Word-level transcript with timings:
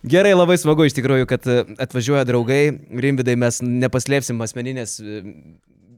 Gerai, 0.00 0.30
labai 0.32 0.56
smagu 0.56 0.86
iš 0.88 0.94
tikrųjų, 0.96 1.26
kad 1.28 1.44
e, 1.44 1.58
atvažiuoja 1.84 2.24
draugai. 2.24 2.62
Rimvidai, 3.04 3.34
mes 3.36 3.58
nepaslėpsim 3.60 4.38
asmeninės 4.40 4.94
e, 5.04 5.18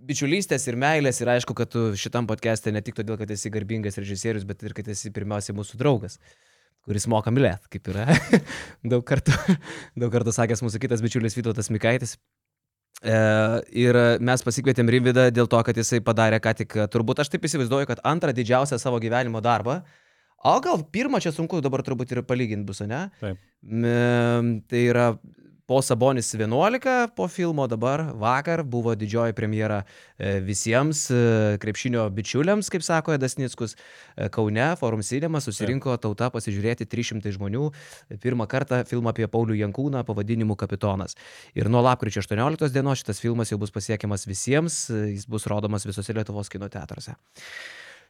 bičiulystės 0.08 0.66
ir 0.66 0.78
meilės 0.82 1.22
ir 1.22 1.30
aišku, 1.36 1.54
kad 1.54 1.70
tu 1.70 1.84
šitam 1.94 2.26
podcast'e 2.26 2.72
ne 2.74 2.82
tik 2.82 2.98
todėl, 2.98 3.14
kad 3.20 3.30
esi 3.30 3.52
garbingas 3.54 4.00
režisierius, 4.00 4.42
bet 4.48 4.64
ir 4.66 4.74
kad 4.74 4.90
esi 4.90 5.14
pirmiausia 5.14 5.54
mūsų 5.54 5.78
draugas 5.78 6.18
kuris 6.82 7.06
moka 7.06 7.30
mylėti, 7.30 7.70
kaip 7.76 7.92
yra 7.92 8.08
daug 8.92 9.04
kartų, 9.06 9.36
daug 10.02 10.10
kartų 10.10 10.34
sakęs 10.34 10.64
mūsų 10.66 10.82
kitas 10.82 11.02
bičiulis 11.04 11.38
Vytautas 11.38 11.70
Mikaitis. 11.70 12.16
E, 13.06 13.14
ir 13.84 13.98
mes 14.18 14.42
pasikvietėm 14.42 14.90
Rimvidą 14.90 15.28
dėl 15.30 15.46
to, 15.50 15.62
kad 15.62 15.78
jisai 15.78 16.02
padarė 16.02 16.42
ką 16.42 16.56
tik, 16.58 16.74
turbūt 16.90 17.22
aš 17.22 17.30
taip 17.30 17.46
įsivaizduoju, 17.46 17.86
kad 17.90 18.02
antrą 18.02 18.34
didžiausią 18.34 18.82
savo 18.82 18.98
gyvenimo 19.02 19.38
darbą, 19.44 19.84
o 20.44 20.56
gal 20.64 20.82
pirmą 20.94 21.20
čia 21.22 21.34
sunku 21.34 21.62
dabar 21.64 21.84
turbūt 21.86 22.14
ir 22.14 22.24
palyginti 22.26 22.68
bus, 22.68 22.82
ne? 22.86 23.06
Taip. 23.20 23.38
E, 23.62 23.96
tai 24.68 24.84
yra 24.88 25.12
po 25.66 25.82
Sabonis 25.82 26.34
11, 26.34 27.08
po 27.16 27.28
filmo 27.28 27.66
dabar 27.66 28.02
vakar 28.14 28.62
buvo 28.62 28.94
didžioji 28.94 29.32
premjera 29.32 29.82
e, 30.18 30.40
visiems 30.44 31.06
e, 31.10 31.20
krepšinio 31.62 32.08
bičiuliams, 32.12 32.68
kaip 32.68 32.84
sako 32.84 33.14
Edas 33.14 33.38
Nickus, 33.38 33.72
e, 33.72 34.28
Kaune, 34.28 34.66
Forum 34.76 35.00
Cinema 35.06 35.40
susirinko 35.40 35.94
tauta 36.02 36.28
pasižiūrėti 36.34 36.84
300 36.92 37.32
žmonių. 37.38 37.68
Pirmą 38.20 38.44
kartą 38.50 38.82
filmą 38.90 39.14
apie 39.14 39.28
Paulių 39.32 39.56
Jankūną 39.62 40.02
pavadinimu 40.08 40.58
Kapitonas. 40.60 41.16
Ir 41.56 41.70
nuo 41.72 41.80
lapkričio 41.86 42.20
18 42.20 42.68
dienos 42.74 43.00
šitas 43.00 43.22
filmas 43.22 43.54
jau 43.54 43.60
bus 43.62 43.72
pasiekiamas 43.72 44.26
visiems, 44.28 44.82
jis 44.90 45.24
bus 45.24 45.48
rodomas 45.48 45.88
visose 45.88 46.12
Lietuvos 46.12 46.52
kino 46.52 46.68
teatruose. 46.68 47.16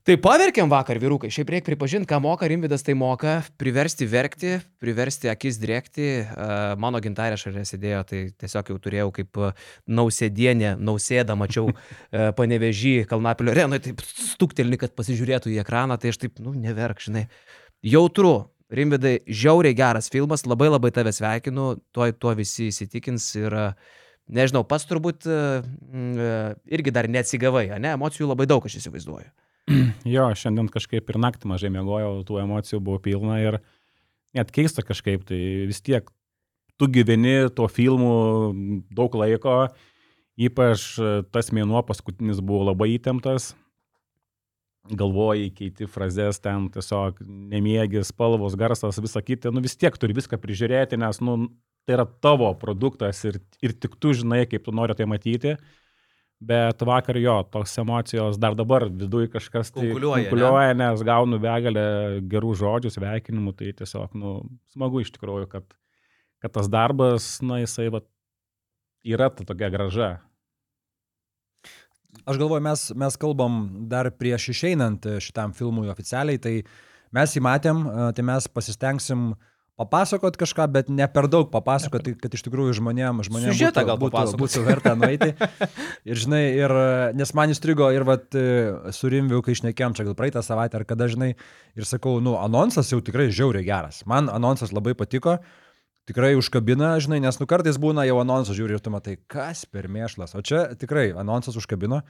Tai 0.02 0.16
paverkiam 0.18 0.66
vakar, 0.66 0.98
vyrukai. 0.98 1.28
Šiaip 1.30 1.50
reikia 1.52 1.68
pripažinti, 1.68 2.08
ką 2.10 2.16
moka 2.24 2.48
Rimvidas, 2.50 2.82
tai 2.82 2.96
moka 2.98 3.36
priversti 3.54 4.02
verkti, 4.10 4.56
priversti 4.82 5.28
akis 5.30 5.60
drėkti. 5.62 6.06
Mano 6.82 6.98
gintarė 7.04 7.36
šalia 7.38 7.62
sėdėjo, 7.68 8.00
tai 8.08 8.22
tiesiog 8.42 8.72
jau 8.72 8.78
turėjau 8.82 9.12
kaip 9.14 9.38
nausėdienė, 9.86 10.72
nausėda, 10.82 11.36
mačiau 11.38 11.70
panevežį 12.10 13.04
Kalnapilio 13.12 13.54
arenoje, 13.54 13.84
taip 13.84 14.02
stuktelni, 14.02 14.80
kad 14.80 14.96
pasižiūrėtų 14.98 15.52
į 15.54 15.60
ekraną, 15.62 16.00
tai 16.02 16.10
aš 16.10 16.18
taip, 16.24 16.42
nu, 16.42 16.50
neverk, 16.58 16.98
žinai. 17.06 17.28
Jautru, 17.86 18.50
Rimvidai, 18.74 19.20
žiauriai 19.30 19.78
geras 19.78 20.10
filmas, 20.10 20.42
labai 20.48 20.72
labai 20.72 20.90
tave 20.96 21.14
sveikinu, 21.14 21.76
tuo, 21.94 22.10
tuo 22.10 22.34
visi 22.34 22.72
įsitikins 22.72 23.28
ir 23.38 23.54
nežinau, 24.26 24.64
pas 24.66 24.82
turbūt 24.82 25.30
irgi 25.30 26.98
dar 26.98 27.06
neatsigavai, 27.06 27.68
ne, 27.78 27.94
emocijų 27.94 28.32
labai 28.32 28.50
daug 28.50 28.66
aš 28.66 28.80
įsivaizduoju. 28.82 29.30
Jo, 30.14 30.26
šiandien 30.34 30.70
kažkaip 30.72 31.10
ir 31.10 31.20
naktį 31.22 31.50
mažai 31.52 31.70
mėgojau, 31.74 32.22
tų 32.26 32.42
emocijų 32.42 32.82
buvo 32.82 32.98
pilna 33.02 33.38
ir 33.42 33.60
net 34.36 34.50
keista 34.54 34.82
kažkaip, 34.82 35.24
tai 35.28 35.38
vis 35.68 35.82
tiek 35.84 36.08
tu 36.80 36.88
gyveni 36.90 37.50
tuo 37.54 37.68
filmu 37.70 38.12
daug 38.90 39.14
laiko, 39.14 39.68
ypač 40.40 40.86
tas 41.30 41.52
mėnuo 41.54 41.82
paskutinis 41.86 42.40
buvo 42.42 42.72
labai 42.72 42.94
įtemptas, 42.96 43.52
galvoji, 44.90 45.52
keiti 45.54 45.86
frazes 45.86 46.40
ten 46.42 46.66
tiesiog 46.72 47.20
nemiegi, 47.26 48.02
spalvos, 48.06 48.56
garsas, 48.58 48.98
visa 49.02 49.22
kita, 49.22 49.52
nu 49.54 49.62
vis 49.62 49.76
tiek 49.78 49.94
turi 50.00 50.16
viską 50.16 50.40
prižiūrėti, 50.42 50.98
nes 50.98 51.20
nu, 51.22 51.36
tai 51.86 51.96
yra 51.98 52.06
tavo 52.24 52.50
produktas 52.58 53.22
ir, 53.28 53.38
ir 53.62 53.76
tik 53.78 53.94
tu 54.02 54.14
žinai, 54.16 54.44
kaip 54.50 54.64
tu 54.66 54.74
nori 54.74 54.96
tai 54.98 55.06
matyti. 55.10 55.54
Bet 56.42 56.82
vakar 56.82 57.16
jo, 57.22 57.36
tos 57.54 57.76
emocijos 57.78 58.38
dar 58.40 58.56
dabar 58.58 58.88
viduje 58.90 59.28
kažkas 59.30 59.70
tai 59.70 59.92
Kunkuliuoja, 59.92 60.72
ne? 60.74 60.88
nes 60.88 61.04
gaunu 61.06 61.38
begalę 61.42 61.84
gerų 62.32 62.56
žodžių, 62.58 62.90
sveikinimų, 62.96 63.52
tai 63.60 63.70
tiesiog, 63.78 64.16
nu, 64.18 64.40
smagu 64.74 65.04
iš 65.04 65.12
tikrųjų, 65.14 65.46
kad, 65.52 65.68
kad 66.42 66.54
tas 66.56 66.70
darbas, 66.72 67.36
na, 67.46 67.60
jisai, 67.62 67.86
va, 67.94 68.02
yra 69.06 69.30
ta 69.30 69.46
tokia 69.46 69.70
graža. 69.70 70.10
Aš 72.26 72.42
galvoju, 72.42 72.64
mes, 72.66 72.88
mes 72.98 73.20
kalbam 73.22 73.62
dar 73.90 74.10
prieš 74.10 74.50
išeinant 74.52 75.06
šitam 75.22 75.54
filmui 75.56 75.92
oficialiai, 75.94 76.42
tai 76.42 76.56
mes 77.14 77.36
jį 77.36 77.44
matėm, 77.46 77.86
tai 78.16 78.26
mes 78.26 78.50
pasistengsim 78.50 79.30
papasakot 79.80 80.36
kažką, 80.40 80.66
bet 80.72 80.90
ne 80.92 81.06
per 81.10 81.28
daug 81.32 81.48
papasakot, 81.52 82.04
kad 82.20 82.34
iš 82.36 82.44
tikrųjų 82.46 82.76
žmonėm, 82.78 83.22
žmonėm 83.26 83.52
Siužetą 83.52 83.84
būtų, 83.88 84.10
būtų, 84.12 84.40
būtų 84.42 84.64
verta 84.66 84.94
nueiti. 84.98 85.32
Ir 86.10 86.18
žinai, 86.18 86.42
ir, 86.58 86.72
nes 87.16 87.32
man 87.38 87.52
įstrigo 87.54 87.88
ir 87.94 88.04
vat, 88.06 88.26
su 88.92 89.10
Rimviu, 89.12 89.40
kai 89.44 89.54
išnekėjom 89.56 89.96
čia 89.96 90.06
gal 90.08 90.16
praeitą 90.18 90.42
savaitę 90.44 90.80
ar 90.80 90.84
kada, 90.88 91.06
žinai, 91.10 91.32
ir 91.78 91.88
sakau, 91.88 92.16
nu, 92.24 92.34
anonsas 92.40 92.90
jau 92.92 93.00
tikrai 93.04 93.30
žiauriai 93.30 93.66
geras. 93.66 94.02
Man 94.10 94.28
anonsas 94.32 94.74
labai 94.74 94.96
patiko, 94.98 95.38
tikrai 96.10 96.34
užkabina, 96.38 96.96
žinai, 97.02 97.22
nes 97.22 97.38
nu 97.38 97.46
kartais 97.50 97.78
būna 97.80 98.04
jau 98.08 98.18
anonsas 98.22 98.58
žiūri 98.58 98.76
ir 98.76 98.82
tu 98.82 98.92
matai, 98.92 99.16
kas 99.30 99.64
per 99.70 99.88
mėšlas. 99.92 100.34
O 100.36 100.42
čia 100.44 100.66
tikrai 100.78 101.10
anonsas 101.14 101.56
užkabino. 101.60 102.02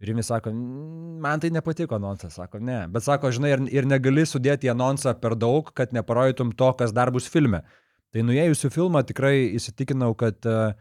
Ir 0.00 0.08
Rimis 0.08 0.30
sako, 0.32 0.50
"Mm, 0.50 1.20
man 1.20 1.40
tai 1.40 1.50
nepatiko 1.50 1.94
anonsas, 1.94 2.34
sako, 2.34 2.58
ne. 2.58 2.86
Bet 2.88 3.02
sako, 3.04 3.30
žinai, 3.30 3.52
ir, 3.52 3.60
ir 3.80 3.84
negali 3.84 4.24
sudėti 4.24 4.68
į 4.68 4.72
anonsą 4.72 5.12
per 5.20 5.36
daug, 5.36 5.72
kad 5.74 5.92
neparodytum 5.92 6.54
to, 6.56 6.72
kas 6.72 6.92
dar 6.92 7.10
bus 7.10 7.28
filme. 7.28 7.62
Tai 8.10 8.24
nuėjus 8.24 8.64
į 8.64 8.70
filmą 8.72 9.04
tikrai 9.06 9.52
įsitikinau, 9.54 10.14
kad 10.16 10.46
uh, 10.48 10.72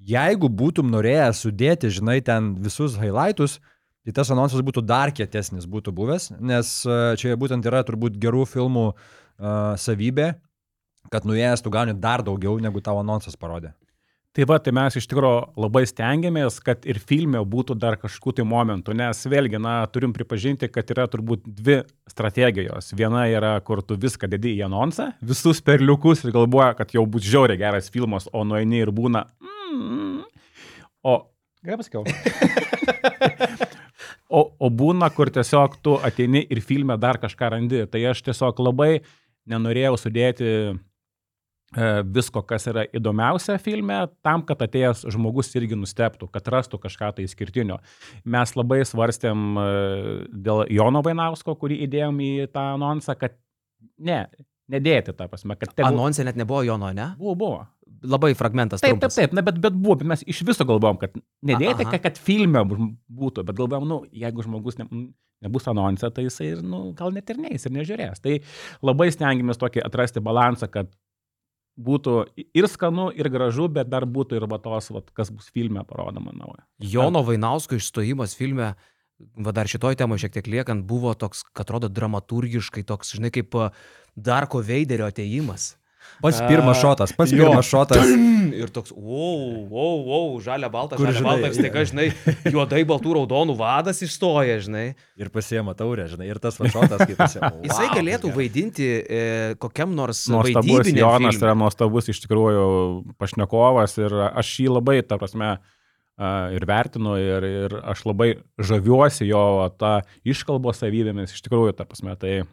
jeigu 0.00 0.48
būtum 0.48 0.90
norėjęs 0.90 1.44
sudėti, 1.44 1.92
žinai, 1.92 2.22
ten 2.24 2.54
visus 2.64 2.96
highlightus, 2.96 3.60
tai 4.04 4.12
tas 4.16 4.32
anonsas 4.32 4.64
būtų 4.64 4.82
dar 4.82 5.12
kietesnis 5.12 5.68
būtų 5.68 5.92
buvęs, 5.92 6.32
nes 6.40 6.72
uh, 6.88 7.12
čia 7.20 7.36
būtent 7.36 7.64
yra 7.68 7.84
turbūt 7.84 8.16
gerų 8.16 8.48
filmų 8.48 8.88
uh, 8.94 9.76
savybė, 9.76 10.34
kad 11.12 11.28
nuėjęs 11.28 11.62
tu 11.62 11.70
gauni 11.70 11.92
dar 11.94 12.24
daugiau, 12.24 12.56
negu 12.58 12.80
tavo 12.80 13.04
anonsas 13.04 13.36
parodė. 13.36 13.74
Tai 14.34 14.42
va, 14.50 14.56
tai 14.58 14.72
mes 14.74 14.96
iš 14.98 15.04
tikrųjų 15.06 15.60
labai 15.62 15.84
stengiamės, 15.86 16.56
kad 16.66 16.82
ir 16.90 16.98
filme 16.98 17.38
būtų 17.46 17.76
dar 17.78 17.94
kažkokių 18.02 18.32
tai 18.40 18.46
momentų, 18.50 18.96
nes 18.98 19.20
vėlgi, 19.30 19.60
na, 19.62 19.76
turim 19.94 20.10
pripažinti, 20.16 20.66
kad 20.74 20.88
yra 20.90 21.04
turbūt 21.10 21.44
dvi 21.46 21.76
strategijos. 22.10 22.90
Viena 22.98 23.28
yra, 23.30 23.52
kur 23.62 23.84
tu 23.86 23.94
viską 23.94 24.26
dedi 24.32 24.56
į 24.56 24.64
anonsą, 24.66 25.12
visus 25.22 25.62
perliukus 25.62 26.24
ir 26.24 26.34
galvoja, 26.34 26.72
kad 26.80 26.90
jau 26.96 27.04
bus 27.06 27.22
žiauriai 27.22 27.60
geras 27.60 27.92
filmas, 27.94 28.26
o 28.34 28.42
nueini 28.42 28.82
ir 28.82 28.90
būna... 28.96 29.22
Mm, 29.70 30.24
o... 31.06 31.14
Gerai 31.62 31.78
pasakiau. 31.78 32.02
o, 34.38 34.42
o 34.50 34.72
būna, 34.82 35.12
kur 35.14 35.30
tiesiog 35.30 35.78
tu 35.78 35.94
ateini 36.02 36.42
ir 36.50 36.58
filme 36.58 36.98
dar 36.98 37.22
kažką 37.22 37.54
randi. 37.54 37.86
Tai 37.86 38.02
aš 38.10 38.24
tiesiog 38.26 38.66
labai 38.66 38.96
nenorėjau 39.46 39.94
sudėti 40.02 40.50
visko, 42.14 42.42
kas 42.46 42.68
yra 42.70 42.84
įdomiausia 42.94 43.58
filme, 43.62 43.98
tam, 44.24 44.44
kad 44.46 44.62
atėjęs 44.66 45.04
žmogus 45.14 45.52
irgi 45.58 45.78
nusteptų, 45.78 46.28
kad 46.32 46.48
rastų 46.54 46.80
kažką 46.82 47.12
tai 47.16 47.28
išskirtinio. 47.28 47.80
Mes 48.24 48.54
labai 48.56 48.82
svarstėm 48.86 49.44
e, 49.58 49.68
dėl 50.46 50.64
Jono 50.72 51.02
Vainausko, 51.04 51.56
kurį 51.60 51.82
įdėjom 51.88 52.20
į 52.24 52.32
tą 52.54 52.68
anonsą, 52.76 53.16
kad 53.18 53.36
ne, 53.98 54.24
nedėti 54.70 55.14
tą 55.16 55.28
prasme, 55.30 55.56
kad 55.60 55.74
ten 55.76 55.88
Anonsė 55.88 56.26
net 56.26 56.38
nebuvo 56.40 56.62
Jono, 56.66 56.92
ne? 56.96 57.12
buvo. 57.18 57.34
buvo. 57.44 57.62
Labai 58.04 58.34
fragmentas. 58.36 58.82
Taip, 58.82 58.98
taip, 58.98 59.00
trumpas. 59.00 59.16
taip, 59.16 59.32
na, 59.36 59.40
bet, 59.44 59.58
bet 59.64 59.76
buvo, 59.76 59.94
bet 60.00 60.08
mes 60.10 60.24
iš 60.28 60.42
viso 60.44 60.66
galvom, 60.68 60.98
kad 61.00 61.14
nedėti, 61.46 61.86
kad, 61.88 62.02
kad 62.04 62.18
filme 62.20 62.60
būtų, 62.68 63.44
bet 63.48 63.56
galvom, 63.56 63.86
nu, 63.88 63.98
jeigu 64.12 64.44
žmogus 64.44 64.76
ne, 64.76 64.84
nebus 65.44 65.68
anonse, 65.72 66.10
tai 66.12 66.26
jisai, 66.26 66.50
ir, 66.52 66.60
nu, 66.64 66.90
gal 66.96 67.14
net 67.16 67.32
ir 67.32 67.40
neįs 67.40 67.64
ir 67.64 67.74
nežiūrės. 67.76 68.20
Tai 68.24 68.36
labai 68.84 69.08
stengiamės 69.14 69.60
tokį 69.60 69.84
atrasti 69.84 70.20
balansą, 70.24 70.68
kad 70.72 70.92
būtų 71.74 72.16
ir 72.54 72.68
skanu, 72.70 73.08
ir 73.14 73.28
gražu, 73.32 73.68
bet 73.72 73.90
dar 73.90 74.06
būtų 74.06 74.38
ir 74.38 74.46
va 74.50 74.58
tos, 74.62 74.90
va, 74.94 75.02
kas 75.16 75.30
bus 75.34 75.50
filme 75.54 75.82
parodoma 75.88 76.34
nauja. 76.34 76.64
Jono 76.78 77.24
Vainausko 77.26 77.78
išstojimas 77.80 78.36
filme, 78.38 78.74
va 79.18 79.54
dar 79.54 79.70
šitoj 79.70 79.98
temoje 79.98 80.24
šiek 80.24 80.36
tiek 80.38 80.50
liekant, 80.50 80.86
buvo 80.86 81.14
toks, 81.18 81.44
kad 81.52 81.66
atrodo 81.66 81.90
dramaturgiškai 81.90 82.84
toks, 82.86 83.14
žinai, 83.18 83.32
kaip 83.34 83.56
Darko 84.14 84.62
Veiderio 84.62 85.08
ateimas. 85.10 85.74
Pats 86.22 86.38
pirmas 86.46 86.78
šotas, 86.80 87.12
pats 87.16 87.32
jo. 87.34 87.42
pirmas 87.42 87.68
šotas. 87.68 88.10
Ir 88.60 88.70
toks, 88.72 88.92
wow, 88.94 89.66
wow, 89.68 89.96
wow, 90.06 90.28
žalia 90.42 90.70
balta, 90.72 90.98
Kur, 90.98 91.10
žalia 91.10 91.24
balta, 91.26 91.50
ir 91.50 91.56
staiga, 91.56 91.82
žinai, 91.88 92.06
juodai 92.54 92.84
baltų 92.86 93.16
raudonų 93.18 93.56
vadas 93.58 93.98
išstoja, 94.04 94.60
žinai. 94.62 94.84
Ir 95.18 95.30
pasiema 95.34 95.74
taurę, 95.76 96.06
žinai, 96.12 96.28
ir 96.30 96.38
tas 96.42 96.58
va 96.60 96.70
šotas, 96.70 97.02
kaip 97.02 97.18
pasiema. 97.18 97.50
Jisai 97.66 97.88
galėtų 97.96 98.30
vaidinti 98.36 98.88
e, 99.02 99.22
kokiam 99.62 99.94
nors 99.96 100.22
Nuostabus 100.30 100.92
Jonas 100.92 101.34
filme. 101.34 101.42
yra 101.42 101.54
nuostabus 101.58 102.10
iš 102.12 102.22
tikrųjų 102.24 102.66
pašnekovas 103.20 103.98
ir 103.98 104.14
aš 104.30 104.56
jį 104.62 104.70
labai, 104.76 105.00
ta 105.02 105.18
prasme, 105.20 105.56
a, 105.58 106.34
ir 106.54 106.68
vertinu 106.70 107.16
ir, 107.20 107.48
ir 107.66 107.78
aš 107.82 108.04
labai 108.06 108.34
žaviuosi 108.62 109.26
jo 109.32 109.46
tą 109.80 109.96
iškalbos 110.22 110.84
savybėmis, 110.84 111.34
iš 111.34 111.42
tikrųjų, 111.48 111.74
ta 111.74 111.88
prasme, 111.88 112.14
tai 112.20 112.44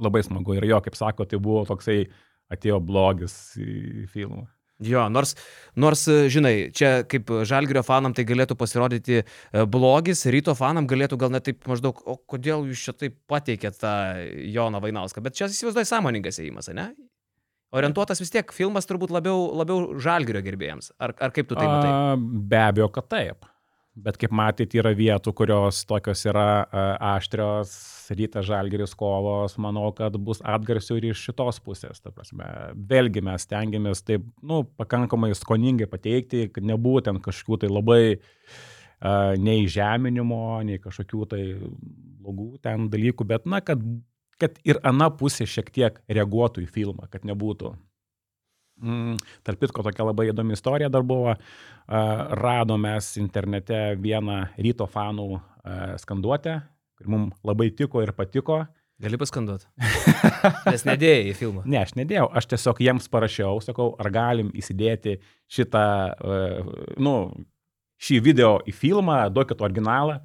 labai 0.00 0.22
smagu. 0.24 0.56
Ir 0.56 0.68
jo, 0.70 0.80
kaip 0.84 0.96
sako, 0.98 1.26
tai 1.28 1.40
buvo 1.42 1.64
toksai 1.68 2.04
atėjo 2.52 2.80
blogis 2.84 3.36
į 3.60 4.08
filmą. 4.12 4.46
Jo, 4.80 5.02
nors, 5.12 5.34
nors, 5.76 6.06
žinai, 6.32 6.70
čia 6.72 7.02
kaip 7.08 7.28
Žalgirio 7.44 7.82
fanam 7.84 8.14
tai 8.16 8.24
galėtų 8.24 8.56
pasirodyti 8.56 9.18
e, 9.20 9.24
blogis, 9.68 10.24
ryto 10.32 10.54
fanam 10.56 10.88
galėtų 10.88 11.18
gal 11.20 11.34
net 11.34 11.44
taip 11.50 11.68
maždaug, 11.68 12.00
o 12.08 12.16
kodėl 12.16 12.64
jūs 12.70 12.86
čia 12.86 12.94
taip 12.96 13.18
pateikėt 13.28 13.76
tą 13.82 13.92
Joną 14.54 14.80
Vainauską, 14.80 15.20
bet 15.26 15.36
čia 15.36 15.50
įsivaizduoju 15.52 15.90
sąmoningas 15.90 16.40
įėjimas, 16.40 16.72
ne? 16.72 16.88
Orientuotas 17.76 18.18
vis 18.22 18.32
tiek 18.32 18.56
filmas 18.56 18.88
turbūt 18.88 19.12
labiau, 19.14 19.50
labiau 19.60 20.00
žalgerio 20.00 20.40
gerbėjams. 20.42 20.94
Ar, 20.98 21.12
ar 21.22 21.36
kaip 21.36 21.46
tu 21.50 21.58
tai 21.58 21.68
matai? 21.68 21.92
A, 21.92 22.16
be 22.18 22.64
abejo, 22.64 22.88
kad 22.96 23.12
taip. 23.12 23.49
Bet 23.98 24.16
kaip 24.20 24.30
matėte, 24.30 24.78
yra 24.78 24.92
vietų, 24.94 25.32
kurios 25.34 25.80
tokios 25.88 26.22
yra 26.30 26.62
a, 26.62 26.82
aštrios, 27.16 27.72
rytas 28.14 28.46
žalgeris 28.46 28.94
kovos, 28.98 29.56
manau, 29.58 29.88
kad 29.96 30.14
bus 30.22 30.38
atgarsių 30.46 30.98
ir 31.00 31.08
iš 31.10 31.24
šitos 31.26 31.58
pusės. 31.64 31.98
Ta 31.98 32.12
prasme, 32.14 32.46
vėlgi 32.90 33.22
mes 33.26 33.48
tengiamės 33.50 34.04
taip, 34.06 34.28
nu, 34.46 34.62
pakankamai 34.78 35.32
skoningai 35.34 35.90
pateikti, 35.90 36.46
kad 36.54 36.66
nebūtų 36.70 37.08
ten 37.08 37.18
kažkokių 37.24 37.64
tai 37.64 37.72
labai 37.72 38.02
a, 38.14 39.34
nei 39.42 39.66
žeminimo, 39.66 40.60
nei 40.66 40.78
kažkokių 40.82 41.26
tai 41.34 41.42
blogų 41.58 42.62
ten 42.62 42.86
dalykų, 42.94 43.26
bet, 43.26 43.50
na, 43.50 43.58
kad 43.64 43.82
kad 44.40 44.56
ir 44.64 44.80
ana 44.86 45.10
pusė 45.12 45.44
šiek 45.48 45.68
tiek 45.74 45.98
reaguotų 46.08 46.64
į 46.64 46.70
filmą, 46.72 47.08
kad 47.12 47.26
nebūtų. 47.28 47.74
Mm, 48.80 49.20
tarp 49.46 49.60
kitko, 49.60 49.84
tokia 49.84 50.06
labai 50.08 50.30
įdomi 50.30 50.56
istorija 50.56 50.88
dar 50.92 51.04
buvo. 51.06 51.34
Uh, 51.34 51.70
Radomės 51.90 53.16
internete 53.18 53.96
vieną 53.98 54.44
ryto 54.58 54.86
fanų 54.86 55.40
skanduotę, 55.98 56.60
kuri 56.98 57.10
mums 57.10 57.40
labai 57.46 57.70
tiko 57.74 58.02
ir 58.04 58.12
patiko. 58.14 58.62
Gali 59.00 59.16
paskanduoti. 59.16 59.66
Nes 60.70 60.84
nedėjai 60.84 61.30
į 61.30 61.36
filmą. 61.38 61.64
Ne, 61.64 61.80
aš 61.80 61.94
nedėjau, 61.96 62.28
aš 62.36 62.50
tiesiog 62.52 62.82
jiems 62.84 63.08
parašiau, 63.10 63.62
sakau, 63.64 63.94
ar 63.98 64.10
galim 64.12 64.50
įsidėti 64.52 65.16
šitą, 65.50 65.84
nu, 67.00 67.14
šį 68.00 68.20
video 68.28 68.58
į 68.68 68.76
filmą, 68.76 69.22
duokit 69.32 69.64
originalą. 69.64 70.18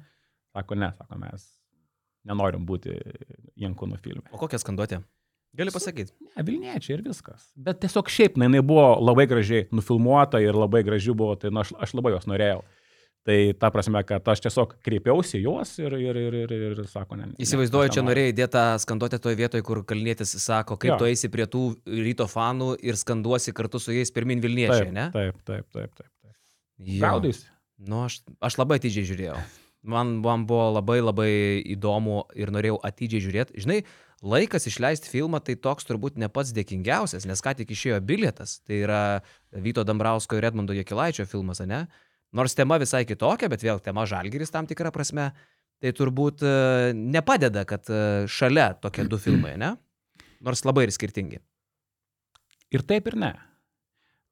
Sako, 0.52 0.76
ne, 0.76 0.92
sako, 0.96 1.18
mes 1.24 1.48
nenorim 2.28 2.68
būti 2.68 2.94
Jankūno 3.56 3.96
filme. 4.02 4.26
O 4.30 4.40
kokia 4.40 4.60
skanduotė? 4.60 5.00
Gali 5.56 5.72
pasakyti. 5.72 6.12
Ne, 6.20 6.44
Vilniečiai 6.44 6.98
ir 6.98 7.04
viskas. 7.06 7.50
Bet 7.56 7.78
tiesiog 7.84 8.10
šiaip, 8.12 8.40
na, 8.40 8.48
jinai 8.48 8.64
buvo 8.66 8.88
labai 9.00 9.28
gražiai 9.30 9.68
nufilmuota 9.72 10.40
ir 10.42 10.56
labai 10.56 10.82
graži 10.84 11.14
buvo, 11.16 11.36
tai 11.40 11.52
na, 11.54 11.64
aš, 11.64 11.72
aš 11.80 11.94
labai 11.96 12.16
jos 12.16 12.28
norėjau. 12.28 12.64
Tai 13.26 13.36
ta 13.58 13.72
prasme, 13.74 13.98
kad 14.06 14.28
aš 14.30 14.44
tiesiog 14.44 14.76
kreipiausi 14.86 15.40
juos 15.42 15.72
ir, 15.82 15.96
ir, 15.98 16.18
ir, 16.20 16.36
ir, 16.44 16.52
ir 16.68 16.82
sako, 16.86 17.16
ne. 17.18 17.32
Įsivaizduoju, 17.42 17.94
čia 17.96 18.04
norėjai 18.06 18.34
įdėti 18.34 18.54
tą 18.54 18.66
skanduotę 18.84 19.18
toje 19.22 19.38
vietoje, 19.40 19.64
kur 19.66 19.80
kalnėtis 19.88 20.36
sako, 20.44 20.76
kaip 20.78 20.92
jo. 20.92 20.98
tu 21.00 21.08
eisi 21.08 21.30
prie 21.32 21.48
tų 21.50 21.64
ryto 22.06 22.28
fanų 22.30 22.76
ir 22.86 22.98
skanduosi 23.00 23.54
kartu 23.56 23.82
su 23.82 23.96
jais 23.96 24.14
pirmin 24.14 24.44
Vilniečiai, 24.44 24.84
taip, 24.84 24.94
ne? 24.94 25.08
Taip, 25.16 25.40
taip, 25.42 25.66
taip, 25.74 25.90
taip. 25.98 26.12
taip. 26.22 26.36
Gaudais. 27.02 27.42
Nu, 27.82 28.04
aš, 28.06 28.20
aš 28.46 28.60
labai 28.60 28.78
atidžiai 28.78 29.08
žiūrėjau. 29.10 29.40
Man, 29.86 30.16
man 30.22 30.46
buvo 30.46 30.70
labai 30.76 31.00
labai 31.02 31.30
įdomu 31.74 32.24
ir 32.38 32.54
norėjau 32.54 32.78
atidžiai 32.86 33.22
žiūrėti. 33.26 33.58
Žinai, 33.62 33.82
laikas 34.26 34.66
išleisti 34.68 35.10
filmą 35.12 35.40
tai 35.44 35.56
toks 35.60 35.86
turbūt 35.88 36.18
ne 36.20 36.28
pats 36.32 36.52
dėkingiausias, 36.56 37.26
nes 37.28 37.42
ką 37.42 37.54
tik 37.60 37.72
išėjo 37.74 38.00
bilietas. 38.06 38.58
Tai 38.66 38.80
yra 38.82 39.02
Vyto 39.54 39.84
Dambrausko 39.86 40.38
ir 40.38 40.48
Edmundo 40.50 40.76
Jekilaičio 40.76 41.28
filmas, 41.30 41.62
ne? 41.64 41.86
Nors 42.36 42.56
tema 42.58 42.78
visai 42.82 43.04
kitokia, 43.08 43.48
bet 43.52 43.62
vėl 43.64 43.80
tema 43.80 44.04
žalgeris 44.08 44.52
tam 44.52 44.68
tikrą 44.68 44.92
prasme. 44.94 45.30
Tai 45.80 45.92
turbūt 45.92 46.40
e, 46.40 46.52
nepadeda, 46.96 47.66
kad 47.68 47.84
e, 47.92 48.24
šalia 48.32 48.70
tokie 48.80 49.04
du 49.08 49.18
filmai, 49.20 49.58
ne? 49.60 49.74
Nors 50.44 50.64
labai 50.64 50.86
ir 50.86 50.94
skirtingi. 50.94 51.42
Ir 52.72 52.84
taip 52.88 53.10
ir 53.10 53.18
ne. 53.20 53.34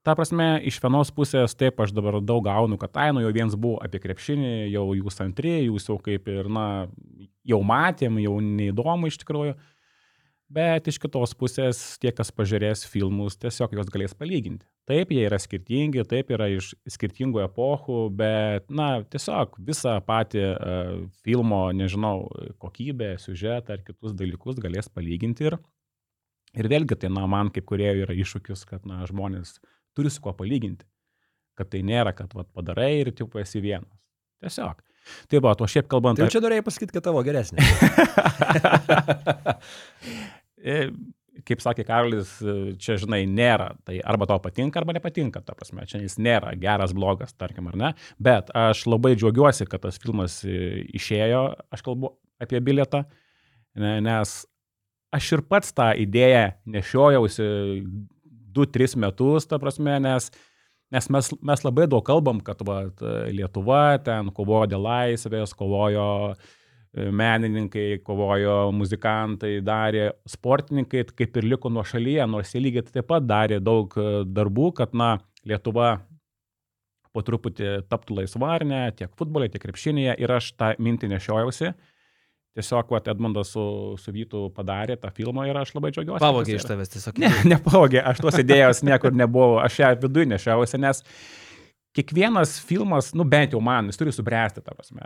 Ta 0.05 0.12
prasme, 0.17 0.58
iš 0.69 0.76
vienos 0.85 1.08
pusės 1.17 1.55
taip 1.56 1.79
aš 1.81 1.94
dabar 1.96 2.19
daug 2.20 2.43
gaunu, 2.44 2.76
kad 2.81 2.96
ai, 3.00 3.08
nu 3.17 3.23
jau 3.25 3.31
viens 3.32 3.55
buvo 3.56 3.79
apie 3.85 4.02
krepšinį, 4.02 4.50
jau 4.73 4.91
jūs 4.96 5.20
antri, 5.25 5.55
jūs 5.64 5.88
jau 5.88 5.96
kaip 6.00 6.29
ir, 6.29 6.50
na, 6.52 6.64
jau 7.49 7.61
matėm, 7.64 8.19
jau 8.20 8.35
neįdomu 8.44 9.08
iš 9.08 9.23
tikrųjų. 9.23 9.55
Bet 10.52 10.88
iš 10.91 10.99
kitos 11.00 11.32
pusės 11.41 11.79
tie, 12.02 12.11
kas 12.12 12.29
pažiūrės 12.37 12.85
filmus, 12.87 13.38
tiesiog 13.41 13.73
juos 13.75 13.88
galės 13.91 14.12
palyginti. 14.14 14.67
Taip, 14.85 15.14
jie 15.17 15.23
yra 15.25 15.38
skirtingi, 15.41 16.02
taip 16.05 16.29
yra 16.37 16.50
iš 16.52 16.75
skirtingų 16.93 17.41
epochų, 17.46 18.00
bet, 18.12 18.67
na, 18.69 19.00
tiesiog 19.08 19.56
visą 19.64 19.96
patį 20.05 20.43
uh, 20.44 20.99
filmo, 21.25 21.62
nežinau, 21.73 22.29
kokybę, 22.61 23.14
siužetą 23.23 23.79
ar 23.79 23.87
kitus 23.87 24.12
dalykus 24.19 24.61
galės 24.61 24.93
palyginti 24.93 25.49
ir, 25.49 25.56
ir 26.52 26.69
vėlgi 26.69 27.00
tai, 27.00 27.12
na, 27.17 27.25
man 27.25 27.49
kaip 27.55 27.64
kurie 27.73 27.88
yra 28.05 28.12
iššūkis, 28.12 28.67
kad, 28.69 28.85
na, 28.85 29.00
žmonės 29.08 29.56
turi 29.96 30.12
su 30.12 30.20
kuo 30.20 30.37
palyginti. 30.37 30.85
Kad 31.56 31.73
tai 31.73 31.81
nėra, 31.87 32.12
kad 32.12 32.35
vat, 32.37 32.50
padarai 32.52 32.99
ir 33.00 33.14
tu 33.17 33.31
esi 33.41 33.64
vienas. 33.64 33.96
Tiesiog. 34.44 34.85
Tai 35.31 35.43
va, 35.45 35.55
to 35.59 35.69
šiaip 35.71 35.89
kalbant. 35.91 36.21
Tai 36.21 36.31
čia 36.33 36.43
norėjai 36.45 36.65
pasakyti, 36.67 36.95
kad 36.97 37.09
tavo 37.11 37.25
geresnė. 37.27 37.65
E, 40.65 40.87
kaip 41.45 41.61
sakė 41.61 41.85
Karolis, 41.85 42.31
čia, 42.81 42.95
žinai, 43.01 43.25
nėra. 43.29 43.75
Tai 43.85 43.99
arba 44.09 44.25
tau 44.31 44.41
patinka, 44.41 44.81
arba 44.81 44.95
nepatinka, 44.97 45.43
ta 45.45 45.53
prasme. 45.56 45.85
Čia 45.91 46.01
jis 46.01 46.17
nėra 46.23 46.55
geras, 46.61 46.95
blogas, 46.97 47.35
tarkim, 47.37 47.69
ar 47.69 47.77
ne. 47.77 47.91
Bet 48.23 48.49
aš 48.56 48.87
labai 48.89 49.12
džiaugiuosi, 49.19 49.67
kad 49.69 49.85
tas 49.85 50.01
filmas 50.01 50.39
išėjo, 50.41 51.43
aš 51.75 51.85
kalbu 51.85 52.15
apie 52.41 52.62
bilietą, 52.65 53.05
nes 53.77 54.35
aš 55.15 55.31
ir 55.37 55.45
pats 55.47 55.75
tą 55.77 55.91
idėją 56.01 56.47
nešiojausi 56.75 57.47
2-3 58.55 58.99
metus, 59.05 59.47
ta 59.51 59.61
prasme, 59.62 59.99
nes, 60.03 60.31
nes 60.93 61.09
mes, 61.09 61.31
mes 61.41 61.65
labai 61.65 61.87
daug 61.91 62.05
kalbam, 62.07 62.41
kad 62.45 62.61
va, 62.67 62.83
Lietuva 63.33 63.99
ten 64.05 64.31
kovojo 64.35 64.69
dėl 64.75 64.85
laisvės, 64.85 65.55
kovojo 65.57 66.07
e, 66.33 67.09
menininkai, 67.09 67.87
kovojo 68.07 68.73
muzikantai, 68.77 69.59
darė 69.65 70.11
sportininkai, 70.29 71.07
kaip 71.17 71.39
ir 71.41 71.49
liko 71.55 71.73
nuo 71.73 71.85
šalyje, 71.87 72.27
nors 72.31 72.55
jie 72.55 72.65
lygiai 72.65 72.89
taip 72.91 73.09
pat 73.11 73.27
darė 73.29 73.61
daug 73.65 73.95
e, 73.97 74.11
darbų, 74.27 74.73
kad, 74.81 74.97
na, 74.97 75.17
Lietuva 75.45 75.99
po 77.15 77.23
truputį 77.23 77.85
taptų 77.87 78.23
laisva 78.23 78.55
ar 78.57 78.65
ne, 78.67 78.85
tiek 78.97 79.11
futbole, 79.19 79.51
tiek 79.53 79.63
krepšinėje 79.63 80.17
ir 80.25 80.33
aš 80.35 80.55
tą 80.59 80.73
mintį 80.83 81.13
nešiojausi 81.13 81.75
tiesiog, 82.55 82.91
vat, 82.95 83.09
Edmundas 83.11 83.51
su, 83.55 83.65
su 84.01 84.12
Vytu 84.15 84.49
padarė 84.55 84.97
tą 85.01 85.11
filmą 85.15 85.47
ir 85.49 85.59
aš 85.59 85.75
labai 85.75 85.91
džiaugiuosi. 85.95 86.23
Pavogė 86.23 86.59
iš 86.59 86.67
tavęs 86.69 86.93
tiesiog. 86.93 87.19
Ne, 87.23 87.31
nepavogė, 87.51 88.03
aš 88.12 88.23
tos 88.23 88.39
idėjos 88.45 88.85
niekur 88.87 89.17
nebuvau, 89.17 89.59
aš 89.65 89.81
ją 89.83 89.91
viduje 90.05 90.29
nešiausi, 90.31 90.79
nes 90.83 91.03
kiekvienas 91.95 92.56
filmas, 92.67 93.12
nu 93.15 93.27
bent 93.31 93.55
jau 93.55 93.61
man, 93.62 93.91
jis 93.91 93.99
turi 93.99 94.15
subręsti, 94.15 94.62
ta 94.67 94.75
prasme. 94.75 95.05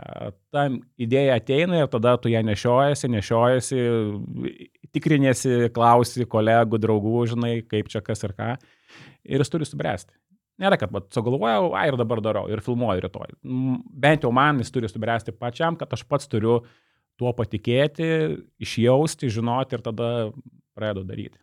Ta 0.53 0.65
idėja 1.01 1.37
ateina 1.37 1.83
ir 1.83 1.91
tada 1.91 2.15
tu 2.21 2.31
ją 2.33 2.41
nešiojasi, 2.45 3.11
nešiojasi, 3.13 3.83
tikrinėsi, 4.97 5.53
klausi 5.73 6.25
kolegų, 6.29 6.81
draugų, 6.81 7.27
žinai, 7.33 7.53
kaip 7.69 7.91
čia 7.93 8.01
kas 8.05 8.25
ir 8.25 8.33
ką. 8.37 8.55
Ir 9.29 9.41
jis 9.41 9.53
turi 9.53 9.69
subręsti. 9.69 10.15
Nėra, 10.59 10.75
kad 10.81 10.91
vat, 10.91 11.05
sugalvojau, 11.15 11.69
ai 11.77 11.85
ir 11.87 11.95
dabar 11.95 12.19
darau 12.25 12.49
ir 12.51 12.59
filmuoju 12.65 13.05
rytoj. 13.05 13.37
Bent 14.01 14.25
jau 14.25 14.33
man 14.35 14.57
jis 14.59 14.73
turi 14.75 14.89
subręsti 14.91 15.31
pačiam, 15.37 15.77
kad 15.79 15.93
aš 15.95 16.03
pats 16.09 16.27
turiu 16.27 16.57
uh, 16.57 16.73
tuo 17.19 17.33
patikėti, 17.35 18.09
išjausti, 18.63 19.29
žinoti 19.33 19.77
ir 19.77 19.85
tada 19.85 20.09
pradedu 20.77 21.05
daryti. 21.07 21.39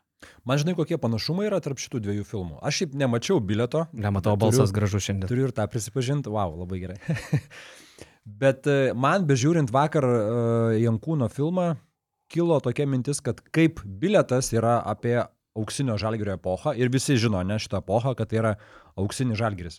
Man 0.49 0.61
žinai, 0.61 0.75
kokie 0.79 0.97
panašumai 1.01 1.49
yra 1.51 1.59
tarp 1.63 1.81
šitų 1.81 2.01
dviejų 2.07 2.25
filmų. 2.27 2.61
Aš 2.65 2.81
šiaip 2.81 2.95
nemačiau 2.99 3.41
bileto. 3.45 3.85
Nematau, 3.93 4.37
balsas 4.41 4.73
gražus 4.75 5.05
šiandien. 5.07 5.29
Turiu 5.29 5.49
ir 5.49 5.55
tą 5.55 5.67
prisipažinti, 5.71 6.33
wow, 6.33 6.55
labai 6.57 6.81
gerai. 6.83 6.97
Bet 8.43 8.67
e, 8.71 8.95
man 8.97 9.27
bežiūrint 9.29 9.71
vakar 9.75 10.07
uh, 10.09 10.77
Jankūno 10.81 11.29
filmą, 11.31 11.75
kilo 12.33 12.57
tokia 12.65 12.89
mintis, 12.91 13.21
kad 13.23 13.43
kaip 13.55 13.83
biletas 13.85 14.51
yra 14.57 14.81
apie 14.83 15.21
auksinio 15.57 15.95
žalgerio 16.01 16.35
epochą 16.35 16.73
ir 16.75 16.91
visi 16.93 17.19
žino, 17.21 17.43
ne 17.47 17.61
šitą 17.63 17.85
epochą, 17.85 18.17
kad 18.19 18.33
tai 18.33 18.41
yra 18.41 18.57
auksinis 18.99 19.39
žalgeris. 19.39 19.79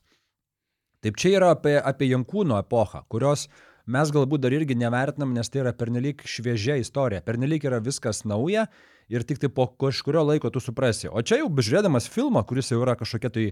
Taip 1.04 1.20
čia 1.20 1.34
yra 1.42 1.52
apie, 1.58 1.76
apie 1.76 2.08
Jankūno 2.14 2.62
epochą, 2.62 3.04
kurios 3.12 3.50
uh, 3.50 3.67
mes 3.88 4.12
galbūt 4.14 4.44
dar 4.44 4.56
irgi 4.56 4.76
nevertinam, 4.78 5.34
nes 5.36 5.50
tai 5.50 5.64
yra 5.64 5.74
pernelyg 5.76 6.22
šviežia 6.28 6.78
istorija, 6.82 7.24
pernelyg 7.26 7.64
yra 7.68 7.80
viskas 7.84 8.24
nauja 8.28 8.68
ir 9.10 9.24
tik 9.24 9.40
tai 9.40 9.50
po 9.54 9.70
kažkurio 9.80 10.26
laiko 10.28 10.52
tu 10.52 10.62
suprasi. 10.64 11.08
O 11.08 11.24
čia 11.24 11.42
jau 11.42 11.50
bežiūrėdamas 11.54 12.10
filmą, 12.12 12.44
kuris 12.48 12.74
jau 12.74 12.82
yra 12.84 12.98
kažkokia 13.00 13.32
tai 13.34 13.48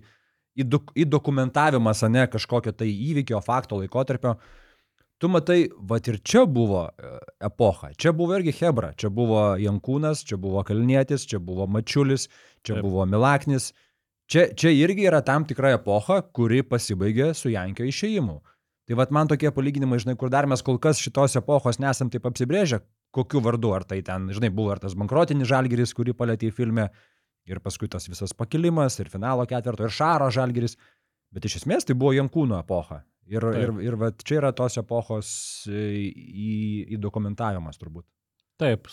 įdokumentavimas, 0.56 2.04
ne 2.12 2.27
kažkokio 2.32 2.72
tai 2.75 2.88
įvykio, 2.88 3.42
fakto 3.44 3.80
laikotarpio, 3.82 4.36
tu 5.20 5.30
matai, 5.32 5.70
va 5.80 6.00
ir 6.00 6.20
čia 6.24 6.46
buvo 6.48 6.86
e, 6.88 7.12
epocha, 7.44 7.92
čia 8.00 8.13
buvo 8.15 8.38
irgi 8.38 8.56
Hebra, 8.60 8.94
čia 9.00 9.12
buvo 9.12 9.56
Jankūnas, 9.60 10.24
čia 10.27 10.39
buvo 10.39 10.63
Kalnietis, 10.68 11.27
čia 11.27 11.39
buvo 11.39 11.68
Mačiulis, 11.68 12.30
čia 12.63 12.77
Taip. 12.77 12.86
buvo 12.88 13.06
Milaknis. 13.08 13.74
Čia, 14.32 14.48
čia 14.58 14.72
irgi 14.74 15.06
yra 15.06 15.22
tam 15.22 15.44
tikra 15.46 15.75
epocha, 15.75 16.24
kuri 16.34 16.63
pasibaigė 16.65 17.34
su 17.38 17.51
Jankio 17.54 17.86
išėjimu. 17.86 18.39
Tai 18.86 18.98
vad 19.00 19.13
man 19.15 19.30
tokie 19.30 19.50
palyginimai, 19.54 19.98
žinai, 20.01 20.13
kur 20.20 20.30
dar 20.30 20.46
mes 20.50 20.62
kol 20.65 20.77
kas 20.82 21.00
šitos 21.01 21.38
epochos 21.39 21.80
nesam 21.82 22.12
taip 22.13 22.27
apsibrėžę, 22.30 22.84
kokiu 23.15 23.42
vardu, 23.42 23.72
ar 23.74 23.86
tai 23.88 24.04
ten, 24.06 24.27
žinai, 24.36 24.51
buvo 24.54 24.75
ar 24.75 24.82
tas 24.84 24.94
bankrotinis 24.98 25.50
žalgeris, 25.50 25.96
kurį 25.98 26.13
palėtė 26.18 26.51
į 26.51 26.56
filmę, 26.60 26.89
ir 27.50 27.62
paskui 27.65 27.89
tas 27.89 28.06
visas 28.10 28.36
pakilimas, 28.38 29.00
ir 29.01 29.10
finalo 29.10 29.48
ketvirto, 29.50 29.88
ir 29.88 29.96
šaro 29.96 30.30
žalgeris, 30.34 30.77
bet 31.34 31.48
iš 31.50 31.63
esmės 31.63 31.89
tai 31.89 31.98
buvo 31.98 32.13
Jankūno 32.13 32.62
epocha. 32.62 33.01
Ir, 33.25 33.42
Taip. 33.42 33.58
ir, 33.58 33.72
ir 33.88 33.98
va, 33.98 34.12
čia 34.22 34.38
yra 34.38 34.51
tos 34.54 34.77
epochos 34.77 35.30
į, 35.65 36.51
į 36.94 37.01
dokumentavimas 37.01 37.82
turbūt. 37.82 38.06
Taip, 38.62 38.86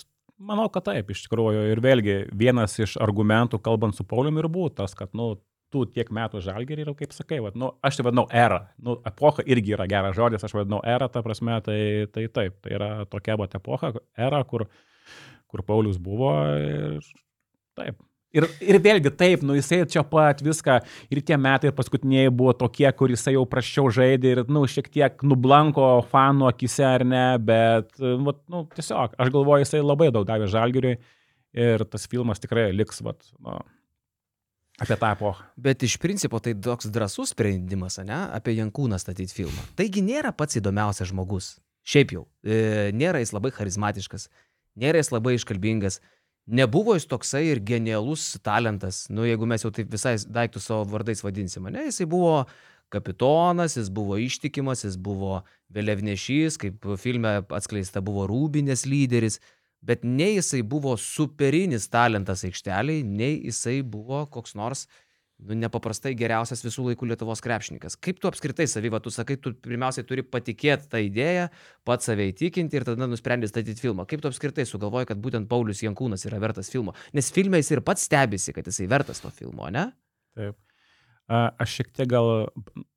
Manau, 0.43 0.67
kad 0.73 0.89
taip, 0.89 1.13
iš 1.13 1.27
tikrųjų. 1.27 1.67
Ir 1.71 1.81
vėlgi, 1.83 2.15
vienas 2.35 2.75
iš 2.83 2.97
argumentų, 3.03 3.61
kalbant 3.63 3.95
su 3.95 4.03
Pauliumi, 4.09 4.41
ir 4.43 4.49
buvo 4.51 4.73
tas, 4.75 4.95
kad, 4.99 5.13
nu, 5.15 5.37
tu 5.73 5.85
tiek 5.89 6.13
metų 6.13 6.43
žalgerį 6.45 6.85
ir, 6.85 6.93
kaip 6.99 7.17
sakai, 7.17 7.41
vat, 7.45 7.57
nu, 7.59 7.73
aš 7.85 7.99
tai 7.99 8.07
vadinau 8.07 8.27
erą. 8.29 8.63
Nu, 8.83 8.99
epocha 9.09 9.45
irgi 9.49 9.75
yra 9.77 9.89
geras 9.91 10.17
žodis, 10.19 10.45
aš 10.45 10.55
vadinau 10.59 10.83
erą, 10.85 11.09
ta 11.13 11.25
prasme, 11.25 11.59
tai, 11.65 11.81
tai 12.13 12.29
taip, 12.29 12.61
tai 12.65 12.77
yra 12.79 12.93
tokia 13.11 13.39
vat 13.41 13.57
epocha, 13.59 13.93
era, 14.19 14.43
kur, 14.49 14.67
kur 15.51 15.65
Paulius 15.67 16.01
buvo 16.03 16.33
ir 16.61 17.13
taip. 17.79 18.01
Ir, 18.33 18.47
ir 18.65 18.79
vėlgi 18.81 19.11
taip, 19.21 19.43
nu 19.45 19.53
jisai 19.59 19.83
čia 19.93 20.01
pat 20.09 20.39
viską, 20.41 20.79
ir 21.13 21.21
tie 21.21 21.37
metai 21.37 21.69
paskutiniai 21.77 22.31
buvo 22.33 22.55
tokie, 22.57 22.87
kur 22.97 23.13
jisai 23.13 23.35
jau 23.35 23.43
praščiau 23.49 23.91
žaidė 23.93 24.31
ir, 24.33 24.41
nu, 24.49 24.63
šiek 24.65 24.89
tiek 24.93 25.25
nublanko 25.29 25.89
fanų 26.09 26.49
akise 26.49 26.87
ar 26.89 27.05
ne, 27.05 27.27
bet, 27.45 27.93
nu, 28.01 28.65
tiesiog, 28.73 29.19
aš 29.21 29.35
galvoju, 29.35 29.67
jisai 29.67 29.83
labai 29.85 30.09
daug 30.17 30.25
davė 30.29 30.49
žalgiriui 30.49 30.97
ir 31.53 31.85
tas 31.93 32.09
filmas 32.09 32.41
tikrai 32.41 32.71
liks, 32.73 33.05
vat, 33.05 33.21
nu, 33.37 33.59
apie 34.83 34.99
tą 34.99 35.13
epochą. 35.17 35.47
Bet 35.69 35.85
iš 35.87 35.97
principo 36.03 36.41
tai 36.43 36.55
toks 36.59 36.91
drasus 36.93 37.33
sprendimas, 37.33 38.01
ne, 38.05 38.25
apie 38.35 38.57
Jankūną 38.59 38.99
statyti 39.01 39.35
filmą. 39.37 39.69
Taigi 39.79 40.03
nėra 40.05 40.35
pats 40.37 40.59
įdomiausias 40.61 41.13
žmogus. 41.13 41.55
Šiaip 41.87 42.15
jau, 42.15 42.27
e, 42.47 42.91
nėra 42.95 43.23
jis 43.23 43.33
labai 43.35 43.51
charizmatiškas, 43.55 44.29
nėra 44.79 45.01
jis 45.03 45.11
labai 45.15 45.39
iškalbingas 45.39 45.99
nebuvo 46.47 46.95
jis 46.97 47.07
toksai 47.07 47.45
ir 47.53 47.63
genialus 47.63 48.37
talentas, 48.43 49.07
nu 49.11 49.27
jeigu 49.27 49.47
mes 49.47 49.63
jau 49.63 49.71
taip 49.75 49.91
visai 49.93 50.17
daiktų 50.27 50.63
savo 50.63 50.87
vardais 50.91 51.23
vadinsim, 51.23 51.69
ne, 51.71 51.87
jisai 51.89 52.07
buvo 52.11 52.43
kapitonas, 52.93 53.79
jis 53.79 53.89
buvo 53.95 54.19
ištikimas, 54.21 54.85
jis 54.85 54.99
buvo 55.01 55.43
vėliavnešys, 55.73 56.59
kaip 56.61 56.89
filme 57.01 57.39
atskleista 57.49 58.03
buvo 58.05 58.27
rūbinės 58.29 58.85
lyderis, 58.89 59.39
bet 59.83 60.05
nei 60.07 60.37
jisai 60.37 60.63
buvo 60.63 60.97
superinis 61.01 61.89
talentas 61.93 62.45
aikšteliai, 62.47 63.03
nei 63.03 63.41
jisai 63.43 63.81
buvo 63.83 64.25
koks 64.31 64.55
nors 64.59 64.87
nu, 65.43 65.57
nepaprastai 65.59 66.13
geriausias 66.19 66.63
visų 66.65 66.89
laikų 66.91 67.09
Lietuvos 67.11 67.43
krepšininkas. 67.45 67.97
Kaip 68.03 68.21
tu 68.23 68.31
apskritai 68.31 68.69
savy, 68.71 68.93
va, 68.93 69.01
tu 69.03 69.13
sakai, 69.15 69.37
tu 69.43 69.55
pirmiausiai 69.65 70.07
turi 70.07 70.25
patikėti 70.27 70.91
tą 70.93 71.03
idėją, 71.03 71.49
pats 71.89 72.09
save 72.09 72.29
įtikinti 72.31 72.79
ir 72.79 72.87
tada 72.87 73.09
nusprendži 73.11 73.51
statyti 73.51 73.83
filmą. 73.83 74.07
Kaip 74.11 74.23
tu 74.23 74.31
apskritai 74.31 74.67
sugalvoji, 74.69 75.11
kad 75.11 75.23
būtent 75.23 75.51
Paulius 75.51 75.83
Jankūnas 75.85 76.27
yra 76.31 76.41
vertas 76.43 76.71
filmo? 76.73 76.95
Nes 77.17 77.33
filme 77.35 77.61
jis 77.63 77.75
ir 77.75 77.83
pats 77.87 78.07
stebisi, 78.09 78.55
kad 78.55 78.69
jisai 78.71 78.89
vertas 78.93 79.23
to 79.25 79.33
filmo, 79.35 79.67
ne? 79.73 79.89
Taip. 80.39 80.59
Aš 81.33 81.79
šiek 81.79 81.93
tiek 81.97 82.11
gal 82.11 82.29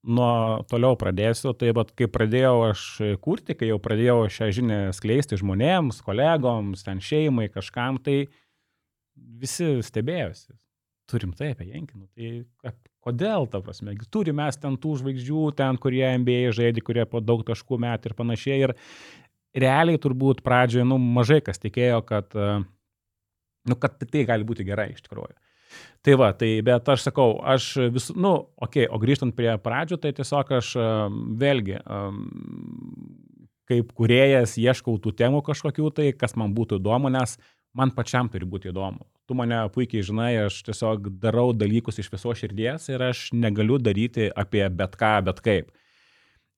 nuo 0.04 0.32
toliau 0.68 0.98
pradėsiu, 1.00 1.54
tai 1.56 1.72
bet 1.78 1.94
kai 1.96 2.10
pradėjau 2.12 2.56
aš 2.72 2.82
kurti, 3.24 3.56
kai 3.56 3.70
jau 3.70 3.80
pradėjau 3.80 4.26
šią 4.38 4.50
žinią 4.60 4.80
skleisti 4.98 5.40
žmonėms, 5.40 6.02
kolegoms, 6.04 6.84
ten 6.84 7.00
šeimai, 7.00 7.48
kažkam, 7.54 8.02
tai 8.04 8.26
visi 9.16 9.78
stebėjosi 9.86 10.52
turim 11.10 11.34
tai 11.38 11.52
apie 11.54 11.70
Jankinų. 11.70 12.08
Tai 12.16 12.74
kodėl, 13.06 13.48
ta 13.52 13.62
prasme, 13.64 13.96
turim 14.14 14.40
mes 14.42 14.58
ten 14.62 14.78
tų 14.82 14.98
žvaigždžių, 15.02 15.44
ten, 15.60 15.80
kurie 15.82 16.04
MBA 16.22 16.54
žaidė, 16.58 16.84
kurie 16.86 17.06
po 17.10 17.22
daug 17.22 17.46
taškų 17.48 17.80
met 17.86 18.08
ir 18.08 18.16
panašiai. 18.18 18.60
Ir 18.68 18.76
realiai 19.66 20.02
turbūt 20.02 20.44
pradžioje, 20.46 20.88
nu, 20.90 20.98
mažai 21.00 21.42
kas 21.46 21.62
tikėjo, 21.62 22.02
kad, 22.10 22.34
nu, 22.36 23.78
kad 23.82 24.00
tai 24.02 24.26
gali 24.28 24.48
būti 24.48 24.68
gerai 24.68 24.92
iš 24.96 25.06
tikrųjų. 25.06 25.36
Tai 26.06 26.18
va, 26.22 26.30
tai 26.38 26.52
bet 26.66 26.90
aš 26.94 27.08
sakau, 27.08 27.40
aš 27.42 27.72
vis, 27.94 28.12
nu, 28.14 28.36
okei, 28.62 28.86
okay, 28.86 28.92
o 28.94 29.02
grįžtant 29.02 29.34
prie 29.38 29.56
pradžių, 29.58 29.98
tai 30.04 30.12
tiesiog 30.14 30.52
aš 30.60 30.76
vėlgi, 31.42 31.80
kaip 33.66 33.90
kuriejas, 33.98 34.54
ieškau 34.62 35.00
tų 35.02 35.16
temų 35.18 35.42
kažkokių, 35.48 35.90
tai 35.98 36.12
kas 36.14 36.38
man 36.38 36.54
būtų 36.54 36.78
įdomu, 36.78 37.10
nes 37.10 37.40
man 37.74 37.96
pačiam 37.96 38.30
turi 38.30 38.46
būti 38.46 38.70
įdomu 38.70 39.08
tu 39.26 39.38
mane 39.38 39.58
puikiai 39.74 40.06
žinai, 40.06 40.34
aš 40.46 40.62
tiesiog 40.68 41.10
darau 41.22 41.50
dalykus 41.54 42.00
iš 42.02 42.12
viso 42.14 42.34
širdies 42.38 42.90
ir 42.92 43.04
aš 43.10 43.30
negaliu 43.34 43.80
daryti 43.82 44.30
apie 44.30 44.66
bet 44.70 44.96
ką, 45.00 45.18
bet 45.26 45.42
kaip. 45.46 45.72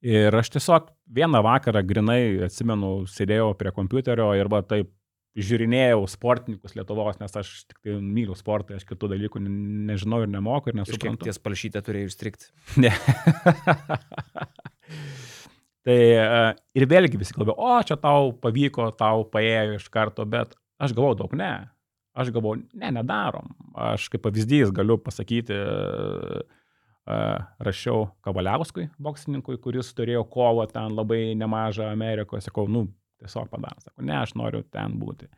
Ir 0.04 0.36
aš 0.36 0.52
tiesiog 0.58 0.92
vieną 1.18 1.42
vakarą 1.46 1.82
grinai, 1.88 2.22
atsimenu, 2.48 3.08
sėdėjau 3.10 3.54
prie 3.58 3.74
kompiuterio 3.74 4.30
ir 4.38 4.52
va 4.52 4.62
taip 4.62 4.92
žiūrinėjau 5.38 6.02
sportininkus 6.10 6.74
Lietuvos, 6.78 7.20
nes 7.22 7.36
aš 7.38 7.52
tik 7.70 7.80
tai 7.86 7.98
myliu 8.02 8.36
sportą, 8.38 8.78
aš 8.78 8.86
kitų 8.90 9.12
dalykų 9.14 9.42
nežinau 9.44 10.24
ir 10.26 10.32
nemoku 10.34 10.72
ir 10.72 10.80
nesuprantu. 10.80 11.28
Ties 11.28 11.42
palšytę 11.42 11.84
turėjai 11.86 12.12
išstrikti. 12.12 12.52
Ne. 12.82 12.92
tai 15.88 15.98
ir 16.76 16.86
vėlgi 16.90 17.20
visi 17.20 17.36
kalbėjo, 17.36 17.58
o 17.64 17.78
čia 17.88 17.96
tau 18.02 18.32
pavyko, 18.44 18.90
tau 18.98 19.26
paėjo 19.32 19.78
iš 19.78 19.88
karto, 19.94 20.26
bet 20.28 20.56
aš 20.82 20.96
galvau 20.98 21.16
daug 21.20 21.34
ne. 21.38 21.54
Aš 22.18 22.32
galvoju, 22.34 22.64
ne, 22.74 22.90
nedarom. 22.96 23.52
Aš 23.78 24.08
kaip 24.10 24.24
pavyzdys 24.26 24.72
galiu 24.74 24.98
pasakyti, 24.98 25.54
rašiau 27.62 28.08
Kavaliauskui, 28.26 28.90
boksininkui, 29.00 29.60
kuris 29.62 29.94
turėjo 29.96 30.26
kovą 30.32 30.66
ten 30.72 30.96
labai 30.98 31.36
nemažą 31.38 31.92
Amerikoje. 31.92 32.48
Sakau, 32.48 32.66
nu, 32.68 32.88
tiesiog 33.22 33.50
padarom. 33.52 33.82
Sakau, 33.84 34.06
ne, 34.06 34.16
aš 34.22 34.36
noriu 34.40 34.64
ten 34.74 34.98
būti. 35.02 35.30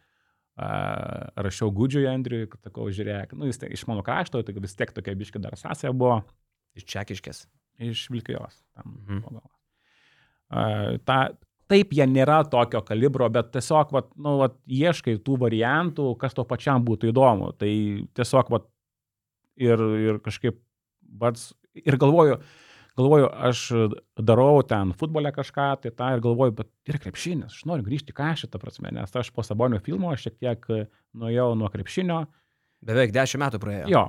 Rašiau 0.59 1.71
Gudžiui 1.71 2.07
Andriui, 2.11 2.49
kad 2.51 2.65
sakau, 2.67 2.89
žiūrėk, 2.91 3.35
nu, 3.39 3.47
jis 3.47 3.61
te, 3.61 3.69
iš 3.71 3.85
mano 3.87 4.03
krašto, 4.03 4.41
tai 4.43 4.55
vis 4.59 4.75
tiek 4.75 4.91
tokia 4.95 5.15
biški 5.15 5.41
dar 5.41 5.55
sąsaja 5.59 5.93
buvo. 5.95 6.19
Iš 6.75 6.85
Čekiškės. 6.89 7.45
Iš 7.89 8.09
Vilkijos. 8.11 8.59
Mhm. 8.83 9.39
Ta, 11.07 11.19
taip 11.69 11.93
jie 11.95 12.05
nėra 12.09 12.41
tokio 12.49 12.81
kalibro, 12.85 13.29
bet 13.31 13.53
tiesiog, 13.53 13.93
vat, 13.95 14.09
nu, 14.17 14.35
vat, 14.41 14.57
ieškai 14.65 15.19
tų 15.25 15.37
variantų, 15.45 16.11
kas 16.19 16.35
to 16.35 16.45
pačiam 16.49 16.83
būtų 16.85 17.13
įdomu. 17.13 17.53
Tai 17.59 17.71
tiesiog, 18.17 18.51
vat, 18.51 18.67
ir, 19.59 19.83
ir 20.09 20.19
kažkaip, 20.25 20.59
pats, 21.21 21.51
ir 21.77 21.99
galvoju, 22.01 22.39
galvoju, 22.99 23.29
aš 23.49 23.63
darau 24.19 24.61
ten 24.67 24.93
futbole 24.99 25.31
kažką, 25.35 25.69
tai 25.83 25.91
tą 25.95 26.11
ir 26.15 26.23
galvoju, 26.23 26.55
bet 26.59 26.69
ir 26.91 26.99
krepšinis, 27.01 27.55
aš 27.55 27.67
noriu 27.69 27.87
grįžti 27.87 28.15
ką 28.15 28.33
šitą 28.43 28.61
prasme, 28.61 28.91
nes 28.95 29.15
aš 29.15 29.31
po 29.35 29.45
Sabonio 29.45 29.79
filmo 29.83 30.11
šiek 30.13 30.37
tiek 30.37 30.67
nuėjau 31.17 31.53
nuo 31.59 31.71
krepšinio. 31.73 32.25
Beveik 32.85 33.15
dešimt 33.15 33.43
metų 33.43 33.61
praėjo. 33.63 33.87
Jo. 33.91 34.05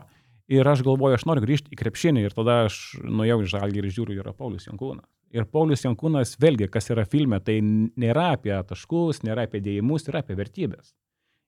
Ir 0.51 0.67
aš 0.67 0.83
galvoju, 0.83 1.15
aš 1.15 1.25
noriu 1.31 1.45
grįžti 1.45 1.71
į 1.71 1.79
krepšinį 1.79 2.27
ir 2.27 2.35
tada 2.35 2.65
aš 2.67 2.77
nuėjau 3.07 3.41
į 3.45 3.51
žalgį 3.53 3.85
ir 3.85 3.91
žiūriu, 3.95 4.17
yra 4.19 4.35
Paulius 4.35 4.67
Jankūnas. 4.67 5.07
Ir 5.31 5.47
Paulius 5.47 5.85
Jankūnas, 5.85 6.35
vėlgi, 6.43 6.67
kas 6.75 6.91
yra 6.91 7.05
filme, 7.07 7.39
tai 7.47 7.61
nėra 7.63 8.33
apie 8.35 8.57
taškus, 8.67 9.23
nėra 9.23 9.47
apie 9.47 9.61
dėjimus, 9.63 10.09
yra 10.11 10.25
apie 10.25 10.35
vertybės. 10.39 10.91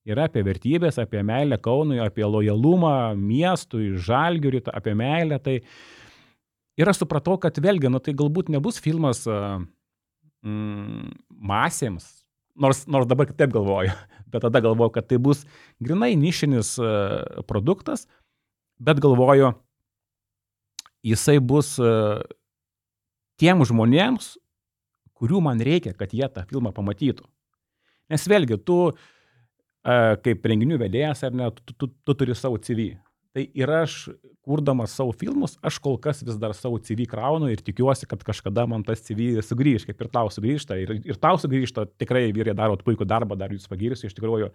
Yra 0.06 0.28
apie 0.28 0.42
vertybės, 0.46 1.00
apie 1.02 1.20
meilę 1.26 1.58
Kaunui, 1.62 1.98
apie 2.02 2.24
lojalumą 2.26 3.14
miestui, 3.18 3.92
žalgiuriui, 4.02 4.64
apie 4.70 4.94
meilę. 4.98 5.38
Tai 5.42 5.56
ir 6.80 6.90
aš 6.90 7.02
supratau, 7.02 7.38
kad 7.40 7.58
vėlgi, 7.62 7.90
nu 7.92 8.00
tai 8.02 8.14
galbūt 8.16 8.50
nebus 8.52 8.80
filmas 8.82 9.24
mm, 9.26 11.12
masėms, 11.52 12.08
nors, 12.56 12.84
nors 12.90 13.08
dabar 13.10 13.28
kitaip 13.30 13.52
galvoju, 13.54 13.94
bet 14.32 14.44
tada 14.46 14.62
galvoju, 14.64 14.94
kad 14.96 15.08
tai 15.10 15.20
bus 15.22 15.44
grinai 15.82 16.12
nišinis 16.18 16.74
produktas, 17.48 18.06
bet 18.82 19.02
galvoju, 19.02 19.54
jisai 21.06 21.38
bus 21.42 21.74
tiem 23.42 23.64
žmonėms, 23.66 24.36
kurių 25.18 25.40
man 25.44 25.62
reikia, 25.62 25.94
kad 25.94 26.14
jie 26.14 26.26
tą 26.30 26.44
filmą 26.48 26.72
pamatytų. 26.74 27.26
Nes 28.10 28.24
vėlgi, 28.28 28.58
tu 28.66 28.78
kaip 29.82 30.46
renginių 30.46 30.78
vedėjas 30.82 31.24
ar 31.26 31.34
ne, 31.34 31.50
tu, 31.50 31.74
tu, 31.74 31.88
tu 32.06 32.14
turi 32.18 32.36
savo 32.38 32.58
CV. 32.62 32.92
Tai 33.32 33.46
ir 33.56 33.70
aš, 33.72 34.10
kurdamas 34.44 34.92
savo 34.92 35.14
filmus, 35.16 35.54
aš 35.64 35.78
kol 35.80 35.96
kas 36.02 36.20
vis 36.20 36.36
dar 36.40 36.52
savo 36.52 36.76
CV 36.84 37.06
kraunu 37.08 37.48
ir 37.48 37.62
tikiuosi, 37.64 38.04
kad 38.10 38.20
kažkada 38.28 38.66
man 38.68 38.84
tas 38.84 39.00
CV 39.06 39.40
sugrįž, 39.40 39.86
kaip 39.88 40.04
ir 40.04 40.10
tau 40.12 40.28
sugrįžta. 40.32 40.76
Ir, 40.82 40.98
ir 41.08 41.20
tau 41.20 41.40
sugrįžta, 41.40 41.86
tikrai 42.02 42.26
vyrai 42.36 42.52
daro 42.58 42.76
puikų 42.76 43.08
darbą, 43.08 43.38
dar 43.40 43.54
jūs 43.54 43.64
pagirsiu, 43.72 44.10
iš 44.10 44.18
tikrųjų 44.18 44.50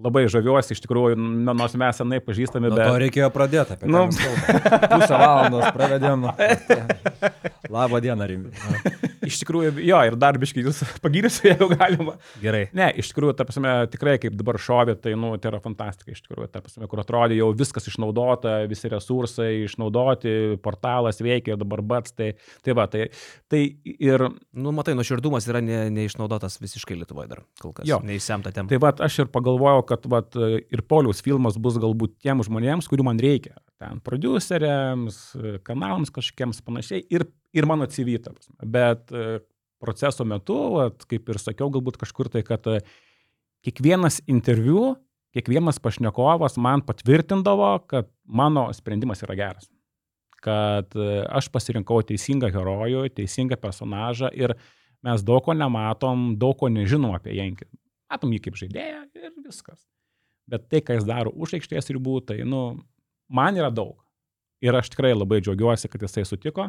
labai 0.00 0.24
žaviuosi, 0.32 0.72
iš 0.72 0.80
tikrųjų, 0.86 1.20
nors 1.52 1.76
mes 1.76 2.00
senai 2.00 2.22
pažįstami. 2.24 2.72
Bet... 2.72 2.86
To 2.88 2.98
reikėjo 3.04 3.28
pradėti 3.34 3.76
apie 3.76 3.92
nu... 3.92 4.06
pusę 4.08 5.12
valandos 5.12 5.68
pravedėm. 5.76 6.30
Labą 7.76 8.00
dieną, 8.00 8.32
Rimbi. 8.32 9.10
Iš 9.26 9.38
tikrųjų, 9.42 9.72
jo, 9.86 9.98
ir 10.08 10.16
dar 10.20 10.36
biškai 10.40 10.64
jūs 10.64 10.82
pagirsiu, 11.04 11.46
jeigu 11.50 11.68
galima. 11.72 12.16
Gerai. 12.42 12.64
Ne, 12.76 12.88
iš 13.00 13.12
tikrųjų, 13.12 13.34
ta 13.38 13.46
prasme, 13.48 13.72
tikrai 13.92 14.16
kaip 14.22 14.36
dabar 14.38 14.58
šovė, 14.62 14.96
tai, 15.02 15.14
nu, 15.18 15.32
tai 15.42 15.52
yra 15.52 15.60
fantastika, 15.62 16.14
iš 16.14 16.22
tikrųjų, 16.26 16.48
ta 16.52 16.62
prasme, 16.64 16.88
kur 16.90 17.02
atrodė 17.02 17.38
jau 17.38 17.50
viskas 17.56 17.88
išnaudota, 17.90 18.58
visi 18.70 18.90
resursai 18.92 19.50
išnaudoti, 19.66 20.34
portalas 20.64 21.22
veikia 21.24 21.56
ir 21.56 21.60
dabar 21.62 21.84
bats, 21.94 22.14
tai, 22.16 22.32
tai 22.64 22.76
va, 22.78 22.88
tai, 22.90 23.08
tai 23.52 23.64
ir... 23.92 24.26
Nu, 24.52 24.72
matai, 24.76 24.94
nuoširdumas 24.98 25.46
yra 25.50 25.62
ne, 25.64 25.84
neišnaudotas 25.94 26.58
visiškai 26.62 26.98
Lietuvoje 27.00 27.30
dar 27.30 27.44
kol 27.62 27.74
kas. 27.76 27.86
Jo. 27.88 28.00
Neįsemta 28.06 28.52
tema. 28.54 28.70
Tai 28.70 28.80
va, 28.82 28.92
aš 29.06 29.22
ir 29.24 29.30
pagalvojau, 29.32 29.84
kad 29.88 30.08
va, 30.10 30.22
ir 30.72 30.84
Poliaus 30.88 31.22
filmas 31.24 31.58
bus 31.62 31.78
galbūt 31.82 32.18
tiem 32.22 32.42
žmonėms, 32.44 32.90
kurių 32.90 33.06
man 33.08 33.22
reikia. 33.22 33.56
Ten 33.82 34.02
produceriams, 34.04 35.18
kanalams 35.66 36.12
kažkiems 36.14 36.62
panašiai. 36.66 37.02
Ir 37.10 37.26
ir 37.52 37.68
mano 37.68 37.86
CV, 37.86 38.18
bet 38.62 39.12
e, 39.12 39.40
proceso 39.82 40.24
metu, 40.28 40.58
at, 40.84 41.06
kaip 41.10 41.30
ir 41.32 41.40
sakiau, 41.42 41.70
galbūt 41.74 41.98
kažkur 42.00 42.30
tai, 42.32 42.44
kad 42.46 42.66
e, 42.70 42.80
kiekvienas 43.66 44.20
interviu, 44.30 44.94
kiekvienas 45.34 45.80
pašnekovas 45.82 46.58
man 46.60 46.84
patvirtindavo, 46.86 47.74
kad 47.90 48.10
mano 48.24 48.68
sprendimas 48.76 49.24
yra 49.26 49.38
geras. 49.38 49.70
Kad 50.42 50.94
e, 50.98 51.22
aš 51.30 51.50
pasirinkau 51.54 52.02
teisingą 52.06 52.50
herojų, 52.54 53.06
teisingą 53.16 53.58
personažą 53.62 54.32
ir 54.38 54.56
mes 55.02 55.24
daug 55.26 55.42
ko 55.46 55.54
nematom, 55.56 56.32
daug 56.38 56.56
ko 56.58 56.70
nežinom 56.72 57.14
apie 57.16 57.36
Jankį. 57.38 57.68
Matom 58.12 58.34
jį 58.34 58.42
kaip 58.44 58.58
žaidėją 58.60 59.02
ir 59.16 59.34
viskas. 59.40 59.80
Bet 60.50 60.66
tai, 60.68 60.82
ką 60.84 60.98
jis 60.98 61.06
daro 61.08 61.32
už 61.32 61.56
aikštės 61.58 61.90
ribų, 61.94 62.20
tai, 62.28 62.42
nu, 62.44 62.82
man 63.32 63.56
yra 63.56 63.70
daug. 63.72 63.96
Ir 64.62 64.76
aš 64.78 64.92
tikrai 64.92 65.14
labai 65.14 65.40
džiaugiuosi, 65.42 65.88
kad 65.90 66.02
jisai 66.04 66.26
sutiko, 66.26 66.68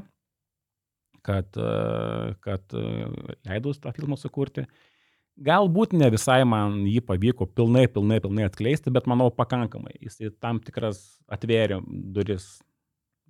kad, 1.26 1.50
e, 1.58 2.34
kad 2.44 2.76
e, 2.78 3.08
leidus 3.48 3.82
tą 3.84 3.94
filmą 3.96 4.18
sukurti. 4.20 4.66
Galbūt 5.44 5.96
ne 5.98 6.12
visai 6.14 6.44
man 6.46 6.84
jį 6.86 7.02
pavyko 7.08 7.48
pilnai, 7.58 7.88
pilnai, 7.90 8.20
pilnai 8.22 8.46
atskleisti, 8.46 8.94
bet 8.94 9.08
manau 9.10 9.32
pakankamai. 9.34 9.96
Jis 10.04 10.20
tam 10.44 10.60
tikras 10.62 11.02
atvėrė 11.32 11.80
duris 11.88 12.60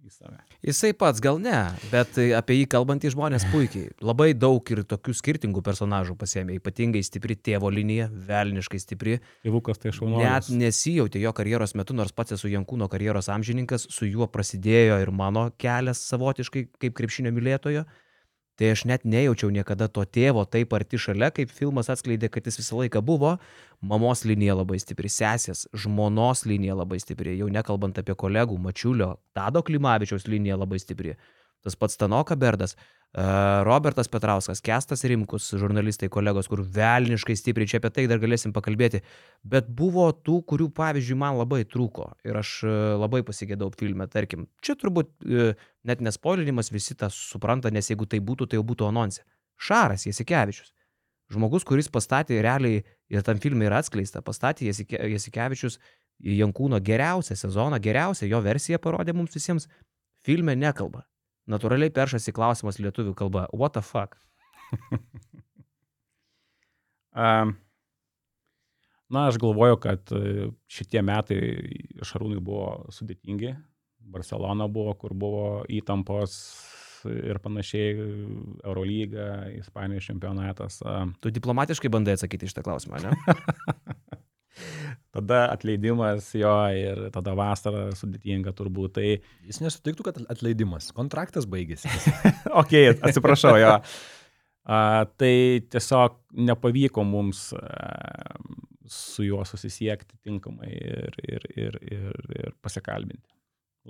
į 0.03 0.11
save. 0.11 0.37
Jisai 0.65 0.91
pats 0.97 1.21
gal 1.23 1.39
ne, 1.41 1.57
bet 1.91 2.17
apie 2.37 2.57
jį 2.59 2.67
kalbantys 2.71 3.15
žmonės 3.15 3.45
puikiai. 3.51 3.91
Labai 4.03 4.31
daug 4.35 4.67
ir 4.73 4.83
tokių 4.87 5.15
skirtingų 5.15 5.63
personažų 5.65 6.15
pasėmė, 6.19 6.57
ypatingai 6.59 7.03
stipri 7.05 7.37
tėvo 7.39 7.71
linija, 7.73 8.09
velniškai 8.27 8.81
stipri. 8.83 9.17
Tėvukas 9.45 9.81
tai 9.81 9.93
šaunuolis. 9.95 10.51
Net 10.51 10.51
nesijautė 10.65 11.23
jo 11.23 11.33
karjeros 11.35 11.75
metu, 11.79 11.95
nors 11.97 12.15
pats 12.15 12.35
esu 12.37 12.51
Jankūno 12.51 12.89
karjeros 12.91 13.31
amžininkas, 13.33 13.87
su 13.93 14.09
juo 14.09 14.27
prasidėjo 14.31 14.99
ir 15.03 15.13
mano 15.15 15.49
kelias 15.57 16.03
savotiškai 16.11 16.67
kaip 16.83 16.97
krepšinio 16.99 17.33
mylėtojo. 17.35 17.87
Tai 18.59 18.67
aš 18.69 18.83
net 18.85 19.01
nejaučiau 19.01 19.49
niekada 19.49 19.87
to 19.89 20.03
tėvo 20.05 20.43
taip 20.45 20.75
arti 20.77 20.99
šalia, 21.01 21.31
kaip 21.33 21.49
filmas 21.49 21.89
atskleidė, 21.89 22.29
kad 22.29 22.45
jis 22.45 22.59
visą 22.61 22.77
laiką 22.83 23.01
buvo. 23.01 23.37
Mamos 23.81 24.21
linija 24.29 24.53
labai 24.59 24.77
stipri, 24.81 25.09
sesės, 25.09 25.65
žmonos 25.73 26.45
linija 26.45 26.77
labai 26.77 26.99
stipri, 27.01 27.33
jau 27.39 27.49
nekalbant 27.49 27.97
apie 27.97 28.13
kolegų, 28.13 28.59
Mačiulio, 28.61 29.15
Tado 29.33 29.63
Klimavičiaus 29.65 30.29
linija 30.29 30.59
labai 30.61 30.77
stipri. 30.83 31.17
Tas 31.63 31.77
pats 31.79 31.97
Tanoka 31.99 32.35
Berdas. 32.39 32.75
Robertas 33.63 34.07
Petrauskas, 34.09 34.57
Kestas 34.59 35.03
Rimkus, 35.05 35.51
žurnalistai, 35.53 36.07
kolegos, 36.09 36.47
kur 36.49 36.63
velniškai 36.65 37.35
stipriai, 37.37 37.69
čia 37.69 37.77
apie 37.77 37.91
tai 37.93 38.05
dar 38.09 38.17
galėsim 38.17 38.49
pakalbėti, 38.55 39.03
bet 39.45 39.69
buvo 39.69 40.07
tų, 40.17 40.39
kurių, 40.49 40.71
pavyzdžiui, 40.73 41.19
man 41.21 41.37
labai 41.37 41.61
trūko 41.69 42.07
ir 42.25 42.39
aš 42.41 42.55
e, 42.65 42.73
labai 42.97 43.21
pasigėdau 43.27 43.69
filme, 43.77 44.07
tarkim, 44.09 44.47
čia 44.65 44.73
turbūt 44.81 45.13
e, 45.29 45.51
net 45.85 46.01
nespoilinimas 46.01 46.73
visi 46.73 46.97
tą 46.97 47.11
supranta, 47.13 47.69
nes 47.69 47.91
jeigu 47.93 48.09
tai 48.09 48.17
būtų, 48.17 48.49
tai 48.49 48.57
jau 48.57 48.65
būtų 48.73 48.89
anonse. 48.89 49.21
Šaras 49.61 50.07
Jasikevičius. 50.09 50.73
Žmogus, 51.29 51.69
kuris 51.69 51.93
pastatė 51.93 52.41
realiai, 52.41 52.81
ir 53.13 53.21
tam 53.21 53.37
filmai 53.37 53.69
yra 53.69 53.85
atskleista, 53.85 54.25
pastatė 54.25 54.73
Jasikevičius 54.73 55.77
į 56.17 56.41
Jankūno 56.41 56.81
geriausią 56.81 57.37
sezoną, 57.37 57.77
geriausią 57.77 58.25
jo 58.25 58.41
versiją 58.41 58.81
parodė 58.81 59.13
mums 59.13 59.37
visiems, 59.37 59.69
filme 60.25 60.57
nekalba 60.57 61.05
natūraliai 61.49 61.93
peršasi 61.93 62.33
klausimas 62.35 62.79
lietuvių 62.81 63.13
kalba. 63.17 63.47
What 63.53 63.75
the 63.77 63.83
fuck? 63.85 64.17
um, 67.23 67.55
na, 69.09 69.27
aš 69.27 69.39
galvoju, 69.41 69.79
kad 69.83 70.13
e, 70.15 70.49
šitie 70.71 71.03
metai 71.05 71.39
Šarūnai 72.03 72.41
buvo 72.43 72.91
sudėtingi. 72.93 73.55
Barcelona 74.13 74.67
buvo, 74.67 74.93
kur 74.99 75.13
buvo 75.15 75.45
įtampos 75.71 76.37
ir 77.07 77.39
panašiai, 77.43 77.95
Eurolyga, 78.63 79.49
Ispanijos 79.57 80.07
čempionatas. 80.07 80.79
Tu 81.19 81.31
diplomatiškai 81.35 81.91
bandai 81.91 82.15
atsakyti 82.17 82.47
iš 82.47 82.55
tą 82.55 82.63
klausimą, 82.65 83.01
ne? 83.03 83.11
tada 85.13 85.43
atleidimas 85.53 86.31
jo 86.37 86.53
ir 86.73 87.05
tada 87.13 87.35
vasara 87.37 87.85
sudėtinga 87.97 88.53
turbūt. 88.57 88.97
Tai... 88.97 89.11
Jis 89.49 89.61
nesutiktų, 89.63 90.07
kad 90.07 90.19
atleidimas, 90.33 90.91
kontraktas 90.95 91.47
baigėsi. 91.49 91.91
ok, 92.61 92.75
atsiprašau, 93.09 93.55
jo. 93.61 93.75
A, 94.63 94.77
tai 95.19 95.35
tiesiog 95.73 96.17
nepavyko 96.47 97.03
mums 97.05 97.49
a, 97.57 98.37
su 98.89 99.27
juo 99.27 99.43
susisiekti 99.47 100.17
tinkamai 100.23 100.71
ir, 100.71 101.21
ir, 101.27 101.47
ir, 101.55 101.79
ir, 101.91 102.25
ir 102.39 102.57
pasikalbinti. 102.63 103.27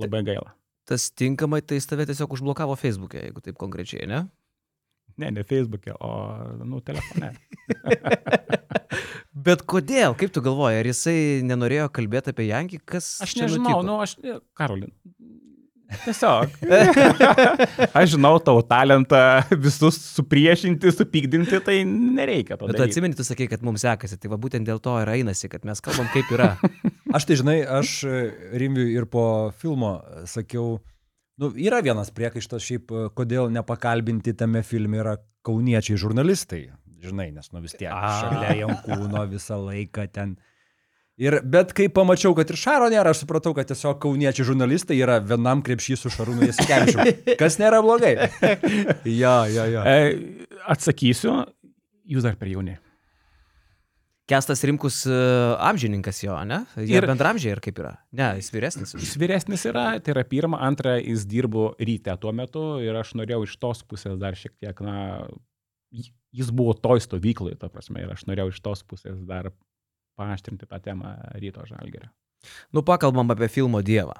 Labai 0.02 0.24
gaila. 0.26 0.54
Tas 0.90 1.08
tinkamai, 1.16 1.62
tai 1.64 1.78
jis 1.78 1.88
tave 1.88 2.06
tiesiog 2.10 2.34
užblokavo 2.36 2.76
Facebook'e, 2.76 3.22
jeigu 3.28 3.44
taip 3.44 3.56
konkrečiai, 3.62 4.08
ne? 4.10 4.26
Ne, 5.22 5.30
ne 5.32 5.44
Facebook'e, 5.46 5.94
o, 6.00 6.12
nu, 6.66 6.82
telefone. 6.86 7.34
Bet 9.46 9.64
kodėl? 9.70 10.16
Kaip 10.18 10.34
tu 10.34 10.42
galvoji, 10.46 10.80
ar 10.82 10.90
jisai 10.90 11.18
nenorėjo 11.46 11.90
kalbėti 11.94 12.34
apie 12.34 12.48
Jankį? 12.50 12.82
Kas 12.88 13.16
aš 13.26 13.36
nežinau, 13.42 13.82
nu 13.86 14.00
aš, 14.04 14.18
Karolin. 14.58 14.94
Tiesiog. 16.04 16.54
aš 17.98 18.14
žinau 18.16 18.38
tavo 18.44 18.64
talentą 18.66 19.20
visus 19.62 20.00
supriešinti, 20.16 20.94
supykdinti, 20.96 21.60
tai 21.66 21.82
nereikia 21.86 22.58
to. 22.58 22.70
Bet 22.70 22.80
tu 22.80 22.86
atsimeni, 22.88 23.18
tu 23.18 23.26
sakai, 23.28 23.48
kad 23.52 23.66
mums 23.66 23.84
sekasi, 23.86 24.18
tai 24.22 24.32
va 24.32 24.40
būtent 24.42 24.68
dėl 24.70 24.82
to 24.84 24.96
ir 25.04 25.12
einasi, 25.14 25.50
kad 25.52 25.66
mes 25.68 25.84
kalbam 25.84 26.10
kaip 26.16 26.32
yra. 26.34 26.54
aš 27.16 27.30
tai 27.30 27.38
žinai, 27.42 27.60
aš 27.82 28.00
Rimviui 28.58 28.96
ir 28.96 29.08
po 29.12 29.26
filmo 29.60 29.98
sakiau, 30.30 30.80
nu, 31.42 31.50
yra 31.58 31.82
vienas 31.86 32.12
priekaištas 32.14 32.64
šiaip, 32.66 32.94
kodėl 33.18 33.50
nepakalbinti 33.54 34.36
tame 34.38 34.62
filme 34.68 35.02
yra 35.02 35.18
kauniečiai 35.44 36.00
žurnalistai 36.00 36.68
žinai, 37.04 37.30
nes 37.36 37.52
nu 37.52 37.62
vis 37.64 37.76
tiek 37.78 37.92
šalia 37.92 38.56
Jankūno 38.64 39.28
visą 39.32 39.60
laiką 39.62 40.08
ten. 40.14 40.36
Ir, 41.22 41.38
bet 41.46 41.76
kai 41.78 41.92
pamačiau, 41.94 42.34
kad 42.34 42.50
ir 42.50 42.58
Šaro 42.58 42.88
nėra, 42.90 43.12
aš 43.14 43.22
supratau, 43.22 43.52
kad 43.54 43.68
tiesiog 43.70 44.00
kauniečiai 44.02 44.48
žurnalistai 44.48 44.98
yra 44.98 45.20
vienam 45.22 45.62
krepšys 45.66 46.08
su 46.08 46.12
Šarūnu 46.14 46.48
Jasikevičiu. 46.50 47.04
Kas 47.42 47.60
nėra 47.62 47.84
blogai. 47.86 48.16
ja, 49.06 49.36
ja, 49.46 49.68
ja. 49.70 49.84
E, 49.86 50.56
atsakysiu, 50.74 51.36
jūs 52.10 52.26
dar 52.26 52.40
per 52.40 52.50
jauni. 52.50 52.80
Kestas 54.30 54.64
Rimkus 54.64 55.02
uh, 55.10 55.58
amžininkas 55.60 56.22
jo, 56.24 56.36
ne? 56.48 56.62
Jie 56.80 56.96
ir 56.96 57.08
bendramžiai 57.10 57.58
ir 57.58 57.62
kaip 57.64 57.82
yra? 57.82 57.98
Ne, 58.16 58.30
jis 58.40 58.54
vyresnis. 58.54 58.94
Jis 58.96 59.18
vyresnis 59.20 59.66
yra, 59.68 59.98
tai 60.00 60.14
yra 60.16 60.24
pirma, 60.28 60.62
antra, 60.64 60.96
jis 61.02 61.26
dirbo 61.28 61.74
ryte 61.76 62.16
tuo 62.22 62.32
metu 62.36 62.64
ir 62.84 62.96
aš 62.96 63.12
norėjau 63.20 63.44
iš 63.44 63.58
tos 63.60 63.84
pusės 63.84 64.16
dar 64.22 64.40
šiek 64.40 64.56
tiek, 64.56 64.80
na, 64.86 65.28
jis 66.32 66.52
buvo 66.56 66.72
toj 66.78 67.04
stovyklai, 67.04 67.58
ta 67.60 67.68
prasme, 67.74 68.00
ir 68.06 68.16
aš 68.16 68.24
norėjau 68.30 68.54
iš 68.54 68.64
tos 68.64 68.86
pusės 68.88 69.20
dar 69.28 69.52
paaštrinti 70.20 70.70
tą 70.70 70.80
temą 70.84 71.18
ryto 71.36 71.68
žalgerio. 71.68 72.08
Nu, 72.72 72.84
pakalbam 72.84 73.32
apie 73.36 73.52
filmo 73.52 73.84
Dievą. 73.84 74.16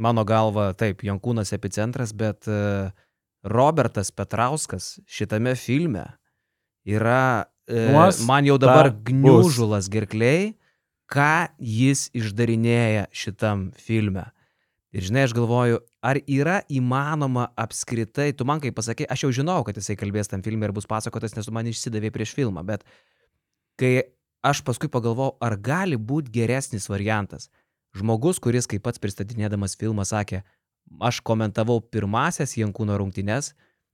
Mano 0.00 0.24
galva, 0.24 0.70
taip, 0.78 1.02
Jankūnas 1.04 1.52
epicentras, 1.56 2.14
bet 2.16 2.46
uh, 2.48 2.94
Robertas 3.44 4.10
Petrauskas 4.14 4.98
šitame 5.10 5.56
filme 5.58 6.06
yra, 6.88 7.49
Nuos 7.70 8.20
man 8.26 8.48
jau 8.48 8.58
dabar 8.60 8.90
gniužulas 9.06 9.88
gerkliai, 9.92 10.54
ką 11.10 11.50
jis 11.58 12.08
išdarinėja 12.16 13.08
šitam 13.14 13.70
filme. 13.78 14.28
Ir 14.90 15.06
žinai, 15.06 15.22
aš 15.28 15.34
galvoju, 15.36 15.78
ar 16.02 16.18
yra 16.26 16.60
įmanoma 16.66 17.46
apskritai, 17.58 18.32
tu 18.34 18.46
man 18.46 18.62
kai 18.62 18.72
pasakė, 18.74 19.06
aš 19.06 19.26
jau 19.26 19.30
žinau, 19.38 19.60
kad 19.66 19.78
jisai 19.78 19.94
kalbės 19.98 20.30
tam 20.30 20.42
filmui 20.42 20.66
ir 20.66 20.74
bus 20.74 20.88
pasakotas, 20.90 21.36
nes 21.36 21.46
tu 21.46 21.54
man 21.54 21.68
išsidavė 21.70 22.10
prieš 22.14 22.34
filmą, 22.34 22.64
bet 22.66 22.82
kai 23.78 24.10
aš 24.42 24.64
paskui 24.66 24.90
pagalvojau, 24.90 25.36
ar 25.38 25.54
gali 25.62 25.98
būti 25.98 26.34
geresnis 26.34 26.88
variantas. 26.90 27.50
Žmogus, 27.94 28.38
kuris 28.42 28.66
kaip 28.70 28.82
pats 28.82 29.02
pristatinėdamas 29.02 29.76
filmą 29.78 30.06
sakė, 30.06 30.42
aš 30.98 31.20
komentavau 31.26 31.78
pirmasias 31.82 32.56
Jankūno 32.58 32.98
rungtynes 32.98 33.52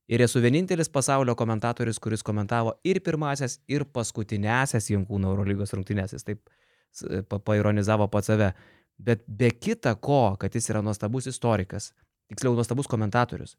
ir 0.09 0.23
esu 0.23 0.41
vienintelis 0.43 0.89
pasaulio 0.93 1.35
komentatorius, 1.35 1.99
kuris 1.99 2.23
komentavo 2.23 2.77
ir 2.85 3.01
pirmasias, 3.05 3.59
ir 3.69 3.85
paskutinėsias 3.85 4.91
Jankūno 4.91 5.33
Eurolygos 5.33 5.75
rungtynes. 5.75 6.15
Jis 6.17 6.27
taip 6.27 6.43
paironizavo 7.45 8.09
pats 8.09 8.33
save. 8.33 8.53
Bet 8.97 9.25
be 9.29 9.51
kita 9.51 9.95
ko, 10.01 10.37
kad 10.41 10.55
jis 10.55 10.71
yra 10.73 10.81
nuostabus 10.83 11.27
istorikas, 11.29 11.91
tiksliau 12.31 12.55
nuostabus 12.57 12.89
komentatorius, 12.89 13.57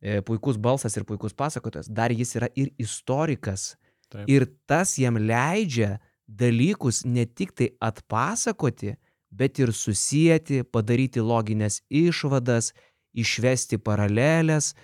e, 0.00 0.20
puikus 0.22 0.60
balsas 0.62 0.94
ir 0.96 1.04
puikus 1.08 1.34
pasakotojas, 1.34 1.88
dar 1.90 2.14
jis 2.14 2.36
yra 2.38 2.48
ir 2.54 2.70
istorikas. 2.78 3.74
Taip. 4.12 4.28
Ir 4.30 4.46
tas 4.70 4.94
jam 4.98 5.18
leidžia 5.18 5.96
dalykus 6.26 7.02
ne 7.04 7.26
tik 7.26 7.56
tai 7.58 7.72
atpasakoti, 7.82 8.94
bet 9.30 9.58
ir 9.58 9.72
susijęti, 9.74 10.62
padaryti 10.70 11.20
loginės 11.20 11.80
išvadas, 11.90 12.70
išvesti 13.16 13.80
paralelės, 13.82 14.74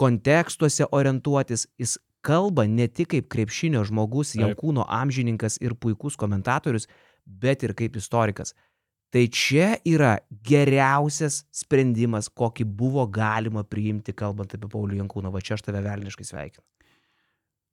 kontekstuose 0.00 0.86
orientuotis. 0.90 1.66
Jis 1.80 1.98
kalba 2.22 2.66
ne 2.70 2.86
tik 2.88 3.12
kaip 3.14 3.30
krepšinio 3.32 3.82
žmogus, 3.88 4.36
Jankūno 4.38 4.86
amžininkas 4.88 5.58
ir 5.62 5.74
puikus 5.74 6.16
komentatorius, 6.18 6.88
bet 7.26 7.62
ir 7.66 7.74
kaip 7.78 7.96
istorikas. 7.98 8.54
Tai 9.12 9.26
čia 9.28 9.74
yra 9.84 10.14
geriausias 10.48 11.42
sprendimas, 11.52 12.30
kokį 12.32 12.64
buvo 12.64 13.04
galima 13.12 13.60
priimti, 13.64 14.14
kalbant 14.16 14.54
apie 14.56 14.70
Paulių 14.72 15.02
Jankūną. 15.02 15.32
Va 15.34 15.42
čia 15.44 15.58
aš 15.58 15.66
tave 15.66 15.82
velniškai 15.84 16.24
sveikinu. 16.24 16.64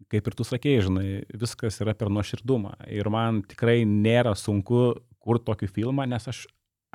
kaip 0.10 0.28
ir 0.28 0.36
tu 0.36 0.46
sakėjai, 0.48 0.84
žinai, 0.88 1.08
viskas 1.36 1.80
yra 1.84 1.94
per 1.94 2.10
nuoširdumą. 2.12 2.74
Ir 2.88 3.10
man 3.12 3.42
tikrai 3.44 3.84
nėra 3.88 4.32
sunku 4.36 4.96
kurti 5.20 5.46
tokį 5.50 5.68
filmą, 5.76 6.06
nes 6.08 6.28
aš, 6.32 6.46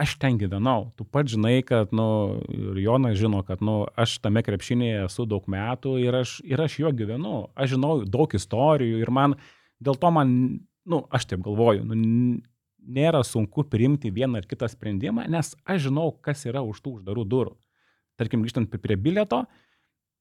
aš 0.00 0.16
ten 0.18 0.38
gyvenau. 0.38 0.90
Tu 0.98 1.06
pat 1.06 1.28
žinai, 1.30 1.62
kad, 1.66 1.92
nu, 1.94 2.40
ir 2.50 2.78
Jonas 2.82 3.18
žino, 3.18 3.42
kad, 3.46 3.62
nu, 3.64 3.84
aš 3.98 4.18
tame 4.24 4.42
krepšinėje 4.46 5.04
esu 5.06 5.26
daug 5.30 5.46
metų 5.50 5.96
ir 6.02 6.18
aš, 6.22 6.38
ir 6.46 6.62
aš 6.64 6.78
jo 6.82 6.92
gyvenu. 6.96 7.44
Aš 7.54 7.76
žinau 7.76 7.96
daug 8.02 8.34
istorijų 8.34 9.02
ir 9.02 9.12
man, 9.14 9.36
dėl 9.82 9.98
to 10.00 10.10
man, 10.14 10.34
nu, 10.90 11.02
aš 11.14 11.28
taip 11.30 11.44
galvoju, 11.46 11.86
nu, 11.86 11.98
nėra 12.84 13.22
sunku 13.24 13.64
priimti 13.70 14.12
vieną 14.12 14.42
ar 14.42 14.48
kitą 14.48 14.68
sprendimą, 14.68 15.28
nes 15.30 15.54
aš 15.64 15.86
žinau, 15.88 16.10
kas 16.24 16.44
yra 16.48 16.64
už 16.66 16.82
tų 16.84 16.98
uždarų 16.98 17.24
durų. 17.28 17.54
Tarkim, 18.20 18.44
grįžtant 18.44 18.70
prie 18.70 18.98
bilieto, 19.00 19.44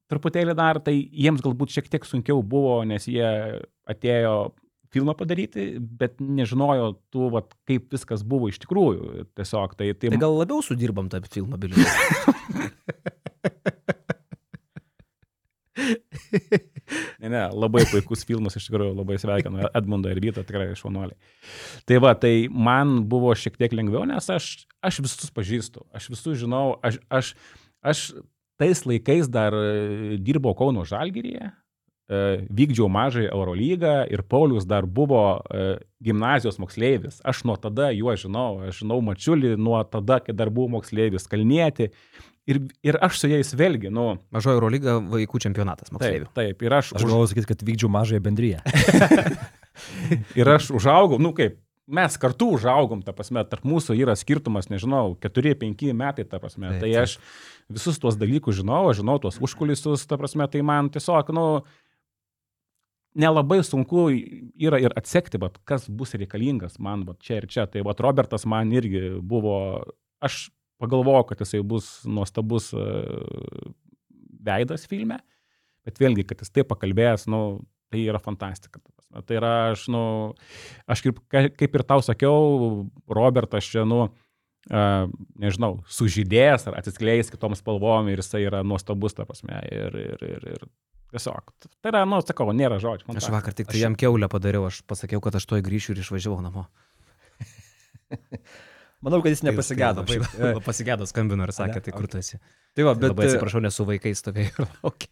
truputėlį 0.09 0.55
dar, 0.57 0.79
tai 0.81 0.95
jiems 0.97 1.43
galbūt 1.43 1.73
šiek 1.75 1.89
tiek 1.91 2.05
sunkiau 2.07 2.41
buvo, 2.45 2.79
nes 2.87 3.05
jie 3.09 3.27
atėjo 3.89 4.53
filmą 4.93 5.15
padaryti, 5.17 5.79
bet 5.79 6.19
nežinojo 6.21 6.93
tų, 7.13 7.29
vat, 7.33 7.47
kaip 7.69 7.83
viskas 7.93 8.21
buvo 8.27 8.49
iš 8.51 8.57
tikrųjų. 8.63 9.01
Tiesiog 9.37 9.69
tai... 9.79 9.87
Tai, 9.97 10.07
tai 10.13 10.21
gal 10.21 10.33
labiau 10.37 10.59
sudirbam 10.65 11.07
tą 11.11 11.17
filmą 11.27 11.55
bilietą. 11.61 11.83
ne, 17.21 17.29
ne, 17.29 17.49
labai 17.51 17.83
puikus 17.89 18.25
filmas, 18.27 18.57
iš 18.57 18.67
tikrųjų 18.67 18.93
labai 18.97 19.17
sveikinu 19.21 19.67
Edmundą 19.71 20.11
ir 20.13 20.21
Vytą, 20.23 20.43
tikrai 20.47 20.71
šaunuoliai. 20.77 21.17
Tai 21.89 21.99
va, 22.03 22.13
tai 22.19 22.33
man 22.49 23.01
buvo 23.09 23.33
šiek 23.37 23.57
tiek 23.59 23.75
lengviau, 23.75 24.05
nes 24.09 24.29
aš, 24.33 24.53
aš 24.85 25.01
visus 25.05 25.33
pažįstu, 25.33 25.85
aš 25.95 26.09
visus 26.13 26.39
žinau, 26.43 26.65
aš, 26.85 26.99
aš, 27.13 27.33
aš 27.83 28.05
tais 28.61 28.83
laikais 28.87 29.29
dar 29.31 29.55
e, 29.57 30.17
dirbau 30.21 30.55
Kauno 30.57 30.85
Žalgiryje, 30.87 31.49
e, 31.49 31.53
vykdžiau 32.09 32.89
mažai 32.91 33.29
Eurolygą 33.29 34.03
ir 34.11 34.23
Paulius 34.27 34.65
dar 34.67 34.85
buvo 34.85 35.39
e, 35.39 35.77
gimnazijos 36.03 36.59
moksleivis. 36.59 37.21
Aš 37.23 37.45
nuo 37.47 37.55
tada 37.55 37.91
juo 37.95 38.13
žinau, 38.19 38.59
aš 38.67 38.83
žinau 38.83 38.99
Mačiulį 39.05 39.55
nuo 39.55 39.79
tada, 39.87 40.19
kai 40.23 40.35
dar 40.35 40.51
buvau 40.51 40.75
moksleivis, 40.77 41.29
kalnėti. 41.31 41.91
Ir, 42.43 42.59
ir 42.83 42.97
aš 42.99 43.21
su 43.21 43.29
jais 43.31 43.53
vėlgi, 43.55 43.87
nu. 43.93 44.17
Mažoji 44.35 44.59
Eurolyga 44.59 44.97
vaikų 44.99 45.39
čempionatas 45.45 45.93
moksleivių. 45.95 46.27
Taip, 46.35 46.57
taip 46.57 46.65
ir 46.67 46.75
aš. 46.75 46.91
Aš 46.99 47.05
galvoju 47.07 47.31
sakyti, 47.31 47.49
kad 47.53 47.63
vykdžiau 47.63 47.91
mažąją 47.93 48.23
bendryją. 48.25 48.59
ir 50.39 50.51
aš 50.51 50.73
užaugau, 50.75 51.21
nu 51.23 51.31
kaip, 51.37 51.55
mes 51.87 52.17
kartu 52.19 52.49
užaugom, 52.57 52.99
ta 53.03 53.15
prasme, 53.15 53.45
tarp 53.47 53.63
mūsų 53.67 53.95
yra 53.99 54.15
skirtumas, 54.19 54.67
nežinau, 54.71 55.15
4-5 55.23 55.95
metai, 55.95 56.27
ta 56.27 56.41
prasme. 56.43 56.67
Taip, 56.73 56.83
tai 56.83 56.91
taip. 56.91 56.99
Tai 56.99 57.05
aš 57.07 57.15
visus 57.79 57.99
tuos 58.03 58.19
dalykus 58.19 58.59
žinau, 58.59 58.85
aš 58.91 58.99
žinau 58.99 59.17
tuos 59.23 59.39
užkulisius, 59.43 60.03
ta 60.07 60.19
prasme, 60.19 60.47
tai 60.51 60.63
man 60.67 60.91
tiesiog, 60.91 61.31
nu, 61.35 61.47
nelabai 63.19 63.61
sunku 63.65 64.07
yra 64.11 64.79
ir 64.81 64.93
atsekti, 64.97 65.39
bet 65.41 65.59
kas 65.69 65.85
bus 65.89 66.15
reikalingas 66.17 66.79
man 66.81 67.05
bet 67.07 67.21
čia 67.23 67.41
ir 67.41 67.47
čia. 67.51 67.67
Tai 67.69 67.85
vat 67.87 68.01
Robertas 68.03 68.47
man 68.49 68.73
irgi 68.73 69.17
buvo, 69.21 69.57
aš 70.23 70.47
pagalvojau, 70.81 71.27
kad 71.29 71.43
jisai 71.43 71.61
bus 71.65 71.91
nuostabus 72.09 72.71
uh, 72.75 73.69
veidas 74.43 74.87
filme, 74.89 75.19
bet 75.85 76.01
vėlgi, 76.01 76.25
kad 76.27 76.41
jis 76.43 76.51
taip 76.53 76.69
pakalbėjęs, 76.71 77.27
nu, 77.31 77.61
tai 77.93 78.03
yra 78.09 78.19
fantastika. 78.21 78.81
Tai 79.13 79.37
yra, 79.37 79.53
aš, 79.75 79.85
nu, 79.93 80.03
aš 80.89 81.03
kaip, 81.05 81.19
kaip 81.29 81.75
ir 81.77 81.83
tau 81.85 82.01
sakiau, 82.03 82.87
Robertas 83.13 83.69
čia, 83.69 83.85
nu, 83.87 84.07
uh, 84.09 85.05
nežinau, 85.39 85.75
sužydėjęs 85.85 86.65
ar 86.71 86.79
atsiskleis 86.81 87.29
kitom 87.31 87.53
spalvom 87.57 88.09
ir 88.09 88.23
jisai 88.23 88.47
yra 88.47 88.63
nuostabus, 88.65 89.13
ta 89.13 89.27
prasme. 89.29 89.61
Ir, 89.69 89.99
ir, 90.01 90.25
ir, 90.33 90.49
ir 90.55 90.65
tiesiog. 91.13 91.53
Tai 91.81 91.93
yra, 91.93 92.03
nu, 92.09 92.19
sakau, 92.25 92.49
nėra 92.55 92.79
žodžių. 92.83 93.13
Aš 93.15 93.29
vakar 93.33 93.55
tik 93.57 93.69
tai 93.69 93.79
aš... 93.79 93.85
jam 93.85 93.97
keulę 93.99 94.29
padariau, 94.31 94.67
aš 94.69 94.81
pasakiau, 94.89 95.21
kad 95.23 95.37
aš 95.39 95.47
to 95.49 95.59
įgrįšiu 95.61 95.95
ir 95.95 96.03
išvažiavau 96.03 96.41
namo. 96.43 96.67
Manau, 99.03 99.19
kad 99.23 99.33
jis 99.33 99.43
nepasigėdo. 99.43 100.05
Tai, 100.07 100.19
pasigėdo, 100.67 101.07
skambino 101.09 101.47
ir 101.47 101.53
sakė, 101.55 101.83
tai 101.83 101.95
kur 101.95 102.07
tu 102.11 102.21
esi. 102.21 102.39
Tai 102.73 102.87
va, 102.87 102.95
bet... 102.95 103.11
Labai 103.11 103.27
atsiprašau, 103.29 103.61
nes 103.63 103.75
su 103.75 103.85
vaikais 103.87 104.23
stovėjau 104.23 104.65
ir 104.65 104.71
laukiau. 104.79 105.11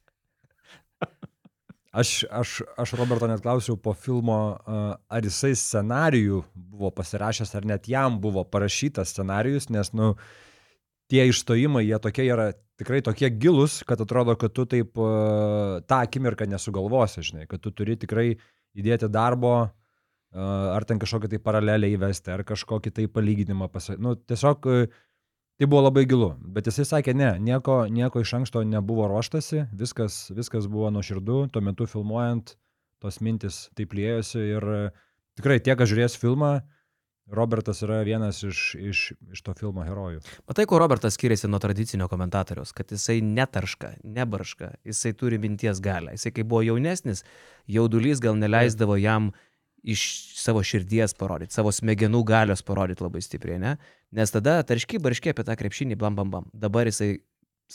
Aš, 1.92 2.22
aš, 2.32 2.62
aš 2.80 2.94
Roberto 2.96 3.28
net 3.28 3.42
klausiau 3.44 3.76
po 3.76 3.92
filmo, 3.92 4.36
ar 5.12 5.26
jisai 5.28 5.52
scenarijų 5.60 6.38
buvo 6.56 6.88
pasirašęs, 6.96 7.52
ar 7.60 7.68
net 7.68 7.90
jam 7.92 8.16
buvo 8.24 8.46
parašytas 8.48 9.12
scenarijus, 9.12 9.68
nes, 9.76 9.92
nu, 9.92 10.14
tie 11.12 11.26
išstojimai, 11.28 11.84
jie 11.84 12.00
tokie 12.00 12.30
yra 12.30 12.54
tikrai 12.82 13.04
tokie 13.06 13.30
gilus, 13.38 13.82
kad 13.88 14.02
atrodo, 14.04 14.36
kad 14.40 14.54
tu 14.58 14.66
taip 14.70 14.98
tą 14.98 16.00
akimirką 16.02 16.50
nesugalvosi, 16.50 17.24
žinai, 17.30 17.46
kad 17.52 17.62
tu 17.62 17.72
turi 17.76 17.96
tikrai 18.02 18.34
įdėti 18.78 19.10
darbo, 19.12 19.54
ar 20.34 20.88
ten 20.90 21.00
kažkokį 21.02 21.34
tai 21.34 21.40
paralelę 21.44 21.92
įvesti, 21.94 22.34
ar 22.34 22.46
kažkokį 22.48 22.94
tai 22.98 23.08
palyginimą 23.12 23.70
pasakyti. 23.72 24.04
Nu, 24.04 24.18
tiesiog 24.18 24.70
Tai 25.62 25.68
buvo 25.70 25.84
labai 25.86 26.08
gilu, 26.10 26.28
bet 26.42 26.66
jisai 26.66 26.88
sakė, 26.90 27.14
ne, 27.14 27.28
nieko, 27.38 27.84
nieko 27.86 28.24
iš 28.24 28.32
anksto 28.34 28.64
nebuvo 28.66 29.06
ruoštasi, 29.12 29.68
viskas, 29.78 30.16
viskas 30.34 30.66
buvo 30.66 30.88
nuoširdu, 30.90 31.36
tuo 31.54 31.62
metu 31.62 31.86
filmuojant, 31.86 32.56
tos 32.98 33.20
mintis 33.22 33.68
taip 33.78 33.94
liejosi 33.94 34.42
ir 34.56 34.66
tikrai 35.38 35.60
tie, 35.62 35.76
kas 35.78 35.92
žiūrės 35.92 36.18
filmą, 36.18 36.50
Robertas 37.32 37.80
yra 37.86 38.02
vienas 38.04 38.42
iš, 38.44 38.62
iš, 38.76 39.04
iš 39.32 39.44
to 39.46 39.54
filmo 39.56 39.86
herojų. 39.88 40.20
Matai, 40.50 40.66
kuo 40.68 40.80
Robertas 40.82 41.16
skiriasi 41.16 41.48
nuo 41.48 41.62
tradicinio 41.64 42.10
komentatoriaus, 42.12 42.74
kad 42.76 42.92
jisai 42.92 43.22
netarška, 43.24 43.94
nebarška, 44.04 44.74
jisai 44.88 45.14
turi 45.16 45.40
minties 45.40 45.80
galę. 45.84 46.18
Jisai, 46.18 46.34
kai 46.36 46.44
buvo 46.44 46.66
jaunesnis, 46.68 47.24
jaudulys 47.72 48.20
gal 48.24 48.36
neleisdavo 48.40 49.00
jam 49.00 49.32
iš 49.82 50.04
savo 50.38 50.62
širdies 50.66 51.16
parodyti, 51.18 51.56
savo 51.56 51.72
smegenų 51.74 52.22
galios 52.28 52.62
parodyti 52.66 53.06
labai 53.06 53.24
stipriai, 53.24 53.62
ne? 53.62 53.76
Nes 54.14 54.34
tada 54.34 54.60
tarški 54.68 55.00
barški 55.02 55.32
apie 55.32 55.48
tą 55.48 55.56
krepšinį, 55.58 55.98
bam, 55.98 56.20
bam, 56.20 56.34
bam. 56.34 56.50
Dabar 56.54 56.90
jisai 56.92 57.16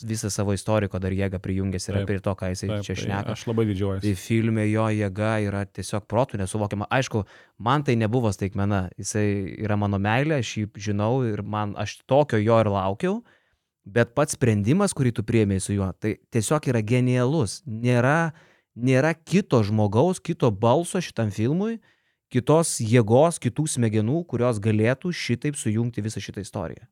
visą 0.04 0.30
savo 0.32 0.54
istoriko 0.56 0.98
dar 1.02 1.14
jėgą 1.14 1.38
prijungęs 1.42 1.88
yra 1.90 2.02
taip, 2.02 2.10
prie 2.10 2.20
to, 2.24 2.34
ką 2.38 2.50
jisai 2.52 2.68
taip, 2.70 2.84
čia 2.86 2.94
tai 2.94 3.02
šneka. 3.02 3.34
Aš 3.36 3.44
labai 3.48 3.66
didžiuojuosi. 3.70 4.02
Tai 4.04 4.20
filme 4.20 4.66
jo 4.68 4.86
jėga 4.92 5.32
yra 5.46 5.62
tiesiog 5.66 6.06
protų 6.10 6.40
nesuvokiama. 6.42 6.88
Aišku, 6.92 7.22
man 7.62 7.86
tai 7.86 7.96
nebuvo 8.00 8.32
staigmena, 8.34 8.86
jisai 9.00 9.26
yra 9.62 9.78
mano 9.80 10.00
meilė, 10.02 10.40
aš 10.42 10.52
jį 10.60 10.66
žinau 10.88 11.12
ir 11.28 11.42
man 11.42 11.74
aš 11.80 11.98
tokio 12.10 12.40
jo 12.42 12.60
ir 12.62 12.70
laukiau, 12.72 13.20
bet 13.86 14.12
pats 14.18 14.36
sprendimas, 14.36 14.94
kurį 14.96 15.14
tu 15.16 15.24
priemėjai 15.26 15.62
su 15.62 15.76
juo, 15.78 15.92
tai 16.00 16.16
tiesiog 16.34 16.68
yra 16.72 16.82
genialus. 16.82 17.60
Nėra, 17.66 18.32
nėra 18.74 19.14
kito 19.14 19.62
žmogaus, 19.64 20.20
kito 20.20 20.50
balso 20.50 21.00
šitam 21.00 21.30
filmui, 21.34 21.78
kitos 22.32 22.76
jėgos, 22.82 23.38
kitų 23.42 23.68
smegenų, 23.76 24.24
kurios 24.28 24.60
galėtų 24.62 25.14
šitaip 25.14 25.56
sujungti 25.58 26.04
visą 26.04 26.22
šitą 26.22 26.42
istoriją. 26.42 26.88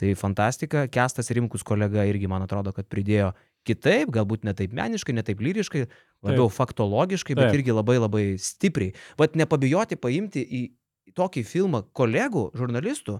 Tai 0.00 0.12
fantastika, 0.18 0.86
Kestas 0.90 1.30
Rimkus 1.30 1.64
kolega 1.66 2.06
irgi, 2.08 2.28
man 2.30 2.44
atrodo, 2.46 2.72
kad 2.74 2.88
pridėjo 2.90 3.32
kitaip, 3.68 4.10
galbūt 4.14 4.46
ne 4.46 4.54
taip 4.58 4.72
meniškai, 4.74 5.14
ne 5.14 5.22
taip 5.26 5.42
lyriškai, 5.44 5.84
labiau 6.24 6.48
taip. 6.48 6.56
faktologiškai, 6.56 7.36
bet 7.38 7.50
taip. 7.50 7.60
irgi 7.60 7.76
labai 7.76 7.98
labai 8.00 8.24
stipriai. 8.40 8.96
Vat 9.20 9.36
nepabijoti 9.38 10.00
paimti 10.00 10.42
į 10.42 10.62
tokį 11.18 11.44
filmą 11.46 11.84
kolegų, 11.94 12.48
žurnalistų, 12.58 13.18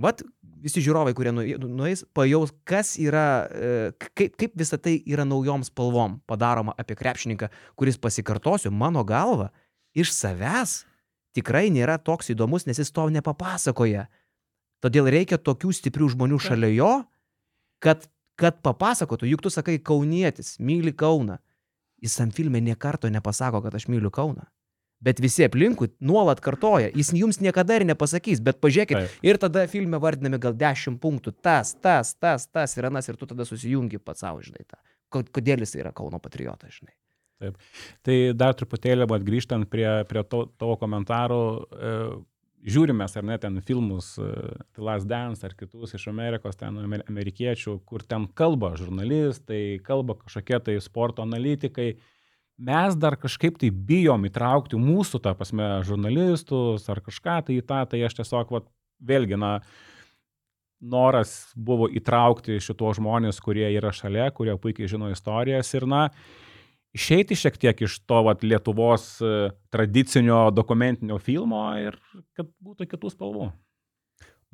vat 0.00 0.22
visi 0.62 0.82
žiūrovai, 0.84 1.14
kurie 1.16 1.32
nu, 1.34 1.44
nueis, 1.68 2.04
pajaus, 2.16 2.52
kas 2.68 2.94
yra, 3.00 3.26
e, 3.50 3.72
kaip, 4.16 4.36
kaip 4.40 4.56
visa 4.58 4.78
tai 4.80 4.98
yra 5.08 5.26
naujom 5.28 5.64
spalvom 5.66 6.20
padaroma 6.28 6.74
apie 6.78 6.96
krepšininką, 6.98 7.50
kuris 7.78 7.98
pasikartosiu, 8.00 8.72
mano 8.72 9.04
galva, 9.06 9.50
iš 9.96 10.12
savęs 10.16 10.84
tikrai 11.36 11.68
nėra 11.72 11.98
toks 12.00 12.32
įdomus, 12.32 12.66
nes 12.68 12.80
jis 12.80 12.92
to 12.92 13.08
nepapasakoja. 13.12 14.06
Todėl 14.84 15.08
reikia 15.12 15.38
tokių 15.40 15.72
stiprių 15.74 16.10
žmonių 16.14 16.40
šalia 16.42 16.70
jo, 16.74 16.90
kad, 17.82 18.04
kad 18.38 18.60
papasakotų, 18.64 19.28
juk 19.30 19.44
tu 19.46 19.52
sakai 19.52 19.78
kaunietis, 19.80 20.56
myli 20.60 20.92
Kauną. 20.96 21.38
Jis 22.04 22.18
tam 22.18 22.30
filme 22.34 22.60
niekarto 22.60 23.08
nepasako, 23.08 23.62
kad 23.64 23.74
aš 23.74 23.88
myliu 23.88 24.12
Kauną. 24.12 24.44
Bet 25.00 25.20
visi 25.20 25.44
aplinkui 25.44 25.90
nuolat 26.00 26.40
kartoja, 26.40 26.88
jis 26.96 27.12
jums 27.16 27.38
niekada 27.44 27.76
ir 27.76 27.84
nepasakys, 27.88 28.40
bet 28.44 28.62
pažiūrėkit, 28.64 28.96
Taip. 28.96 29.16
ir 29.28 29.38
tada 29.40 29.66
filme 29.68 30.00
vardinami 30.00 30.40
gal 30.40 30.56
10 30.56 30.96
punktų, 31.02 31.34
tas, 31.44 31.74
tas, 31.84 32.14
tas, 32.16 32.46
tas 32.48 32.76
ir 32.78 32.88
anas, 32.88 33.08
ir 33.08 33.18
tu 33.20 33.28
tada 33.28 33.44
susijungi 33.48 34.00
pats 34.00 34.24
savo, 34.24 34.40
žinai, 34.44 34.64
tą. 34.64 34.80
Kodėl 35.12 35.64
jis 35.64 35.76
yra 35.76 35.92
Kauno 35.96 36.20
patriotas, 36.20 36.78
žinai. 36.80 36.96
Taip. 37.36 37.60
Tai 38.08 38.16
dar 38.40 38.56
truputėlį, 38.56 39.04
bet 39.12 39.24
grįžtant 39.26 39.68
prie, 39.68 39.88
prie 40.08 40.22
to, 40.24 40.46
tavo 40.56 40.78
komentarų, 40.80 41.42
e, 41.60 41.92
žiūrime, 42.64 43.06
ar 43.06 43.26
ne, 43.26 43.36
ten 43.40 43.60
filmus, 43.64 44.14
e, 44.18 44.28
The 44.76 44.84
Last 44.84 45.08
Dance 45.10 45.46
ar 45.46 45.54
kitus 45.58 45.94
iš 45.96 46.08
Amerikos, 46.10 46.58
ten 46.58 46.78
amerikiečių, 46.78 47.78
kur 47.88 48.04
ten 48.06 48.28
kalba 48.38 48.74
žurnalistai, 48.78 49.80
kalba 49.86 50.18
kažkokie 50.22 50.60
tai 50.68 50.76
sporto 50.84 51.24
analitikai. 51.26 51.96
Mes 52.56 52.96
dar 52.96 53.18
kažkaip 53.20 53.58
tai 53.60 53.68
bijom 53.70 54.24
įtraukti 54.28 54.80
mūsų, 54.80 55.20
ta 55.24 55.34
prasme, 55.36 55.66
žurnalistus 55.84 56.88
ar 56.88 57.02
kažką 57.04 57.42
tai 57.46 57.58
į 57.60 57.66
tą, 57.68 57.82
tai 57.90 58.00
aš 58.06 58.16
tiesiog, 58.22 58.54
vat, 58.54 58.70
vėlgi, 59.04 59.36
na, 59.36 59.58
noras 60.80 61.52
buvo 61.56 61.88
įtraukti 61.88 62.58
šitos 62.60 62.98
žmonės, 63.00 63.40
kurie 63.44 63.68
yra 63.74 63.92
šalia, 63.96 64.30
kurie 64.32 64.56
puikiai 64.60 64.88
žino 64.88 65.10
istorijas 65.12 65.72
ir, 65.76 65.86
na, 65.88 66.08
išeiti 66.96 67.36
šiek 67.38 67.58
tiek 67.60 67.84
iš 67.86 67.98
to 68.08 68.22
vat, 68.26 68.42
Lietuvos 68.46 69.06
e, 69.20 69.30
tradicinio 69.72 70.46
dokumentinio 70.56 71.20
filmo 71.22 71.62
ir 71.80 72.00
kad 72.36 72.48
būtų 72.64 72.88
kitų 72.94 73.12
spalvų. 73.14 73.52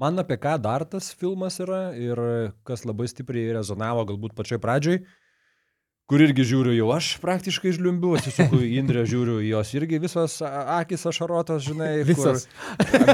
Man 0.02 0.18
apie 0.18 0.38
ką 0.40 0.56
dar 0.58 0.82
tas 0.88 1.12
filmas 1.14 1.60
yra 1.62 1.92
ir 1.94 2.18
kas 2.66 2.82
labai 2.88 3.06
stipriai 3.10 3.52
rezonavo 3.54 4.02
galbūt 4.08 4.32
pačioj 4.38 4.58
pradžioj, 4.62 5.02
kur 6.10 6.20
irgi 6.24 6.44
žiūriu 6.48 6.72
jau 6.74 6.88
aš 6.96 7.12
praktiškai 7.22 7.70
žliumbiu, 7.76 8.16
atsisuku 8.18 8.58
į 8.66 8.70
Indrę, 8.80 9.04
žiūriu 9.12 9.38
jos 9.46 9.70
irgi 9.78 10.00
visos 10.02 10.38
akis 10.42 11.06
ašarotos, 11.12 11.62
žinai. 11.68 11.92
kur- 12.02 12.08
Visos. 12.10 12.48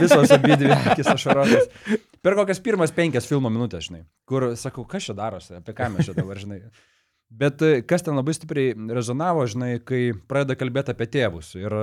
visos 0.00 0.32
abi 0.38 0.56
dvi 0.62 0.72
akis 0.78 1.10
ašarotos. 1.12 1.68
Per 2.24 2.34
kokias 2.34 2.58
pirmas 2.64 2.90
penkias 2.94 3.28
filmo 3.30 3.50
minutės, 3.52 3.90
žinai. 3.90 4.00
Kur 4.26 4.48
sakau, 4.58 4.86
kas 4.88 5.04
čia 5.10 5.14
darosi, 5.18 5.58
apie 5.60 5.74
ką 5.76 5.90
mes 5.94 6.08
čia 6.08 6.16
dabar, 6.16 6.40
žinai. 6.40 6.62
Bet 7.28 7.60
e, 7.62 7.82
kas 7.84 8.04
ten 8.04 8.16
labai 8.16 8.32
stipriai 8.32 8.72
rezonavo, 8.96 9.44
žinai, 9.50 9.74
kai 9.84 10.14
pradeda 10.30 10.56
kalbėti 10.56 10.94
apie 10.94 11.08
tėvus. 11.12 11.52
Ir, 11.60 11.74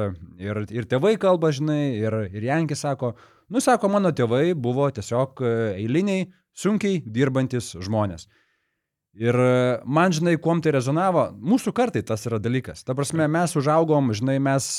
ir, 0.42 0.64
ir 0.74 0.88
tėvai 0.90 1.14
kalba, 1.22 1.52
žinai, 1.54 1.98
ir, 2.00 2.18
ir 2.34 2.48
Jankis 2.48 2.82
sako, 2.82 3.14
nu 3.54 3.62
sako, 3.62 3.92
mano 3.94 4.10
tėvai 4.16 4.56
buvo 4.58 4.88
tiesiog 4.94 5.44
e, 5.46 5.54
eiliniai, 5.84 6.26
sunkiai 6.58 7.04
dirbantis 7.06 7.76
žmonės. 7.78 8.26
Ir 9.22 9.38
e, 9.38 9.54
man, 9.86 10.16
žinai, 10.18 10.34
kuom 10.42 10.66
tai 10.66 10.74
rezonavo, 10.76 11.28
mūsų 11.38 11.76
kartai 11.78 12.02
tas 12.04 12.26
yra 12.26 12.42
dalykas. 12.42 12.82
Ta 12.88 12.98
prasme, 12.98 13.30
mes 13.30 13.54
užaugom, 13.56 14.16
žinai, 14.18 14.40
mes 14.42 14.72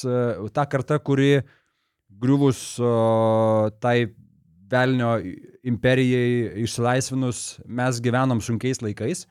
ta 0.53 0.67
karta, 0.67 0.99
kuri 0.99 1.45
griuvus 2.11 2.81
o, 2.83 3.71
tai 3.81 4.11
velnio 4.71 5.15
imperijai 5.67 6.63
išsilaisvinus, 6.65 7.61
mes 7.67 8.03
gyvenom 8.03 8.43
sunkiais 8.43 8.83
laikais. 8.83 9.27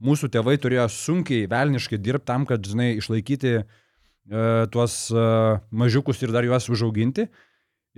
Mūsų 0.00 0.30
tėvai 0.32 0.56
turėjo 0.60 0.86
sunkiai, 0.92 1.44
velniškai 1.50 1.98
dirbti 2.00 2.28
tam, 2.30 2.46
kad, 2.48 2.64
žinai, 2.64 2.94
išlaikyti 2.96 3.50
e, 3.60 3.64
tuos 4.72 4.94
e, 5.12 5.24
mažiukus 5.76 6.22
ir 6.24 6.32
dar 6.32 6.46
juos 6.48 6.70
užauginti. 6.72 7.26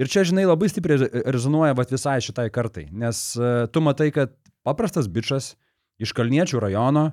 Ir 0.01 0.09
čia, 0.11 0.25
žinai, 0.27 0.49
labai 0.49 0.71
stipriai 0.73 0.99
re- 1.05 1.23
rezonuoja 1.37 1.77
vat, 1.79 1.93
visai 1.95 2.17
šitai 2.25 2.49
kartai, 2.51 2.89
nes 2.91 3.21
e, 3.39 3.53
tu 3.71 3.83
matai, 3.85 4.11
kad 4.15 4.35
paprastas 4.67 5.07
bičias 5.07 5.53
iš 6.03 6.15
Kalniečių 6.17 6.63
rajono, 6.65 7.13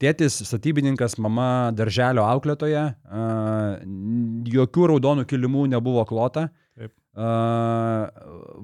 tėtis 0.00 0.40
statybininkas, 0.48 1.16
mama 1.22 1.70
darželio 1.76 2.24
auklėtoja, 2.28 2.84
a, 3.08 3.24
n- 3.84 4.42
jokių 4.52 4.90
raudonų 4.94 5.24
kilimų 5.30 5.68
nebuvo 5.72 6.04
klota. 6.08 6.50
Taip. 6.78 6.92
A, 7.18 7.28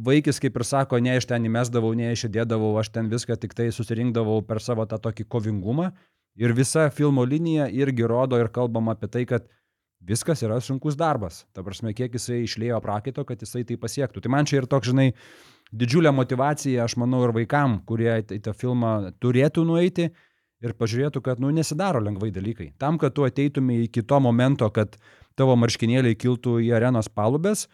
vaikis, 0.07 0.39
kaip 0.43 0.57
ir 0.57 0.65
sako, 0.67 1.01
ne 1.03 1.17
iš 1.19 1.27
ten 1.27 1.49
įmesdavau, 1.49 1.91
ne 1.99 2.13
išėdėdavau, 2.15 2.75
aš 2.81 2.93
ten 2.95 3.11
viską 3.13 3.39
tik 3.43 3.57
tai 3.59 3.73
susirinkdavau 3.75 4.45
per 4.47 4.63
savo 4.63 4.87
tą 4.87 5.01
tokį 5.03 5.27
kovingumą. 5.33 5.91
Ir 6.37 6.53
visa 6.53 6.91
filmo 6.93 7.25
linija 7.25 7.67
irgi 7.73 8.07
rodo 8.07 8.39
ir 8.39 8.53
kalbama 8.53 8.95
apie 8.95 9.09
tai, 9.09 9.25
kad 9.29 9.49
viskas 10.07 10.43
yra 10.45 10.61
sunkus 10.61 10.97
darbas. 10.97 11.45
Ta 11.57 11.65
prasme, 11.67 11.95
kiek 11.97 12.15
jisai 12.15 12.43
išlėjo 12.45 12.81
prakaito, 12.85 13.25
kad 13.27 13.41
jisai 13.43 13.65
tai 13.67 13.79
pasiektų. 13.81 14.23
Tai 14.23 14.33
man 14.33 14.49
čia 14.49 14.61
ir 14.61 14.69
toks, 14.71 14.93
žinai, 14.93 15.11
didžiulė 15.73 16.13
motivacija, 16.15 16.85
aš 16.85 16.97
manau, 17.01 17.25
ir 17.27 17.35
vaikam, 17.37 17.81
kurie 17.89 18.13
į 18.23 18.41
tą 18.45 18.55
filmą 18.57 19.13
turėtų 19.23 19.65
nueiti 19.67 20.11
ir 20.65 20.77
pažiūrėtų, 20.77 21.23
kad, 21.25 21.41
nu, 21.43 21.51
nesidaro 21.55 22.01
lengvai 22.05 22.31
dalykai. 22.35 22.71
Tam, 22.81 23.01
kad 23.01 23.17
tu 23.17 23.27
ateitumai 23.27 23.83
iki 23.87 24.05
to 24.07 24.21
momento, 24.23 24.69
kad 24.73 24.97
tavo 25.37 25.57
marškinėliai 25.61 26.17
kiltų 26.17 26.61
į 26.65 26.73
arenos 26.79 27.11
palubės, 27.13 27.67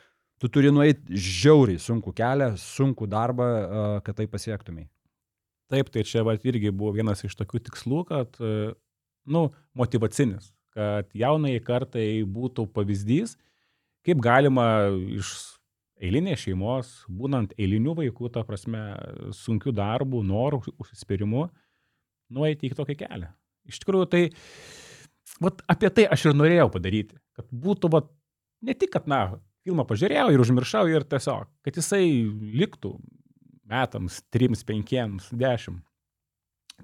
tu 0.43 0.51
turi 0.51 0.73
nueiti 0.75 1.15
žiauriai 1.15 1.79
sunku 1.79 2.11
kelią, 2.19 2.57
sunku 2.59 3.07
darbą, 3.07 3.47
a, 3.47 3.85
kad 4.03 4.19
tai 4.19 4.27
pasiektumai. 4.31 4.89
Taip, 5.71 5.93
tai 5.95 6.03
čia 6.05 6.25
vat, 6.27 6.43
irgi 6.45 6.73
buvo 6.75 6.91
vienas 6.97 7.23
iš 7.25 7.37
tokių 7.39 7.63
tikslų, 7.69 8.03
kad, 8.11 8.35
e, 8.43 8.73
nu, 9.31 9.47
motivacinis, 9.79 10.51
kad 10.75 11.09
jaunai 11.17 11.55
kartai 11.65 12.25
būtų 12.29 12.67
pavyzdys, 12.75 13.37
kaip 14.03 14.19
galima 14.25 14.67
iš 15.15 15.31
eilinės 16.03 16.43
šeimos, 16.43 16.91
būnant 17.07 17.55
eilinių 17.55 17.95
vaikų, 18.01 18.33
ta 18.35 18.43
prasme, 18.47 18.83
sunkių 19.39 19.73
darbų, 19.79 20.25
norų, 20.27 20.65
užsispyrimu, 20.83 21.47
nueiti 22.35 22.67
į 22.67 22.77
tokį 22.81 22.99
kelią. 23.05 23.31
Iš 23.71 23.79
tikrųjų, 23.85 24.11
tai 24.11 24.25
vat, 25.45 25.63
apie 25.71 25.93
tai 25.95 26.09
aš 26.11 26.27
ir 26.27 26.37
norėjau 26.37 26.67
padaryti, 26.75 27.21
kad 27.39 27.47
būtų, 27.47 27.93
vat, 27.95 28.11
ne 28.67 28.75
tik, 28.75 28.91
kad, 28.99 29.07
na, 29.07 29.23
filmą 29.67 29.87
pažiūrėjau 29.89 30.29
ir 30.33 30.43
užmiršau 30.43 30.85
ir 30.91 31.07
tiesiog, 31.09 31.49
kad 31.65 31.79
jisai 31.79 32.05
liktų 32.63 32.97
metams, 33.73 34.21
trims, 34.35 34.65
penkiems, 34.69 35.31
dešimt. 35.33 35.83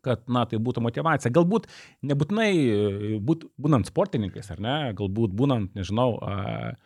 Kad, 0.04 0.22
na, 0.30 0.44
tai 0.46 0.60
būtų 0.62 0.82
motivacija. 0.84 1.32
Galbūt 1.34 1.66
nebūtinai 2.06 2.52
būt, 3.24 3.48
būnant 3.58 3.88
sportininkais, 3.88 4.46
ar 4.54 4.60
ne, 4.62 4.76
galbūt 4.94 5.32
būnant, 5.34 5.72
nežinau, 5.74 6.12
a, 6.22 6.76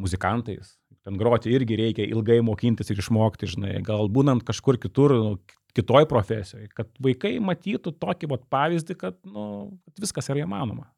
muzikantais. 0.00 0.78
Ten 1.04 1.18
groti 1.20 1.52
irgi 1.52 1.76
reikia 1.76 2.06
ilgai 2.08 2.38
mokintis 2.44 2.88
ir 2.92 3.02
išmokti, 3.02 3.50
žinai, 3.52 3.74
gal 3.84 4.08
būnant 4.12 4.46
kažkur 4.48 4.78
kitur, 4.80 5.14
nu, 5.18 5.58
kitoj 5.76 6.08
profesijoje, 6.10 6.70
kad 6.74 6.88
vaikai 7.04 7.36
matytų 7.44 7.92
tokį 8.00 8.30
vat, 8.32 8.46
pavyzdį, 8.50 8.96
kad, 8.98 9.18
nu, 9.28 9.44
kad 9.84 10.06
viskas 10.06 10.30
yra 10.32 10.46
įmanoma. 10.46 10.88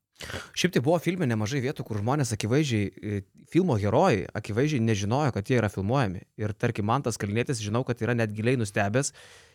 Šiaip 0.54 0.74
tai 0.74 0.82
buvo 0.84 0.98
filme 1.00 1.26
nemažai 1.28 1.62
vietų, 1.64 1.84
kur 1.86 2.00
žmonės 2.00 2.34
akivaizdžiai, 2.36 2.88
e, 2.90 3.20
filmo 3.50 3.76
herojai 3.80 4.26
akivaizdžiai 4.36 4.82
nežinojo, 4.84 5.32
kad 5.34 5.48
jie 5.48 5.58
yra 5.60 5.70
filmuojami. 5.72 6.24
Ir 6.40 6.52
tarkim, 6.52 6.86
man 6.90 7.04
tas 7.06 7.18
kalnėtis, 7.20 7.62
žinau, 7.64 7.82
kad 7.88 8.02
yra 8.04 8.14
net 8.18 8.34
giliai 8.36 8.58
nustebęs, 8.60 9.14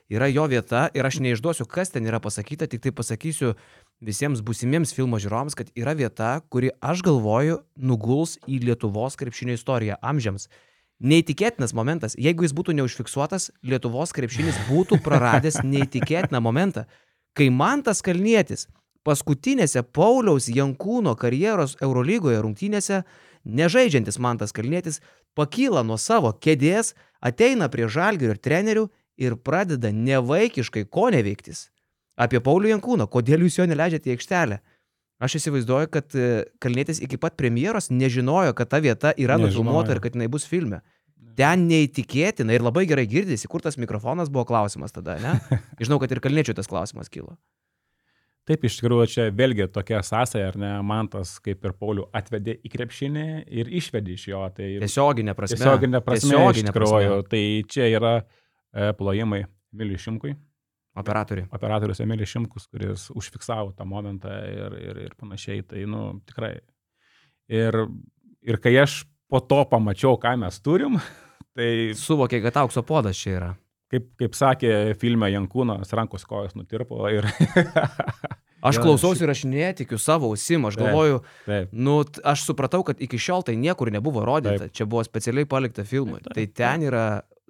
yra 0.09 0.29
jo 0.31 0.45
vieta 0.49 0.87
ir 0.97 1.05
aš 1.05 1.19
neišduosiu, 1.21 1.67
kas 1.69 1.93
ten 1.93 2.05
yra 2.09 2.19
pasakyta, 2.21 2.67
tik 2.69 2.81
tai 2.83 2.93
pasakysiu 2.95 3.53
visiems 4.05 4.41
būsimiems 4.45 4.93
filmo 4.95 5.19
žiūrovams, 5.21 5.57
kad 5.57 5.69
yra 5.77 5.95
vieta, 5.97 6.39
kuri, 6.49 6.71
aš 6.81 7.03
galvoju, 7.05 7.59
nuguls 7.77 8.39
į 8.49 8.63
Lietuvos 8.69 9.17
krepšinio 9.21 9.57
istoriją 9.57 9.99
amžiams. 10.01 10.49
Neįtikėtinas 11.05 11.73
momentas. 11.75 12.15
Jeigu 12.15 12.45
jis 12.45 12.55
būtų 12.55 12.77
neužfiksuotas, 12.77 13.49
Lietuvos 13.67 14.15
krepšinis 14.15 14.57
būtų 14.69 15.01
praradęs 15.03 15.61
neįtikėtiną 15.73 16.41
momentą, 16.41 16.85
kai 17.35 17.51
man 17.51 17.83
tas 17.83 18.01
kalnietis 18.01 18.65
paskutinėse 19.05 19.83
Pauliaus 19.95 20.49
Jankūno 20.49 21.13
karjeros 21.19 21.77
Eurolygoje 21.85 22.41
rungtynėse, 22.41 23.03
nežaidžiantis 23.45 24.17
Mantas 24.19 24.55
Kalnietis, 24.55 25.01
pakyla 25.37 25.83
nuo 25.85 25.97
savo 26.01 26.33
kėdės, 26.33 26.95
ateina 27.21 27.69
prie 27.69 27.87
žalgių 27.91 28.33
ir 28.33 28.41
trenerių 28.41 28.87
ir 29.21 29.37
pradeda 29.37 29.91
nevaikiškai 29.93 30.87
ko 30.91 31.11
neveiktis. 31.13 31.69
Apie 32.15 32.39
Paulių 32.39 32.71
Jankūną, 32.73 33.09
kodėl 33.11 33.43
jūs 33.45 33.59
jo 33.59 33.67
neleidžiate 33.67 34.09
į 34.09 34.15
aikštelę? 34.15 34.59
Aš 35.25 35.37
įsivaizduoju, 35.39 35.89
kad 35.91 36.15
e, 36.15 36.43
Kalnietis 36.63 36.99
iki 37.03 37.19
pat 37.19 37.37
premjeros 37.39 37.89
nežinojo, 37.91 38.55
kad 38.55 38.71
ta 38.71 38.81
vieta 38.83 39.13
yra 39.19 39.37
nufilmuota 39.39 39.95
ir 39.95 40.01
kad 40.03 40.15
jinai 40.15 40.27
bus 40.31 40.47
filme. 40.47 40.81
Ten 41.35 41.67
neįtikėtina 41.67 42.55
ir 42.55 42.63
labai 42.63 42.85
gerai 42.87 43.05
girdisi, 43.11 43.47
kur 43.51 43.63
tas 43.63 43.79
mikrofonas 43.79 44.31
buvo 44.31 44.45
klausimas 44.47 44.95
tada, 44.95 45.17
ne? 45.19 45.59
Žinau, 45.83 45.99
kad 46.03 46.11
ir 46.11 46.23
Kalniečiui 46.23 46.55
tas 46.55 46.71
klausimas 46.71 47.11
kilo. 47.11 47.35
Taip, 48.45 48.61
iš 48.67 48.75
tikrųjų, 48.77 49.05
čia 49.09 49.23
vėlgi 49.33 49.65
tokia 49.73 50.03
sąsaja, 50.05 50.51
ar 50.51 50.57
ne, 50.61 50.71
man 50.85 51.07
tas 51.09 51.31
kaip 51.41 51.63
ir 51.65 51.73
Paulių 51.79 52.03
atvedė 52.13 52.53
į 52.61 52.69
krepšinį 52.75 53.23
ir 53.57 53.71
išvedė 53.79 54.13
iš 54.13 54.27
jo. 54.29 54.41
Tai 54.53 54.67
Tiesioginė 54.83 55.33
prasme. 55.37 55.57
tiesioginė 55.57 56.01
prasme, 56.05 56.29
Tiesioginė 56.29 56.73
tikrųjų. 56.73 57.15
Tai 57.31 57.41
čia 57.73 57.87
yra 57.89 58.11
e, 58.21 58.91
plojimai 58.99 59.41
Emiliui 59.73 59.97
Šimkui, 60.03 60.35
Operatoriui. 61.01 61.47
operatorius 61.51 61.99
Emilis 62.05 62.29
Šimkus, 62.31 62.69
kuris 62.69 63.09
užfiksavo 63.17 63.73
tą 63.75 63.89
momentą 63.89 64.37
ir, 64.47 64.77
ir, 64.79 65.01
ir 65.09 65.17
panašiai. 65.17 65.65
Tai, 65.65 65.81
nu, 65.89 66.05
tikrai. 66.29 66.53
Ir, 67.51 67.81
ir 68.45 68.61
kai 68.61 68.77
aš 68.85 69.01
po 69.25 69.41
to 69.41 69.63
pamačiau, 69.73 70.19
ką 70.21 70.37
mes 70.45 70.61
turim, 70.61 71.01
tai 71.57 71.97
Suvokė, 71.97 72.45
kad 72.45 72.61
aukso 72.61 72.85
podas 72.85 73.17
čia 73.17 73.39
yra. 73.39 73.51
Kaip, 73.95 74.07
kaip 74.19 74.35
sakė 74.37 74.71
filme 75.01 75.31
Jankūnas, 75.33 75.93
rankos 75.97 76.27
kojos 76.29 76.55
nutirpo 76.59 77.01
ir... 77.11 77.27
Aš 78.65 78.79
klausausi 78.81 79.21
ir 79.21 79.29
aš 79.29 79.43
netikiu 79.45 79.97
savo 80.01 80.31
ausim, 80.33 80.63
aš 80.65 80.73
Taip. 80.79 80.87
galvoju, 80.87 81.17
Taip, 81.45 81.73
nu, 81.85 81.99
t- 82.09 82.21
aš 82.25 82.47
supratau, 82.47 82.79
kad 82.87 82.97
iki 83.03 83.19
šiol 83.21 83.43
tai 83.45 83.53
niekur 83.61 83.91
nebuvo 83.93 84.23
rodyta, 84.25 84.63
Taip. 84.63 84.73
čia 84.73 84.87
buvo 84.89 85.03
specialiai 85.05 85.45
palikta 85.45 85.83
filmui. 85.85 86.17
Taip, 86.23 86.33
Tai 86.33 86.45
taip, 86.47 86.55
ten 86.57 86.85
yra, 86.87 87.03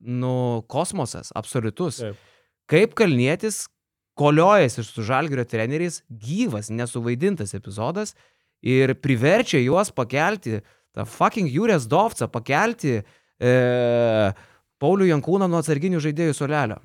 nu, 0.03 0.33
kosmosas, 0.67 1.29
absoliutus. 1.39 2.01
taip. 2.03 2.19
Kaip 2.67 2.97
kalnietis 2.99 3.61
koliojasi 4.19 4.83
su 4.83 5.05
žalgerio 5.07 5.45
treneriais, 5.47 6.01
gyvas, 6.11 6.67
nesuvaidintas 6.73 7.55
epizodas 7.55 8.11
ir 8.65 8.97
priverčia 8.99 9.63
juos 9.63 9.93
pakelti, 9.95 10.59
tą 10.95 11.07
fucking 11.07 11.47
Jūrės 11.47 11.87
Dovcą, 11.91 12.27
pakelti 12.33 12.97
e, 12.99 13.55
Paulių 14.83 15.07
Jankūną 15.09 15.47
nuo 15.49 15.61
atsarginių 15.63 16.01
žaidėjų 16.03 16.35
solelio. 16.35 16.81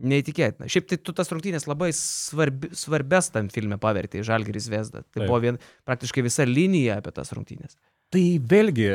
Neįtikėtina. 0.00 0.68
Šiaip 0.70 0.86
tai 0.88 0.96
tu 1.04 1.12
tas 1.12 1.28
rungtynės 1.28 1.66
labai 1.68 1.90
svarbi, 1.96 2.70
svarbes 2.78 3.28
tam 3.34 3.50
filme 3.52 3.76
pavertė 3.80 4.22
į 4.22 4.26
Žalgeris 4.30 4.68
Vesdą. 4.72 5.02
Tai 5.02 5.18
Taip. 5.18 5.26
buvo 5.26 5.40
vien, 5.42 5.58
praktiškai 5.88 6.24
visa 6.24 6.46
linija 6.48 7.00
apie 7.00 7.12
tas 7.12 7.32
rungtynės. 7.36 7.76
Tai 8.10 8.22
vėlgi, 8.50 8.88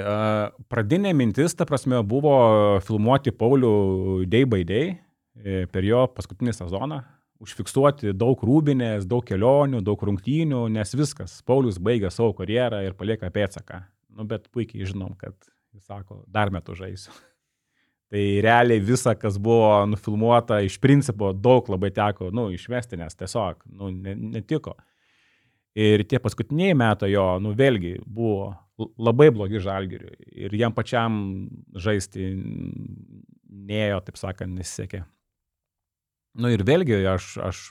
pradinė 0.72 1.14
mintis, 1.16 1.54
ta 1.56 1.68
prasme, 1.68 2.02
buvo 2.04 2.34
filmuoti 2.84 3.32
Paulių 3.36 3.76
day 4.28 4.48
by 4.50 4.66
day 4.68 4.90
e, 4.90 5.68
per 5.72 5.86
jo 5.88 6.08
paskutinį 6.16 6.56
sezoną. 6.58 7.04
užfiksuoti 7.46 8.14
daug 8.16 8.40
rūbinės, 8.48 9.06
daug 9.06 9.24
kelionių, 9.28 9.82
daug 9.84 10.02
rungtynių, 10.08 10.66
nes 10.72 10.96
viskas. 10.96 11.42
Paulius 11.46 11.78
baigia 11.78 12.10
savo 12.10 12.34
karjerą 12.34 12.80
ir 12.88 12.96
palieka 12.96 13.30
pėtsaką. 13.30 13.84
Nu, 14.16 14.24
bet 14.24 14.48
puikiai 14.56 14.88
žinom, 14.88 15.14
kad 15.20 15.36
jis 15.76 15.84
sako, 15.86 16.24
dar 16.32 16.50
metų 16.56 16.80
žaisiu. 16.80 17.12
Tai 18.14 18.24
realiai 18.46 18.82
visa, 18.86 19.16
kas 19.18 19.40
buvo 19.42 19.70
nufilmuota, 19.90 20.60
iš 20.64 20.78
principo 20.82 21.32
daug 21.34 21.66
labai 21.74 21.90
teko, 21.96 22.30
nu, 22.36 22.52
išmesti, 22.54 23.00
nes 23.02 23.18
tiesiog, 23.18 23.64
nu, 23.80 23.90
netiko. 24.36 24.76
Ir 25.76 26.06
tie 26.08 26.22
paskutiniai 26.24 26.76
metai 26.78 27.10
jo, 27.12 27.26
nu, 27.44 27.56
vėlgi 27.58 27.98
buvo 28.06 28.54
labai 28.78 29.32
blogi 29.34 29.60
žalgiriui. 29.64 30.16
Ir 30.46 30.56
jam 30.56 30.76
pačiam 30.76 31.18
žaisti 31.76 32.30
neėjo, 33.66 34.00
taip 34.06 34.20
sakant, 34.20 34.54
nesisekė. 34.56 35.04
Nu 36.36 36.52
ir 36.52 36.66
vėlgi 36.68 36.98
aš, 37.08 37.30
aš 37.40 37.62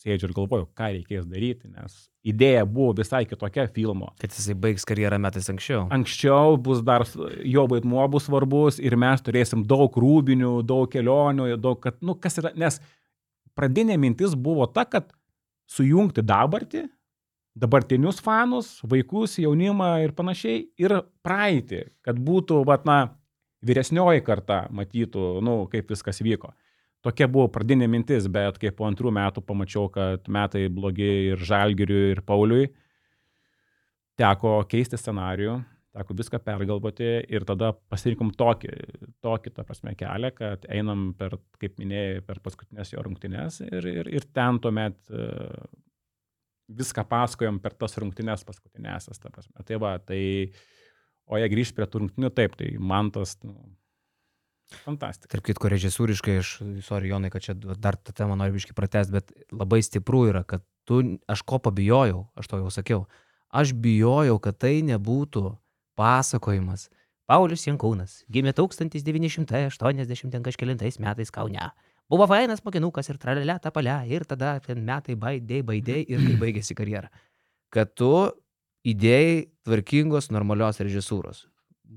sėdžiu 0.00 0.30
ir 0.30 0.34
galvoju, 0.36 0.66
ką 0.78 0.88
reikės 0.94 1.26
daryti, 1.28 1.68
nes 1.68 1.96
idėja 2.24 2.64
buvo 2.68 2.94
visai 2.96 3.24
kitokia 3.28 3.66
filmo. 3.74 4.12
Kad 4.22 4.32
jisai 4.32 4.56
baigs 4.58 4.86
karjerą 4.88 5.18
metais 5.22 5.50
anksčiau. 5.52 5.84
Anksčiau 5.94 6.56
bus 6.56 6.80
dar, 6.86 7.04
jo 7.44 7.66
vaidmuo 7.70 8.06
bus 8.12 8.28
svarbus 8.28 8.80
ir 8.80 8.96
mes 9.00 9.22
turėsim 9.24 9.66
daug 9.68 9.92
rūbinių, 9.92 10.54
daug 10.66 10.88
kelionių, 10.92 11.50
daug, 11.60 11.80
kad, 11.82 11.98
nu, 12.00 12.16
kas 12.16 12.40
yra, 12.40 12.54
nes 12.58 12.80
pradinė 13.58 13.98
mintis 14.00 14.36
buvo 14.38 14.66
ta, 14.70 14.86
kad 14.88 15.12
sujungti 15.70 16.24
dabartį, 16.24 16.86
dabartinius 17.58 18.22
fanus, 18.24 18.78
vaikus, 18.88 19.36
jaunimą 19.42 19.92
ir 20.06 20.14
panašiai, 20.16 20.64
ir 20.80 21.02
praeitį, 21.26 21.84
kad 22.06 22.16
būtų, 22.16 22.62
vat, 22.68 22.88
na, 22.88 23.02
vyresnioji 23.62 24.24
karta 24.26 24.64
matytų, 24.74 25.36
nu, 25.44 25.62
kaip 25.72 25.92
viskas 25.92 26.22
vyko. 26.24 26.52
Tokia 27.02 27.26
buvo 27.26 27.48
pradinė 27.50 27.88
mintis, 27.90 28.28
bet 28.30 28.60
kai 28.62 28.70
po 28.74 28.86
antrų 28.86 29.10
metų 29.14 29.42
pamačiau, 29.42 29.88
kad 29.90 30.28
metai 30.30 30.68
blogi 30.70 31.08
ir 31.32 31.42
Žalgiriui, 31.42 32.12
ir 32.14 32.22
Pauliui, 32.26 32.68
teko 34.20 34.60
keisti 34.70 35.00
scenarijų, 35.00 35.56
teko 35.96 36.16
viską 36.16 36.38
pergalvoti 36.46 37.10
ir 37.26 37.44
tada 37.48 37.72
pasirinkom 37.90 38.30
tokį, 38.38 38.70
tokį, 39.24 39.52
ta 39.56 39.64
prasme, 39.66 39.96
kelią, 39.98 40.30
kad 40.36 40.68
einam 40.70 41.10
per, 41.18 41.36
kaip 41.60 41.74
minėjai, 41.82 42.22
per 42.28 42.40
paskutinės 42.44 42.94
jo 42.94 43.02
rungtynės 43.04 43.60
ir, 43.66 43.88
ir, 43.90 44.12
ir 44.20 44.28
ten 44.32 44.62
tuomet 44.62 44.96
uh, 45.10 45.66
viską 46.72 47.04
pasakojom 47.08 47.60
per 47.62 47.76
tas 47.76 47.98
rungtynės 48.00 48.46
paskutinėsias, 48.48 49.20
ta 49.20 49.30
prasme. 49.32 49.64
Tai 49.68 49.82
va, 49.82 49.96
tai, 49.98 50.22
o 51.26 51.40
jei 51.40 51.50
grįžti 51.52 51.76
prie 51.76 51.88
tų 51.90 52.06
rungtynių, 52.06 52.32
taip, 52.36 52.56
tai 52.60 52.72
man 52.78 53.10
tas, 53.14 53.36
nu, 53.44 53.56
Fantastika. 54.84 55.30
Tarp 55.34 55.46
kitko, 55.46 55.70
režisūriškai, 55.72 56.38
aš, 56.42 56.52
sorry, 56.86 57.10
Jonai, 57.12 57.30
kad 57.32 57.44
čia 57.44 57.54
dar 57.56 57.98
tą 57.98 58.14
temą 58.16 58.36
noriu 58.38 58.56
biškai 58.56 58.76
pratesti, 58.76 59.14
bet 59.14 59.32
labai 59.54 59.82
stipru 59.84 60.24
yra, 60.30 60.44
kad 60.48 60.64
tu, 60.88 61.02
aš 61.30 61.44
ko 61.46 61.60
pabijojau, 61.62 62.24
aš 62.38 62.50
to 62.50 62.60
jau 62.62 62.72
sakiau, 62.74 63.04
aš 63.52 63.74
bijojau, 63.78 64.38
kad 64.42 64.58
tai 64.64 64.80
nebūtų 64.86 65.44
pasakojimas. 65.98 66.88
Paulius 67.30 67.64
Jankūnas 67.68 68.22
gimė 68.32 68.52
1980 68.56 70.42
kažkėlintais 70.44 70.98
metais 71.00 71.30
Kaune. 71.32 71.70
Buvo 72.10 72.26
fainas 72.28 72.60
mokinukas 72.66 73.08
ir 73.08 73.16
tralelė 73.22 73.54
tapalė 73.62 74.02
ir 74.10 74.26
tada 74.28 74.58
metai 74.76 75.14
baidėjai, 75.16 75.64
baidėjai 75.64 76.02
ir 76.12 76.24
kai 76.26 76.34
baigėsi 76.42 76.76
karjerą. 76.76 77.08
Kad 77.72 77.94
tu 77.96 78.10
įdėjai 78.84 79.46
tvarkingos, 79.64 80.28
normalios 80.34 80.82
režisūros. 80.82 81.46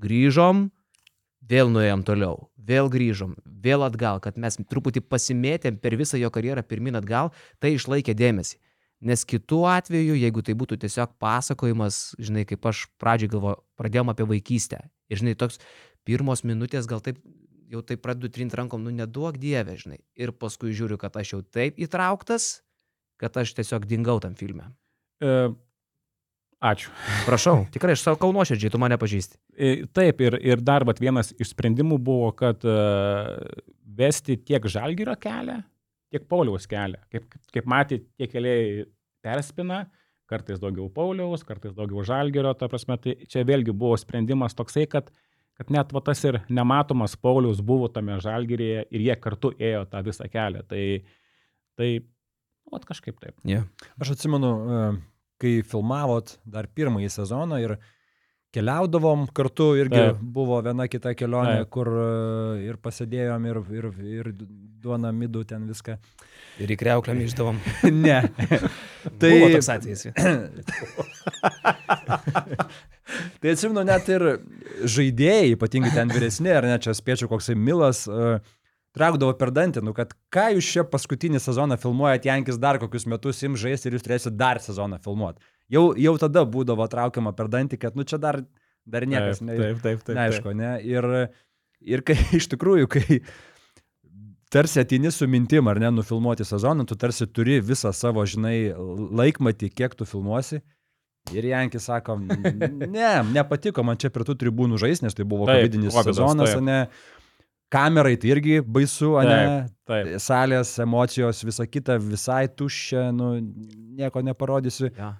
Grįžom, 0.00 0.70
vėl 1.50 1.70
nuėjom 1.72 2.04
toliau, 2.06 2.48
vėl 2.56 2.90
grįžom, 2.92 3.36
vėl 3.44 3.86
atgal, 3.86 4.20
kad 4.22 4.38
mes 4.40 4.58
truputį 4.58 5.02
pasimėtėm 5.06 5.78
per 5.82 5.96
visą 5.98 6.18
jo 6.20 6.30
karjerą 6.34 6.64
pirmin 6.66 6.98
atgal, 6.98 7.32
tai 7.62 7.76
išlaikė 7.76 8.16
dėmesį. 8.18 8.58
Nes 9.06 9.26
kitų 9.28 9.60
atveju, 9.68 10.14
jeigu 10.16 10.42
tai 10.42 10.54
būtų 10.56 10.78
tiesiog 10.80 11.18
pasakojimas, 11.20 12.14
žinai, 12.16 12.46
kaip 12.48 12.64
aš 12.64 12.86
pradžiai 13.00 13.28
galvoju, 13.34 13.60
pradėjom 13.76 14.12
apie 14.12 14.24
vaikystę. 14.30 14.80
Ir 15.12 15.20
žinai, 15.20 15.34
toks 15.36 15.60
pirmos 16.08 16.42
minutės 16.48 16.88
gal 16.88 17.02
taip, 17.04 17.20
jau 17.68 17.82
taip 17.84 18.00
pradedu 18.02 18.30
trint 18.32 18.56
rankom, 18.56 18.80
nu 18.82 18.94
neduok 18.96 19.36
dievę, 19.42 19.76
žinai. 19.76 20.00
Ir 20.16 20.32
paskui 20.32 20.72
žiūriu, 20.72 20.96
kad 21.02 21.18
aš 21.20 21.34
jau 21.34 21.42
taip 21.44 21.76
įtrauktas, 21.76 22.62
kad 23.20 23.36
aš 23.36 23.52
tiesiog 23.60 23.84
dingau 23.90 24.16
tam 24.24 24.34
filme. 24.38 24.70
E, 25.20 25.52
Ačiū. 26.64 26.88
Prašau, 27.26 27.66
tikrai 27.68 27.92
aš 27.92 28.02
savo 28.06 28.16
kaunuoširdžiai, 28.22 28.72
tu 28.72 28.78
mane 28.80 28.96
pažįsti. 28.96 29.36
Taip, 29.92 30.20
ir, 30.24 30.38
ir 30.40 30.62
dar 30.64 30.86
vat, 30.88 31.00
vienas 31.02 31.34
iš 31.36 31.50
sprendimų 31.52 31.98
buvo, 32.00 32.30
kad 32.36 32.62
uh, 32.64 33.34
vesti 33.98 34.38
tiek 34.40 34.64
žalgyro 34.72 35.12
kelią, 35.20 35.58
tiek 36.14 36.24
Pauliaus 36.30 36.64
kelią. 36.70 37.02
Kaip, 37.12 37.26
kaip 37.52 37.68
matė, 37.68 37.98
tie 38.16 38.28
keliai 38.32 38.86
perspina, 39.24 39.82
kartais 40.30 40.62
daugiau 40.62 40.88
Pauliaus, 40.94 41.44
kartais 41.44 41.74
daugiau 41.76 42.06
žalgyro, 42.08 42.54
ta 42.56 42.70
prasme, 42.72 42.96
tai 43.04 43.18
čia 43.28 43.44
vėlgi 43.44 43.74
buvo 43.76 43.98
sprendimas 44.00 44.56
toksai, 44.56 44.86
kad, 44.88 45.10
kad 45.60 45.72
net 45.74 45.92
va, 45.92 46.00
tas 46.06 46.24
ir 46.24 46.38
nematomas 46.48 47.18
Pauliaus 47.20 47.60
buvo 47.60 47.90
tame 47.92 48.16
žalgyrėje 48.24 48.86
ir 48.96 49.04
jie 49.10 49.18
kartu 49.20 49.52
ėjo 49.60 49.84
tą 49.92 50.00
visą 50.08 50.30
kelią. 50.32 50.64
Tai, 50.72 50.86
tai 51.76 51.90
o 52.72 52.80
kažkaip 52.80 53.20
taip. 53.20 53.36
Yeah. 53.44 53.68
Aš 54.00 54.14
atsimenu, 54.16 54.54
uh 54.64 55.04
kai 55.42 55.60
filmavot 55.66 56.38
dar 56.44 56.68
pirmąjį 56.72 57.10
sezoną 57.12 57.60
ir 57.62 57.76
keliaudavom 58.56 59.26
kartu, 59.36 59.74
irgi 59.76 59.98
Taip. 59.98 60.20
buvo 60.36 60.58
viena 60.64 60.86
kita 60.88 61.12
kelionė, 61.18 61.58
Taip. 61.60 61.70
kur 61.74 61.90
e, 61.92 62.06
ir 62.64 62.78
pasėdėjom, 62.80 63.48
ir, 63.50 63.60
ir, 63.76 63.88
ir 64.16 64.30
duona 64.82 65.12
midų 65.12 65.44
ten 65.50 65.66
viską. 65.68 65.98
Ir 66.62 66.72
į 66.72 66.78
kreuklę 66.80 67.16
myždavom. 67.18 67.58
ne. 68.06 68.20
tai 69.20 69.32
buvo 69.34 69.50
toks 69.58 69.68
atvejis. 69.74 70.06
tai 73.42 73.52
atsimenu 73.52 73.84
net 73.86 74.08
ir 74.14 74.22
žaidėjai, 74.96 75.52
ypatingai 75.56 75.92
ten 75.98 76.08
vyresni, 76.14 76.52
ar 76.54 76.64
ne, 76.70 76.78
čia 76.80 76.96
spėčiau 76.96 77.28
koksai 77.32 77.58
Milas, 77.60 78.06
uh, 78.08 78.40
traukdavo 78.96 79.34
per 79.38 79.52
dantį, 79.54 79.82
nu 79.84 79.94
kad 79.96 80.14
ką 80.32 80.48
jūs 80.56 80.70
čia 80.74 80.84
paskutinį 80.88 81.40
sezoną 81.42 81.78
filmuojat, 81.80 82.28
Jankis 82.28 82.60
dar 82.60 82.80
kokius 82.82 83.06
metus 83.10 83.42
im 83.46 83.58
žais 83.60 83.84
ir 83.84 83.96
jūs 83.96 84.06
turėsite 84.06 84.36
dar 84.36 84.60
sezoną 84.62 85.00
filmuoti. 85.04 85.42
Jau, 85.72 85.90
jau 85.98 86.14
tada 86.22 86.44
būdavo 86.46 86.86
traukiama 86.90 87.34
per 87.36 87.50
dantį, 87.52 87.80
kad 87.82 87.98
nu 87.98 88.06
čia 88.08 88.20
dar, 88.22 88.40
dar 88.86 89.06
niekas 89.08 89.42
taip, 89.42 89.48
ne, 89.48 89.58
taip, 89.58 89.82
taip, 89.82 90.06
taip, 90.06 90.16
neaišku, 90.18 90.54
ne? 90.56 90.76
Ir, 90.86 91.10
ir 91.82 92.04
kai 92.06 92.16
iš 92.38 92.48
tikrųjų, 92.54 92.88
kai 92.96 93.18
tarsi 94.54 94.80
atini 94.80 95.10
su 95.12 95.28
mintim, 95.28 95.68
ar 95.68 95.80
ne, 95.82 95.90
nufilmuoti 95.98 96.46
sezoną, 96.46 96.86
tu 96.88 96.96
tarsi 96.96 97.26
turi 97.26 97.58
visą 97.60 97.92
savo, 97.96 98.24
žinai, 98.24 98.70
laikmatį, 99.20 99.70
kiek 99.74 99.98
tu 99.98 100.08
filmuosi. 100.08 100.62
Ir 101.34 101.42
Jankis 101.50 101.88
sako, 101.88 102.20
ne, 102.22 103.10
nepatiko 103.34 103.82
man 103.82 103.98
čia 103.98 104.12
prie 104.14 104.22
tų 104.28 104.36
tribūnų 104.44 104.78
žais, 104.78 105.02
nes 105.02 105.16
tai 105.18 105.26
buvo 105.26 105.48
kovidinis 105.50 105.96
sezonas, 106.06 106.52
taip. 106.54 106.62
ne 106.62 106.78
kamerai 107.72 108.16
tai 108.20 108.32
irgi 108.34 108.60
baisu, 108.62 109.12
o 109.16 109.22
ne? 109.26 109.38
Taip, 109.86 109.92
taip. 109.92 110.10
Salės, 110.22 110.72
emocijos, 110.82 111.42
visa 111.46 111.66
kita 111.68 111.98
visai 112.02 112.46
tuščia, 112.48 113.08
nu, 113.14 113.36
nieko 113.98 114.22
neparodysi. 114.26 114.90
Ja. 114.96 115.14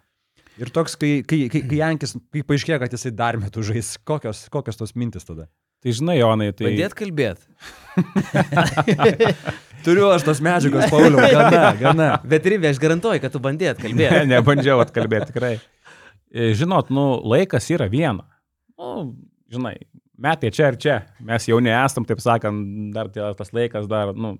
Ir 0.56 0.72
toks, 0.72 0.96
kai, 0.96 1.20
kai, 1.28 1.44
kai, 1.52 1.60
kai 1.68 1.78
Jankis, 1.82 2.16
kai 2.32 2.42
paaiškėjo, 2.48 2.80
kad 2.80 2.94
jisai 2.96 3.12
dar 3.12 3.36
metų 3.40 3.64
žais, 3.70 3.92
kokios, 4.08 4.46
kokios 4.52 4.80
tos 4.80 4.94
mintis 4.96 5.28
tada? 5.28 5.50
Tai 5.84 5.92
žinai, 5.92 6.16
Jonai, 6.16 6.48
tai... 6.56 6.70
Pradėt 6.70 6.94
kalbėt. 6.96 7.42
Turiu 9.84 10.08
aš 10.10 10.24
tos 10.26 10.40
medžiagos, 10.42 10.88
Pauliau, 10.90 11.20
gana, 11.20 11.74
gana. 11.78 12.06
Bet 12.26 12.48
ribė, 12.48 12.72
aš 12.72 12.80
garantuoju, 12.82 13.20
kad 13.22 13.34
tu 13.34 13.42
bandėt 13.44 13.78
kalbėti. 13.82 14.22
ne, 14.24 14.32
nebandžiau 14.32 14.80
atkalbėti, 14.82 15.28
tikrai. 15.34 15.52
E, 16.32 16.48
žinot, 16.58 16.88
nu, 16.90 17.04
laikas 17.28 17.68
yra 17.76 17.86
viena. 17.92 18.24
Nu, 18.80 19.12
žinai, 19.52 19.76
metai 20.18 20.50
čia 20.54 20.72
ir 20.72 20.78
čia. 20.80 20.96
Mes 21.24 21.46
jau 21.48 21.60
nesam, 21.62 22.06
taip 22.08 22.20
sakant, 22.24 22.92
dar 22.94 23.10
tas 23.12 23.52
laikas 23.56 23.88
dar, 23.90 24.14
nu, 24.16 24.36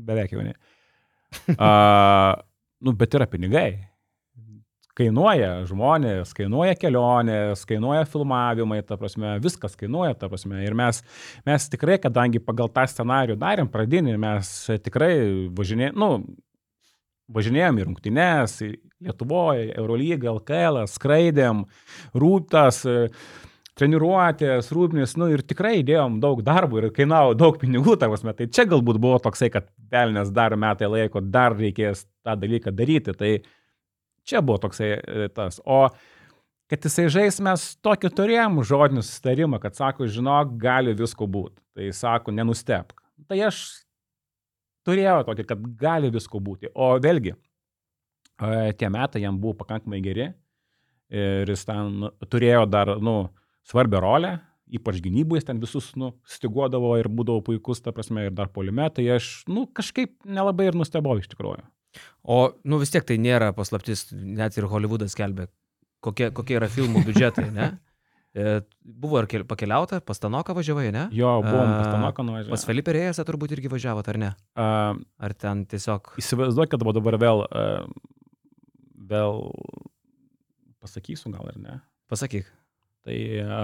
beveik 0.00 0.34
jau 0.34 0.44
ne. 0.44 0.54
Uh, 1.56 2.36
nu, 2.84 2.94
bet 2.98 3.16
yra 3.16 3.28
pinigai. 3.30 3.70
Kainuoja 4.92 5.62
žmonės, 5.70 6.34
kainuoja 6.36 6.74
kelionės, 6.76 7.62
kainuoja 7.68 8.04
filmavimai, 8.12 8.82
ta 8.84 8.98
prasme, 9.00 9.38
viskas 9.40 9.76
kainuoja, 9.80 10.12
ta 10.20 10.28
prasme. 10.28 10.58
Ir 10.66 10.76
mes, 10.76 11.00
mes 11.48 11.68
tikrai, 11.72 11.96
kadangi 12.02 12.42
pagal 12.44 12.68
tą 12.74 12.84
scenarių 12.92 13.38
darėm 13.40 13.70
pradinį, 13.72 14.18
mes 14.20 14.50
tikrai 14.84 15.14
važinėjom, 15.56 15.96
nu, 15.96 16.10
važinėjom 17.32 17.80
į 17.80 17.88
rungtynes, 17.88 18.58
Lietuvoje, 19.02 19.72
Eurolygą, 19.80 20.36
LKL, 20.36 20.84
skraidėm, 20.92 21.64
rūtas. 22.12 22.84
Uh, 22.86 23.48
treniruotės, 23.78 24.68
rūpnis, 24.74 25.14
nu 25.20 25.30
ir 25.32 25.42
tikrai 25.48 25.78
įdėjom 25.80 26.18
daug 26.22 26.42
darbų 26.44 26.80
ir 26.82 26.88
kainavo 26.94 27.36
daug 27.38 27.56
pinigų, 27.60 27.96
tavas 28.00 28.24
metai. 28.26 28.46
Tai 28.46 28.56
čia 28.58 28.66
galbūt 28.68 29.00
buvo 29.00 29.20
toksai, 29.22 29.48
kad 29.52 29.70
pelnės 29.92 30.32
dar 30.34 30.56
metai 30.60 30.90
laiko, 30.92 31.22
dar 31.24 31.56
reikės 31.56 32.04
tą 32.24 32.36
dalyką 32.40 32.74
daryti. 32.76 33.16
Tai 33.16 33.30
čia 34.28 34.42
buvo 34.44 34.60
toksai 34.66 34.90
e, 34.98 35.30
tas. 35.32 35.60
O 35.64 35.86
kad 36.72 36.88
jisai 36.88 37.08
žais, 37.12 37.40
mes 37.44 37.64
tokį 37.84 38.12
turėjom 38.18 38.60
žodinį 38.68 39.06
susitarimą, 39.06 39.60
kad 39.62 39.78
sako, 39.78 40.08
žinok, 40.08 40.52
gali 40.60 40.92
visko 40.98 41.28
būti. 41.28 41.56
Tai 41.72 41.88
sako, 41.96 42.36
nenustepk. 42.36 43.00
Tai 43.28 43.40
aš 43.48 43.64
turėjo 44.84 45.22
tokį, 45.30 45.48
kad 45.48 45.66
gali 45.80 46.12
visko 46.12 46.44
būti. 46.44 46.68
O 46.76 46.92
vėlgi, 47.00 47.32
e, 47.32 48.72
tie 48.76 48.92
metai 48.92 49.24
jam 49.24 49.40
buvo 49.40 49.62
pakankamai 49.64 50.04
geri 50.04 50.28
ir 51.12 51.48
jis 51.48 51.64
ten 51.68 52.08
turėjo 52.32 52.64
dar, 52.72 52.94
nu, 53.04 53.30
svarbią 53.68 54.00
rolę, 54.02 54.32
ypač 54.72 55.02
gynybų 55.04 55.36
jis 55.38 55.46
ten 55.48 55.60
visus, 55.62 55.90
nu, 56.00 56.12
stiguodavo 56.28 56.94
ir 57.00 57.08
būdavo 57.12 57.42
puikus, 57.44 57.82
ta 57.84 57.92
prasme, 57.94 58.28
ir 58.28 58.34
dar 58.36 58.48
polime, 58.52 58.88
tai 58.94 59.04
aš, 59.18 59.44
nu, 59.50 59.66
kažkaip 59.68 60.14
nelabai 60.24 60.70
ir 60.70 60.78
nustebau 60.78 61.18
iš 61.20 61.28
tikrųjų. 61.32 61.64
O, 62.24 62.38
nu 62.64 62.78
vis 62.80 62.92
tiek 62.94 63.04
tai 63.04 63.18
nėra 63.20 63.50
paslaptis, 63.56 64.06
net 64.12 64.56
ir 64.56 64.68
Hollywoodas 64.70 65.16
kelbė, 65.18 65.50
kokie, 66.04 66.30
kokie 66.32 66.56
yra 66.56 66.70
filmų 66.72 67.04
biudžetai, 67.08 67.48
ne? 67.54 67.72
E, 68.32 68.62
buvo 68.80 69.18
ir 69.20 69.26
kel- 69.28 69.42
pakeliauta, 69.44 69.98
pas 70.00 70.16
Tanoką 70.16 70.54
važiavai, 70.56 70.86
ne? 70.88 71.02
Jo, 71.12 71.34
buvom 71.44 71.68
pas 71.68 71.90
Tanoką 71.92 72.24
nuvažiavę. 72.24 72.54
Pas 72.54 72.62
Felipe 72.64 72.94
Rėjasą 72.96 73.26
turbūt 73.28 73.52
irgi 73.52 73.68
važiavot, 73.68 74.08
ar 74.08 74.18
ne? 74.22 74.30
A, 74.56 74.68
Ar 75.20 75.34
ten 75.36 75.66
tiesiog... 75.68 76.14
Įsivaizduok, 76.16 76.70
kad 76.72 76.80
dabar 76.96 77.18
vėl, 77.20 77.44
a, 77.44 77.66
vėl 79.12 79.42
pasakysiu 80.80 81.28
gal 81.34 81.52
ar 81.52 81.60
ne. 81.60 81.76
Pasakyk. 82.08 82.48
Tai 83.06 83.18
a, 83.42 83.58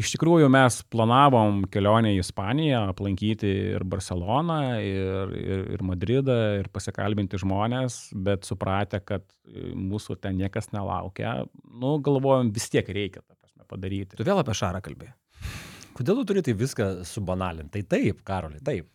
iš 0.00 0.12
tikrųjų 0.14 0.48
mes 0.52 0.80
planavom 0.92 1.64
kelionę 1.72 2.12
į 2.14 2.20
Ispaniją, 2.22 2.84
aplankyti 2.92 3.50
ir 3.74 3.84
Barceloną, 3.88 4.60
ir, 4.84 5.34
ir, 5.38 5.64
ir 5.76 5.84
Madridą, 5.86 6.38
ir 6.60 6.70
pasikalbinti 6.72 7.40
žmonės, 7.40 8.00
bet 8.26 8.48
supratę, 8.48 9.02
kad 9.04 9.26
e, 9.26 9.70
mūsų 9.76 10.20
ten 10.22 10.38
niekas 10.40 10.72
nelaukia, 10.74 11.40
nu, 11.70 11.96
galvojom, 12.04 12.52
vis 12.54 12.70
tiek 12.72 12.88
reikia 12.88 13.22
tą 13.24 13.34
prasme 13.36 13.66
padaryti. 13.70 14.18
Tu 14.18 14.26
vėl 14.26 14.42
apie 14.42 14.56
Šarą 14.56 14.82
kalbėjai. 14.84 15.16
Kodėl 15.98 16.22
tu 16.22 16.30
turi 16.30 16.44
tai 16.46 16.56
viską 16.58 16.92
subanalint? 17.08 17.72
Tai 17.74 17.84
taip, 17.90 18.24
Karoli, 18.26 18.62
taip. 18.64 18.88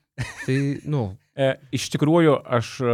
Tai, 0.45 0.55
nu, 0.87 1.09
E, 1.35 1.49
iš 1.75 1.89
tikrųjų, 1.91 2.37
aš 2.57 2.67
e, 2.79 2.91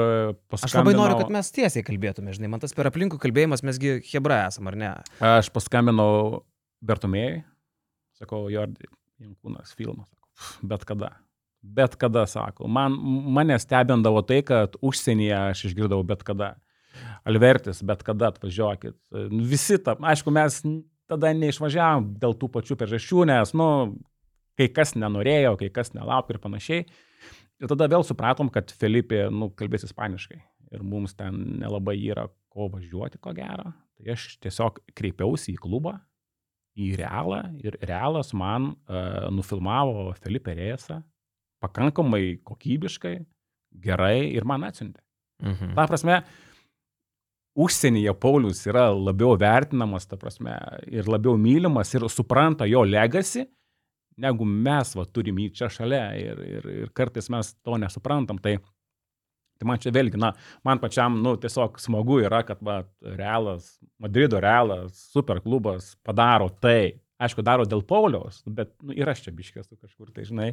paskambinau. 0.50 0.66
aš 0.66 0.76
labai 0.80 0.94
noriu, 0.98 1.18
kad 1.20 1.34
mes 1.34 1.52
tiesiai 1.54 1.86
kalbėtume, 1.86 2.34
žinai, 2.34 2.50
man 2.50 2.64
tas 2.64 2.74
per 2.74 2.90
aplinkų 2.90 3.20
kalbėjimas, 3.22 3.62
mesgi 3.68 4.00
Hebra 4.10 4.40
esam, 4.48 4.70
ar 4.72 4.78
ne? 4.82 4.94
Aš 5.22 5.52
paskambinau 5.54 6.42
Bertumėjai, 6.82 7.44
sakau, 8.18 8.48
Jordi, 8.50 8.90
Jankūnas 9.22 9.76
filmas, 9.78 10.10
sakau, 10.10 10.26
"Pf, 10.34 10.56
bet 10.72 10.86
kada. 10.90 11.12
Bet 11.62 11.96
kada, 12.02 12.26
sako. 12.26 12.66
Man, 12.66 12.96
mane 13.38 13.60
stebindavo 13.62 14.24
tai, 14.26 14.42
kad 14.42 14.74
užsienyje 14.82 15.36
aš 15.52 15.66
išgirdau 15.70 16.02
bet 16.02 16.24
kada. 16.26 16.56
Alvertis, 17.24 17.84
bet 17.86 18.02
kada 18.04 18.32
atvažiuokit. 18.34 18.98
Visi, 19.46 19.78
ta, 19.78 19.94
aišku, 19.96 20.34
mes 20.34 20.58
tada 21.08 21.30
neišvažiavom 21.38 22.10
dėl 22.20 22.34
tų 22.40 22.50
pačių 22.56 22.76
priežasčių, 22.80 23.28
nes, 23.30 23.54
nu, 23.54 23.68
kai 24.58 24.68
kas 24.74 24.96
nenorėjo, 24.98 25.54
kai 25.62 25.70
kas 25.70 25.94
nelaukė 25.94 26.36
ir 26.36 26.42
panašiai. 26.44 26.86
Ir 27.62 27.70
tada 27.70 27.88
vėl 27.92 28.04
supratom, 28.06 28.50
kad 28.54 28.72
Filipė, 28.74 29.28
nu, 29.30 29.52
kalbės 29.54 29.86
ispaniškai. 29.86 30.40
Ir 30.72 30.86
mums 30.88 31.14
ten 31.18 31.38
nelabai 31.62 31.98
yra 32.00 32.26
ko 32.52 32.68
važiuoti, 32.72 33.20
ko 33.22 33.34
gero. 33.38 33.70
Tai 33.98 34.14
aš 34.16 34.34
tiesiog 34.42 34.80
kreipiausi 34.98 35.54
į 35.54 35.62
klubą, 35.62 36.00
į 36.80 36.94
Realą 36.98 37.42
ir 37.62 37.76
Realas 37.84 38.32
man 38.34 38.72
uh, 38.72 39.28
nufilmavo 39.34 40.10
Filipė 40.24 40.56
Rėsą 40.58 41.02
pakankamai 41.62 42.40
kokybiškai, 42.48 43.20
gerai 43.84 44.32
ir 44.32 44.48
man 44.48 44.66
atsiuntė. 44.66 45.04
Mhm. 45.44 45.76
Ta 45.78 45.86
prasme, 45.90 46.22
užsienyje 47.58 48.14
Paulius 48.22 48.64
yra 48.70 48.88
labiau 48.94 49.36
vertinamas, 49.40 50.08
ta 50.10 50.18
prasme, 50.18 50.56
ir 50.90 51.10
labiau 51.10 51.38
mylimas 51.38 51.94
ir 51.94 52.08
supranta 52.10 52.68
jo 52.70 52.84
legacy, 52.88 53.46
negu 54.22 54.46
mes 54.48 54.94
va, 54.98 55.06
turim 55.06 55.40
jį 55.42 55.50
čia 55.58 55.70
šalia 55.72 56.06
ir, 56.20 56.44
ir, 56.46 56.70
ir 56.84 56.94
kartais 56.98 57.30
mes 57.34 57.54
to 57.66 57.78
nesuprantam. 57.82 58.40
Tai, 58.42 58.58
tai 59.60 59.70
man 59.70 59.82
čia 59.82 59.94
vėlgi, 59.96 60.20
na, 60.22 60.34
man 60.68 60.82
pačiam, 60.84 61.20
nu, 61.26 61.36
tiesiog 61.42 61.80
smagu 61.82 62.22
yra, 62.26 62.44
kad 62.48 62.62
va, 62.66 62.82
Realas, 63.02 63.74
Madrido 64.02 64.42
Realas, 64.44 65.08
superklubas 65.14 65.96
padaro 66.06 66.50
tai. 66.64 67.00
Aišku, 67.22 67.44
daro 67.46 67.68
dėl 67.70 67.84
Pauliaus, 67.86 68.40
bet 68.50 68.72
nu, 68.82 68.96
ir 68.98 69.10
aš 69.12 69.20
čia 69.28 69.34
biškės 69.36 69.70
kažkur, 69.70 70.10
tai 70.16 70.26
žinai. 70.26 70.48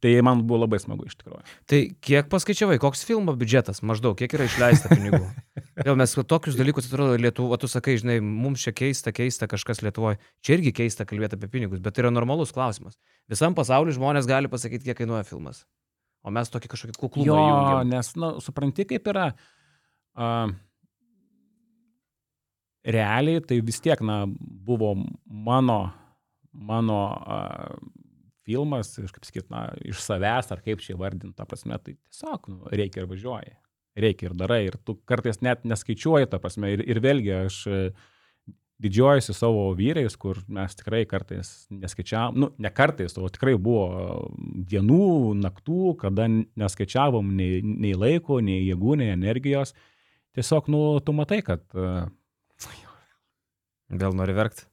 Tai 0.00 0.12
man 0.24 0.42
buvo 0.48 0.62
labai 0.62 0.78
smagu 0.80 1.08
iš 1.08 1.18
tikrųjų. 1.20 1.42
Tai 1.68 1.80
kiek 2.08 2.30
paskaičiavai, 2.32 2.78
koks 2.80 3.04
filmo 3.04 3.34
biudžetas 3.36 3.82
maždaug, 3.84 4.16
kiek 4.16 4.32
yra 4.38 4.48
išleista 4.48 4.88
pinigų? 4.94 5.20
Vėl 5.86 5.98
mes 6.00 6.16
tokius 6.16 6.56
dalykus, 6.56 6.88
atrodo, 6.88 7.18
Lietuva, 7.20 7.58
tu 7.60 7.68
sakai, 7.68 7.98
žinai, 8.00 8.16
mums 8.24 8.64
čia 8.64 8.72
keista, 8.76 9.12
keista 9.12 9.48
kažkas 9.50 9.84
Lietuvoje. 9.84 10.16
Čia 10.40 10.56
irgi 10.56 10.72
keista 10.80 11.04
kalbėti 11.08 11.36
apie 11.36 11.52
pinigus, 11.52 11.82
bet 11.84 11.98
tai 11.98 12.06
yra 12.06 12.14
normalus 12.14 12.54
klausimas. 12.56 12.96
Visam 13.28 13.56
pasauliu 13.58 13.92
žmonės 13.92 14.28
gali 14.30 14.48
pasakyti, 14.48 14.88
kiek 14.88 15.02
kainuoja 15.02 15.26
filmas. 15.28 15.66
O 16.24 16.32
mes 16.34 16.48
tokį 16.50 16.72
kažkokį 16.72 16.96
kuklumą 16.98 17.28
Jo, 17.28 17.36
įjungiam. 17.42 17.90
nes, 17.92 18.14
na, 18.18 18.30
supranti, 18.42 18.88
kaip 18.88 19.12
yra. 19.12 19.28
Uh, 20.16 20.56
realiai 22.86 23.42
tai 23.44 23.60
vis 23.60 23.80
tiek, 23.82 24.00
na, 24.06 24.24
buvo 24.66 24.94
mano, 25.26 25.90
mano 26.56 26.98
uh, 27.12 27.76
filmas, 28.46 28.94
iš, 28.98 29.12
kaip 29.14 29.28
sakyt, 29.28 29.46
na, 29.52 29.68
iš 29.84 30.00
savęs, 30.04 30.50
ar 30.54 30.62
kaip 30.64 30.82
čia 30.84 30.96
vardinti, 30.98 31.34
ta 31.36 31.46
prasme, 31.48 31.78
tai 31.82 31.96
tiesiog 31.96 32.50
nu, 32.52 32.60
reikia 32.72 33.02
ir 33.02 33.08
važiuoji. 33.10 33.56
Reikia 33.96 34.28
ir 34.28 34.36
darai. 34.36 34.60
Ir 34.68 34.76
tu 34.84 34.98
kartais 35.08 35.40
net 35.44 35.64
neskaičiuoji, 35.64 36.28
ta 36.30 36.40
prasme. 36.42 36.74
Ir, 36.74 36.82
ir 36.84 37.00
vėlgi 37.00 37.32
aš 37.38 37.62
e, 37.72 37.78
didžiuojuosi 38.84 39.32
savo 39.34 39.70
vyrais, 39.78 40.18
kur 40.20 40.42
mes 40.52 40.76
tikrai 40.76 41.06
kartais 41.08 41.54
neskaičiavom, 41.72 42.36
nu, 42.42 42.50
ne 42.60 42.72
kartais, 42.76 43.16
o 43.16 43.30
tikrai 43.32 43.54
buvo 43.56 44.28
dienų, 44.68 45.32
naktų, 45.40 45.94
kada 46.04 46.28
neskaičiavom 46.28 47.32
nei, 47.40 47.62
nei 47.64 47.96
laiko, 47.96 48.42
nei 48.44 48.66
jėgų, 48.66 49.00
nei 49.00 49.14
energijos. 49.16 49.72
Tiesiog, 50.36 50.68
nu, 50.68 50.82
tu 51.00 51.16
matai, 51.16 51.40
kad 51.46 51.64
uh, 51.72 52.04
Vėl 53.86 54.16
nori 54.18 54.34
verkti. 54.34 54.66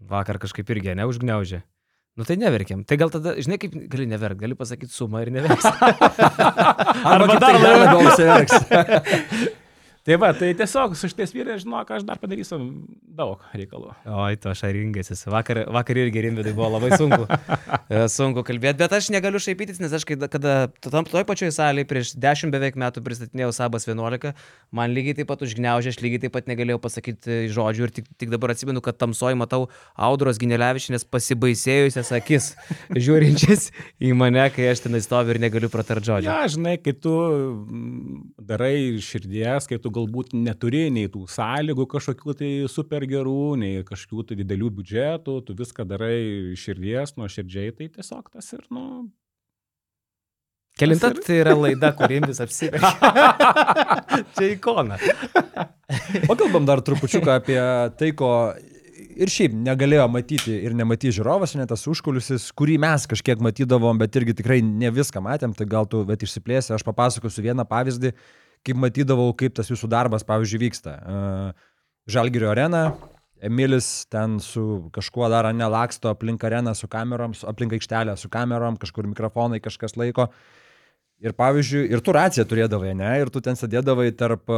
Vakar 0.00 0.38
kažkaip 0.42 0.70
irgi 0.74 0.94
neužgniaužė. 0.98 1.62
Nu 2.14 2.22
tai 2.22 2.36
neverkiam. 2.38 2.84
Tai 2.86 2.94
gal 3.00 3.10
tada, 3.10 3.34
žinai, 3.42 3.58
kaip 3.58 3.74
gali 3.90 4.06
neverkti, 4.06 4.44
gali 4.44 4.54
pasakyti 4.54 4.94
sumą 4.94 5.24
ir 5.24 5.32
neverkti. 5.34 5.66
Arba 7.14 7.38
dar 7.42 7.58
labiau 7.58 8.04
užsiverks. 8.06 8.54
Tai 10.04 10.18
va, 10.20 10.34
tai 10.36 10.50
tiesiog 10.52 10.92
su 11.00 11.08
šitais 11.08 11.30
vyrais 11.32 11.62
žinok, 11.62 11.88
aš 11.96 12.02
dar 12.04 12.18
padarysiu 12.20 12.58
daug 13.16 13.40
reikalų. 13.56 13.94
Oi, 14.04 14.34
tu 14.36 14.50
aš 14.50 14.66
ringęsis. 14.76 15.22
Vakar, 15.32 15.62
vakar 15.72 15.96
irgi 16.02 16.26
rimvidai 16.26 16.52
buvo 16.52 16.74
labai 16.76 16.92
sunku. 16.92 17.24
E, 17.84 18.06
sunku 18.08 18.40
kalbėti, 18.46 18.78
bet 18.80 18.94
aš 18.96 19.10
negaliu 19.12 19.36
šaipytis, 19.42 19.76
nes 19.82 19.92
aš, 19.92 20.06
kai, 20.08 20.16
kada 20.32 20.54
tam 20.80 21.04
toj 21.04 21.26
pačioj 21.28 21.50
salėje 21.52 21.84
prieš 21.90 22.12
10 22.16 22.48
beveik 22.54 22.78
metų 22.80 23.02
pristatinėjau 23.04 23.50
Sabas 23.52 23.84
11, 23.84 24.32
man 24.72 24.94
lygiai 24.96 25.18
taip 25.18 25.28
pat 25.28 25.44
užgneužė, 25.44 25.92
aš 25.92 25.98
lygiai 26.00 26.22
taip 26.22 26.32
pat 26.32 26.48
negalėjau 26.48 26.80
pasakyti 26.80 27.36
žodžių 27.52 27.84
ir 27.84 27.92
tik, 27.98 28.08
tik 28.16 28.32
dabar 28.32 28.54
atsimenu, 28.54 28.80
kad 28.84 28.96
tamsoji 28.96 29.36
matau 29.36 29.66
Audros 30.08 30.40
Ginelevičinės 30.40 31.04
pasibaisėjusias 31.12 32.14
akis, 32.16 32.48
žiūrinčias 33.04 33.68
į 34.00 34.14
mane, 34.16 34.48
kai 34.56 34.70
aš 34.72 34.86
ten 34.86 34.96
stoviu 35.04 35.36
ir 35.36 35.42
negaliu 35.44 35.68
pratart 35.72 36.08
žodžio. 36.08 36.32
Ja, 36.32 36.48
žinai, 36.48 36.78
kai 36.80 36.96
tu 36.96 37.14
darai 38.40 38.74
širdies, 39.04 39.68
kai 39.68 39.76
tu 39.76 39.92
galbūt 39.94 40.34
neturi 40.36 40.86
nei 40.92 41.10
tų 41.12 41.24
sąlygų 41.30 41.86
kažkokių 41.94 42.36
tai 42.40 42.52
super 42.70 43.06
gerų, 43.08 43.54
nei 43.60 43.82
kažkokių 43.86 44.28
tai 44.30 44.38
didelių 44.42 44.70
biudžetų, 44.78 45.36
tu 45.46 45.56
viską 45.58 45.86
darai 45.88 46.16
iš 46.54 46.68
širdies, 46.68 47.14
nuo 47.18 47.30
širdžiai, 47.30 47.74
tai 47.76 47.90
tiesiog 47.98 48.32
tas 48.34 48.50
ir, 48.56 48.64
nu... 48.74 49.06
Kelinta 50.74 51.12
tai 51.14 51.36
yra 51.38 51.52
laida, 51.54 51.92
kurim 51.94 52.24
vis 52.26 52.40
apsivežė. 52.42 52.88
Čia 54.34 54.48
ikona. 54.56 54.98
Pakalbam 56.26 56.66
dar 56.66 56.82
trupučiuką 56.82 57.36
apie 57.38 57.60
tai, 57.94 58.10
ko 58.18 58.32
ir 59.14 59.30
šiaip 59.30 59.54
negalėjo 59.54 60.06
matyti 60.10 60.54
ir 60.66 60.74
nematyti 60.76 61.14
žiūrovas, 61.18 61.54
ne 61.58 61.66
tas 61.70 61.84
užkuliusis, 61.90 62.50
kurį 62.58 62.78
mes 62.82 63.06
kažkiek 63.10 63.42
matydavom, 63.44 63.98
bet 64.00 64.16
irgi 64.18 64.36
tikrai 64.40 64.60
ne 64.64 64.90
viską 64.94 65.22
matėm, 65.24 65.54
tai 65.56 65.66
gal 65.70 65.88
tu, 65.90 66.02
bet 66.08 66.24
išsiplėsi, 66.26 66.74
aš 66.74 66.84
papasakosiu 66.86 67.44
vieną 67.46 67.66
pavyzdį, 67.70 68.14
kaip 68.64 68.78
matydavau, 68.80 69.30
kaip 69.36 69.54
tas 69.56 69.68
jūsų 69.70 69.88
darbas, 69.92 70.24
pavyzdžiui, 70.26 70.62
vyksta. 70.66 70.94
Žalgirio 72.10 72.50
arena, 72.52 72.86
Emilis 73.44 74.06
ten 74.08 74.38
su 74.40 74.88
kažkuo 74.94 75.26
dar 75.28 75.44
nelaksto 75.52 76.08
aplink 76.08 76.44
areną 76.46 76.72
su 76.78 76.88
kamerom, 76.88 77.34
su- 77.36 77.44
aplink 77.50 77.74
aikštelę 77.76 78.14
su 78.16 78.30
kamerom, 78.32 78.78
kažkur 78.80 79.04
mikrofonai 79.10 79.60
kažkas 79.60 79.98
laiko. 80.00 80.30
Ir 81.20 81.34
pavyzdžiui, 81.36 81.90
ir 81.92 82.00
tu 82.00 82.12
raciją 82.16 82.44
turėdavai, 82.48 82.94
ne? 82.96 83.10
Ir 83.20 83.28
tu 83.32 83.40
ten 83.44 83.54
sėdėdavai 83.58 84.10
tarp 84.16 84.48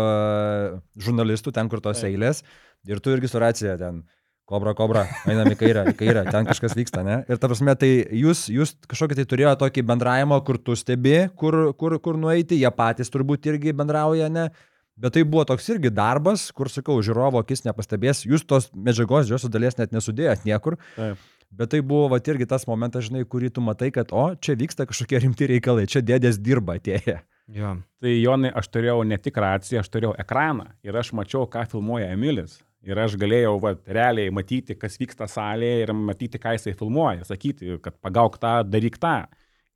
žurnalistų, 0.96 1.52
ten 1.54 1.68
kur 1.72 1.82
tos 1.84 2.02
eilės. 2.06 2.42
Ir 2.86 3.00
tu 3.02 3.10
irgi 3.10 3.28
su 3.30 3.40
racija 3.42 3.76
ten. 3.80 4.04
Kobra, 4.46 4.76
kobra, 4.78 5.02
einam 5.26 5.48
į 5.50 5.56
kairę, 5.58 5.82
į 5.90 5.96
kairę, 5.98 6.22
ten 6.30 6.46
kažkas 6.46 6.76
vyksta, 6.78 7.02
ne? 7.02 7.16
Ir 7.26 7.40
ta 7.42 7.48
prasme, 7.50 7.72
tai 7.74 7.88
jūs, 8.14 8.44
jūs 8.52 8.76
kažkokį 8.86 9.18
tai 9.18 9.26
turėjo 9.26 9.54
tokį 9.64 9.82
bendravimą, 9.88 10.38
kur 10.46 10.60
tu 10.62 10.76
stebi, 10.78 11.16
kur, 11.34 11.72
kur, 11.74 11.96
kur 12.02 12.18
nueiti, 12.22 12.60
jie 12.60 12.70
patys 12.70 13.10
turbūt 13.10 13.50
irgi 13.50 13.74
bendrauja, 13.74 14.30
ne? 14.30 14.48
Bet 14.96 15.16
tai 15.18 15.24
buvo 15.26 15.42
toks 15.50 15.66
irgi 15.74 15.90
darbas, 15.90 16.46
kur, 16.54 16.70
sakau, 16.70 17.00
žiūrovo 17.04 17.42
akis 17.42 17.66
nepastebės, 17.66 18.22
jūs 18.24 18.46
tos 18.46 18.70
medžiagos 18.70 19.26
didžiosios 19.26 19.50
dalies 19.50 19.80
net 19.82 19.90
nesudėjot 19.96 20.46
niekur, 20.46 20.78
Taip. 20.94 21.26
Bet 21.56 21.70
tai 21.72 21.80
buvo 21.80 22.10
va, 22.12 22.18
irgi 22.18 22.46
tas 22.48 22.66
momentas, 22.68 23.06
žinai, 23.06 23.22
kurį 23.24 23.52
tu 23.54 23.62
matai, 23.64 23.92
kad, 23.94 24.10
o, 24.12 24.28
čia 24.34 24.56
vyksta 24.58 24.86
kažkokie 24.88 25.22
rimti 25.22 25.46
reikalai, 25.48 25.86
čia 25.88 26.02
dėdės 26.04 26.40
dirba 26.42 26.76
atėję. 26.80 27.20
Jo. 27.54 27.76
Tai 28.02 28.12
Jonai, 28.12 28.50
aš 28.58 28.68
turėjau 28.74 29.04
ne 29.06 29.18
tik 29.22 29.36
raciją, 29.38 29.84
aš 29.84 29.90
turėjau 29.94 30.16
ekraną 30.18 30.66
ir 30.84 30.98
aš 30.98 31.12
mačiau, 31.14 31.46
ką 31.46 31.62
filmuoja 31.70 32.10
Emilis. 32.16 32.58
Ir 32.86 32.98
aš 33.02 33.16
galėjau 33.18 33.56
va, 33.62 33.72
realiai 33.90 34.30
matyti, 34.34 34.76
kas 34.78 34.94
vyksta 35.00 35.26
salėje 35.30 35.82
ir 35.82 35.92
matyti, 35.96 36.38
ką 36.38 36.54
jisai 36.54 36.76
filmuoja. 36.78 37.26
Sakyti, 37.26 37.80
kad 37.82 37.96
pagauk 38.04 38.38
tą, 38.42 38.60
daryk 38.66 39.00
tą. 39.02 39.24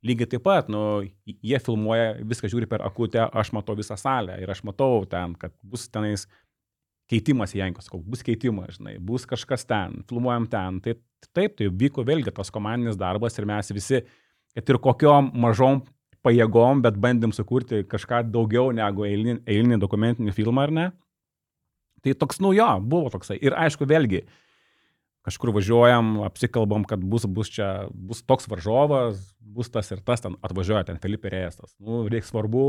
Lygiai 0.07 0.29
taip 0.31 0.41
pat, 0.47 0.69
nu, 0.71 1.03
jie 1.27 1.59
filmuoja, 1.61 2.15
viską 2.25 2.49
žiūri 2.49 2.69
per 2.71 2.81
akutę, 2.87 3.27
aš 3.37 3.51
matau 3.53 3.75
visą 3.77 3.97
salę 3.99 4.39
ir 4.41 4.49
aš 4.49 4.63
matau 4.65 5.03
ten, 5.09 5.35
kad 5.37 5.53
bus 5.61 5.83
tenais 5.93 6.25
keitimas 7.11 7.53
į 7.53 7.59
Jankos, 7.61 7.91
bus 8.07 8.23
keitimas, 8.25 8.79
žinai, 8.79 8.95
bus 8.97 9.27
kažkas 9.29 9.67
ten, 9.69 9.99
filmuojam 10.09 10.47
ten. 10.49 10.79
Tai 10.81 10.95
taip, 11.35 11.57
tai 11.59 11.67
vyko 11.69 12.05
vėlgi 12.07 12.33
tas 12.33 12.49
komandinis 12.53 12.97
darbas 12.97 13.37
ir 13.37 13.45
mes 13.49 13.69
visi, 13.75 14.01
kad 14.55 14.71
ir 14.71 14.79
kokiom 14.81 15.29
mažom 15.43 15.83
pajėgom, 16.25 16.81
bet 16.85 16.97
bandėm 17.01 17.33
sukurti 17.35 17.83
kažką 17.89 18.23
daugiau 18.31 18.71
negu 18.75 19.05
eilinį, 19.05 19.41
eilinį 19.49 19.79
dokumentinį 19.81 20.33
filmą, 20.37 20.65
ar 20.65 20.75
ne? 20.77 20.87
Tai 22.01 22.15
toks, 22.17 22.39
nu 22.41 22.53
jo, 22.57 22.69
buvo 22.81 23.11
toksai. 23.13 23.37
Ir 23.41 23.53
aišku, 23.57 23.85
vėlgi, 23.89 24.23
kažkur 25.25 25.51
važiuojam, 25.53 26.15
apsikalbam, 26.25 26.85
kad 26.89 27.03
bus, 27.05 27.27
bus 27.29 27.51
čia, 27.53 27.67
bus 27.93 28.23
toks 28.25 28.49
varžovas, 28.49 29.19
bus 29.37 29.69
tas 29.69 29.91
ir 29.93 30.01
tas, 30.05 30.23
ten 30.23 30.37
atvažiuoja 30.41 30.87
ten 30.89 30.97
Felipe 31.01 31.29
Rėstas. 31.29 31.75
Nu, 31.77 32.01
reikia 32.09 32.31
svarbu, 32.31 32.65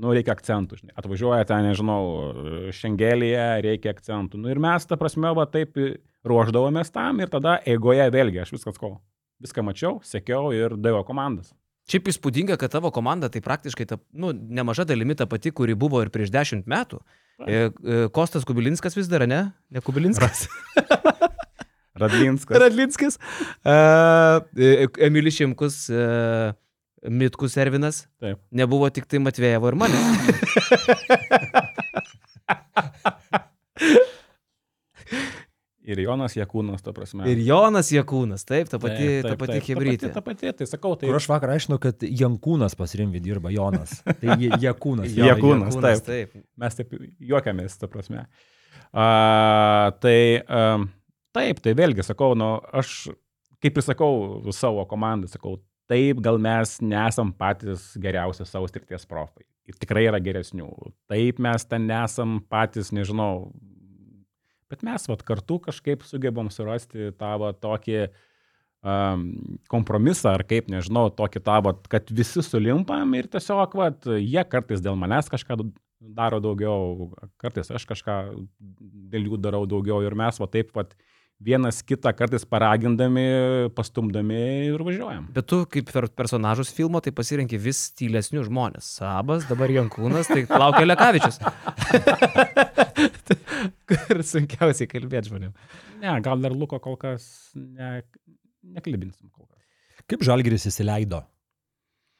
nu, 0.00 0.14
reikia 0.16 0.32
akcentų, 0.32 0.80
žinai. 0.80 0.96
Atvažiuoja 1.00 1.48
ten, 1.50 1.68
nežinau, 1.68 2.00
Šengelėje, 2.76 3.46
reikia 3.66 3.92
akcentų. 3.92 4.40
Nu 4.40 4.52
ir 4.52 4.62
mes, 4.62 4.88
ta 4.88 4.96
prasme, 5.00 5.32
va 5.36 5.44
taip 5.50 5.76
ruoždavomės 6.26 6.92
tam 6.94 7.20
ir 7.20 7.32
tada 7.32 7.58
eigoje 7.68 8.08
vėlgi 8.12 8.44
aš 8.44 8.56
viskas 8.56 8.80
ko. 8.80 8.96
Viską 9.40 9.64
mačiau, 9.64 9.98
sekiau 10.04 10.52
ir 10.52 10.76
daviau 10.76 11.04
komandas. 11.04 11.54
Šiaip 11.90 12.10
įspūdinga, 12.12 12.58
kad 12.60 12.70
tavo 12.70 12.92
komanda 12.94 13.30
tai 13.32 13.40
praktiškai, 13.42 13.86
ta, 13.88 13.96
nu, 14.12 14.30
nemaža 14.30 14.84
dalimi 14.86 15.16
ta 15.18 15.26
pati, 15.26 15.50
kuri 15.50 15.74
buvo 15.74 16.02
ir 16.04 16.12
prieš 16.12 16.30
dešimt 16.30 16.68
metų. 16.70 17.00
E, 17.46 17.70
e, 17.70 18.08
Kostas 18.12 18.44
Kubilinskas 18.44 18.96
vis 18.96 19.08
dar, 19.08 19.26
ne? 19.28 19.52
Ne 19.70 19.80
Kubilinskas. 19.84 20.48
Radlinskas. 22.00 22.58
Radlinskas. 22.60 23.18
Uh, 23.64 24.40
Emilis 25.04 25.36
Šimkus, 25.36 25.90
uh, 25.92 26.52
Mitkus 27.04 27.56
Ervinas. 27.60 28.06
Taip. 28.20 28.38
Nebuvo 28.52 28.88
tik 28.92 29.06
tai 29.10 29.18
Matvėjevo 29.22 29.68
ir 29.72 29.76
mane. 29.84 30.00
Ir 35.90 36.00
Jonas 36.04 36.36
Jakūnas, 36.38 36.84
ta 36.86 36.92
prasme. 36.94 37.24
ir 37.30 37.40
Jonas 37.46 37.90
Jakūnas, 37.94 38.44
taip, 38.46 38.68
ta 38.70 38.78
pati, 38.78 39.00
Taip, 39.00 39.22
ta 39.24 39.32
taip, 39.32 39.40
pati 39.42 39.56
taip, 39.56 39.68
hebrytė. 39.72 40.10
Ta 40.14 40.22
pati, 40.22 40.44
ta 40.44 40.52
pati, 40.52 40.58
tai 40.60 40.68
sakau, 40.70 40.94
tai 41.00 41.08
Kur 41.10 41.18
aš 41.18 41.26
vakar 41.32 41.54
aiškinau, 41.56 41.80
kad 41.82 42.04
Jankūnas 42.06 42.76
pas 42.78 42.94
Rimvi 43.00 43.22
dirba 43.24 43.50
Jonas. 43.54 43.96
Tai 44.20 44.36
Je- 44.40 44.60
Jakūnas. 44.68 45.10
Jo. 45.16 45.26
Jakūnas, 45.32 45.76
taip. 45.82 46.04
taip. 46.06 46.36
mes 46.60 46.78
taip 46.78 46.94
juokiamės, 47.32 47.78
ta 47.80 47.88
prasme. 47.90 48.26
A, 48.92 49.92
tai 50.02 50.18
um, 50.46 50.86
taip, 51.36 51.60
tai 51.64 51.74
vėlgi 51.78 52.04
sakau, 52.06 52.34
nu, 52.38 52.56
aš 52.74 53.10
kaip 53.62 53.76
ir 53.78 53.84
sakau 53.86 54.52
savo 54.56 54.82
komandai, 54.90 55.30
sakau, 55.30 55.58
taip, 55.90 56.20
gal 56.24 56.38
mes 56.42 56.76
nesam 56.82 57.32
patys 57.36 57.90
geriausi 58.00 58.46
savo 58.48 58.68
srities 58.70 59.06
profai. 59.10 59.44
Ir 59.70 59.76
tikrai 59.78 60.06
yra 60.08 60.18
geresnių. 60.22 60.66
Taip, 61.10 61.38
mes 61.42 61.66
ten 61.70 61.84
nesam 61.86 62.40
patys, 62.50 62.88
nežinau, 62.94 63.50
bet 64.70 64.84
mes 64.86 65.06
vat, 65.10 65.22
kartu 65.26 65.58
kažkaip 65.66 66.04
sugebam 66.06 66.50
surasti 66.52 67.10
tą 67.18 67.34
vat, 67.42 67.60
tokį 67.62 67.98
um, 68.06 69.26
kompromisą, 69.72 70.36
ar 70.38 70.46
kaip, 70.48 70.70
nežinau, 70.72 71.08
tokį 71.14 71.44
tą, 71.46 71.60
vat, 71.66 71.86
kad 71.92 72.10
visi 72.14 72.44
sulimpam 72.46 73.14
ir 73.18 73.30
tiesiog, 73.32 73.76
vat, 73.80 74.10
jie 74.18 74.44
kartais 74.48 74.82
dėl 74.84 74.98
manęs 75.00 75.30
kažką 75.32 75.58
daro 76.00 76.40
daugiau, 76.40 77.10
kartais 77.40 77.68
aš 77.74 77.84
kažką 77.88 78.16
dėl 79.12 79.28
jų 79.28 79.40
darau 79.42 79.66
daugiau 79.68 80.00
ir 80.04 80.16
mes, 80.16 80.40
va 80.40 80.48
taip, 80.50 80.72
va 80.76 80.86
vienas 81.40 81.80
kitą 81.86 82.12
kartais 82.16 82.44
paragindami, 82.44 83.24
pastumdami 83.76 84.40
ir 84.68 84.84
važiuojam. 84.84 85.26
Bet 85.34 85.48
tu 85.50 85.62
kaip 85.72 85.88
per 85.92 86.08
personažus 86.12 86.72
filmo, 86.76 87.00
tai 87.00 87.12
pasirenki 87.16 87.58
vis 87.60 87.86
tylesnius 87.96 88.48
žmonės. 88.50 88.90
Sabas, 89.00 89.46
dabar 89.48 89.72
Jankūnas, 89.72 90.28
tai 90.30 90.44
laukia 90.50 90.84
Lekavičius. 90.86 91.40
Ir 94.10 94.22
sunkiausiai 94.26 94.88
kalbėti 94.90 95.30
žmonėm. 95.30 95.52
Ne, 96.02 96.12
gal 96.24 96.42
dar 96.44 96.54
Luko 96.54 96.78
kol 96.82 96.96
kas 97.00 97.24
ne, 97.56 98.00
neklibinsim 98.76 99.30
kol 99.32 99.46
kas. 99.48 100.04
Kaip 100.10 100.24
Žalgiris 100.26 100.68
įsileido? 100.70 101.24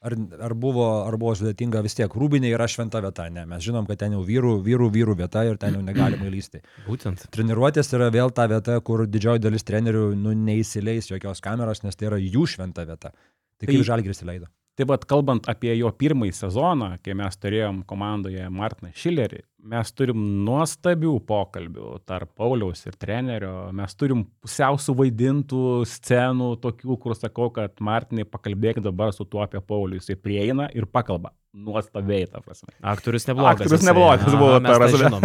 Ar, 0.00 0.14
ar, 0.40 0.54
buvo, 0.56 0.84
ar 1.04 1.12
buvo 1.20 1.34
sudėtinga 1.36 1.82
vis 1.84 1.92
tiek? 1.98 2.14
Rūbinė 2.16 2.48
yra 2.54 2.64
šventa 2.72 3.02
vieta, 3.04 3.26
ne? 3.28 3.42
Mes 3.48 3.60
žinom, 3.66 3.84
kad 3.88 3.98
ten 4.00 4.14
jau 4.16 4.22
vyrų, 4.24 4.54
vyrų, 4.64 4.86
vyrų 4.94 5.16
vieta 5.18 5.42
ir 5.44 5.58
ten 5.60 5.76
jau 5.76 5.82
negalima 5.84 6.24
įlysti. 6.24 6.62
Būtent. 6.86 7.26
Treniruotės 7.34 7.92
yra 7.98 8.08
vėl 8.14 8.32
ta 8.32 8.46
vieta, 8.48 8.78
kur 8.80 9.04
didžioji 9.04 9.42
dalis 9.44 9.66
trenerių 9.68 10.06
nu, 10.16 10.32
neįsileis 10.48 11.10
jokios 11.12 11.44
kameros, 11.44 11.82
nes 11.84 12.00
tai 12.00 12.08
yra 12.08 12.16
jų 12.22 12.46
šventa 12.54 12.86
vieta. 12.88 13.12
Tai 13.60 13.68
kaip 13.68 13.76
Tai- 13.76 13.88
Žalgiris 13.90 14.24
įleido? 14.24 14.48
Tai 14.80 14.86
vad, 14.88 15.02
kalbant 15.04 15.44
apie 15.52 15.74
jo 15.76 15.90
pirmąjį 15.92 16.32
sezoną, 16.32 16.86
kai 17.04 17.12
mes 17.18 17.34
turėjom 17.36 17.82
komandoje 17.84 18.46
Martiną 18.48 18.94
Šilerį, 18.96 19.42
mes 19.68 19.90
turim 19.92 20.22
nuostabių 20.46 21.10
pokalbių 21.28 21.98
tarp 22.08 22.30
Pauliaus 22.40 22.86
ir 22.88 22.94
trenerio, 22.96 23.50
mes 23.76 23.92
turim 24.00 24.22
pusiau 24.40 24.78
suvaidintų 24.80 25.82
scenų, 25.84 26.48
tokių, 26.62 26.96
kur 27.02 27.12
sakau, 27.18 27.50
kad 27.52 27.76
Martinai 27.84 28.24
pakalbėk 28.24 28.80
dabar 28.86 29.12
su 29.12 29.26
tuo 29.28 29.42
apie 29.44 29.60
Paulių, 29.60 29.98
jisai 30.00 30.16
prieina 30.16 30.70
ir 30.72 30.88
pakalba. 30.88 31.34
Nuostabiai, 31.52 32.30
ta 32.32 32.40
prasme. 32.40 32.72
Aktorius 32.80 33.28
neblogas. 33.28 33.66
Aktorius 33.66 33.84
neblogas 33.84 34.32
buvo, 34.32 34.54
ta 34.64 34.78
prasme. 34.80 35.20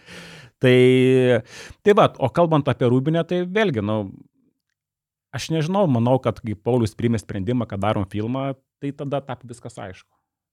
tai, 0.66 0.76
tai 1.80 1.96
va, 1.96 2.10
o 2.12 2.28
kalbant 2.28 2.68
apie 2.68 2.92
Rūbinę, 2.92 3.24
tai 3.24 3.40
vėlgi, 3.48 3.88
nu, 3.88 4.02
aš 5.34 5.48
nežinau, 5.54 5.86
manau, 5.90 6.18
kad 6.22 6.40
kai 6.42 6.56
Paulius 6.56 6.96
priėmė 6.98 7.20
sprendimą, 7.22 7.66
kad 7.70 7.82
darom 7.82 8.06
filmą, 8.08 8.52
tai 8.82 8.92
tada 8.96 9.22
tapo 9.24 9.48
viskas 9.48 9.78
aišku. 9.80 10.10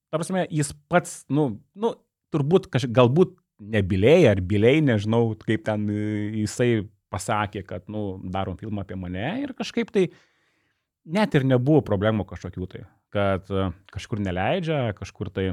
Ta 0.10 0.18
prasme, 0.18 0.46
jis 0.50 0.72
pats, 0.90 1.24
nu, 1.30 1.52
nu 1.78 1.94
turbūt 2.34 2.70
kaž, 2.72 2.88
galbūt 2.90 3.36
nebiliai 3.60 4.26
ar 4.32 4.42
biliai, 4.42 4.82
nežinau, 4.86 5.36
kaip 5.44 5.66
ten 5.68 5.86
e, 5.92 6.02
jisai 6.46 6.88
pasakė, 7.14 7.64
kad, 7.68 7.86
nu, 7.92 8.20
darom 8.32 8.58
filmą 8.58 8.86
apie 8.86 8.98
mane 9.00 9.26
ir 9.44 9.54
kažkaip 9.58 9.92
tai 9.94 10.08
net 11.10 11.36
ir 11.36 11.46
nebuvo 11.48 11.82
problemų 11.86 12.26
kažkokių 12.30 12.70
tai, 12.72 12.84
kad 13.14 13.50
e, 13.52 13.70
kažkur 13.94 14.22
neleidžia, 14.24 14.94
kažkur 14.98 15.34
tai 15.34 15.52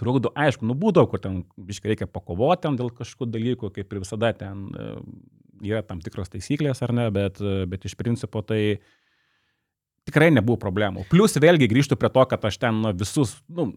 trukdo, 0.00 0.32
aišku, 0.38 0.64
nu 0.66 0.76
būdavo, 0.78 1.10
kur 1.12 1.22
ten 1.22 1.42
biškai 1.60 1.92
reikia 1.92 2.08
pakovoti 2.08 2.66
ten 2.66 2.78
dėl 2.78 2.92
kažkokių 2.94 3.30
dalykų, 3.34 3.72
kaip 3.76 3.92
ir 3.92 4.02
visada 4.02 4.32
ten 4.36 4.68
e, 4.70 4.90
yra 5.64 5.82
tam 5.86 6.00
tikros 6.04 6.32
taisyklės 6.32 6.82
ar 6.86 6.94
ne, 6.96 7.06
bet, 7.14 7.40
bet 7.70 7.86
iš 7.88 7.96
principo 7.98 8.42
tai 8.46 8.80
tikrai 10.08 10.30
nebuvo 10.32 10.58
problemų. 10.60 11.06
Plus 11.10 11.36
vėlgi 11.40 11.68
grįžtu 11.70 11.98
prie 12.00 12.10
to, 12.12 12.24
kad 12.30 12.44
aš 12.48 12.58
ten 12.62 12.82
visus, 12.98 13.36
nu, 13.48 13.70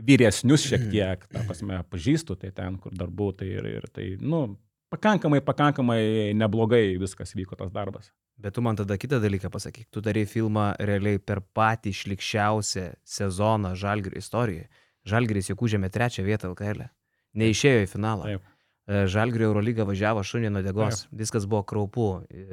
vyresnius 0.00 0.64
šiek 0.68 0.88
tiek, 0.90 1.28
ta 1.30 1.44
prasme, 1.46 1.82
pažįstu, 1.92 2.36
tai 2.40 2.52
ten, 2.56 2.78
kur 2.80 2.94
dar 2.96 3.12
buvau, 3.12 3.36
tai 3.36 3.50
ir, 3.52 3.68
ir 3.80 3.88
tai, 3.92 4.14
nu, 4.20 4.46
pakankamai, 4.92 5.40
pakankamai 5.44 6.02
neblogai 6.38 6.98
viskas 7.00 7.34
vyko 7.36 7.58
tas 7.58 7.72
darbas. 7.74 8.10
Bet 8.40 8.56
tu 8.56 8.64
man 8.64 8.78
tada 8.78 8.96
kitą 8.96 9.18
dalyką 9.20 9.50
pasakyk. 9.52 9.90
Tu 9.92 10.00
darai 10.00 10.24
filmą 10.24 10.70
realiai 10.80 11.20
per 11.20 11.42
patį 11.56 11.92
išlikščiausią 11.92 12.86
sezoną 13.04 13.74
Žalgirio 13.76 14.16
istorijoje. 14.16 14.70
Žalgiris 15.04 15.50
juk 15.50 15.66
užėmė 15.66 15.90
trečią 15.92 16.24
vietą 16.24 16.48
LKL. 16.54 16.86
E. 16.86 16.90
Neišėjo 17.36 17.84
į 17.84 17.90
finalą. 17.92 18.30
Taip. 18.30 18.48
E, 18.90 19.04
Žalgirio 19.06 19.46
Eurolyga 19.52 19.84
važiavo 19.86 20.22
šunį 20.26 20.48
nuo 20.50 20.62
degos. 20.66 21.04
Viskas 21.14 21.44
buvo 21.46 21.62
kraupu. 21.62 22.06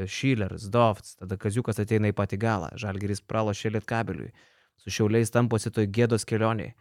Šileris, 0.06 0.68
Dovts, 0.70 1.16
tada 1.18 1.38
Kaziukas 1.42 1.80
ateina 1.82 2.12
į 2.12 2.16
patį 2.18 2.38
galą. 2.44 2.70
Žalgiris 2.78 3.24
pralošė 3.26 3.72
Lietkabeliui. 3.74 4.30
Su 4.78 4.94
šiauliais 4.94 5.32
tamposi 5.34 5.72
toj 5.74 5.88
gėdos 5.90 6.28
kelioniai. 6.30 6.76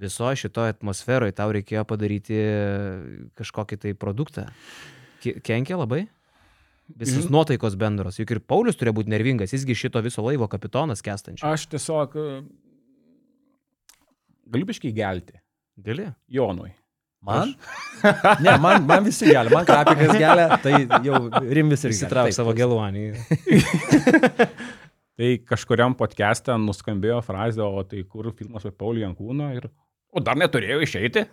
Visoje 0.00 0.38
šitoje 0.46 0.72
atmosferoje 0.72 1.34
tau 1.36 1.52
reikėjo 1.52 1.82
padaryti 1.84 2.38
kažkokį 3.36 3.76
tai 3.82 3.92
produktą. 3.92 4.46
Ke- 5.20 5.36
Kenkia 5.44 5.76
labai? 5.76 6.06
Visos 6.96 7.26
Mhm. 7.26 7.32
nuotaikos 7.32 7.76
bendros. 7.76 8.16
Juk 8.18 8.30
ir 8.32 8.40
Paulius 8.40 8.76
turėjo 8.76 8.94
būti 8.96 9.12
nervingas, 9.12 9.52
jisgi 9.52 9.76
šito 9.76 10.00
viso 10.02 10.22
laivo 10.24 10.48
kapitonas 10.48 11.02
kestančias. 11.04 11.44
Aš 11.44 11.66
tiesiog 11.68 12.16
e, 12.16 12.42
galiu 14.48 14.66
biškai 14.66 14.92
gelti 14.94 15.38
Gali? 15.76 16.08
Jonui. 16.28 16.72
Man? 17.22 17.54
ne, 18.44 18.54
man, 18.58 18.82
man 18.86 19.04
visi 19.06 19.28
gelia, 19.28 19.50
man 19.52 19.66
krapikas 19.66 20.16
gelia, 20.18 20.58
tai 20.62 20.80
jau 21.06 21.20
rimvis 21.46 21.84
ir 21.86 21.94
Įsitrauk 21.94 22.34
savo 22.34 22.54
geluanį. 22.58 23.12
Tai 25.12 25.28
kažkuriam 25.44 25.92
podcast'e 25.94 26.54
nuskambėjo 26.58 27.18
frazė, 27.22 27.60
o 27.62 27.82
tai 27.84 28.00
kur 28.08 28.30
filmas 28.32 28.64
apie 28.64 28.78
Paulį 28.80 29.04
Jankūną 29.04 29.50
ir... 29.58 29.66
O 30.08 30.22
dar 30.24 30.38
neturėjau 30.40 30.78
išeiti? 30.82 31.26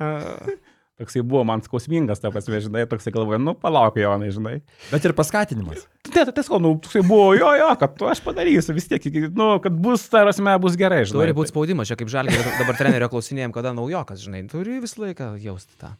Toksai 0.99 1.23
buvo 1.23 1.45
man 1.47 1.63
skausmingas, 1.63 2.21
ta 2.21 2.31
prasme, 2.33 2.59
žinai, 2.63 2.83
toksai 2.89 3.13
galvoju, 3.15 3.39
nu, 3.43 3.55
palauk, 3.59 3.97
Jonai, 3.99 4.33
žinai. 4.35 4.57
Bet 4.91 5.07
ir 5.07 5.15
paskatinimas. 5.17 5.85
Tai 6.09 6.25
tai 6.25 6.35
tiesiog, 6.35 6.59
nu, 6.63 6.73
toksai 6.83 7.05
buvo, 7.07 7.31
jo, 7.39 7.53
jo, 7.59 7.69
kad 7.79 7.95
tu 7.99 8.09
aš 8.09 8.21
padarysiu, 8.25 8.75
vis 8.77 8.89
tiek, 8.91 9.07
nu, 9.31 9.53
kad 9.63 9.79
bus, 9.87 10.09
ta 10.11 10.25
prasme, 10.27 10.57
bus 10.61 10.75
gerai, 10.79 11.05
žinai. 11.07 11.23
Turi 11.23 11.37
būti 11.39 11.53
spaudimas, 11.53 11.89
čia 11.89 11.99
kaip 11.99 12.11
žalgiai, 12.11 12.43
dabar 12.59 12.77
trenerio 12.79 13.09
klausinėjom, 13.11 13.55
kada 13.55 13.73
naujokas, 13.77 14.21
žinai, 14.25 14.45
turi 14.51 14.81
visą 14.83 15.07
laiką 15.07 15.33
jausti 15.43 15.79
tą. 15.79 15.95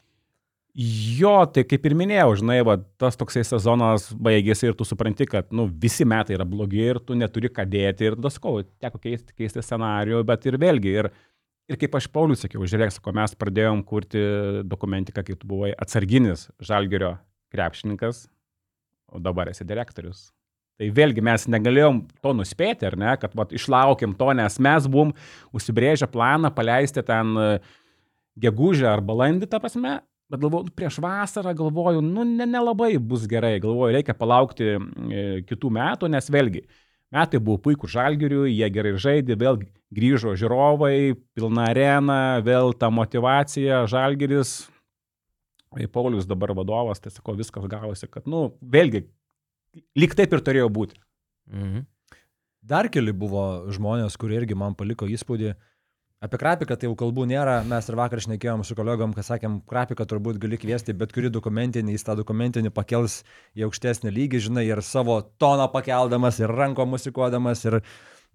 Jo, 0.79 1.41
tai 1.49 1.63
kaip 1.67 1.87
ir 1.89 1.95
minėjau, 1.97 2.35
žinai, 2.39 2.59
va, 2.63 2.75
tas 3.01 3.17
toksai 3.19 3.41
sezonas 3.43 4.05
baigėsi 4.13 4.69
ir 4.69 4.75
tu 4.77 4.85
supranti, 4.85 5.25
kad 5.27 5.49
nu, 5.51 5.65
visi 5.81 6.05
metai 6.07 6.37
yra 6.37 6.45
blogi 6.47 6.83
ir 6.85 7.01
tu 7.03 7.17
neturi 7.17 7.49
ką 7.51 7.65
dėti 7.67 8.05
ir 8.05 8.15
tada 8.19 8.29
sakau, 8.31 8.61
teko 8.79 9.01
keisti, 9.01 9.33
keisti 9.33 9.63
scenarijų, 9.65 10.21
bet 10.29 10.45
ir 10.45 10.59
vėlgi, 10.61 10.93
ir, 11.01 11.09
ir 11.70 11.80
kaip 11.80 11.95
aš 11.99 12.09
Pauliui 12.11 12.39
sakiau, 12.39 12.65
žiūrėk, 12.70 12.95
sako, 12.95 13.13
mes 13.17 13.36
pradėjom 13.38 13.84
kurti 13.88 14.22
dokumentiką, 14.67 15.24
kai 15.26 15.38
tu 15.38 15.49
buvai 15.49 15.72
atsarginis 15.78 16.47
žalgerio 16.65 17.15
krepšininkas, 17.53 18.26
o 19.09 19.22
dabar 19.22 19.51
esi 19.53 19.67
direktorius. 19.67 20.30
Tai 20.80 20.88
vėlgi 20.95 21.22
mes 21.26 21.43
negalėjom 21.51 22.05
to 22.24 22.34
nuspėti, 22.38 22.88
ar 22.88 22.95
ne, 22.99 23.11
kad 23.20 23.34
vat, 23.36 23.51
išlaukiam 23.55 24.13
to, 24.15 24.30
nes 24.38 24.59
mes 24.63 24.86
buvom 24.88 25.11
užsibrėžę 25.55 26.07
planą 26.11 26.53
paleisti 26.55 27.03
ten 27.03 27.34
e, 27.36 27.47
gegužę 28.39 28.88
ar 28.88 29.03
balandį, 29.03 29.49
ta 29.51 29.59
prasme, 29.59 29.97
Bet 30.30 30.43
galvoju, 30.43 30.67
nu, 30.67 30.74
prieš 30.78 30.99
vasarą 31.01 31.55
galvoju, 31.57 32.03
nu 32.05 32.22
ne, 32.22 32.45
nelabai 32.45 32.91
bus 33.01 33.24
gerai, 33.30 33.55
galvoju, 33.61 33.95
reikia 33.95 34.13
palaukti 34.13 34.67
e, 34.76 35.24
kitų 35.49 35.72
metų, 35.74 36.09
nes 36.13 36.30
vėlgi, 36.30 36.61
metai 37.14 37.41
buvo 37.41 37.60
puikų 37.66 37.89
žalgirių, 37.89 38.45
jie 38.49 38.70
gerai 38.74 38.95
žaidė, 39.01 39.38
vėl 39.39 39.62
grįžo 39.95 40.36
žiūrovai, 40.39 41.16
pilna 41.38 41.70
arena, 41.72 42.20
vėl 42.45 42.74
ta 42.78 42.91
motivacija, 42.93 43.84
žalgiris, 43.89 44.68
e, 45.78 45.88
Paulius 45.88 46.30
dabar 46.30 46.53
vadovas, 46.57 47.01
tai 47.01 47.14
sako, 47.14 47.38
viskas 47.39 47.70
gavosi, 47.70 48.10
kad, 48.12 48.28
nu, 48.30 48.51
vėlgi, 48.62 49.07
lyg 49.97 50.14
taip 50.18 50.36
ir 50.36 50.45
turėjo 50.45 50.70
būti. 50.74 50.99
Mhm. 51.49 51.88
Dar 52.70 52.89
keli 52.91 53.14
buvo 53.16 53.72
žmonės, 53.74 54.18
kurie 54.20 54.38
irgi 54.41 54.57
man 54.57 54.76
paliko 54.78 55.07
įspūdį. 55.10 55.55
Apie 56.20 56.36
Krapiką 56.36 56.76
tai 56.76 56.89
jau 56.89 56.97
kalbų 56.99 57.24
nėra, 57.32 57.61
mes 57.63 57.86
ir 57.88 57.95
vakar 57.95 58.20
šnekėjom 58.20 58.65
su 58.67 58.76
kolegom, 58.76 59.13
kad 59.15 59.24
sakėm, 59.24 59.61
Krapiką 59.70 60.03
turbūt 60.03 60.36
gali 60.43 60.57
kviesti 60.59 60.91
bet 60.91 61.13
kurį 61.15 61.30
dokumentinį, 61.32 61.93
jis 61.95 62.03
tą 62.03 62.17
dokumentinį 62.20 62.74
pakels 62.76 63.22
į 63.55 63.63
aukštesnį 63.70 64.11
lygį, 64.17 64.41
žinai, 64.49 64.65
ir 64.67 64.82
savo 64.84 65.15
toną 65.39 65.70
pakeldamas, 65.72 66.41
ir 66.43 66.51
ranko 66.51 66.84
musikuodamas, 66.91 67.63
ir 67.70 67.80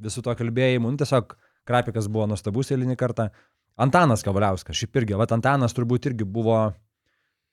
visų 0.00 0.24
to 0.24 0.32
kalbėjimu. 0.38 0.94
Nu, 0.94 1.00
tiesiog 1.02 1.36
Krapikas 1.68 2.08
buvo 2.08 2.30
nuostabus 2.32 2.72
eilinį 2.72 2.96
kartą. 2.96 3.28
Antanas 3.76 4.24
Kavaliauskas, 4.24 4.80
šiaip 4.80 4.96
irgi, 5.02 5.20
va, 5.20 5.28
Antanas 5.36 5.76
turbūt 5.76 6.08
irgi 6.08 6.24
buvo 6.24 6.62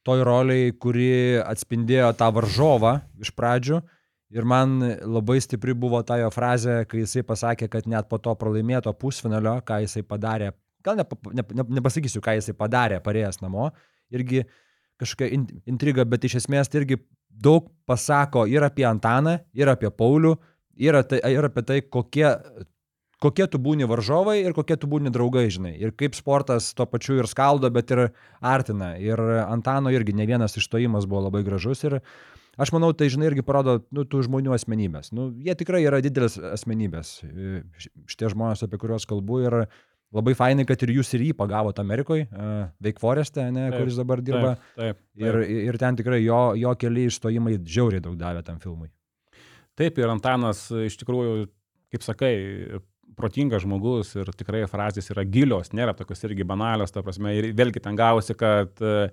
toj 0.07 0.23
roliai, 0.23 0.71
kuri 0.71 1.41
atspindėjo 1.43 2.13
tą 2.15 2.31
varžovą 2.39 3.01
iš 3.19 3.35
pradžių 3.35 3.83
Ir 4.31 4.47
man 4.47 4.79
labai 4.79 5.41
stipri 5.43 5.73
buvo 5.75 5.99
ta 6.07 6.15
jo 6.21 6.29
frazė, 6.31 6.81
kai 6.87 7.03
jisai 7.03 7.25
pasakė, 7.27 7.67
kad 7.71 7.87
net 7.91 8.07
po 8.07 8.19
to 8.23 8.31
pralaimėto 8.39 8.93
pusfinalio, 8.95 9.57
ką 9.67 9.81
jisai 9.83 10.05
padarė, 10.07 10.53
gal 10.85 10.99
ne, 10.99 11.05
ne, 11.35 11.43
ne, 11.59 11.65
nepasakysiu, 11.79 12.21
ką 12.23 12.37
jisai 12.37 12.55
padarė 12.55 13.01
parėjęs 13.03 13.41
namo, 13.43 13.69
irgi 14.15 14.45
kažkokia 15.01 15.33
in, 15.35 15.47
intriga, 15.67 16.05
bet 16.07 16.29
iš 16.29 16.39
esmės 16.43 16.71
tai 16.71 16.83
irgi 16.83 17.01
daug 17.31 17.67
pasako 17.89 18.45
ir 18.47 18.63
apie 18.63 18.85
Antaną, 18.87 19.39
ir 19.57 19.71
apie 19.71 19.91
Paulių, 19.91 20.35
ir, 20.79 20.97
tai, 21.09 21.21
ir 21.31 21.47
apie 21.47 21.63
tai, 21.67 21.79
kokie, 21.83 22.27
kokie 23.21 23.47
tu 23.51 23.59
būni 23.61 23.87
varžovai 23.89 24.39
ir 24.41 24.55
kokie 24.57 24.77
tu 24.79 24.89
būni 24.91 25.13
draugai, 25.13 25.47
žinai. 25.53 25.73
Ir 25.79 25.95
kaip 25.97 26.17
sportas 26.17 26.71
tuo 26.77 26.87
pačiu 26.89 27.19
ir 27.21 27.29
skaldo, 27.29 27.69
bet 27.73 27.93
ir 27.93 28.07
artina. 28.39 28.93
Ir 29.01 29.21
Antano 29.45 29.93
irgi 29.93 30.15
ne 30.17 30.27
vienas 30.29 30.57
išstojimas 30.59 31.07
buvo 31.09 31.27
labai 31.27 31.43
gražus. 31.47 31.83
Ir 31.87 31.99
Aš 32.61 32.69
manau, 32.75 32.91
tai 32.93 33.07
žinai 33.09 33.31
irgi 33.31 33.43
parodo 33.45 33.79
nu, 33.95 34.03
tų 34.05 34.25
žmonių 34.27 34.53
asmenybės. 34.53 35.09
Nu, 35.15 35.29
jie 35.41 35.55
tikrai 35.57 35.81
yra 35.87 36.01
didelės 36.03 36.37
asmenybės. 36.51 37.15
Šitie 38.11 38.29
žmonės, 38.33 38.61
apie 38.67 38.77
kuriuos 38.81 39.07
kalbu, 39.09 39.39
ir 39.47 39.55
labai 40.13 40.35
fainai, 40.37 40.65
kad 40.69 40.81
ir 40.83 40.93
jūs 40.97 41.13
ir 41.15 41.23
jį 41.29 41.31
pagavot 41.39 41.77
Amerikoje, 41.81 42.27
uh, 42.27 42.67
taip, 43.71 43.79
kuris 43.79 43.97
dabar 43.97 44.21
dirba. 44.21 44.53
Taip, 44.75 44.75
taip, 44.75 44.99
taip. 44.99 45.25
Ir, 45.25 45.39
ir 45.71 45.79
ten 45.81 45.97
tikrai 45.97 46.19
jo, 46.21 46.41
jo 46.59 46.75
keli 46.77 47.07
išstojimai 47.09 47.55
žiauriai 47.63 48.03
daug 48.03 48.19
davė 48.19 48.43
tam 48.45 48.59
filmui. 48.61 48.91
Taip, 49.79 49.97
ir 49.97 50.11
Antanas 50.11 50.65
iš 50.75 50.99
tikrųjų, 51.01 51.47
kaip 51.95 52.05
sakai, 52.05 52.33
protingas 53.17 53.63
žmogus 53.63 54.13
ir 54.19 54.29
tikrai 54.35 54.65
frazės 54.69 55.09
yra 55.13 55.23
gilios, 55.27 55.71
nėra 55.75 55.95
tokios 55.97 56.21
irgi 56.27 56.45
banalios, 56.47 56.91
ta 56.93 57.03
prasme, 57.05 57.33
ir 57.39 57.51
vėlgi 57.55 57.83
ten 57.83 57.97
gavosi, 57.97 58.35
kad 58.37 58.83
uh, 58.83 59.07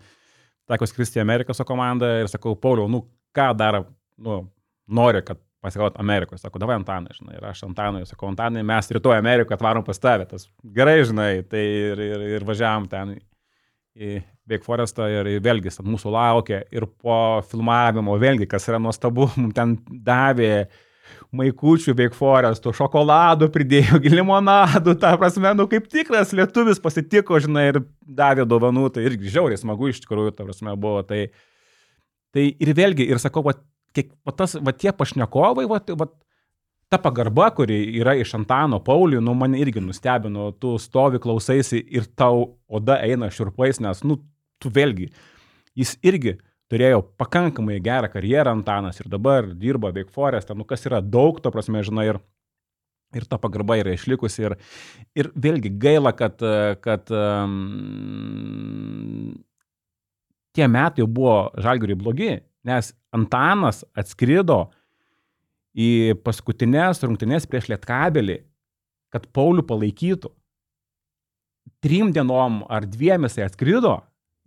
teko 0.68 0.88
skristi 0.90 1.22
į 1.22 1.24
Ameriką 1.24 1.54
su 1.56 1.66
komanda 1.68 2.18
ir 2.20 2.30
sakau, 2.30 2.56
Pauliau, 2.58 2.90
nu, 2.90 3.04
ką 3.36 3.50
dar, 3.58 3.82
nu, 4.22 4.40
nori, 4.88 5.22
kad 5.26 5.40
pasikot 5.60 6.00
Amerikoje. 6.00 6.38
Sako, 6.38 6.58
davai 6.62 6.78
Antanai, 6.78 7.14
žinai. 7.16 7.36
Ir 7.38 7.46
aš 7.50 7.64
Antanai, 7.66 8.04
sakau, 8.08 8.30
Antanai, 8.30 8.64
mes 8.66 8.90
rytoj 8.94 9.18
Amerikoje 9.18 9.58
atvarom 9.58 9.84
pas 9.86 10.00
tavę. 10.02 10.28
Tas 10.30 10.48
gerai, 10.76 11.00
žinai. 11.08 11.30
Tai 11.50 11.62
ir, 11.62 12.02
ir, 12.02 12.26
ir 12.38 12.46
važiavam 12.48 12.88
ten 12.90 13.16
į 13.98 14.18
Big 14.48 14.64
Forestą 14.64 15.08
ir, 15.10 15.32
vėlgi 15.44 15.74
mūsų 15.84 16.12
laukia. 16.14 16.62
Ir 16.74 16.86
po 17.02 17.40
filmavimo, 17.50 18.16
vėlgi, 18.20 18.48
kas 18.50 18.68
yra 18.70 18.80
nuostabu, 18.82 19.30
mums 19.40 19.56
ten 19.56 19.78
davė 19.88 20.68
maikučių 21.32 21.94
Big 21.96 22.14
Foresto, 22.16 22.70
šokoladų 22.76 23.48
pridėjo, 23.52 23.98
limonadų, 24.12 24.94
ta 25.00 25.14
prasme, 25.20 25.50
nu 25.56 25.64
kaip 25.68 25.86
tikras 25.88 26.34
lietuvis 26.36 26.80
pasitiko, 26.84 27.40
žinai, 27.40 27.64
ir 27.72 27.78
davė 28.04 28.44
dovanų, 28.48 28.90
tai 28.92 29.06
irgi 29.08 29.32
žiauriai 29.32 29.60
smagu 29.60 29.88
iš 29.88 30.02
tikrųjų, 30.04 30.34
ta 30.36 30.44
prasme, 30.44 30.76
buvo. 30.80 31.00
Tai, 31.08 31.22
uh, 31.26 31.57
Tai 32.34 32.44
ir 32.44 32.72
vėlgi, 32.76 33.06
ir 33.08 33.20
sakau, 33.22 33.42
va, 33.46 33.54
kiek, 33.96 34.10
va, 34.26 34.34
tas, 34.36 34.56
va 34.60 34.74
tie 34.76 34.92
pašnekovai, 34.94 35.64
va, 35.70 35.80
va, 36.00 36.08
ta 36.88 36.98
pagarba, 37.00 37.50
kuri 37.56 37.78
yra 38.00 38.14
iš 38.16 38.34
Antano 38.38 38.80
Paulių, 38.84 39.20
nu 39.24 39.34
mane 39.36 39.60
irgi 39.60 39.80
nustebino, 39.84 40.50
tu 40.60 40.76
stovi 40.80 41.20
klausaisi 41.22 41.80
ir 41.92 42.08
tau 42.16 42.58
oda 42.68 42.98
eina 43.04 43.30
širpais, 43.32 43.80
nes, 43.84 44.04
nu, 44.08 44.18
tu 44.58 44.72
vėlgi, 44.74 45.10
jis 45.78 45.96
irgi 46.06 46.38
turėjo 46.68 47.02
pakankamai 47.20 47.78
gerą 47.84 48.08
karjerą 48.12 48.52
Antanas 48.56 49.00
ir 49.00 49.08
dabar 49.12 49.46
dirba 49.56 49.92
Big 49.92 50.10
Forest, 50.12 50.52
nu 50.56 50.64
kas 50.68 50.84
yra 50.88 51.00
daug, 51.04 51.40
to 51.40 51.52
prasme, 51.52 51.82
žinai, 51.84 52.06
ir, 52.12 52.20
ir 53.16 53.24
ta 53.28 53.38
pagarba 53.40 53.78
yra 53.80 53.92
išlikusi. 53.96 54.42
Ir, 54.44 54.56
ir 55.16 55.30
vėlgi 55.36 55.70
gaila, 55.80 56.12
kad, 56.16 56.36
kad 56.84 57.08
um, 57.12 57.48
tie 60.58 60.66
metai 60.70 61.04
jau 61.04 61.08
buvo 61.10 61.36
žalgiriui 61.62 61.98
blogi, 61.98 62.32
nes 62.66 62.90
Antanas 63.14 63.84
atskrido 63.96 64.66
į 65.78 66.18
paskutinės 66.26 67.04
rungtynės 67.04 67.46
prieš 67.48 67.70
Lietkabelį, 67.72 68.40
kad 69.14 69.28
Paulių 69.32 69.64
palaikytų. 69.68 70.32
Trim 71.84 72.10
dienom 72.12 72.64
ar 72.72 72.86
dviem 72.88 73.28
jisai 73.28 73.46
atskrido 73.46 73.94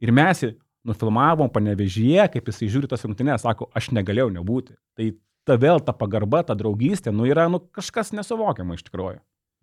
ir 0.03 0.11
mes 0.13 0.43
jį 0.43 0.51
nufilmavom 0.87 1.49
panevežyje, 1.53 2.25
kaip 2.33 2.49
jisai 2.49 2.69
žiūri 2.73 2.89
tas 2.91 3.05
rungtynės, 3.05 3.45
sako, 3.45 3.69
aš 3.77 3.91
negalėjau 3.95 4.31
nebūti. 4.33 4.75
Tai 4.97 5.11
ta 5.47 5.57
vėl 5.61 5.81
ta 5.85 5.93
pagarba, 5.97 6.41
ta 6.45 6.57
draugystė, 6.57 7.13
nu 7.13 7.27
yra 7.29 7.47
nu, 7.51 7.61
kažkas 7.73 8.11
nesuvokiama 8.17 8.77
iš 8.77 8.87
tikrųjų. 8.89 9.21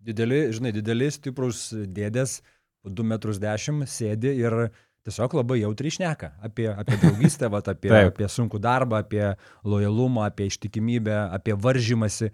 Dideli, 0.09 0.45
žinai, 0.55 0.71
dideli 0.75 1.09
stiprus 1.11 1.69
dėdės, 1.75 2.39
2 2.87 3.03
metrus 3.03 3.41
10 3.43 3.83
sėdi 3.91 4.31
ir 4.39 4.69
tiesiog 5.09 5.35
labai 5.41 5.59
jautriai 5.63 5.97
šneka 5.97 6.31
apie, 6.45 6.69
apie 6.71 7.01
draugystę, 7.01 7.49
vat, 7.51 7.67
apie, 7.73 7.91
apie 7.97 8.29
sunkų 8.29 8.61
darbą, 8.63 9.03
apie 9.03 9.33
lojalumą, 9.67 10.29
apie 10.29 10.47
ištikimybę, 10.53 11.19
apie 11.35 11.57
varžymasi. 11.57 12.31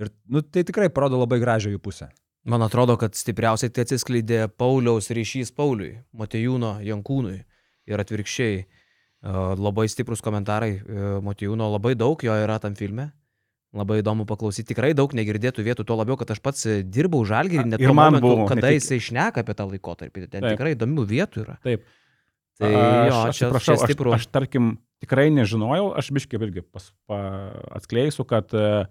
Ir 0.00 0.12
nu, 0.30 0.44
tai 0.44 0.62
tikrai 0.68 0.88
parodo 0.92 1.18
labai 1.20 1.40
gražią 1.42 1.74
jų 1.74 1.80
pusę. 1.82 2.12
Man 2.48 2.62
atrodo, 2.64 2.96
kad 2.96 3.16
stipriausiai 3.18 3.72
tai 3.74 3.84
atsiskleidė 3.84 4.46
Pauliaus 4.56 5.10
ryšys 5.12 5.52
Pauliui, 5.52 5.98
Matejūno 6.16 6.78
Jankūnui 6.86 7.40
ir 7.90 8.00
atvirkščiai. 8.00 8.62
Labai 9.60 9.84
stiprus 9.92 10.22
komentarai 10.24 10.78
Matejūno, 11.20 11.66
labai 11.74 11.92
daug 12.00 12.22
jo 12.24 12.36
yra 12.40 12.56
tam 12.62 12.78
filme. 12.78 13.10
Labai 13.76 14.00
įdomu 14.00 14.24
paklausyti, 14.26 14.72
tikrai 14.72 14.94
daug 14.98 15.12
negirdėtų 15.14 15.62
vietų, 15.62 15.84
tuo 15.86 15.94
labiau, 16.00 16.16
kad 16.18 16.32
aš 16.32 16.40
pats 16.42 16.64
dirbau 16.90 17.20
žalgirį, 17.28 17.68
net 17.70 17.84
ir 17.84 17.92
man 17.92 18.16
momentu, 18.16 18.26
buvo, 18.26 18.46
kada 18.50 18.66
tik... 18.66 18.80
jisai 18.80 18.98
išneka 18.98 19.44
apie 19.44 19.54
tą 19.54 19.66
laikotarpį, 19.70 20.24
ten 20.24 20.42
Taip. 20.42 20.56
tikrai 20.56 20.72
įdomių 20.74 21.04
vietų 21.12 21.44
yra. 21.44 21.54
Taip. 21.62 21.84
Tai 22.60 22.70
jo, 22.70 23.18
aš, 23.30 23.38
čia, 23.38 23.48
prašau, 23.48 23.76
čia 23.78 23.88
stipru. 23.88 24.12
Aš, 24.12 24.26
aš 24.26 24.32
tarkim 24.34 24.72
tikrai 25.00 25.30
nežinojau, 25.32 25.90
aš 25.96 26.10
biškai 26.12 26.40
irgi 26.40 26.64
pas, 26.64 26.90
pa, 27.08 27.20
atskleisiu, 27.78 28.26
kad 28.28 28.52
uh, 28.56 28.84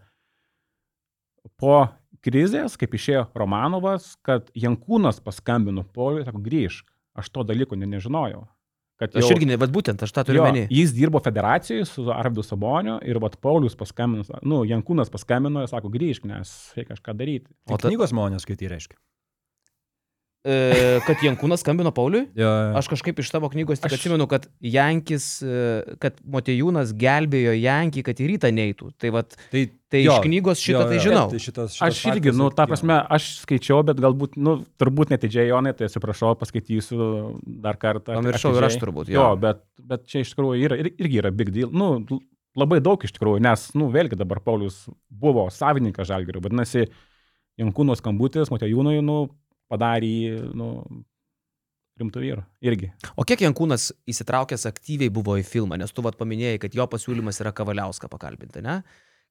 po 1.62 1.76
krizės, 2.26 2.78
kaip 2.80 2.96
išėjo 2.98 3.28
Romanovas, 3.38 4.16
kad 4.26 4.50
Jankūnas 4.58 5.22
paskambino 5.24 5.86
Poliui, 5.96 6.26
sako, 6.28 6.42
grįžk, 6.44 6.88
aš 7.20 7.30
to 7.36 7.46
dalyko 7.48 7.78
ne, 7.80 7.90
nežinojau. 7.94 8.48
Kad 9.00 9.14
jau, 9.16 9.22
aš 9.24 9.32
irgi, 9.38 9.48
ne, 9.48 9.56
bet 9.60 9.72
būtent 9.72 10.02
aš 10.04 10.12
tą 10.12 10.26
turiu 10.28 10.42
omeny. 10.44 10.66
Jis 10.76 10.92
dirbo 10.98 11.22
federacijoje 11.24 11.86
su 11.88 12.10
Arvidu 12.12 12.44
Saboniu 12.44 12.98
ir 13.08 13.22
vat 13.24 13.38
Paulius 13.40 13.78
paskambino, 13.80 14.42
nu, 14.44 14.66
Jankūnas 14.68 15.14
paskambino 15.14 15.64
ir 15.64 15.72
sako, 15.72 15.92
grįžk, 15.94 16.26
nes 16.28 16.52
reikia 16.76 16.98
kažką 16.98 17.16
daryti. 17.22 17.48
O 17.70 17.78
ta... 17.78 17.88
knygos 17.88 18.12
žmonės 18.12 18.44
skaitai 18.44 18.74
reiškia. 18.74 19.00
E, 20.48 21.00
kad 21.04 21.20
Jankūnas 21.20 21.60
skambino 21.60 21.92
Pauliui? 21.92 22.30
Jo, 22.40 22.48
jo. 22.48 22.68
Aš 22.80 22.88
kažkaip 22.88 23.18
iš 23.20 23.28
tavo 23.34 23.50
knygos 23.52 23.82
tik 23.82 23.90
Aš- 23.92 23.98
atsimenu, 23.98 24.24
kad 24.32 24.46
Jankis, 24.64 25.26
e, 25.44 25.98
kad 26.00 26.16
Motejūnas 26.24 26.94
gelbėjo 26.96 27.52
Jankį, 27.60 28.04
kad 28.08 28.22
į 28.24 28.28
rytą 28.32 28.52
neitų. 28.56 28.94
Tai, 28.96 29.12
vat, 29.18 29.36
tai, 29.52 29.66
tai 29.92 30.06
iš 30.06 30.22
knygos 30.24 30.62
šitą 30.64 30.86
tai 30.94 31.02
žinau. 31.04 31.26
Tai 31.34 31.42
šitas, 31.44 31.76
šitas 31.76 31.90
Aš 31.90 32.00
irgi, 32.14 32.32
nu, 32.40 32.48
ta 32.56 32.64
jo. 32.64 32.72
prasme, 32.72 33.02
aš 33.18 33.28
skaičiau, 33.42 33.82
bet 33.90 34.00
galbūt, 34.00 34.38
nu, 34.40 34.54
turbūt 34.80 35.12
netidžiai 35.12 35.50
Jonai, 35.52 35.74
tai 35.76 35.90
atsiprašau, 35.92 36.32
paskaitysiu 36.40 37.10
dar 37.60 37.76
kartą. 37.82 38.16
Pamiršau 38.16 38.54
ir 38.56 38.70
aš 38.70 38.80
turbūt, 38.80 39.12
Jo, 39.12 39.34
jo. 39.34 39.36
bet, 39.44 39.60
bet 39.92 40.08
čia 40.08 40.24
iš 40.24 40.32
tikrųjų 40.38 40.64
yra, 40.70 40.80
ir- 40.80 40.94
irgi 40.96 41.20
yra 41.20 41.34
big 41.36 41.52
deal. 41.52 41.68
Nu, 41.76 41.92
labai 42.56 42.80
daug 42.80 43.04
iš 43.04 43.12
tikrųjų, 43.18 43.44
nes, 43.44 43.68
nu, 43.76 43.92
vėlgi 43.92 44.16
dabar 44.16 44.40
Paulius 44.40 44.86
buvo 45.12 45.50
savininkas 45.52 46.08
Žalgirių, 46.08 46.46
vadinasi, 46.48 46.88
Jankūno 47.60 47.92
skambutis, 48.00 48.48
Matejūnui, 48.56 49.02
nu, 49.04 49.20
padarė 49.70 50.10
jį, 50.10 50.32
nu, 50.58 50.70
rimtų 52.00 52.24
vyrų. 52.24 52.44
Irgi. 52.64 52.92
O 53.20 53.26
kiek 53.28 53.42
Jankūnas 53.44 53.90
įsitraukęs 54.10 54.66
aktyviai 54.70 55.12
buvo 55.14 55.36
į 55.40 55.44
filmą, 55.48 55.78
nes 55.80 55.92
tu 55.92 56.04
vat 56.06 56.18
paminėjai, 56.20 56.62
kad 56.64 56.78
jo 56.78 56.88
pasiūlymas 56.90 57.42
yra 57.44 57.52
Kavaliauską 57.56 58.10
pakalbinti, 58.12 58.64
ne? 58.66 58.82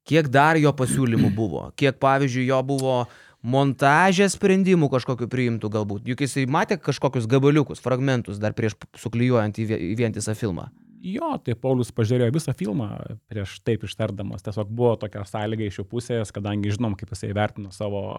Kiek 0.09 0.29
dar 0.33 0.57
jo 0.61 0.71
pasiūlymų 0.77 1.33
buvo? 1.37 1.63
Kiek, 1.77 1.99
pavyzdžiui, 2.01 2.47
jo 2.49 2.59
buvo 2.65 2.99
montažė 3.45 4.29
sprendimų 4.33 4.89
kažkokiu 4.93 5.29
priimtų 5.31 5.71
galbūt? 5.75 6.07
Juk 6.09 6.23
jisai 6.25 6.47
matė 6.49 6.79
kažkokius 6.81 7.29
gabaliukus, 7.29 7.83
fragmentus 7.85 8.41
dar 8.41 8.55
prieš 8.57 8.79
suklyjuojant 8.97 9.59
į 9.61 9.67
vie- 9.69 9.81
į 9.93 9.97
vientisą 10.01 10.37
filmą. 10.39 10.69
Jo, 11.05 11.37
tai 11.45 11.55
Paulius 11.55 11.93
pažiūrėjo 11.95 12.35
visą 12.35 12.55
filmą 12.57 12.89
prieš 13.31 13.61
taip 13.63 13.85
ištardamas. 13.87 14.43
Tiesiog 14.43 14.71
buvo 14.71 14.97
tokia 14.99 15.23
sąlyga 15.29 15.69
iš 15.69 15.79
jų 15.79 15.85
pusės, 15.93 16.33
kadangi 16.35 16.73
žinom, 16.75 16.97
kaip 16.99 17.13
jisai 17.15 17.31
vertino 17.37 17.71
savo, 17.71 18.17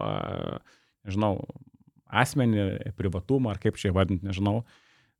nežinau, 1.04 1.42
asmenį, 2.12 2.92
privatumą 2.98 3.54
ar 3.54 3.60
kaip 3.62 3.78
čia 3.80 3.90
įvardinti, 3.92 4.26
nežinau. 4.26 4.62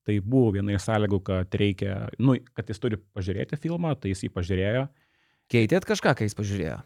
Tai 0.09 0.17
buvo 0.25 0.55
viena 0.57 0.73
iš 0.75 0.87
sąlygų, 0.89 1.21
kad 1.27 1.55
reikia, 1.61 2.07
nu, 2.19 2.39
kad 2.57 2.71
jis 2.73 2.81
turi 2.81 2.99
pažiūrėti 3.15 3.59
filmą, 3.61 3.93
tai 4.01 4.15
jis 4.15 4.25
jį 4.25 4.33
pažiūrėjo. 4.33 4.87
Keitėt 5.51 5.87
kažką, 5.89 6.15
kai 6.17 6.29
jis 6.29 6.39
pažiūrėjo? 6.39 6.79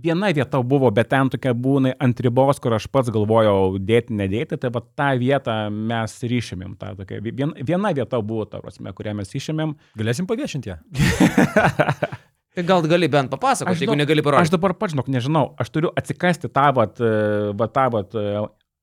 Viena 0.00 0.28
vieta 0.30 0.60
buvo, 0.62 0.86
bet 0.94 1.08
ten 1.10 1.30
tokia 1.32 1.50
būna 1.50 1.96
ant 1.98 2.20
ribos, 2.22 2.60
kur 2.62 2.76
aš 2.76 2.86
pats 2.94 3.10
galvojau 3.10 3.74
dėti, 3.82 4.14
nedėti, 4.14 4.58
tai 4.62 4.70
va 4.70 4.84
tą 4.86 5.08
vietą 5.18 5.56
mes 5.74 6.14
ryšimėm. 6.30 6.76
Ta, 6.78 6.92
tokia, 6.98 7.18
vien, 7.26 7.54
viena 7.58 7.90
vieta 7.94 8.20
buvo, 8.22 8.46
ta 8.46 8.62
prasme, 8.62 8.92
kurią 8.94 9.16
mes 9.18 9.34
ryšimėm. 9.34 9.74
Galėsim 9.98 10.30
paviešinti 10.30 10.70
ją. 10.70 10.78
Tai 12.50 12.64
gal 12.66 12.82
gali 12.90 13.06
bent 13.10 13.30
papasakoti, 13.30 13.76
Aš 13.76 13.82
jeigu 13.84 13.94
negali 13.94 14.22
Aš 14.22 14.26
parodyti. 14.26 14.52
dabar 14.56 14.72
pats, 14.74 14.94
žinok, 14.94 15.10
nežinau, 15.14 15.42
aš 15.62 15.68
turiu 15.70 15.92
atsikasti 15.94 16.50
tą, 16.50 16.64
vat, 16.74 16.98
e, 16.98 17.10
va, 17.54 17.68
tą 17.70 17.84
vat, 17.94 18.16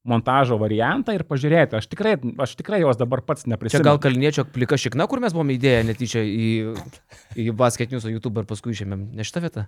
montažo 0.08 0.58
variantą 0.62 1.14
ir 1.16 1.26
pažiūrėti. 1.28 1.78
Aš 1.82 1.90
tikrai, 1.92 2.16
aš 2.44 2.56
tikrai 2.60 2.80
jos 2.84 3.00
dabar 3.00 3.22
pats 3.28 3.44
Čia 3.46 3.54
neprisimenu. 3.54 3.88
gal 3.90 4.00
kalniečio 4.04 4.48
plika 4.50 4.80
šikna, 4.80 5.08
kur 5.12 5.22
mes 5.24 5.36
buvome 5.36 5.58
įdėję 5.58 5.84
netyčia 5.90 6.24
į, 6.24 6.50
į 7.36 7.50
Basket 7.60 7.92
News 7.92 8.08
YouTube 8.08 8.42
ir 8.44 8.50
paskui 8.50 8.74
išėmėm. 8.76 9.10
Ne 9.18 9.28
šitą 9.28 9.44
vietą? 9.46 9.68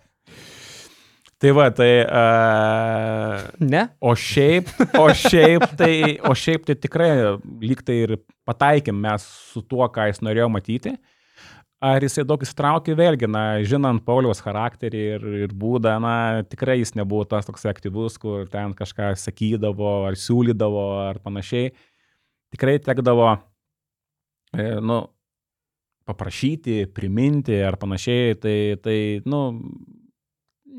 Tai 1.40 1.52
va, 1.56 1.70
tai... 1.72 1.92
Uh, 2.04 3.46
Ne? 3.64 3.86
o 4.04 4.12
šiaip, 4.16 4.68
o 5.00 5.06
šiaip 5.16 5.64
tai, 5.80 5.94
o 6.28 6.34
šiaip 6.36 6.66
tai 6.68 6.76
tikrai 6.76 7.12
lyg 7.64 7.84
tai 7.88 7.96
ir 8.04 8.18
pataikėm 8.48 9.00
mes 9.06 9.24
su 9.54 9.64
tuo, 9.64 9.86
ką 9.88 10.10
jis 10.10 10.20
norėjo 10.26 10.50
matyti. 10.52 10.96
Ar 11.80 12.04
jisai 12.04 12.26
daug 12.28 12.42
įsitraukė, 12.44 12.92
vėlgi, 13.00 13.28
na, 13.32 13.42
žinant 13.64 14.04
Pauliaus 14.04 14.42
charakterį 14.44 15.04
ir, 15.14 15.22
ir 15.46 15.54
būdą, 15.56 15.94
na, 16.04 16.16
tikrai 16.44 16.76
jis 16.82 16.92
nebuvo 17.00 17.24
tas 17.24 17.48
toks 17.48 17.64
aktyvus, 17.72 18.18
kur 18.20 18.50
ten 18.52 18.74
kažką 18.76 19.14
sakydavo, 19.16 19.94
ar 20.10 20.18
siūlydavo, 20.20 20.84
ar 21.06 21.22
panašiai. 21.24 21.72
Tikrai 22.52 22.82
tekdavo, 22.84 23.30
e, 24.52 24.66
nu, 24.84 25.00
paprašyti, 26.10 26.82
priminti 26.92 27.62
ar 27.64 27.80
panašiai, 27.80 28.36
tai, 28.44 28.58
tai, 28.84 29.00
nu, 29.24 29.46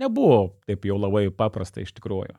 nebuvo 0.05 0.61
taip 0.69 0.85
jau 0.85 1.01
labai 1.01 1.31
paprasta 1.33 1.81
iš 1.81 1.97
tikrųjų. 1.97 2.37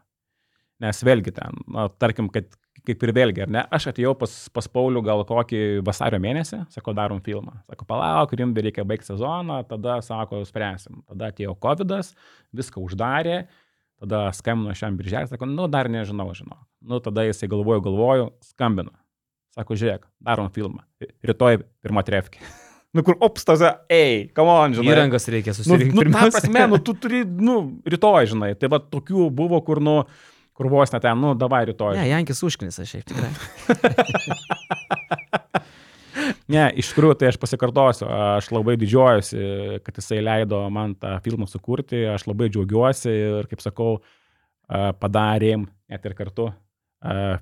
Nes 0.85 1.01
vėlgi 1.05 1.33
ten, 1.33 1.57
na, 1.65 1.89
tarkim, 1.89 2.29
kad 2.29 2.53
kaip 2.87 3.03
ir 3.05 3.11
vėlgi, 3.15 3.43
ar 3.45 3.51
ne, 3.53 3.61
aš 3.73 3.89
atėjau 3.91 4.13
pas, 4.17 4.31
pas 4.53 4.67
Paulių 4.71 5.03
gal 5.05 5.23
kokį 5.27 5.61
vasario 5.85 6.19
mėnesį, 6.23 6.63
sako, 6.73 6.93
darom 6.97 7.19
filmą. 7.25 7.59
Sako, 7.69 7.85
palauk, 7.89 8.33
rim 8.39 8.53
reikia 8.57 8.85
baigti 8.87 9.11
sezoną, 9.11 9.59
tada, 9.69 9.99
sako, 10.05 10.41
spręsim. 10.49 11.03
Tada 11.11 11.29
atėjo 11.33 11.53
COVID, 11.61 11.93
viską 12.57 12.81
uždarė, 12.87 13.43
tada 14.01 14.23
skambino 14.33 14.73
šiam 14.77 14.97
birželį, 14.97 15.29
sako, 15.33 15.49
nu, 15.49 15.67
dar 15.71 15.89
nežinau, 15.93 16.31
žinau. 16.37 16.57
Nu, 16.81 16.97
tada 17.03 17.27
jisai 17.27 17.51
galvoju, 17.51 17.83
galvoju, 17.85 18.31
skambino. 18.53 18.95
Sako, 19.53 19.75
žiūrėk, 19.77 20.07
darom 20.23 20.49
filmą. 20.55 20.85
Rytoj 21.27 21.61
pirmą 21.83 22.01
trefkį. 22.07 22.41
nu, 22.95 23.03
kur 23.07 23.17
opstaza, 23.23 23.75
ei, 23.91 24.29
come 24.35 24.53
on, 24.57 24.73
žinai. 24.79 24.93
Įrangas 24.95 25.27
reikia 25.31 25.53
Nu, 25.53 25.59
susirinkti. 25.59 25.93
nu, 25.93 26.01
ta 26.01 26.07
pirmiausia. 26.07 26.39
prasme, 26.39 26.65
nu, 26.71 26.79
tu 26.81 26.95
turi, 27.03 27.21
nu, 27.27 27.57
rytoj, 27.85 28.31
žinai. 28.33 28.53
Tai 28.59 28.71
va 28.73 28.79
tokių 28.81 29.27
buvo, 29.37 29.59
kur, 29.67 29.83
nu, 29.83 29.97
kur 30.57 30.69
vos 30.71 30.93
net 30.93 31.03
ten, 31.05 31.17
nu, 31.21 31.33
davai 31.37 31.63
rytoj. 31.69 31.95
Ne, 31.99 32.07
Jankis 32.11 32.43
užknisa 32.47 32.87
šiaip 32.87 33.07
tikrai. 33.11 33.31
Ne, 36.51 36.65
iš 36.79 36.89
tikrųjų, 36.91 37.15
tai 37.19 37.29
aš 37.31 37.37
pasikartosiu, 37.39 38.07
aš 38.11 38.49
labai 38.51 38.75
didžiuojuosi, 38.81 39.43
kad 39.85 39.99
jisai 39.99 40.19
leido 40.23 40.59
man 40.73 40.93
tą 40.99 41.13
filmą 41.23 41.47
sukurti, 41.47 42.01
aš 42.11 42.25
labai 42.27 42.49
džiaugiuosi 42.51 43.11
ir, 43.13 43.47
kaip 43.51 43.63
sakau, 43.63 43.93
padarėm 44.67 45.67
net 45.91 46.07
ir 46.07 46.15
kartu 46.17 46.49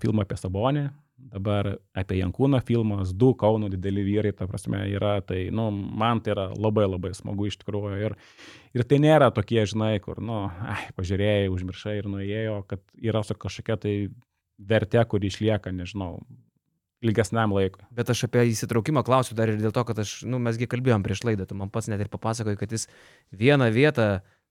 filmą 0.03 0.25
apie 0.25 0.37
Sabonį, 0.39 0.85
dabar 1.29 1.75
apie 1.97 2.19
Jankūną 2.19 2.61
filmas, 2.65 3.11
du 3.13 3.33
Kauno 3.37 3.69
dideli 3.71 4.03
vyrai, 4.05 4.31
ta 4.35 4.47
prasme, 4.49 4.81
yra, 4.89 5.19
tai, 5.25 5.47
nu, 5.53 5.69
man 5.71 6.23
tai 6.23 6.33
yra 6.35 6.47
labai 6.55 6.87
labai 6.87 7.13
smagu 7.17 7.49
iš 7.49 7.59
tikrųjų. 7.61 7.95
Ir, 8.07 8.17
ir 8.77 8.87
tai 8.89 9.01
nėra 9.03 9.29
tokie, 9.35 9.61
žinai, 9.69 9.95
kur, 10.03 10.21
nu, 10.23 10.47
ai, 10.47 10.89
pažiūrėjai, 10.97 11.51
užmiršai 11.53 11.97
ir 11.99 12.09
nuėjėjo, 12.11 12.59
kad 12.69 12.83
yra 12.97 13.23
su 13.27 13.37
kažkokia 13.37 13.79
tai 13.83 13.95
vertė, 14.59 15.03
kuri 15.07 15.29
išlieka, 15.29 15.73
nežinau, 15.75 16.17
ilgesniam 17.05 17.53
laikui. 17.55 17.85
Bet 17.95 18.11
aš 18.11 18.25
apie 18.27 18.43
įsitraukimą 18.51 19.03
klausiu 19.07 19.37
dar 19.37 19.51
ir 19.51 19.61
dėl 19.61 19.73
to, 19.75 19.85
kad 19.87 20.01
aš, 20.03 20.19
nu, 20.27 20.41
mesgi 20.43 20.67
kalbėjom 20.69 21.05
prieš 21.05 21.23
laidą, 21.27 21.47
tu 21.47 21.57
man 21.59 21.71
pats 21.71 21.87
net 21.91 22.01
ir 22.03 22.11
papasakoji, 22.11 22.59
kad 22.59 22.75
jis 22.75 22.89
vieną 23.31 23.69
vietą, 23.75 24.09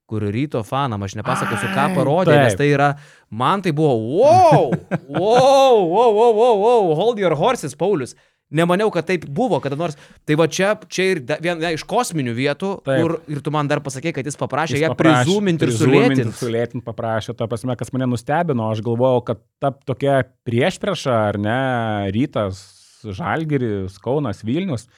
kur 0.08 0.24
ryto 0.32 0.62
fanam, 0.64 1.02
aš 1.04 1.18
nepasakosiu, 1.20 1.68
ką 1.74 1.82
Ai, 1.90 1.94
parodė, 1.96 2.32
nes 2.40 2.54
taip. 2.54 2.62
tai 2.62 2.68
yra, 2.72 2.88
man 3.28 3.60
tai 3.64 3.74
buvo, 3.76 3.92
wow, 4.22 4.70
wow, 5.04 5.76
wow, 5.84 6.08
wow, 6.16 6.32
wow, 6.40 6.56
wow, 6.64 6.94
hold 6.96 7.20
your 7.20 7.36
horses, 7.36 7.76
Paulius. 7.76 8.16
Nemaniau, 8.48 8.88
kad 8.88 9.04
taip 9.04 9.26
buvo 9.28 9.58
kada 9.60 9.76
nors. 9.76 9.92
Tai 10.24 10.32
va 10.40 10.46
čia, 10.48 10.70
čia 10.88 11.04
ir 11.12 11.18
da- 11.20 11.36
viena 11.44 11.68
iš 11.76 11.82
kosminių 11.84 12.32
vietų, 12.32 12.70
Taip. 12.80 13.02
kur 13.04 13.18
ir 13.28 13.42
tu 13.44 13.52
man 13.52 13.68
dar 13.68 13.82
pasakė, 13.84 14.14
kad 14.16 14.24
jis 14.24 14.38
paprašė 14.40 14.78
Jis 14.78 14.84
ją 14.86 14.94
prizuminti 14.96 15.66
ir 15.68 15.74
sulėtinti. 15.76 16.32
Sulėtinti 16.38 16.84
paprašė, 16.86 17.34
ta 17.36 17.44
prasme, 17.50 17.76
kas 17.76 17.92
mane 17.92 18.08
nustebino, 18.08 18.70
aš 18.72 18.80
galvojau, 18.86 19.20
kad 19.28 19.42
ta 19.60 19.74
tokia 19.84 20.22
priešprieša, 20.48 21.18
ar 21.28 21.36
ne, 21.44 21.58
rytas, 22.16 22.64
Žalgiris, 23.04 24.00
Kaunas, 24.00 24.40
Vilnius, 24.40 24.88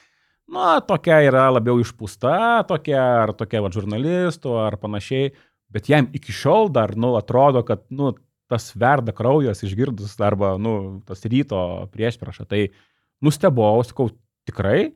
na, 0.51 0.79
tokia 0.85 1.21
yra 1.25 1.47
labiau 1.53 1.79
išpūsta, 1.81 2.63
tokia, 2.69 3.01
ar 3.25 3.33
tokia 3.37 3.63
va 3.63 3.71
žurnalistų, 3.73 4.55
ar 4.65 4.77
panašiai, 4.81 5.31
bet 5.71 5.89
jam 5.91 6.09
iki 6.17 6.35
šiol 6.35 6.71
dar, 6.73 6.95
nu, 6.99 7.15
atrodo, 7.19 7.63
kad, 7.67 7.85
nu, 7.89 8.13
tas 8.51 8.73
verda 8.75 9.15
kraujas 9.15 9.63
išgirdus 9.63 10.17
arba, 10.21 10.57
nu, 10.59 11.01
tas 11.07 11.23
ryto 11.23 11.61
priešprieša, 11.93 12.47
tai 12.51 12.65
nustebau, 13.23 13.79
sakau, 13.87 14.11
tikrai, 14.49 14.91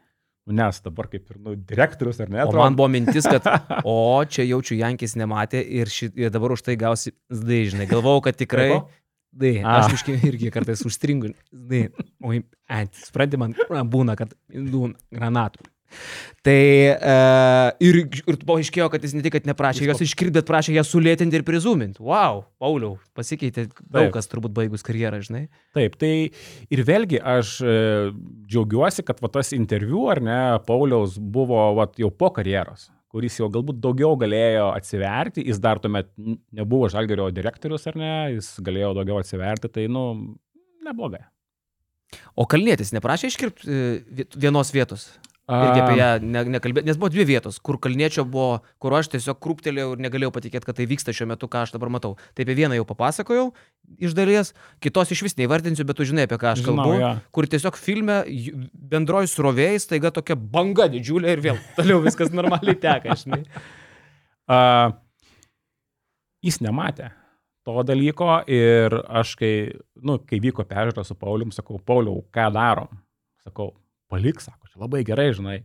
Nu, 0.46 0.54
nes 0.54 0.78
dabar 0.86 1.08
kaip 1.10 1.26
ir, 1.26 1.38
nu, 1.42 1.56
direktorius, 1.58 2.20
ar 2.22 2.30
ne? 2.30 2.44
O 2.46 2.52
man 2.54 2.76
buvo 2.78 2.86
mintis, 2.94 3.26
kad, 3.26 3.48
o 3.90 4.22
čia 4.30 4.44
jaučiu, 4.46 4.76
Jankis 4.78 5.16
nematė 5.18 5.64
ir, 5.80 5.90
ši, 5.90 6.12
ir 6.22 6.30
dabar 6.34 6.54
už 6.54 6.62
tai 6.68 6.76
gausi, 6.78 7.16
zdai, 7.34 7.64
žinai, 7.72 7.88
galvojau, 7.90 8.22
kad 8.28 8.38
tikrai. 8.38 8.68
Kaip 8.76 8.84
o? 8.84 9.05
Dai, 9.36 9.58
aš 9.68 9.92
biškai 9.92 10.18
irgi 10.30 10.52
kartais 10.54 10.84
užstringu. 10.88 11.34
Dai, 11.52 11.88
oi, 12.24 12.42
ant, 12.72 13.00
supranti, 13.04 13.40
man 13.42 13.56
būna, 13.92 14.16
kad 14.20 14.32
būna 14.50 14.96
granatų. 15.12 15.66
Tai 16.46 16.62
uh, 16.94 17.72
ir, 17.82 17.98
ir 18.06 18.38
paaiškėjo, 18.46 18.88
kad 18.94 19.06
jis 19.06 19.16
ne 19.18 19.24
tik, 19.26 19.34
kad 19.38 19.48
neprašė 19.50 19.88
jos 19.88 20.04
iškirti, 20.06 20.36
bet 20.38 20.48
prašė 20.50 20.76
ją 20.76 20.84
sulėtinti 20.86 21.40
ir 21.40 21.46
prizuminti. 21.48 22.02
Wow, 22.06 22.44
Pauliau, 22.62 23.00
pasikeitė 23.18 23.68
daug 23.82 24.12
kas 24.14 24.30
turbūt 24.30 24.54
baigus 24.56 24.86
karjerą, 24.86 25.22
žinai. 25.26 25.46
Taip, 25.78 25.98
tai 26.02 26.12
ir 26.74 26.84
vėlgi 26.86 27.22
aš 27.22 27.56
e, 27.66 27.78
džiaugiuosi, 28.52 29.06
kad 29.08 29.24
va, 29.24 29.32
tas 29.34 29.54
interviu, 29.58 30.06
ar 30.14 30.22
ne, 30.26 30.40
Pauliaus 30.68 31.18
buvo 31.18 31.64
va, 31.80 31.90
jau 31.98 32.12
po 32.14 32.30
karjeros, 32.36 32.92
kuris 33.16 33.38
jau 33.40 33.48
galbūt 33.52 33.80
daugiau 33.80 34.18
galėjo 34.20 34.74
atsiverti, 34.76 35.46
jis 35.48 35.62
dar 35.64 35.80
tuomet 35.80 36.10
nebuvo 36.56 36.90
žalgerio 36.92 37.30
direktorius, 37.32 37.88
ar 37.88 37.96
ne, 38.00 38.16
jis 38.36 38.50
galėjo 38.66 38.92
daugiau 38.98 39.22
atsiverti, 39.22 39.72
tai, 39.72 39.86
nu, 39.92 40.04
neblogai. 40.84 41.24
O 42.36 42.46
kalnėtis 42.52 42.92
neprašė 42.96 43.32
iškirpti 43.32 44.28
vienos 44.36 44.72
vietos. 44.76 45.08
Irgi 45.46 45.82
apie 45.84 45.98
ją 46.00 46.08
ne, 46.26 46.42
nekalbėti, 46.56 46.88
nes 46.90 46.98
buvo 46.98 47.12
dvi 47.14 47.22
vietos, 47.30 47.60
kur 47.62 47.78
kalniečio 47.78 48.24
buvo, 48.26 48.64
kur 48.82 48.96
aš 48.98 49.12
tiesiog 49.14 49.38
krūptelėjau 49.46 49.92
ir 49.94 50.00
negalėjau 50.02 50.32
patikėti, 50.34 50.66
kad 50.66 50.80
tai 50.80 50.88
vyksta 50.90 51.14
šiuo 51.14 51.28
metu, 51.30 51.46
ką 51.52 51.62
aš 51.68 51.74
dabar 51.76 51.92
matau. 51.94 52.16
Tai 52.34 52.48
apie 52.48 52.56
vieną 52.58 52.80
jau 52.80 52.88
papasakojau 52.90 53.52
iš 54.02 54.16
dalies, 54.18 54.56
kitos 54.82 55.14
iš 55.14 55.22
vis 55.28 55.38
neįvardinsiu, 55.38 55.86
bet 55.86 56.00
tu 56.00 56.08
žinai, 56.10 56.26
apie 56.26 56.40
ką 56.42 56.56
aš 56.56 56.64
Žinau, 56.64 56.80
kalbu. 56.82 56.98
jo. 56.98 57.12
Kur 57.38 57.50
tiesiog 57.52 57.78
filme 57.78 58.18
bendroji 58.96 59.30
srovėjai 59.36 59.84
staiga 59.86 60.10
tokia 60.16 60.34
banga 60.34 60.90
didžiulė 60.90 61.38
ir 61.38 61.46
vėl 61.46 61.62
toliau 61.78 62.02
viskas 62.02 62.34
normaliai 62.34 62.80
teka, 62.82 63.14
žinai. 63.22 63.44
a, 64.50 64.60
jis 66.42 66.58
nematė 66.66 67.14
to 67.66 67.82
dalyko 67.86 68.44
ir 68.50 68.94
aš 69.10 69.38
kai, 69.40 69.54
nu, 70.06 70.20
kai 70.26 70.42
vyko 70.42 70.66
peržiūra 70.70 71.06
su 71.06 71.18
Paulium, 71.18 71.54
sakau, 71.54 71.80
Pauliau, 71.82 72.22
ką 72.34 72.52
darom? 72.54 72.92
Sakau, 73.46 73.72
palik, 74.10 74.42
sako, 74.42 74.65
labai 74.80 75.04
gerai, 75.08 75.30
žinai. 75.36 75.60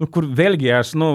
Nu, 0.00 0.08
kur 0.12 0.26
vėlgi 0.28 0.70
aš, 0.76 0.94
nu, 1.00 1.10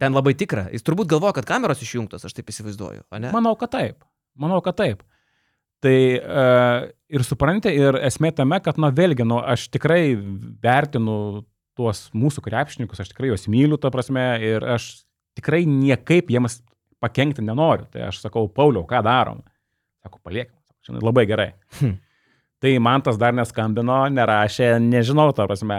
Ten 0.00 0.16
labai 0.16 0.34
tikra. 0.36 0.66
Jis 0.74 0.84
turbūt 0.84 1.08
galvoja, 1.08 1.38
kad 1.38 1.48
kameros 1.48 1.80
išjungtos, 1.84 2.26
aš 2.28 2.34
taip 2.36 2.50
įsivaizduoju, 2.52 3.06
o 3.08 3.20
ne? 3.20 3.30
Manau, 3.32 3.54
kad 3.56 3.72
taip. 3.72 4.04
Manau, 4.36 4.58
kad 4.64 4.76
taip. 4.76 5.04
Tai 5.84 5.96
uh, 6.18 6.88
ir 7.12 7.24
suprantate, 7.24 7.72
ir 7.76 7.96
esmė 8.04 8.32
tame, 8.36 8.58
kad, 8.64 8.80
na, 8.80 8.90
vėlgi, 8.92 9.24
nu, 9.28 9.38
aš 9.40 9.68
tikrai 9.72 10.16
vertinu 10.64 11.46
tuos 11.76 12.06
mūsų 12.16 12.44
krepšininkus, 12.44 13.00
aš 13.00 13.12
tikrai 13.12 13.30
juos 13.30 13.46
myliu, 13.52 13.78
ta 13.80 13.92
prasme, 13.92 14.24
ir 14.44 14.64
aš 14.76 14.90
tikrai 15.36 15.64
niekaip 15.68 16.32
jiems 16.32 16.60
pakengti 17.00 17.44
nenoriu. 17.44 17.88
Tai 17.92 18.08
aš 18.10 18.20
sakau, 18.24 18.48
Pauliau, 18.52 18.84
ką 18.88 19.02
darom? 19.04 19.42
Sako, 20.04 20.20
paliekam. 20.24 20.56
"Žinai, 20.86 21.02
labai 21.04 21.24
gerai. 21.28 21.50
Hm. 21.80 21.96
Tai 22.64 22.70
man 22.80 23.02
tas 23.04 23.18
dar 23.20 23.34
neskambino, 23.36 23.98
nerašė, 24.08 24.70
nežinau, 24.80 25.26
ta 25.36 25.44
prasme. 25.44 25.76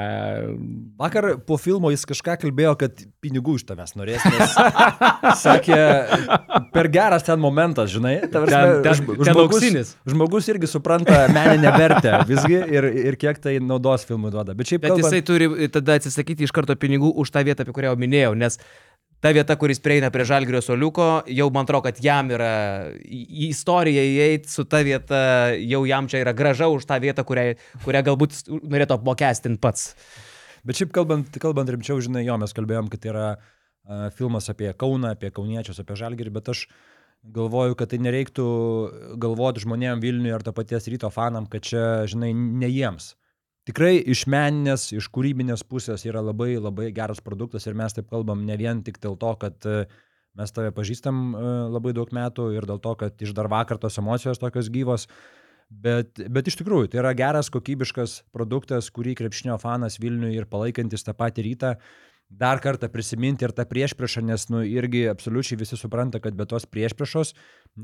Vakar 1.01 1.25
po 1.47 1.57
filmo 1.57 1.89
jis 1.89 2.03
kažką 2.05 2.35
kalbėjo, 2.43 2.75
kad 2.77 2.99
pinigų 3.25 3.55
iš 3.57 3.63
tavęs 3.71 3.95
norės. 3.97 4.21
Nes, 4.29 4.53
sakė, 5.43 5.79
per 6.75 6.89
geras 6.93 7.25
ten 7.25 7.41
momentas, 7.41 7.89
žinai. 7.95 8.19
Prasme, 8.29 8.51
Ten- 8.51 8.83
ten- 8.85 8.93
žm- 8.99 9.09
ten 9.17 9.31
žmogus, 9.31 9.57
auksinis. 9.57 9.95
žmogus 10.13 10.51
irgi 10.53 10.69
supranta 10.69 11.23
meninę 11.33 11.73
vertę 11.79 12.13
visgi 12.29 12.59
ir, 12.77 12.89
ir 13.09 13.17
kiek 13.25 13.41
tai 13.41 13.57
naudos 13.57 14.05
filmui 14.05 14.29
duoda. 14.33 14.53
Bet 14.53 14.69
šiaip 14.69 14.85
Bet 14.85 14.93
kalbant, 14.93 15.09
jisai 15.09 15.25
turi 15.25 15.71
tada 15.73 15.97
atsisakyti 15.97 16.45
iš 16.45 16.53
karto 16.53 16.77
pinigų 16.77 17.09
už 17.23 17.33
tą 17.33 17.41
vietą, 17.47 17.65
apie 17.65 17.73
kurią 17.73 17.95
jau 17.95 17.99
minėjau, 18.05 18.35
nes 18.37 18.61
ta 19.23 19.31
vieta, 19.33 19.57
kuris 19.59 19.81
prieina 19.83 20.11
prie 20.13 20.25
Žalgirio 20.27 20.61
soliuko, 20.63 21.07
jau 21.33 21.49
man 21.53 21.67
atrodo, 21.67 21.87
kad 21.87 21.99
jam 22.03 22.31
yra 22.33 22.51
į 23.01 23.49
istoriją 23.49 24.05
įeiti 24.13 24.51
su 24.51 24.67
ta 24.69 24.83
vieta, 24.85 25.19
jau 25.57 25.83
jam 25.89 26.09
čia 26.11 26.21
yra 26.25 26.35
graža 26.37 26.69
už 26.73 26.87
tą 26.89 26.99
vietą, 27.03 27.25
kurią, 27.27 27.51
kurią 27.85 28.03
galbūt 28.11 28.41
norėtų 28.61 28.99
apmokestinti 28.99 29.61
pats. 29.63 29.91
Bet 30.67 30.79
šiaip 30.79 30.91
kalbant, 30.95 31.37
kalbant 31.41 31.69
rimčiau, 31.71 32.01
žinai, 32.03 32.25
jo, 32.27 32.35
mes 32.41 32.53
kalbėjom, 32.53 32.91
kad 32.91 33.05
yra 33.07 33.27
uh, 33.37 34.09
filmas 34.17 34.49
apie 34.51 34.73
Kauną, 34.77 35.13
apie 35.15 35.31
kauniečius, 35.33 35.79
apie 35.81 35.97
Žalgirį, 35.97 36.33
bet 36.37 36.51
aš 36.53 36.65
galvoju, 37.37 37.77
kad 37.79 37.91
tai 37.91 37.99
nereiktų 38.03 38.47
galvoti 39.19 39.63
žmonėm 39.63 40.03
Vilniuje 40.03 40.35
ar 40.35 40.43
to 40.45 40.53
paties 40.55 40.89
ryto 40.91 41.09
fanam, 41.13 41.47
kad 41.49 41.65
čia, 41.65 41.85
žinai, 42.09 42.33
ne 42.33 42.69
jiems. 42.69 43.15
Tikrai 43.67 43.97
iš 43.99 44.23
meninės, 44.31 44.91
iš 44.95 45.09
kūrybinės 45.11 45.65
pusės 45.67 46.05
yra 46.07 46.21
labai 46.23 46.53
labai 46.55 46.91
geras 46.95 47.19
produktas 47.23 47.67
ir 47.67 47.75
mes 47.75 47.95
taip 47.95 48.07
kalbam 48.11 48.45
ne 48.47 48.55
vien 48.59 48.79
tik 48.85 49.01
dėl 49.03 49.17
to, 49.19 49.33
kad 49.41 49.67
e, 49.67 49.81
mes 50.39 50.55
tave 50.55 50.71
pažįstam 50.75 51.19
e, 51.35 51.41
labai 51.73 51.91
daug 51.97 52.13
metų 52.15 52.53
ir 52.55 52.67
dėl 52.69 52.79
to, 52.83 52.95
kad 53.01 53.19
iš 53.19 53.35
dar 53.35 53.51
vakar 53.51 53.81
tos 53.81 53.99
emocijos 53.99 54.39
tokios 54.39 54.71
gyvos, 54.71 55.09
Bet, 55.67 56.21
bet 56.31 56.47
iš 56.47 56.55
tikrųjų, 56.61 56.87
tai 56.93 57.01
yra 57.01 57.09
geras, 57.17 57.49
kokybiškas 57.51 58.21
produktas, 58.31 58.87
kurį 58.95 59.17
krepšinio 59.19 59.57
fanas 59.59 59.97
Vilniuje 59.99 60.39
ir 60.39 60.45
palaikantis 60.47 61.03
tą 61.03 61.11
patį 61.11 61.43
rytą 61.43 61.71
dar 62.29 62.59
kartą 62.59 62.89
prisiminti 62.91 63.45
ir 63.47 63.53
tą 63.55 63.65
priešpriešą, 63.69 64.23
nes 64.27 64.47
nu, 64.51 64.61
irgi 64.67 65.05
absoliučiai 65.11 65.59
visi 65.59 65.79
supranta, 65.79 66.19
kad 66.23 66.35
be 66.35 66.45
tos 66.49 66.67
priešpriešos 66.67 67.33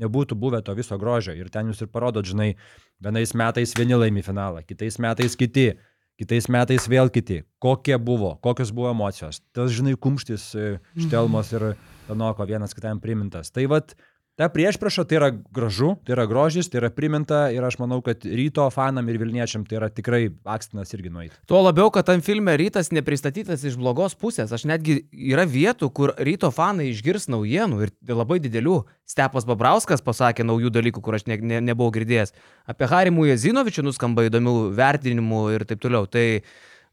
nebūtų 0.00 0.36
buvę 0.38 0.60
to 0.64 0.74
viso 0.76 0.98
grožio. 1.00 1.34
Ir 1.36 1.50
ten 1.52 1.70
jūs 1.70 1.82
ir 1.84 1.90
parodot, 1.92 2.26
žinai, 2.28 2.54
vienais 3.02 3.34
metais 3.34 3.74
vieni 3.78 3.96
laimi 3.96 4.24
finalą, 4.26 4.64
kitais 4.66 5.00
metais 5.00 5.36
kiti, 5.40 5.72
kitais 6.20 6.48
metais 6.52 6.88
vėl 6.90 7.10
kiti. 7.14 7.42
Kokie 7.62 7.96
buvo, 7.98 8.34
kokios 8.44 8.72
buvo 8.74 8.92
emocijos. 8.92 9.40
Tas, 9.56 9.72
žinai, 9.74 9.96
kumštis 9.96 10.50
e, 10.54 10.66
Štelmos 11.00 11.52
ir 11.56 11.72
Tanoko 12.08 12.44
vienas 12.44 12.76
kitam 12.76 13.00
primintas. 13.00 13.50
Tai 13.54 13.64
vad, 13.72 13.96
Ta 14.34 14.48
priešprieša 14.50 15.04
tai 15.06 15.14
yra 15.20 15.28
gražu, 15.30 15.92
tai 16.02 16.16
yra 16.16 16.24
grožis, 16.26 16.66
tai 16.66 16.80
yra 16.80 16.88
priminta 16.90 17.44
ir 17.54 17.62
aš 17.62 17.76
manau, 17.78 18.00
kad 18.02 18.24
ryto 18.26 18.64
fanam 18.74 19.06
ir 19.06 19.20
Vilniečiam 19.22 19.62
tai 19.62 19.78
yra 19.78 19.88
tikrai 19.94 20.24
akstinas 20.42 20.90
irgi 20.96 21.12
nueiti. 21.14 21.38
Tuo 21.46 21.60
labiau, 21.62 21.92
kad 21.94 22.08
tam 22.08 22.18
filme 22.18 22.56
rytas 22.58 22.90
nepristatytas 22.90 23.62
iš 23.62 23.78
blogos 23.78 24.18
pusės. 24.18 24.50
Aš 24.50 24.66
netgi 24.66 25.04
yra 25.14 25.46
vietų, 25.46 25.92
kur 25.94 26.16
ryto 26.18 26.50
fanai 26.50 26.88
išgirs 26.90 27.28
naujienų 27.30 27.80
ir 27.86 27.94
labai 28.10 28.40
didelių. 28.42 28.80
Stepas 29.06 29.46
Babrauskas 29.46 30.02
pasakė 30.02 30.42
naujų 30.50 30.74
dalykų, 30.74 31.04
kur 31.06 31.14
aš 31.14 31.28
ne, 31.30 31.38
ne, 31.38 31.62
nebuvau 31.70 31.94
girdėjęs. 31.94 32.34
Apie 32.66 32.90
Harimų 32.90 33.30
Jezinovičių 33.30 33.86
nuskamba 33.86 34.26
įdomių 34.26 34.56
vertinimų 34.74 35.44
ir 35.54 35.70
taip 35.70 35.86
toliau. 35.86 36.10
Tai 36.10 36.42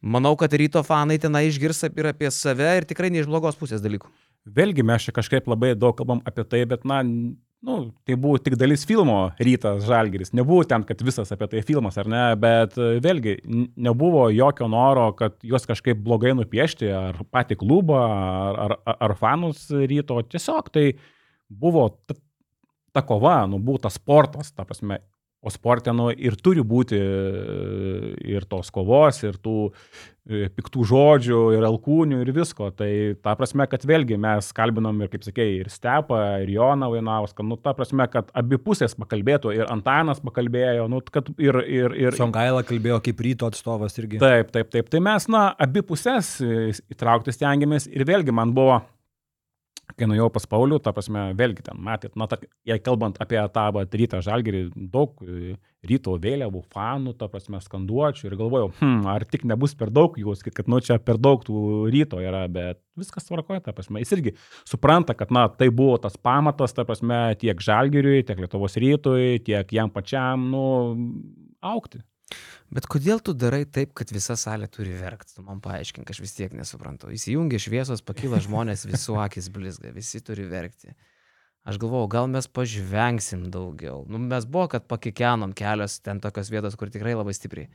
manau, 0.05 0.37
kad 0.37 0.53
ryto 0.53 0.85
fanai 0.85 1.17
tenai 1.17 1.47
išgirs 1.49 1.87
ir 1.89 2.13
apie 2.13 2.29
save 2.29 2.75
ir 2.83 2.85
tikrai 2.85 3.09
ne 3.09 3.25
iš 3.25 3.33
blogos 3.33 3.57
pusės 3.57 3.81
dalykų. 3.81 4.13
Vėlgi 4.49 4.83
mes 4.85 5.03
čia 5.05 5.13
kažkaip 5.13 5.45
labai 5.51 5.75
daug 5.77 5.93
kalbam 5.97 6.21
apie 6.25 6.43
tai, 6.49 6.63
bet, 6.65 6.81
na, 6.87 7.03
nu, 7.05 7.75
tai 8.07 8.15
buvo 8.17 8.39
tik 8.41 8.55
dalis 8.57 8.87
filmo 8.89 9.19
Rytas 9.37 9.83
Žalgiris. 9.85 10.33
Nebuvo 10.33 10.63
ten, 10.65 10.81
kad 10.87 11.03
visas 11.05 11.29
apie 11.35 11.45
tai 11.51 11.61
filmas, 11.65 11.99
ar 12.01 12.09
ne, 12.09 12.23
bet 12.41 12.73
e, 12.81 12.95
vėlgi 13.05 13.35
nebuvo 13.77 14.25
jokio 14.33 14.65
noro, 14.71 15.11
kad 15.19 15.37
juos 15.45 15.67
kažkaip 15.69 16.01
blogai 16.01 16.33
nupiešti, 16.37 16.89
ar 16.89 17.21
patį 17.29 17.59
klubą, 17.61 18.01
ar, 18.01 18.59
ar, 18.65 18.75
ar- 18.89 18.99
ar 19.09 19.15
fanus 19.19 19.67
ryto. 19.69 20.17
Tiesiog 20.25 20.73
tai 20.73 20.87
buvo 21.47 21.91
ta, 22.09 22.17
ta 22.97 23.05
kova, 23.05 23.43
nu, 23.51 23.61
buvo 23.61 23.77
tas 23.85 23.99
sportas, 24.01 24.49
ta 24.57 24.65
prasme. 24.65 25.03
O 25.41 25.49
sporte, 25.49 25.89
nu, 25.89 26.11
ir 26.13 26.35
turi 26.37 26.61
būti 26.61 26.97
e, 27.01 27.05
ir 28.29 28.43
tos 28.45 28.67
kovos, 28.69 29.23
ir 29.25 29.39
tų 29.41 29.55
e, 29.71 30.51
piktų 30.53 30.83
žodžių, 30.85 31.39
ir 31.55 31.65
alkūnių, 31.65 32.19
ir 32.21 32.29
visko. 32.35 32.67
Tai 32.77 32.89
ta 33.25 33.33
prasme, 33.39 33.65
kad 33.71 33.81
vėlgi 33.89 34.19
mes 34.21 34.51
kalbinom 34.53 35.01
ir, 35.01 35.09
kaip 35.09 35.25
sakėjai, 35.25 35.55
ir 35.63 35.71
Stepą, 35.73 36.19
ir 36.43 36.53
Joną 36.53 36.91
Vainauską, 36.93 37.47
nu, 37.49 37.57
ta 37.57 37.73
prasme, 37.73 38.05
kad 38.13 38.29
abi 38.37 38.61
pusės 38.61 38.93
pakalbėtų, 38.93 39.55
ir 39.57 39.65
Antanas 39.73 40.21
pakalbėjo, 40.21 40.85
nu, 40.93 41.01
kad 41.09 41.33
ir... 41.41 41.57
ir, 41.65 41.97
ir 42.05 42.21
Songaila 42.21 42.61
kalbėjo 42.67 43.01
kaip 43.09 43.25
ryto 43.25 43.49
atstovas 43.49 43.97
irgi. 43.97 44.21
Taip, 44.21 44.53
taip, 44.53 44.69
taip. 44.69 44.93
Tai 44.93 45.01
mes, 45.09 45.25
na, 45.33 45.47
abi 45.57 45.81
pusės 45.89 46.35
e, 46.45 46.69
įtraukti 46.93 47.33
stengiamės 47.33 47.89
ir 47.89 48.05
vėlgi 48.05 48.37
man 48.37 48.53
buvo, 48.53 48.83
kai 49.97 50.07
nuėjau 50.09 50.29
pas 50.33 50.45
Paulių, 50.49 50.79
ta 50.83 50.93
prasme, 50.95 51.29
vėlgi 51.37 51.65
ten 51.65 51.79
matėt, 51.81 52.15
na, 52.19 52.27
ta, 52.31 52.39
jei 52.67 52.81
kalbant 52.83 53.19
apie 53.23 53.39
tą 53.53 53.67
vat, 53.75 53.97
rytą 53.97 54.21
žalgerį, 54.25 54.63
daug 54.93 55.21
e, 55.25 55.55
ryto 55.87 56.15
vėliavų, 56.21 56.63
fanų, 56.73 57.15
ta 57.19 57.29
prasme, 57.31 57.61
skanduočių 57.63 58.27
ir 58.29 58.37
galvojau, 58.39 58.71
hm, 58.79 59.07
ar 59.11 59.25
tik 59.29 59.47
nebus 59.49 59.75
per 59.77 59.93
daug 59.93 60.17
jūs, 60.19 60.43
kad, 60.47 60.67
nu, 60.71 60.81
čia 60.83 60.99
per 61.01 61.19
daug 61.21 61.43
tų 61.47 61.87
ryto 61.93 62.21
yra, 62.21 62.43
bet 62.51 62.81
viskas 62.99 63.27
tvarkoja, 63.29 63.63
ta 63.65 63.75
prasme, 63.77 64.03
jis 64.03 64.13
irgi 64.17 64.35
supranta, 64.67 65.15
kad, 65.17 65.33
na, 65.33 65.47
tai 65.49 65.71
buvo 65.73 65.97
tas 66.01 66.19
pamatas, 66.19 66.75
ta 66.77 66.85
prasme, 66.87 67.23
tiek 67.41 67.61
žalgeriui, 67.61 68.21
tiek 68.27 68.41
Lietuvos 68.41 68.77
rytui, 68.81 69.41
tiek 69.45 69.73
jam 69.73 69.91
pačiam, 69.93 70.49
nu, 70.51 70.65
aukti. 71.61 72.01
Bet 72.71 72.87
kodėl 72.87 73.19
tu 73.19 73.33
darai 73.35 73.65
taip, 73.67 73.91
kad 73.99 74.11
visa 74.15 74.37
salė 74.39 74.69
turi 74.71 74.93
verkti? 74.95 75.35
Tu 75.35 75.43
man 75.43 75.59
paaiškink, 75.63 76.07
aš 76.07 76.21
vis 76.23 76.35
tiek 76.37 76.53
nesuprantu. 76.55 77.09
Įsijungia 77.11 77.59
šviesos, 77.59 78.03
pakyla 78.07 78.39
žmonės, 78.43 78.85
visų 78.87 79.17
akis 79.19 79.49
blizga, 79.51 79.91
visi 79.91 80.23
turi 80.23 80.47
verkti. 80.47 80.95
Aš 81.67 81.77
galvojau, 81.81 82.07
gal 82.09 82.29
mes 82.31 82.47
pažvengsim 82.47 83.49
daugiau. 83.53 84.05
Nu, 84.09 84.21
mes 84.23 84.47
buvo, 84.47 84.69
kad 84.71 84.87
pakikenom 84.89 85.51
kelios 85.53 85.99
ten 86.01 86.23
tokios 86.23 86.49
vietos, 86.49 86.79
kur 86.79 86.89
tikrai 86.89 87.13
labai 87.13 87.35
stipriai. 87.37 87.67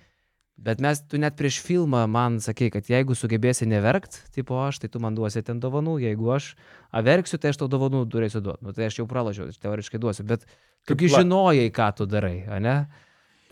Bet 0.57 0.81
mes, 0.81 1.03
tu 1.05 1.21
net 1.21 1.37
prieš 1.37 1.59
filmą 1.61 2.07
man 2.09 2.41
sakei, 2.41 2.71
kad 2.73 2.89
jeigu 2.89 3.13
sugebėsi 3.13 3.69
neverkt, 3.69 4.23
tipo 4.33 4.57
aš, 4.65 4.81
tai 4.81 4.89
tu 4.89 5.03
man 5.05 5.15
duosi 5.15 5.45
ten 5.45 5.61
dovanų, 5.61 5.99
jeigu 6.01 6.33
aš 6.33 6.55
averksiu, 6.97 7.37
tai 7.37 7.53
aš 7.53 7.61
tau 7.61 7.69
dovanų 7.69 8.07
turėsiu 8.09 8.41
duoti. 8.41 8.65
Nu, 8.65 8.73
tai 8.73 8.89
aš 8.89 9.03
jau 9.03 9.07
pralažiau, 9.11 9.53
teoriškai 9.53 10.01
duosiu, 10.01 10.25
bet 10.25 10.49
tugi 10.89 11.13
žinojai, 11.13 11.69
ką 11.77 11.91
tu 12.01 12.09
darai, 12.09 12.39
ne? 12.65 12.79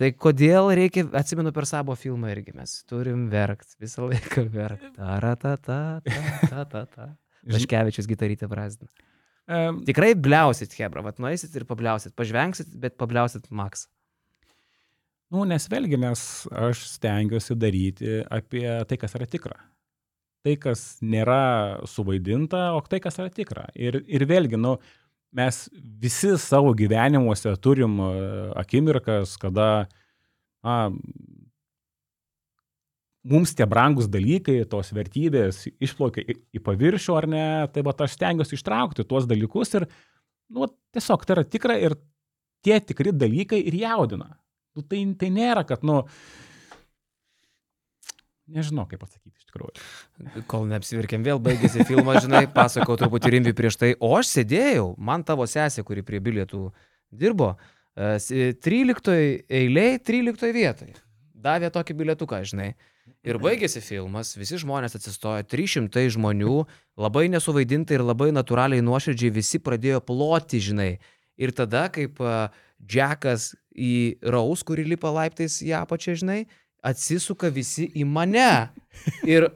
Tai 0.00 0.10
kodėl 0.18 0.72
reikia, 0.74 1.04
atsimenu 1.14 1.52
per 1.54 1.68
savo 1.70 1.94
filmą 1.98 2.32
irgi, 2.32 2.54
mes 2.56 2.80
turim 2.90 3.28
verkt, 3.30 3.76
visą 3.82 4.08
laiką 4.10 4.46
verkt. 4.50 4.88
Ta, 4.96 5.34
ta, 5.38 5.56
ta, 5.56 5.80
ta, 6.50 6.64
ta, 6.70 6.84
ta. 6.86 7.10
Vaškevičius 7.54 8.08
gitarytę 8.10 8.48
brazdina. 8.50 8.90
E, 9.44 9.60
Tikrai 9.86 10.14
bliausit, 10.16 10.74
Hebra, 10.78 11.04
vat 11.04 11.20
nueisit 11.22 11.54
ir 11.54 11.66
pabliausit, 11.68 12.14
pažvengsit, 12.16 12.72
bet 12.80 12.96
pabliausit 13.00 13.50
Max. 13.54 13.86
Nu, 15.34 15.44
nes 15.48 15.66
vėlgi, 15.70 15.98
nes 16.00 16.24
aš 16.54 16.84
stengiuosi 16.94 17.56
daryti 17.58 18.18
apie 18.32 18.66
tai, 18.88 18.98
kas 19.00 19.16
yra 19.18 19.28
tikra. 19.30 19.56
Tai, 20.44 20.58
kas 20.60 20.82
nėra 21.00 21.84
suvaidinta, 21.88 22.66
o 22.76 22.82
tai, 22.84 23.00
kas 23.04 23.16
yra 23.20 23.30
tikra. 23.32 23.64
Ir, 23.74 24.02
ir 24.04 24.26
vėlgi, 24.28 24.60
nu, 24.60 24.76
mes 25.34 25.64
visi 26.02 26.34
savo 26.40 26.72
gyvenimuose 26.76 27.54
turim 27.62 27.98
e, 28.00 28.10
akimirkas, 28.60 29.34
kada, 29.40 29.86
na, 30.64 30.76
mums 33.24 33.54
tie 33.56 33.66
brangus 33.68 34.08
dalykai, 34.12 34.60
tos 34.70 34.92
vertybės 34.94 35.64
išplaukia 35.82 36.24
į, 36.28 36.38
į 36.58 36.62
paviršių 36.64 37.18
ar 37.18 37.28
ne, 37.30 37.46
tai 37.74 37.84
va 37.86 37.96
aš 38.06 38.16
stengiuosi 38.18 38.58
ištraukti 38.58 39.06
tuos 39.08 39.28
dalykus 39.30 39.74
ir, 39.80 39.88
nu, 40.54 40.68
tiesiog 40.94 41.24
tai 41.24 41.38
yra 41.38 41.46
tikra 41.48 41.78
ir 41.80 41.98
tie 42.64 42.78
tikri 42.80 43.12
dalykai 43.12 43.60
ir 43.64 43.76
jaudina. 43.82 44.34
Nu, 44.74 44.82
tai, 44.82 45.04
tai 45.18 45.30
nėra, 45.30 45.62
kad, 45.66 45.84
nu, 45.86 46.02
nežinau, 48.48 48.84
kaip 48.90 49.00
pasakyti 49.00 49.32
iš 49.40 49.46
tikrųjų. 49.50 50.44
Kol 50.50 50.66
neapsivirkėm, 50.70 51.24
vėl 51.26 51.40
baigėsi 51.42 51.84
filmas, 51.88 52.22
žinai, 52.26 52.44
pasakau 52.52 52.96
truputį 53.00 53.30
rimvi 53.38 53.52
prieš 53.56 53.78
tai, 53.80 53.92
o 54.00 54.12
aš 54.18 54.32
sėdėjau, 54.38 54.94
man 54.98 55.24
tavo 55.24 55.46
sesė, 55.48 55.84
kuri 55.86 56.02
prie 56.06 56.20
bilietų 56.20 56.66
dirbo, 57.12 57.54
e, 57.96 58.16
s- 58.18 58.30
13 58.60 59.44
eiliai, 59.48 59.98
13 59.98 60.52
vietoje. 60.52 60.94
Davė 61.34 61.70
tokį 61.72 61.96
bilietuką, 62.02 62.40
žinai. 62.44 62.74
Ir 63.24 63.36
baigėsi 63.40 63.80
filmas, 63.84 64.34
visi 64.36 64.56
žmonės 64.60 64.94
atsistojo, 64.96 65.42
300 65.48 66.08
žmonių, 66.12 66.66
labai 67.00 67.26
nesuvaidintai 67.32 67.96
ir 67.98 68.04
labai 68.04 68.30
natūraliai 68.32 68.84
nuoširdžiai 68.84 69.32
visi 69.32 69.58
pradėjo 69.60 70.00
ploti, 70.04 70.60
žinai. 70.60 70.98
Ir 71.40 71.52
tada, 71.52 71.88
kaip 71.92 72.20
Džekas 72.84 73.54
į 73.76 74.18
Raus, 74.22 74.62
kuri 74.62 74.84
lipa 74.84 75.08
laiptais 75.12 75.60
į 75.64 75.72
apačią, 75.80 76.14
žinai, 76.20 76.46
atsisuka 76.84 77.50
visi 77.54 77.88
į 77.96 78.06
mane. 78.08 78.50
Ir, 79.28 79.48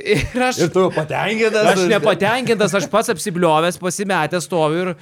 ir 0.00 0.44
aš... 0.48 0.62
Ir 0.64 0.72
tu 0.74 0.86
patenkintas. 0.94 1.72
Aš 1.74 1.86
nepatenkintas, 1.90 2.76
aš 2.78 2.88
pats 2.92 3.12
apsibliovęs, 3.12 3.80
pasimetęs 3.82 4.48
stoviu 4.48 4.84
ir 4.86 4.92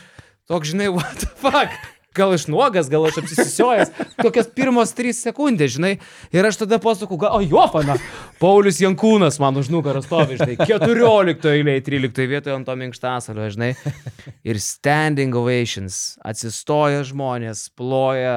toks, 0.51 0.73
žinai, 0.73 0.91
what 0.93 1.21
the 1.21 1.31
fuck. 1.41 1.77
Gal 2.15 2.35
iš 2.37 2.45
nuogas, 2.47 2.87
gal 2.91 3.09
aš 3.09 3.17
apsisiojęs. 3.25 3.91
Kokias 4.21 4.47
pirmos 4.55 4.93
trys 4.95 5.19
sekundės, 5.25 5.73
žinai. 5.75 5.97
Ir 6.35 6.47
aš 6.47 6.61
tada 6.61 6.79
pasakau, 6.83 7.19
o 7.19 7.41
jo, 7.43 7.65
pana. 7.73 7.97
Paulius 8.39 8.79
Jankūnas 8.83 9.41
man 9.43 9.59
už 9.59 9.71
nugaros 9.75 10.07
stovi, 10.07 10.39
žinai. 10.39 10.55
14 10.63 11.49
eilėje, 11.51 11.83
13 11.89 12.29
vietoje 12.31 12.55
ant 12.55 12.69
to 12.69 12.77
minkštasalio, 12.79 13.49
žinai. 13.57 13.73
Ir 14.47 14.61
standing 14.63 15.35
ovations. 15.39 16.15
Atsistoja 16.23 17.03
žmonės, 17.09 17.67
ploja 17.75 18.37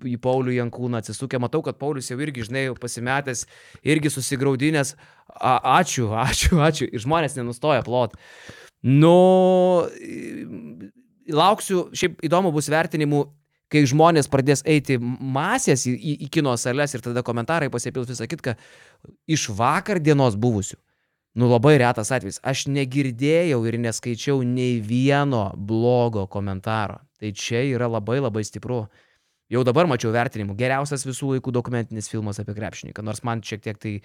į 0.00 0.16
Paulių 0.24 0.56
Jankūną, 0.56 1.02
atsisukę. 1.04 1.42
Matau, 1.44 1.60
kad 1.66 1.76
Paulius 1.80 2.08
jau 2.08 2.16
irgi, 2.24 2.46
žinai, 2.48 2.70
pasimetęs, 2.80 3.44
irgi 3.84 4.14
susigaudinęs. 4.16 4.94
Ačiū, 5.36 6.08
ačiū, 6.24 6.56
ačiū. 6.64 6.88
Ir 6.88 7.04
žmonės 7.04 7.36
nenustoja 7.36 7.84
plot. 7.84 8.16
Nu, 8.80 9.84
lauksiu, 11.34 11.88
šiaip 11.96 12.22
įdomu 12.26 12.52
bus 12.54 12.70
vertinimų, 12.72 13.24
kai 13.70 13.84
žmonės 13.86 14.28
pradės 14.30 14.64
eiti 14.66 14.98
masės 15.00 15.86
į, 15.86 15.94
į, 15.94 16.14
į 16.26 16.30
kino 16.34 16.56
sales 16.58 16.94
ir 16.94 17.04
tada 17.04 17.22
komentarai 17.26 17.70
pasipils 17.70 18.10
visą 18.10 18.26
kitką 18.30 18.56
iš 19.30 19.50
vakar 19.56 20.02
dienos 20.02 20.38
buvusių. 20.40 20.78
Nu 21.38 21.46
labai 21.46 21.76
retas 21.78 22.10
atvejis. 22.10 22.40
Aš 22.42 22.64
negirdėjau 22.74 23.60
ir 23.70 23.78
neskaičiau 23.78 24.42
nei 24.42 24.80
vieno 24.82 25.52
blogo 25.54 26.26
komentaro. 26.26 26.98
Tai 27.20 27.30
čia 27.36 27.62
yra 27.68 27.86
labai 27.86 28.18
labai 28.18 28.42
stipru. 28.46 28.88
Jau 29.50 29.62
dabar 29.66 29.86
mačiau 29.90 30.12
vertinimų. 30.14 30.54
Geriausias 30.58 31.02
visų 31.06 31.32
laikų 31.34 31.52
dokumentinis 31.54 32.10
filmas 32.10 32.38
apie 32.42 32.54
krepšininką. 32.54 33.02
Nors 33.06 33.22
man 33.26 33.42
šiek 33.46 33.62
tiek 33.62 33.78
tai 33.82 33.96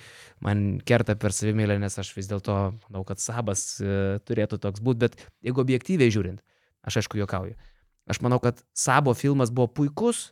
man 0.45 0.80
kerta 0.86 1.13
per 1.21 1.34
savimėlę, 1.38 1.78
nes 1.82 1.97
aš 2.01 2.11
vis 2.17 2.30
dėlto 2.30 2.55
manau, 2.88 3.03
kad 3.05 3.21
sabas 3.21 3.76
e, 3.78 4.17
turėtų 4.26 4.61
toks 4.61 4.82
būti. 4.86 5.03
Bet 5.05 5.19
jeigu 5.45 5.61
objektyviai 5.61 6.13
žiūrint, 6.13 6.41
aš 6.86 7.01
aišku 7.01 7.19
juokauju. 7.21 7.55
Aš 8.09 8.21
manau, 8.21 8.39
kad 8.39 8.61
sabo 8.77 9.13
filmas 9.17 9.51
buvo 9.53 9.71
puikus, 9.73 10.29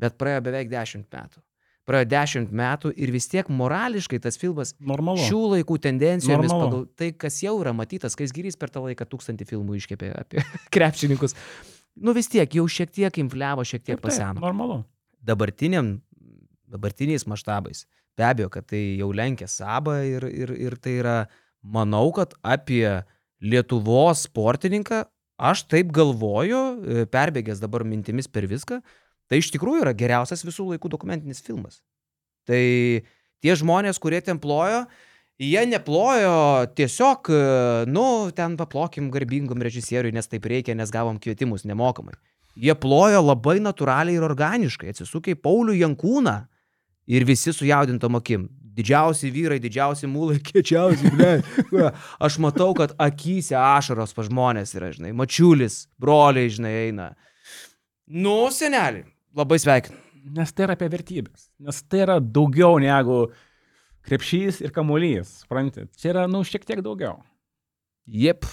bet 0.00 0.16
praėjo 0.20 0.44
beveik 0.48 0.70
dešimt 0.72 1.08
metų. 1.12 1.42
Praėjo 1.88 2.06
dešimt 2.12 2.52
metų 2.54 2.92
ir 3.02 3.10
vis 3.12 3.26
tiek 3.28 3.48
morališkai 3.50 4.20
tas 4.22 4.36
filmas 4.38 4.74
Normalu. 4.78 5.20
šių 5.26 5.40
laikų 5.56 5.78
tendencijomis 5.82 6.52
Normalu. 6.52 6.68
pagal 6.70 6.84
tai, 7.00 7.10
kas 7.18 7.40
jau 7.42 7.56
yra 7.60 7.72
matytas, 7.76 8.14
kai 8.16 8.28
Gyrys 8.30 8.56
per 8.60 8.70
tą 8.72 8.84
laiką 8.84 9.08
tūkstantį 9.10 9.48
filmų 9.48 9.80
iškėpė 9.80 10.12
apie 10.20 10.44
krepšininkus. 10.74 11.34
Nu 12.00 12.14
vis 12.16 12.30
tiek 12.30 12.52
jau 12.54 12.66
šiek 12.70 12.92
tiek 12.94 13.18
infliavo, 13.20 13.64
šiek 13.66 13.82
tiek 13.84 14.00
paseno. 14.00 14.38
Normalu. 14.40 14.84
Dabartiniam, 15.20 15.98
dabartiniais 16.70 17.26
maštabais. 17.28 17.84
Be 18.16 18.28
abejo, 18.28 18.50
kad 18.52 18.68
tai 18.70 18.80
jau 19.00 19.10
lenkia 19.16 19.48
sabą 19.50 19.98
ir, 20.06 20.28
ir, 20.30 20.52
ir 20.68 20.76
tai 20.80 20.98
yra, 21.00 21.16
manau, 21.60 22.06
kad 22.16 22.36
apie 22.44 23.00
Lietuvos 23.40 24.26
sportininką 24.28 25.06
aš 25.40 25.64
taip 25.72 25.92
galvoju, 25.96 26.60
e, 26.60 27.06
perbėgęs 27.08 27.62
dabar 27.62 27.84
mintimis 27.88 28.28
per 28.28 28.44
viską, 28.50 28.80
tai 29.30 29.40
iš 29.40 29.50
tikrųjų 29.54 29.86
yra 29.86 29.94
geriausias 29.96 30.44
visų 30.44 30.74
laikų 30.74 30.90
dokumentinis 30.92 31.40
filmas. 31.44 31.80
Tai 32.48 32.60
tie 33.40 33.56
žmonės, 33.56 34.00
kurie 34.02 34.20
ten 34.24 34.40
plojo, 34.42 34.84
jie 35.40 35.62
neplojo 35.70 36.68
tiesiog, 36.76 37.32
e, 37.32 37.40
nu, 37.88 38.04
ten 38.36 38.58
paplokim 38.60 39.08
garbingom 39.14 39.64
režisieriui, 39.64 40.12
nes 40.12 40.28
taip 40.28 40.44
reikia, 40.50 40.76
nes 40.76 40.92
gavom 40.92 41.20
kvietimus 41.22 41.64
nemokamai. 41.64 42.18
Jie 42.60 42.74
plojo 42.76 43.22
labai 43.24 43.60
natūraliai 43.62 44.18
ir 44.18 44.26
organiškai, 44.26 44.92
atsisukai 44.92 45.38
Paulių 45.38 45.78
Jankūną 45.78 46.36
ir 47.10 47.24
visi 47.24 47.54
sujaudintom 47.54 48.18
akim. 48.18 48.48
Didžiausi 48.76 49.30
vyrai, 49.34 49.58
didžiausi 49.62 50.08
mūlai, 50.10 50.38
kiečiausi, 50.46 51.10
ble. 51.14 51.90
Aš 52.22 52.38
matau, 52.42 52.70
kad 52.78 52.94
akyse 53.00 53.56
ašaros 53.58 54.14
pa 54.16 54.24
žmonės 54.26 54.74
yra, 54.78 54.92
žinai, 54.94 55.12
mačiulis, 55.16 55.84
broliai, 56.00 56.52
žinai, 56.52 56.74
eina. 56.86 57.10
Nu, 58.10 58.36
seneli, 58.54 59.04
labai 59.36 59.60
sveikinu. 59.62 59.98
Nes 60.36 60.52
tai 60.52 60.66
yra 60.66 60.76
apie 60.76 60.90
vertybės. 60.92 61.48
Nes 61.64 61.78
tai 61.88 62.02
yra 62.04 62.18
daugiau 62.20 62.76
negu 62.82 63.22
krepšys 64.06 64.60
ir 64.64 64.74
kamuolys. 64.74 65.40
Suprantate? 65.44 65.88
Čia 66.00 66.12
yra, 66.12 66.26
nu, 66.30 66.42
šiek 66.46 66.66
tiek 66.68 66.82
daugiau. 66.84 67.22
Jep. 68.10 68.44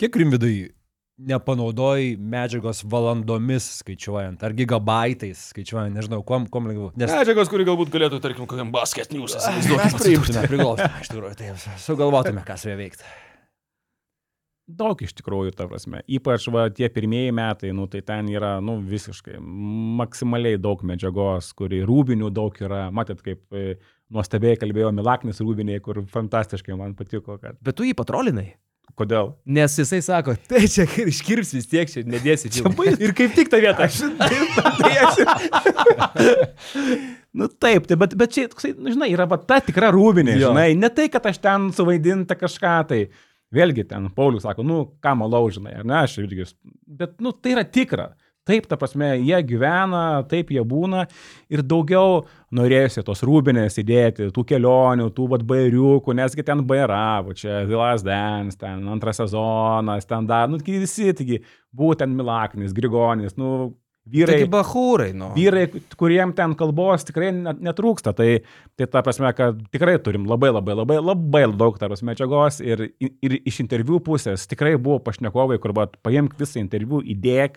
Kiek 0.00 0.16
rimvidai 0.18 0.72
nepanaudojai 1.14 2.14
medžiagos 2.18 2.82
valandomis 2.90 3.66
skaičiuojant, 3.80 4.40
ar 4.42 4.54
gigabaitais 4.56 5.50
skaičiuojant, 5.52 5.94
nežinau, 5.94 6.24
kuom, 6.26 6.48
kuom 6.50 6.66
lengviau. 6.70 6.90
Nes 6.98 7.12
Medžiagos, 7.14 7.50
kuri 7.52 7.66
galbūt 7.68 7.92
galėtų, 7.94 8.18
tarkim, 8.24 8.48
kokiam 8.50 8.72
basket 8.74 9.14
news. 9.14 9.36
mes 9.38 9.94
priimtume, 10.00 10.42
priglaustume, 10.50 11.04
iš 11.04 11.12
tikrųjų, 11.12 11.36
tai 11.38 11.52
sugalvotume, 11.84 12.42
ką 12.46 12.58
su 12.58 12.72
ja 12.72 12.80
veikti. 12.80 13.06
Daug 14.64 14.96
iš 15.04 15.12
tikrųjų, 15.18 15.52
ta 15.52 15.66
prasme. 15.68 16.00
Ypač 16.08 16.46
va, 16.48 16.64
tie 16.72 16.88
pirmieji 16.88 17.34
metai, 17.36 17.70
nu, 17.76 17.84
tai 17.92 18.00
ten 18.00 18.30
yra 18.32 18.56
nu, 18.64 18.78
visiškai 18.80 19.36
maksimaliai 20.00 20.56
daug 20.56 20.80
medžiagos, 20.88 21.50
kuri 21.58 21.82
rūbinių 21.84 22.30
daug 22.32 22.56
yra. 22.64 22.86
Matėt, 22.88 23.20
kaip 23.26 23.44
e, 23.52 23.76
nuostabiai 24.08 24.56
kalbėjo 24.56 24.88
Milaknis 24.96 25.44
rūbiniai, 25.44 25.84
kur 25.84 26.00
fantastiškai 26.08 26.80
man 26.80 26.96
patiko, 26.96 27.36
kad 27.42 27.60
Bet 27.60 27.76
tu 27.76 27.84
jį 27.84 27.92
patrolinai. 27.98 28.54
Kodėl. 28.98 29.32
Nes 29.46 29.74
jisai 29.80 30.00
sako, 30.04 30.36
tai 30.48 30.64
čia 30.70 30.84
iškirps 30.86 31.54
vis 31.56 31.66
tiek, 31.70 31.90
čia 31.90 32.04
nedėsi 32.06 32.50
čia. 32.54 32.68
Ir 33.04 33.14
kaip 33.16 33.34
tik 33.36 33.50
tą 33.52 33.60
vietą. 33.64 33.88
Nu 37.34 37.48
taip, 37.50 37.88
tai, 37.90 37.96
bet, 37.98 38.12
bet 38.14 38.30
čia, 38.30 38.44
nu, 38.78 38.92
žinai, 38.94 39.08
yra 39.10 39.24
va, 39.26 39.34
ta 39.42 39.56
tikra 39.58 39.88
rūbinė, 39.90 40.36
Jo. 40.38 40.52
žinai, 40.52 40.68
ne 40.78 40.86
tai, 40.94 41.08
kad 41.10 41.24
aš 41.26 41.40
ten 41.42 41.64
suvaidinta 41.74 42.36
kažką, 42.38 42.74
tai 42.92 43.00
vėlgi 43.54 43.82
ten 43.90 44.06
Paulius 44.14 44.46
sako, 44.46 44.62
nu, 44.62 44.76
ką 45.02 45.16
malau, 45.18 45.48
žinai, 45.50 45.72
ar 45.80 45.88
ne, 45.88 45.96
aš 46.04 46.20
irgi, 46.22 46.46
bet, 46.86 47.16
nu, 47.18 47.32
tai 47.34 47.56
yra 47.56 47.64
tikra. 47.66 48.12
Taip, 48.44 48.66
ta 48.68 48.76
prasme, 48.76 49.14
jie 49.24 49.38
gyvena, 49.48 50.20
taip 50.28 50.50
jie 50.52 50.60
būna 50.68 51.06
ir 51.48 51.62
daugiau 51.64 52.26
norėjusi 52.52 53.04
tos 53.06 53.24
rūbinės 53.24 53.80
įdėti, 53.80 54.26
tų 54.36 54.44
kelionių, 54.50 55.06
tų 55.16 55.28
vad 55.32 55.46
bairiukų, 55.48 56.12
nesgi 56.18 56.44
ten 56.44 56.60
bairavo, 56.68 57.32
čia 57.38 57.62
Vilas 57.68 58.04
Dens, 58.04 58.60
ten 58.60 58.84
antras 58.92 59.22
sezonas, 59.22 60.04
ten 60.10 60.28
dar, 60.28 60.52
nu, 60.52 60.60
visi, 60.60 61.08
taigi, 61.16 61.40
būtent 61.72 62.12
Milaknis, 62.12 62.76
Grigonis, 62.76 63.32
nu, 63.40 63.72
vyrai. 64.12 64.36
Taigi 64.36 64.52
bahūrai, 64.52 65.10
nu. 65.16 65.32
Vyrai, 65.38 65.64
kuriem 65.96 66.36
ten 66.36 66.52
kalbos 66.58 67.08
tikrai 67.08 67.32
net, 67.32 67.64
netrūksta, 67.64 68.12
tai, 68.16 68.30
tai 68.76 68.92
ta 68.92 69.00
prasme, 69.06 69.32
kad 69.36 69.60
tikrai 69.72 69.96
turim 70.04 70.28
labai 70.28 70.52
labai 70.52 70.76
labai 70.82 71.00
labai 71.00 71.46
daug 71.56 71.80
taros 71.80 72.04
medžiagos 72.04 72.60
ir, 72.60 72.90
ir 73.00 73.40
iš 73.40 73.64
interviu 73.64 74.04
pusės 74.04 74.44
tikrai 74.50 74.76
buvo 74.76 75.00
pašnekovai, 75.08 75.56
kur 75.62 75.72
va, 75.76 75.88
paimk 76.04 76.36
visą 76.36 76.60
interviu, 76.60 77.00
įdėk, 77.00 77.56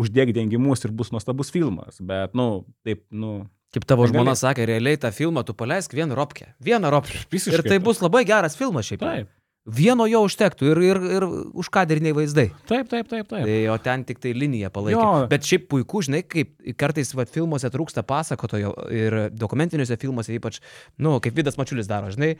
uždėk 0.00 0.34
dengimus 0.36 0.84
ir 0.86 0.94
bus 0.96 1.12
nuostabus 1.14 1.52
filmas, 1.54 2.00
bet, 2.02 2.34
nu, 2.38 2.64
taip, 2.86 3.04
nu, 3.14 3.44
Kaip 3.74 3.86
tavo 3.90 4.06
žmona 4.06 4.36
sakė, 4.38 4.68
realiai 4.70 4.98
tą 5.02 5.10
filmą 5.10 5.42
tu 5.42 5.54
paleisk 5.58 5.96
vieną 5.98 6.14
ropkę. 6.14 6.52
Vieną 6.62 6.92
ropkę. 6.94 7.24
Visiškai 7.34 7.58
Ir 7.58 7.72
tai 7.72 7.80
bus 7.82 7.98
labai 8.04 8.22
geras 8.28 8.54
filmas 8.54 8.86
šiaip. 8.86 9.02
taip, 9.02 9.32
Vieno 9.64 10.04
jo 10.04 10.20
užtektų 10.26 10.66
ir, 10.68 10.78
ir, 10.84 10.98
ir 11.16 11.24
užkadriniai 11.56 12.12
vaizdai. 12.12 12.50
taip, 12.68 12.90
taip, 12.90 13.08
taip, 13.08 13.24
taip. 13.30 13.46
Tai, 13.48 13.54
o 13.72 13.76
ten 13.80 14.02
tik 14.04 14.20
tai 14.20 14.34
linija 14.36 14.68
palaikė. 14.70 14.98
Jo. 14.98 15.24
Bet 15.30 15.48
šiaip 15.48 15.64
puiku, 15.72 16.02
žinai, 16.04 16.20
kaip 16.28 16.52
kartais 16.76 17.14
va, 17.16 17.24
filmuose 17.24 17.70
trūksta 17.72 18.04
pasakotojo 18.04 18.74
ir 18.92 19.16
dokumentiniuose 19.32 19.96
filmuose 20.02 20.36
ypač, 20.36 20.60
nu, 21.00 21.16
kaip 21.24 21.40
Vidas 21.40 21.56
Mačiulis 21.56 21.88
daro, 21.88 22.12
žinai, 22.12 22.34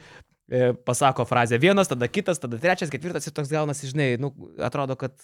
e, 0.53 0.69
pasako 0.85 1.25
frazę 1.25 1.57
vienas, 1.59 1.89
tada 1.89 2.11
kitas, 2.13 2.43
tada 2.45 2.61
trečias, 2.61 2.93
ketvirtas 2.93 3.25
ir 3.25 3.35
toks 3.41 3.57
gaunasi, 3.57 3.89
žinai, 3.95 4.11
nu, 4.21 4.35
atrodo, 4.61 4.99
kad 5.01 5.17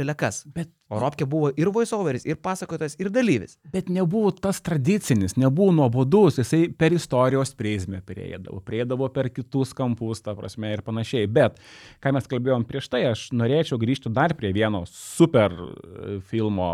belekas. 0.00 0.42
Bet, 0.56 0.72
O 0.90 0.98
Ropkė 0.98 1.22
buvo 1.30 1.52
ir 1.54 1.68
voiceoveris, 1.70 2.24
ir 2.26 2.40
pasakotojas, 2.42 2.96
ir 2.98 3.12
dalyvis. 3.14 3.52
bet 3.70 3.88
nebuvo 3.88 4.32
tas 4.34 4.58
tradicinis, 4.60 5.36
nebuvo 5.38 5.70
nuobodus, 5.76 6.40
jisai 6.40 6.64
per 6.74 6.96
istorijos 6.96 7.54
prizmę 7.54 8.00
prieidavo, 8.02 8.58
prieidavo 8.66 9.06
per 9.14 9.28
kitus 9.30 9.70
kampus, 9.76 10.24
ta 10.26 10.34
prasme, 10.34 10.72
ir 10.74 10.82
panašiai. 10.82 11.30
Bet, 11.30 11.62
ką 12.02 12.14
mes 12.16 12.26
kalbėjom 12.26 12.66
prieš 12.66 12.90
tai, 12.90 13.04
aš 13.12 13.28
norėčiau 13.30 13.78
grįžti 13.78 14.10
dar 14.10 14.34
prie 14.34 14.50
vieno 14.56 14.82
super 14.90 15.54
e, 15.54 16.18
filmo 16.26 16.72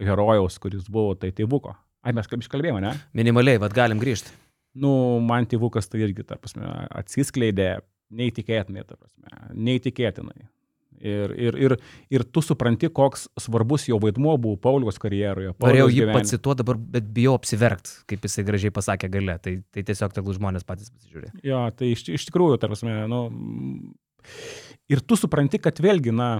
herojaus, 0.00 0.56
kuris 0.62 0.88
buvo 0.88 1.12
tai 1.20 1.34
Tėvuko. 1.36 1.76
Ai, 2.00 2.16
mes 2.16 2.30
kalbėjome, 2.30 2.80
ne? 2.80 2.94
Minimaliai, 3.12 3.60
vad 3.60 3.76
galim 3.76 4.00
grįžti. 4.00 4.32
nu, 4.78 4.90
man 5.20 5.44
tėvukas 5.44 5.90
tai 5.90 6.06
irgi, 6.06 6.24
ta 6.24 6.38
prasme, 6.40 6.64
atsiskleidė 6.94 7.80
neįtikėtinai, 8.14 8.84
ta 8.88 8.96
prasme, 8.96 9.28
neįtikėtinai. 9.52 10.48
Ir, 10.98 11.32
ir, 11.38 11.58
ir, 11.62 11.74
ir 12.10 12.24
tu 12.34 12.42
supranti, 12.42 12.90
koks 12.94 13.28
svarbus 13.38 13.86
jo 13.88 14.00
vaidmuo 14.02 14.34
buvo 14.40 14.58
Pauliaus 14.60 14.98
karjeroje. 15.02 15.54
Norėjau 15.62 15.88
jį 15.94 16.08
pacituoti 16.10 16.62
dabar, 16.62 16.80
bet 16.96 17.08
bijau 17.14 17.36
apsiverkt, 17.38 17.92
kaip 18.10 18.26
jisai 18.26 18.44
gražiai 18.48 18.74
pasakė 18.74 19.10
gale. 19.14 19.38
Tai, 19.44 19.54
tai 19.74 19.86
tiesiog 19.86 20.14
tegul 20.16 20.36
žmonės 20.36 20.66
patys 20.68 20.90
pasižiūrė. 20.90 21.32
Jo, 21.46 21.64
tai 21.78 21.92
iš, 21.94 22.06
iš 22.18 22.28
tikrųjų, 22.30 22.58
ta 22.60 22.70
prasme, 22.70 22.94
nu, 23.10 23.22
ir 24.90 25.02
tu 25.06 25.18
supranti, 25.18 25.60
kad 25.62 25.78
vėlgi, 25.82 26.14
na, 26.14 26.30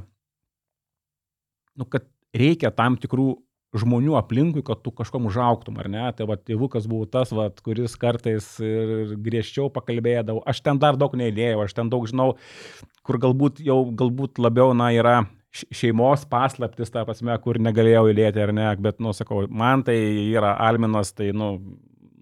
nu, 1.79 1.87
kad 1.87 2.09
reikia 2.37 2.73
tam 2.75 2.99
tikrų 3.01 3.31
žmonių 3.77 4.15
aplinkui, 4.17 4.63
kad 4.65 4.81
tu 4.85 4.93
kažkom 4.95 5.27
užauktum, 5.29 5.77
ar 5.81 5.91
ne? 5.93 6.05
Tai 6.17 6.29
va, 6.31 6.39
tėvukas 6.41 6.87
buvo 6.89 7.09
tas, 7.11 7.33
va, 7.37 7.49
kuris 7.65 7.97
kartais 8.01 8.47
ir 8.65 9.17
griežčiau 9.25 9.69
pakalbėdavo. 9.73 10.41
Aš 10.49 10.63
ten 10.65 10.81
dar 10.81 10.97
daug 11.01 11.17
neįdėjau, 11.19 11.65
aš 11.67 11.77
ten 11.77 11.91
daug 11.93 12.07
žinau, 12.09 12.31
kur 13.05 13.21
galbūt 13.21 13.61
jau, 13.65 13.83
galbūt 13.93 14.41
labiau, 14.41 14.73
na, 14.77 14.89
yra 14.97 15.19
šeimos 15.53 16.25
paslaptis, 16.29 16.93
ta 16.93 17.05
prasme, 17.09 17.35
kur 17.45 17.61
negalėjau 17.61 18.09
įdėti, 18.13 18.43
ar 18.45 18.55
ne, 18.57 18.71
bet, 18.85 18.99
nu, 19.05 19.13
sakau, 19.17 19.45
man 19.49 19.85
tai 19.85 19.99
yra 20.29 20.55
Alminas, 20.69 21.13
tai, 21.17 21.31
nu, 21.37 21.55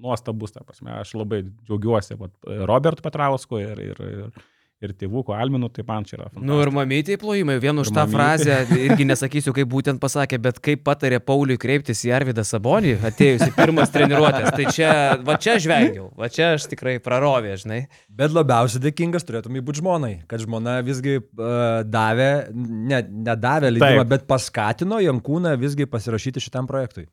nuostabus, 0.02 0.54
ta 0.54 0.62
prasme, 0.66 0.92
aš 0.98 1.14
labai 1.18 1.42
džiaugiuosi, 1.46 2.18
va, 2.20 2.30
Robertu 2.68 3.04
Petrausku 3.06 3.60
ir, 3.62 3.82
ir, 3.82 4.02
ir, 4.06 4.46
ir 4.84 4.92
tėvuku 4.92 5.32
Alminu, 5.32 5.68
tai 5.72 5.84
man 5.88 6.04
čia 6.04 6.18
yra. 6.18 6.26
Nu 6.36 6.58
ir 6.60 6.70
mamytė 6.74 7.16
plojimai, 7.20 7.56
vien 7.62 7.78
už 7.80 7.88
Ir 7.88 7.94
tą 7.96 8.04
mamytė. 8.04 8.16
frazę, 8.16 8.56
irgi 8.86 9.06
nesakysiu, 9.08 9.54
kaip 9.56 9.70
būtent 9.72 10.00
pasakė, 10.02 10.38
bet 10.42 10.60
kaip 10.60 10.82
patarė 10.86 11.20
Pauliui 11.24 11.56
kreiptis 11.60 12.02
į 12.04 12.12
Arvidą 12.18 12.44
Sabonį, 12.46 12.96
atėjus 13.08 13.46
į 13.48 13.52
pirmas 13.56 13.92
treniruotės. 13.94 14.52
Tai 14.56 14.66
čia, 14.76 14.90
va 15.24 15.38
čia 15.40 15.56
žvengiau, 15.62 16.10
va 16.20 16.28
čia 16.32 16.52
aš 16.58 16.68
tikrai 16.72 16.98
prarovė, 17.02 17.56
žinai. 17.64 17.80
Bet 18.12 18.36
labiausiai 18.36 18.84
dėkingas 18.84 19.24
turėtum 19.24 19.56
būti 19.64 19.80
žmonai, 19.80 20.12
kad 20.28 20.44
žmona 20.44 20.78
visgi 20.86 21.18
uh, 21.22 21.80
davė, 21.88 22.30
ne, 22.54 23.00
nedavė 23.30 23.72
leidimą, 23.78 24.04
bet 24.12 24.28
paskatino 24.28 25.00
Jankūną 25.00 25.56
visgi 25.60 25.88
pasirašyti 25.88 26.44
šitam 26.44 26.68
projektui. 26.68 27.08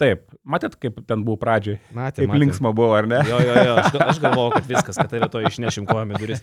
Taip, 0.00 0.24
matėt, 0.42 0.74
kaip 0.80 0.96
ten 1.06 1.22
buvo 1.26 1.38
pradžioj. 1.40 1.76
Matė, 1.94 2.24
Kaip 2.24 2.38
linksma 2.40 2.72
buvo, 2.74 2.94
ar 2.98 3.06
ne? 3.10 3.20
Jo, 3.28 3.38
jo, 3.44 3.56
jo, 3.68 3.74
aš, 3.82 3.98
aš 4.08 4.22
galvojau, 4.22 4.54
kad 4.56 4.66
viskas, 4.72 4.98
kad 4.98 5.12
tave 5.12 5.28
to 5.30 5.42
išnešim 5.44 5.86
kojami 5.86 6.18
duris. 6.18 6.42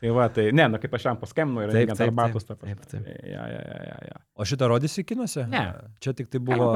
Tai 0.00 0.12
va, 0.16 0.30
tai 0.32 0.46
ne, 0.56 0.64
nu 0.72 0.78
kaip 0.80 0.94
aš 0.96 1.02
jam 1.10 1.18
paskambinu 1.20 1.66
ir 1.66 1.72
taip, 1.74 1.90
arbatos 2.06 2.46
tą 2.48 2.54
taip, 2.56 2.78
taip. 2.88 3.04
Ja, 3.04 3.42
ja, 3.52 3.58
ja, 3.60 3.80
ja, 3.84 3.96
ja. 4.08 4.14
O 4.32 4.46
šitą 4.48 4.70
rodysi 4.72 5.04
kinuose? 5.04 5.44
Ne. 5.52 5.60
Čia 6.00 6.14
tik 6.16 6.30
tai 6.32 6.40
Buvo. 6.40 6.70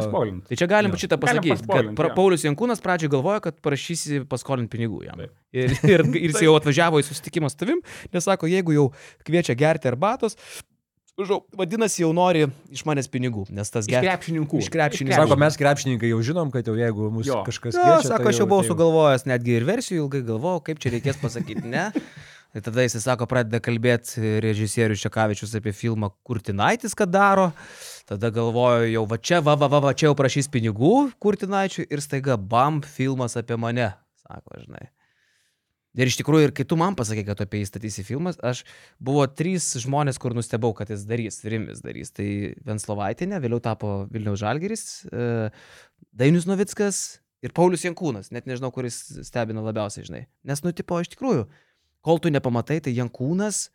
Tai 0.44 0.58
čia 0.60 0.68
galim 0.68 0.92
Jo. 0.92 1.00
šitą 1.06 1.16
pasakyti, 1.22 1.56
kad 1.70 1.88
pra. 1.96 2.10
Paulius 2.12 2.44
Jankūnas 2.44 2.84
pradžioj 2.84 3.14
galvojo, 3.14 3.40
kad 3.46 3.56
parašysi 3.64 4.26
paskolinti 4.28 4.74
pinigų 4.76 5.06
jam. 5.06 5.22
Taip. 5.24 5.32
Ir, 5.56 5.72
ir, 5.88 6.04
ir 6.20 6.34
jis 6.34 6.42
jau 6.44 6.52
atvažiavo 6.58 7.00
į 7.00 7.08
susitikimą 7.08 7.48
su 7.48 7.62
tavim, 7.62 7.80
nes 8.12 8.28
sako, 8.28 8.50
jeigu 8.50 8.76
jau 8.76 8.86
kviečia 9.24 9.56
gerti 9.56 9.88
arbatos, 9.88 10.36
žau, 11.22 11.40
vadinasi, 11.54 12.02
jau 12.02 12.10
nori 12.16 12.46
iš 12.74 12.82
manęs 12.88 13.08
pinigų, 13.12 13.46
nes 13.54 13.70
tas 13.70 13.86
gerti. 13.86 14.08
krepšininkų. 14.08 14.60
Iš 14.64 14.70
krepšininkų. 14.74 15.16
Sako, 15.20 15.38
mes 15.38 15.58
krepšininkai 15.60 16.10
jau 16.10 16.20
žinom, 16.26 16.50
kad 16.54 16.66
jau 16.66 16.74
jeigu 16.78 17.10
mus 17.14 17.28
Jo. 17.28 17.42
kažkas 17.46 17.76
Jo, 17.76 17.82
kviečia... 17.82 18.08
sako, 18.10 18.26
tai 18.26 18.32
aš 18.34 18.40
jau 18.42 18.46
buvau 18.50 18.64
tai 18.64 18.70
sugalvojęs, 18.72 19.26
netgi 19.30 19.58
ir 19.60 19.66
versijų 19.68 20.06
ilgai 20.06 20.22
galvojau, 20.26 20.62
kaip 20.66 20.82
čia 20.82 20.94
reikės 20.96 21.20
pasakyti, 21.22 21.66
ne. 21.70 21.90
Tai 22.54 22.62
tada 22.62 22.84
jis 22.86 22.94
sako, 23.02 23.26
pradeda 23.26 23.58
kalbėti 23.58 24.38
režisierius 24.42 25.02
Čekavičius 25.02 25.56
apie 25.58 25.72
filmą 25.74 26.12
Kurtinaitis, 26.22 26.94
ką 26.94 27.08
daro. 27.10 27.48
Tada 28.06 28.30
galvoju, 28.30 28.92
jau 28.92 29.02
va 29.10 29.18
čia, 29.18 29.40
va, 29.42 29.56
va, 29.58 29.66
va, 29.70 29.80
va 29.88 29.94
čia 29.94 30.06
jau 30.06 30.14
prašys 30.18 30.46
pinigų 30.54 31.10
Kurtinaičiui 31.18 31.88
ir 31.90 32.02
staiga 32.04 32.36
bam, 32.38 32.78
filmas 32.86 33.34
apie 33.40 33.58
mane, 33.58 33.90
sako, 34.22 34.60
žinai. 34.62 34.86
Ir 35.94 36.10
iš 36.10 36.16
tikrųjų, 36.18 36.48
ir 36.48 36.52
kai 36.56 36.64
tu 36.66 36.74
man 36.78 36.96
pasakė, 36.98 37.22
kad 37.28 37.42
apie 37.44 37.60
jį 37.60 37.68
statysi 37.68 38.02
filmas, 38.06 38.38
aš 38.42 38.64
buvo 39.02 39.22
trys 39.30 39.68
žmonės, 39.84 40.18
kur 40.22 40.34
nustebau, 40.34 40.72
kad 40.74 40.90
jis 40.90 41.04
darys, 41.06 41.38
Rimis 41.46 41.84
darys. 41.84 42.10
Tai 42.14 42.26
Venslovaitinė, 42.66 43.38
vėliau 43.42 43.62
tapo 43.62 43.92
Vilniaus 44.10 44.40
Žalgeris, 44.42 44.84
e, 45.06 45.28
Dainius 46.10 46.48
Novickas 46.50 47.04
ir 47.46 47.54
Paulius 47.54 47.86
Jankūnas. 47.86 48.32
Net 48.34 48.50
nežinau, 48.50 48.72
kuris 48.74 48.98
stebina 49.28 49.62
labiausiai, 49.62 50.08
žinai. 50.08 50.24
Nes, 50.50 50.64
nu, 50.66 50.74
tipo, 50.74 50.98
iš 50.98 51.12
tikrųjų, 51.14 51.46
kol 52.04 52.18
tu 52.18 52.32
nepamatai, 52.34 52.80
tai 52.82 52.96
Jankūnas, 52.96 53.68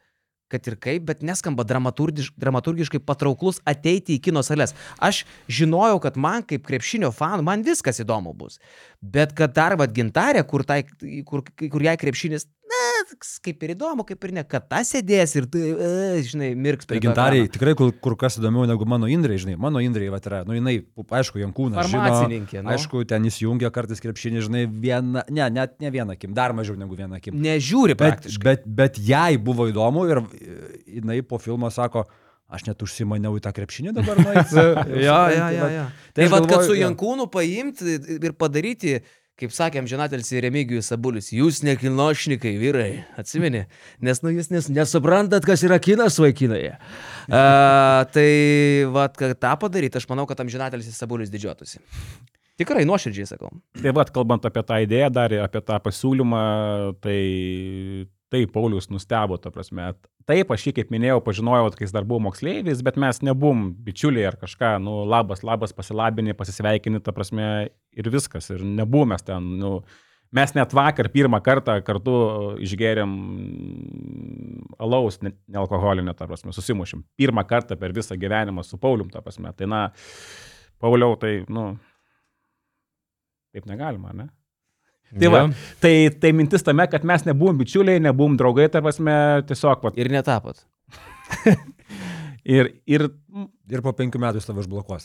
kad 0.50 0.68
ir 0.68 0.78
kaip, 0.82 1.06
bet 1.10 1.24
neskamba 1.26 1.64
dramaturgiš, 1.68 2.32
dramaturgiškai 2.40 3.02
patrauklus 3.06 3.62
ateiti 3.70 4.18
į 4.18 4.24
kino 4.30 4.44
sales. 4.46 4.76
Aš 4.98 5.24
žinojau, 5.60 6.00
kad 6.04 6.18
man 6.18 6.46
kaip 6.48 6.66
krepšinio 6.68 7.12
fanų, 7.16 7.46
man 7.48 7.66
viskas 7.66 8.02
įdomu 8.04 8.34
bus. 8.38 8.60
Bet 9.00 9.36
kad 9.38 9.54
dar 9.56 9.78
vad 9.80 9.94
gintarė, 9.96 10.44
kur, 10.48 10.66
tai, 10.68 10.82
kur, 11.28 11.46
kur 11.46 11.86
jai 11.86 11.96
krepšinis, 12.02 12.50
na, 12.70 13.18
kaip 13.46 13.64
ir 13.66 13.74
įdomu, 13.74 14.06
kaip 14.08 14.26
ir 14.28 14.34
ne, 14.38 14.44
kad 14.48 14.68
ta 14.70 14.82
sėdės 14.86 15.34
ir, 15.40 15.48
tai, 15.52 15.64
e, 15.74 16.22
žinai, 16.26 16.50
mirks 16.58 16.88
Tai 16.88 16.94
prie 16.94 17.02
gintariai 17.04 17.50
tikrai 17.52 17.74
kur, 17.80 17.92
kur 18.06 18.16
kas 18.20 18.38
įdomiau 18.42 18.68
negu 18.70 18.88
mano 18.90 19.10
Indrai, 19.10 19.40
žinai. 19.42 19.58
Mano 19.62 19.82
Indrai, 19.84 20.10
va, 20.14 20.22
yra, 20.22 20.44
nu 20.48 20.58
jinai, 20.58 20.78
aišku, 21.20 21.42
Jankūnas. 21.42 21.82
Farmacininkė, 21.82 22.62
nu. 22.62 22.74
Aišku, 22.76 23.04
ten 23.10 23.28
įsijungia 23.30 23.74
kartais 23.76 24.04
krepšinį, 24.04 24.46
žinai, 24.48 24.64
vieną, 24.86 25.26
ne, 25.28 25.50
net 25.58 25.78
ne 25.82 25.94
vieną 25.94 26.18
akim, 26.18 26.34
dar 26.38 26.56
mažiau 26.58 26.78
negu 26.80 26.98
vieną 27.00 27.20
akim. 27.20 27.38
Nežiūri 27.44 27.98
Bet, 28.00 28.30
bet, 28.44 28.66
bet 28.66 29.02
jai 29.02 29.36
buvo 29.42 29.70
įdomu 29.72 30.08
ir 30.10 30.24
e, 30.24 30.58
jinai 31.00 31.22
po 31.26 31.42
filmo 31.42 31.72
sako, 31.74 32.06
aš 32.50 32.66
net 32.66 32.82
užsimaniau 32.82 33.36
į 33.38 33.44
tą 33.46 33.54
krepšinį 33.56 33.94
dabar. 33.98 34.22
nueit." 34.26 34.54
Jo, 34.54 34.68
jo, 35.38 35.50
jo, 35.58 35.72
jo. 35.76 35.88
Tai 36.14 36.20
Tai 36.20 36.26
aš 36.26 36.34
vad, 36.34 36.48
kad 36.52 36.66
su. 36.66 36.78
Jankūnu 36.80 37.30
paimti 37.32 37.98
ir 38.18 38.34
padaryti, 38.38 39.00
kaip 39.40 39.54
sakėm, 39.56 39.88
žinatelis 39.90 40.32
Remigijus 40.44 40.90
Sabulis, 40.92 41.30
jūs 41.36 41.62
nekilnošnikai, 41.68 42.54
vyrai, 42.60 42.90
atsimeni, 43.20 43.66
nes 44.04 44.24
nu 44.26 44.34
jūs 44.36 44.52
nes, 44.54 44.68
nesuprantat, 44.76 45.48
kas 45.48 45.64
yra 45.68 45.80
kinas 45.84 46.20
vaikinai. 46.22 46.64
Uh, 47.30 48.04
tai 48.14 48.28
vad, 48.92 49.16
kad 49.20 49.38
tą 49.40 49.56
padaryti, 49.62 50.02
aš 50.02 50.10
manau, 50.12 50.28
kad 50.30 50.42
tam 50.42 50.52
žinatelis 50.52 50.92
Sabulis 50.98 51.32
didžiuotųsi. 51.34 51.82
Tikrai 52.60 52.84
nuoširdžiai 52.88 53.30
sakau. 53.30 53.54
Tai 53.80 53.96
vad, 53.96 54.12
kalbant 54.12 54.44
apie 54.50 54.64
tą 54.68 54.82
idėją, 54.84 55.12
dar 55.16 55.36
apie 55.46 55.62
tą 55.64 55.78
pasiūlymą, 55.86 56.42
tai 57.00 57.20
taip, 58.34 58.52
Paulius 58.54 58.90
nustebo, 58.92 59.40
ta 59.40 59.52
prasme. 59.54 59.94
Taip, 60.30 60.52
aš 60.54 60.68
jį, 60.68 60.76
kaip 60.78 60.92
minėjau, 60.94 61.24
pažinojau, 61.26 61.72
kai 61.74 61.88
jis 61.88 61.94
dar 61.96 62.06
buvo 62.06 62.22
moksleivis, 62.28 62.84
bet 62.86 63.00
mes 63.02 63.18
nebuvom 63.26 63.72
bičiuliai 63.86 64.28
ar 64.30 64.36
kažką, 64.38 64.76
nu, 64.86 65.00
labas, 65.10 65.42
labas, 65.42 65.74
pasilabini, 65.74 66.36
pasisveikini, 66.38 67.02
ta 67.02 67.14
prasme, 67.16 67.48
ir 67.98 68.10
viskas. 68.14 68.52
Ir 68.54 68.62
nebuvome 68.62 69.18
ten, 69.26 69.48
nu, 69.58 69.72
mes 70.38 70.54
net 70.54 70.76
vakar 70.78 71.10
pirmą 71.10 71.40
kartą 71.42 71.80
kartu 71.88 72.14
išgėrėm 72.62 73.16
alaus, 74.86 75.18
ne- 75.26 75.34
nealkoholinio, 75.50 76.14
ta 76.14 76.30
prasme, 76.30 76.54
susimušim. 76.54 77.02
Pirmą 77.18 77.48
kartą 77.50 77.80
per 77.82 77.98
visą 77.98 78.14
gyvenimą 78.22 78.62
su 78.68 78.78
Paulium, 78.78 79.10
ta 79.10 79.26
prasme. 79.26 79.50
Tai 79.58 79.66
na, 79.74 79.82
Pauliau, 80.78 81.18
tai, 81.18 81.40
nu, 81.50 81.72
taip 83.50 83.66
negalima, 83.66 84.14
ne? 84.14 84.30
Tai 85.10 85.32
va, 85.34 85.44
tai, 85.82 85.94
tai 86.22 86.34
mintis 86.38 86.66
tame, 86.66 86.86
kad 86.92 87.06
mes 87.08 87.26
nebuvom 87.26 87.58
bičiuliai, 87.62 88.02
nebuvom 88.04 88.38
draugai, 88.38 88.68
tai 88.70 88.84
prasme, 88.86 89.14
tiesiog, 89.50 89.82
va, 89.88 89.94
Ir 89.98 90.12
netapot. 90.14 90.62
ir, 92.58 92.76
ir 92.90 93.10
Ir 93.70 93.84
po 93.86 93.92
penkių 93.94 94.18
metų 94.22 94.40
jis 94.40 94.48
tave 94.50 94.64
užblokuos. 94.64 95.04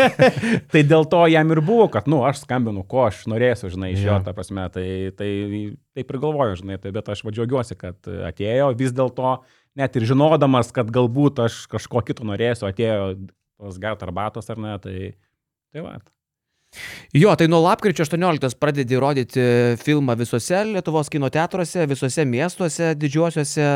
tai 0.72 0.82
dėl 0.86 1.06
to 1.10 1.24
jam 1.26 1.50
ir 1.50 1.60
buvo, 1.66 1.88
kad, 1.90 2.06
nu, 2.10 2.20
aš 2.26 2.44
skambinu, 2.44 2.84
ko 2.86 3.08
aš 3.08 3.24
norėsiu, 3.30 3.72
žinai, 3.74 3.90
iš 3.96 4.04
jo, 4.04 4.12
Jo. 4.12 4.18
ta 4.22 4.34
prasme, 4.36 4.68
tai, 4.74 4.84
tai 5.18 5.30
taip 5.98 6.12
ir 6.14 6.20
galvoju, 6.22 6.60
žinai, 6.60 6.78
tai, 6.78 6.92
bet 6.94 7.10
aš 7.10 7.24
vadžiaugiuosi, 7.26 7.74
kad 7.80 8.10
atėjo 8.30 8.70
vis 8.78 8.94
dėlto, 8.94 9.32
net 9.78 9.98
ir 9.98 10.06
žinodamas, 10.06 10.70
kad 10.76 10.92
galbūt 10.94 11.42
aš 11.48 11.64
kažko 11.72 12.04
kito 12.06 12.26
norėsiu, 12.28 12.68
atėjo 12.70 13.10
tos 13.58 13.82
gert 13.82 14.06
arbatos 14.06 14.46
ar 14.54 14.62
ne, 14.62 14.76
tai, 14.84 14.96
tai 15.74 15.82
va. 15.82 15.98
Jo, 17.16 17.32
tai 17.36 17.46
nuo 17.48 17.62
lapkričio 17.64 18.04
18 18.04 18.58
pradedi 18.60 18.96
rodyti 19.00 19.40
filmą 19.80 20.12
visose 20.20 20.58
Lietuvos 20.68 21.08
kino 21.08 21.30
teatruose, 21.32 21.86
visose 21.88 22.24
miestuose, 22.28 22.90
didžiuosiuose, 23.00 23.68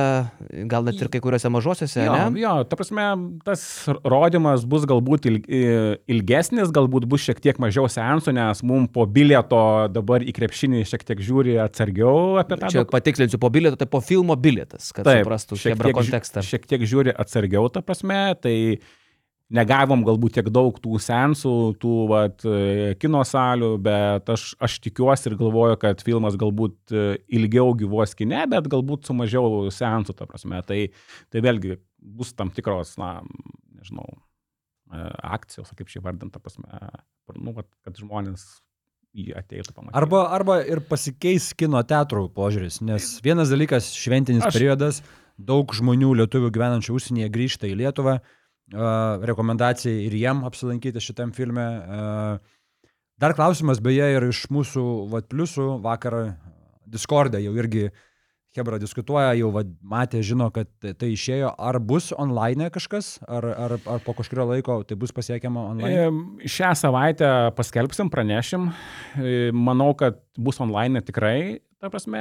gal 0.68 0.84
net 0.84 1.00
ir 1.00 1.08
kai 1.12 1.22
kuriuose 1.24 1.48
mažosiuose, 1.52 2.02
Jo, 2.04 2.12
ne? 2.12 2.42
jo, 2.42 2.52
ta 2.68 2.76
prasme, 2.76 3.06
tas 3.46 3.64
rodymas 4.04 4.66
bus 4.68 4.84
galbūt 4.88 5.30
ilgesnis, 5.32 6.72
galbūt 6.76 7.08
bus 7.08 7.24
šiek 7.24 7.40
tiek 7.40 7.60
mažiau 7.62 7.88
seansų, 7.88 8.36
nes 8.36 8.60
mums 8.68 8.92
po 8.92 9.08
bilieto 9.08 9.88
dabar 9.92 10.20
į 10.20 10.36
krepšinį 10.36 10.84
šiek 10.92 11.08
tiek 11.08 11.24
žiūri 11.24 11.56
atsargiau 11.64 12.36
apie 12.42 12.60
tą 12.60 12.74
Čia 12.76 12.84
patikslinsiu 12.92 13.40
po 13.40 13.48
bilieto, 13.52 13.80
tai 13.80 13.88
po 13.88 14.04
filmo 14.04 14.36
bilietas, 14.36 14.92
kad 14.92 15.08
Taip, 15.08 15.24
suprastų 15.24 15.62
šiek 15.64 15.80
tiek 15.80 15.96
kontekstą. 15.96 16.44
Šiek 16.44 16.68
tiek 16.68 16.84
žiūri 16.84 17.16
atsargiau, 17.16 17.72
ta 17.72 17.80
prasme, 17.80 18.26
tai 18.44 18.56
negavom 19.52 20.02
galbūt 20.06 20.38
tiek 20.38 20.48
daug 20.52 20.76
tų 20.82 20.98
sensų, 21.02 21.52
tų 21.82 21.92
vat, 22.10 22.44
e, 22.48 22.94
kino 23.00 23.22
salių, 23.26 23.74
bet 23.84 24.32
aš, 24.32 24.52
aš 24.62 24.78
tikiuosi 24.86 25.28
ir 25.30 25.38
galvoju, 25.40 25.78
kad 25.82 26.02
filmas 26.04 26.38
galbūt 26.40 26.94
e, 26.94 27.04
ilgiau 27.36 27.74
gyvuos 27.78 28.16
kine, 28.18 28.42
bet 28.50 28.68
galbūt 28.72 29.08
su 29.08 29.16
mažiau 29.16 29.68
sensų, 29.72 30.16
ta 30.18 30.28
prasme. 30.30 30.62
Tai, 30.68 30.80
tai 31.32 31.44
vėlgi 31.44 31.78
bus 32.02 32.32
tam 32.38 32.52
tikros, 32.54 32.96
na, 33.00 33.18
nežinau, 33.76 34.08
e, 34.92 35.06
akcijos, 35.36 35.72
kaip 35.76 35.92
šį 35.92 36.04
vardintą, 36.08 36.42
prasme, 36.42 36.68
nu, 37.36 37.54
vat, 37.56 37.68
kad 37.84 38.00
žmonės 38.00 38.46
jį 39.12 39.34
ateitų 39.36 39.74
pamatyti. 39.76 39.96
Arba, 40.00 40.26
arba 40.32 40.60
ir 40.64 40.80
pasikeis 40.88 41.50
kino 41.58 41.80
teatrų 41.84 42.30
požiūris, 42.32 42.80
nes 42.84 43.18
vienas 43.24 43.52
dalykas- 43.52 43.92
šventinis 44.02 44.46
Aš- 44.48 44.56
periodas, 44.56 45.02
daug 45.36 45.68
žmonių 45.68 46.14
lietuvių 46.22 46.50
gyvenančių 46.54 46.96
užsienyje 46.96 47.28
grįžta 47.32 47.68
į 47.68 47.76
Lietuvą, 47.82 48.20
rekomendacija 48.70 50.06
ir 50.06 50.14
jiem 50.16 50.44
apsilankyti 50.48 51.00
šitam 51.00 51.32
filme. 51.32 51.66
Dar 53.20 53.34
klausimas 53.36 53.80
beje 53.82 54.08
ir 54.16 54.28
iš 54.30 54.46
mūsų 54.50 54.86
vat, 55.12 55.28
pliusų 55.30 55.76
vakar 55.84 56.36
Discord'e 56.92 57.42
jau 57.42 57.52
irgi 57.56 57.90
Hebra 58.52 58.76
diskutuoja, 58.76 59.30
jau 59.38 59.48
vat, 59.54 59.68
matė, 59.80 60.20
žino, 60.20 60.50
kad 60.52 60.68
tai 60.82 61.08
išėjo. 61.14 61.54
Ar 61.56 61.78
bus 61.80 62.10
online 62.12 62.66
kažkas, 62.74 63.14
ar, 63.24 63.46
ar, 63.48 63.74
ar 63.88 64.02
po 64.04 64.12
kažkurio 64.18 64.44
laiko 64.50 64.82
tai 64.84 64.98
bus 65.00 65.14
pasiekiama 65.16 65.62
online? 65.70 66.42
Šią 66.44 66.74
savaitę 66.76 67.30
paskelbsim, 67.56 68.10
pranešim. 68.12 68.68
Manau, 69.56 69.94
kad 69.96 70.20
bus 70.36 70.60
online 70.60 71.00
tikrai, 71.06 71.62
ta 71.80 71.88
prasme, 71.88 72.20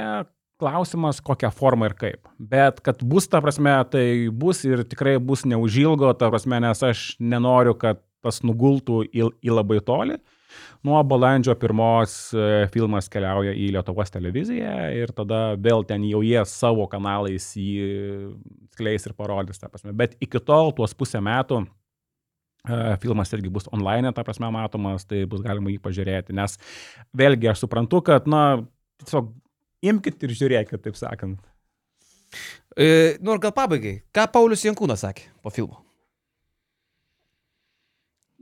klausimas, 0.62 1.20
kokią 1.24 1.50
formą 1.54 1.90
ir 1.90 1.96
kaip. 1.98 2.30
Bet 2.38 2.80
kad 2.86 3.02
bus, 3.02 3.26
ta 3.30 3.42
prasme, 3.44 3.74
tai 3.90 4.06
bus 4.30 4.62
ir 4.68 4.84
tikrai 4.88 5.16
bus 5.18 5.42
neužilgo, 5.48 6.12
ta 6.18 6.30
prasme, 6.32 6.60
nes 6.62 6.84
aš 6.86 7.12
nenoriu, 7.20 7.74
kad 7.78 8.00
tas 8.22 8.38
nugultų 8.46 9.02
į, 9.10 9.26
į 9.42 9.52
labai 9.52 9.80
toli. 9.82 10.20
Nuo 10.86 11.00
balandžio 11.08 11.54
pirmos 11.56 12.14
e, 12.36 12.66
filmas 12.74 13.08
keliauja 13.10 13.54
į 13.56 13.70
Lietuvos 13.74 14.12
televiziją 14.12 14.72
ir 14.94 15.14
tada 15.16 15.54
vėl 15.56 15.86
ten 15.88 16.04
jau 16.06 16.20
jie 16.22 16.42
savo 16.46 16.84
kanalais 16.92 17.46
jį 17.56 18.32
skleis 18.74 19.08
ir 19.08 19.16
parodys. 19.16 19.62
Bet 19.96 20.18
iki 20.22 20.42
tol, 20.44 20.74
tuos 20.76 20.92
pusę 20.98 21.22
metų, 21.24 21.62
E, 22.62 22.96
Filmas 23.02 23.32
irgi 23.34 23.50
bus 23.50 23.66
online, 23.74 24.12
ta 24.14 24.22
prasme, 24.22 24.46
matomas, 24.54 25.06
tai 25.10 25.24
bus 25.26 25.42
galima 25.42 25.72
jį 25.72 25.80
pažiūrėti, 25.82 26.34
nes 26.38 26.54
vėlgi 27.18 27.50
aš 27.50 27.64
suprantu, 27.64 27.98
kad, 28.06 28.28
na, 28.30 28.62
tiesiog 29.02 29.32
imkite 29.82 30.28
ir 30.28 30.36
žiūrėkit, 30.38 30.82
taip 30.84 30.98
sakant. 30.98 31.40
E, 32.76 33.18
nu 33.20 33.34
ir 33.34 33.42
gal 33.42 33.52
pabaigai. 33.54 33.98
Ką 34.14 34.26
Paulius 34.32 34.64
Jankūnas 34.64 35.04
sakė 35.04 35.28
po 35.44 35.52
filmo? 35.52 35.82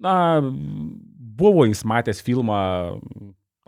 Na, 0.00 0.40
buvo 0.40 1.66
jis 1.68 1.82
matęs 1.84 2.22
filmą 2.24 2.60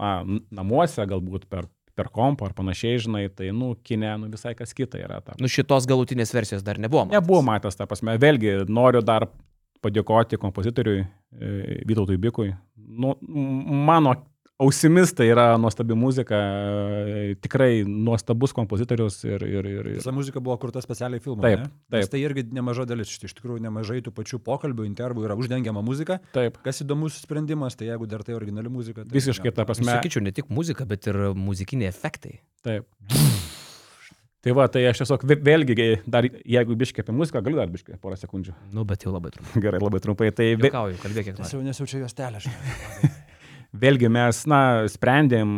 na, 0.00 0.12
namuose, 0.54 1.04
galbūt 1.08 1.44
per, 1.50 1.66
per 1.98 2.08
kompą 2.14 2.48
ar 2.48 2.54
panašiai, 2.56 3.00
žinai, 3.04 3.26
tai, 3.34 3.50
nu, 3.56 3.74
kine, 3.84 4.14
nu, 4.22 4.30
visai 4.32 4.54
kas 4.56 4.72
kita 4.76 5.00
yra. 5.02 5.20
Ta. 5.24 5.36
Nu 5.42 5.50
šitos 5.50 5.88
galutinės 5.90 6.32
versijos 6.32 6.64
dar 6.64 6.80
nebuvo. 6.80 7.04
matęs. 7.08 7.18
Nebuvo 7.18 7.42
matęs, 7.50 7.76
ta 7.78 7.88
prasme, 7.90 8.16
vėlgi 8.22 8.62
noriu 8.70 9.02
dar 9.04 9.28
padėkoti 9.82 10.38
kompozitoriui 10.40 11.02
e, 11.02 11.80
Vytautui 11.88 12.20
Bikui. 12.22 12.52
Nu, 13.02 13.16
mano 13.20 14.14
ausimis 14.62 15.12
tai 15.16 15.26
yra 15.32 15.46
nuostabi 15.60 15.96
muzika, 15.98 16.38
e, 16.38 17.34
tikrai 17.42 17.82
nuostabus 17.88 18.54
kompozitorius 18.56 19.18
ir... 19.26 19.42
ir, 19.46 19.68
ir, 19.68 19.88
ir 19.94 19.98
Visa 20.00 20.14
muzika 20.14 20.40
buvo 20.40 20.56
kurta 20.62 20.82
specialiai 20.84 21.22
filmui. 21.22 21.42
Taip, 21.44 21.64
ne? 21.64 21.70
taip. 21.90 21.98
Nes 22.04 22.12
tai 22.12 22.22
irgi 22.22 22.46
nemaža 22.54 22.86
dalis. 22.88 23.12
Iš 23.18 23.34
tikrųjų, 23.38 23.62
nemažai 23.66 24.00
tų 24.06 24.14
pačių 24.16 24.40
pokalbių, 24.46 24.86
intervų 24.90 25.26
yra 25.28 25.36
uždengiama 25.38 25.82
muzika. 25.84 26.20
taip, 26.36 26.60
Kas 26.64 26.82
įdomus 26.86 27.18
sprendimas, 27.24 27.76
tai 27.78 27.90
jeigu 27.90 28.06
dar 28.10 28.22
tai 28.26 28.36
originali 28.38 28.70
muzika. 28.72 29.04
Tai 29.06 29.14
visiškai 29.18 29.52
ta 29.52 29.66
Aš 29.66 29.72
prasme. 29.72 29.90
sakyčiau, 29.96 30.22
ne 30.24 30.32
tik 30.34 30.48
muzika, 30.52 30.86
bet 30.88 31.10
ir 31.10 31.18
muzikiniai 31.34 31.90
efektai. 31.92 32.38
Taip. 32.62 32.86
Tai 34.42 34.54
va, 34.58 34.64
tai 34.66 34.80
aš 34.90 34.98
tiesiog 35.04 35.22
vė- 35.30 35.38
vėlgi, 35.46 35.74
dar 36.10 36.26
jeigu 36.26 36.74
biškai 36.74 37.04
apie 37.04 37.14
muziką, 37.14 37.42
galiu 37.46 37.60
dar 37.60 37.70
biškai 37.70 37.94
porą 38.02 38.16
sekundžių. 38.18 38.54
Nu, 38.74 38.82
bet 38.84 39.04
jau 39.06 39.12
labai 39.14 39.30
trumpai. 39.30 39.62
Gerai, 39.62 39.78
labai 39.78 40.00
trumpai. 40.02 40.32
Tai 40.34 40.48
vė, 40.58 40.66
Juokauju, 40.66 40.98
kalbėk 41.04 41.28
kiek 41.30 41.38
Nes 41.38 41.52
jau 41.54 41.60
nesijaučia 41.62 42.02
jos 42.02 42.16
telė. 42.18 42.42
vėlgi 43.72 44.10
mes, 44.12 44.44
na, 44.50 44.62
sprendėm, 44.90 45.50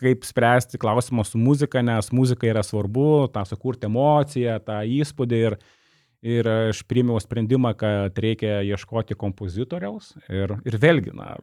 kaip 0.00 0.24
spręsti 0.24 0.80
klausimą 0.80 1.26
su 1.28 1.38
muzika, 1.38 1.82
nes 1.84 2.08
muzika 2.16 2.48
yra 2.48 2.62
svarbu, 2.64 3.28
tą 3.34 3.44
sukurti 3.48 3.88
emociją, 3.90 4.56
tą 4.64 4.80
įspūdį 4.88 5.40
ir, 5.48 5.56
ir 6.24 6.50
aš 6.70 6.82
priėmiau 6.88 7.20
sprendimą, 7.20 7.74
kad 7.76 8.16
reikia 8.24 8.60
ieškoti 8.64 9.18
kompozitoriaus 9.20 10.14
ir, 10.28 10.56
ir 10.64 10.78
vėlgi, 10.80 11.12
na, 11.16 11.34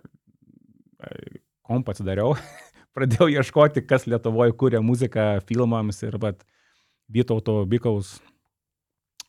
kompą 1.67 1.93
atsidariau, 1.93 2.33
pradėjau 2.97 3.29
ieškoti, 3.37 3.85
kas 3.85 4.07
Lietuvoje 4.09 4.55
kūrė 4.57 4.81
muziką 4.81 5.35
filmams 5.45 6.01
ir 6.07 6.17
vat, 6.21 6.41
Vytauto 7.07 7.61
Bikaus 7.71 8.17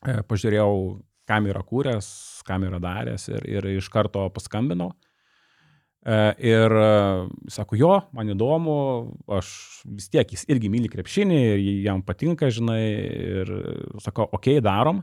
e, 0.03 0.17
pažiūrėjau, 0.27 0.99
kam 1.29 1.45
yra 1.47 1.61
kūręs, 1.63 2.09
kam 2.43 2.65
yra 2.67 2.79
daręs 2.83 3.29
ir, 3.31 3.45
ir 3.47 3.67
iš 3.77 3.87
karto 3.93 4.25
paskambinau. 4.35 4.89
E, 6.05 6.17
Ir 6.51 6.71
e, 6.79 6.89
sako, 7.51 7.75
jo, 7.75 7.93
man 8.15 8.31
įdomu, 8.31 8.75
aš 9.35 9.49
vis 9.85 10.07
tiek 10.13 10.31
jis 10.31 10.45
irgi 10.47 10.69
myli 10.71 10.87
krepšinį 10.91 11.39
ir 11.51 11.63
jam 11.89 12.03
patinka, 12.07 12.47
žinai, 12.47 12.81
ir 13.43 13.51
sako, 13.99 14.29
okei, 14.31 14.57
okay, 14.59 14.63
darom. 14.63 15.01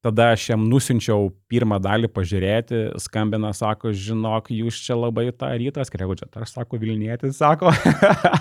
Tada 0.00 0.30
aš 0.32 0.46
jam 0.48 0.62
nusinčiau 0.64 1.26
pirmą 1.50 1.76
dalį 1.84 2.08
pažiūrėti, 2.08 2.78
skambina, 3.04 3.50
sako, 3.52 3.90
žinok, 3.92 4.46
jūs 4.56 4.78
čia 4.86 4.94
labai 4.96 5.26
tą 5.36 5.50
rytą 5.60 5.84
skriaudžiat. 5.84 6.38
Aš 6.40 6.54
sako, 6.54 6.78
Vilnietis, 6.80 7.34
sako, 7.36 7.68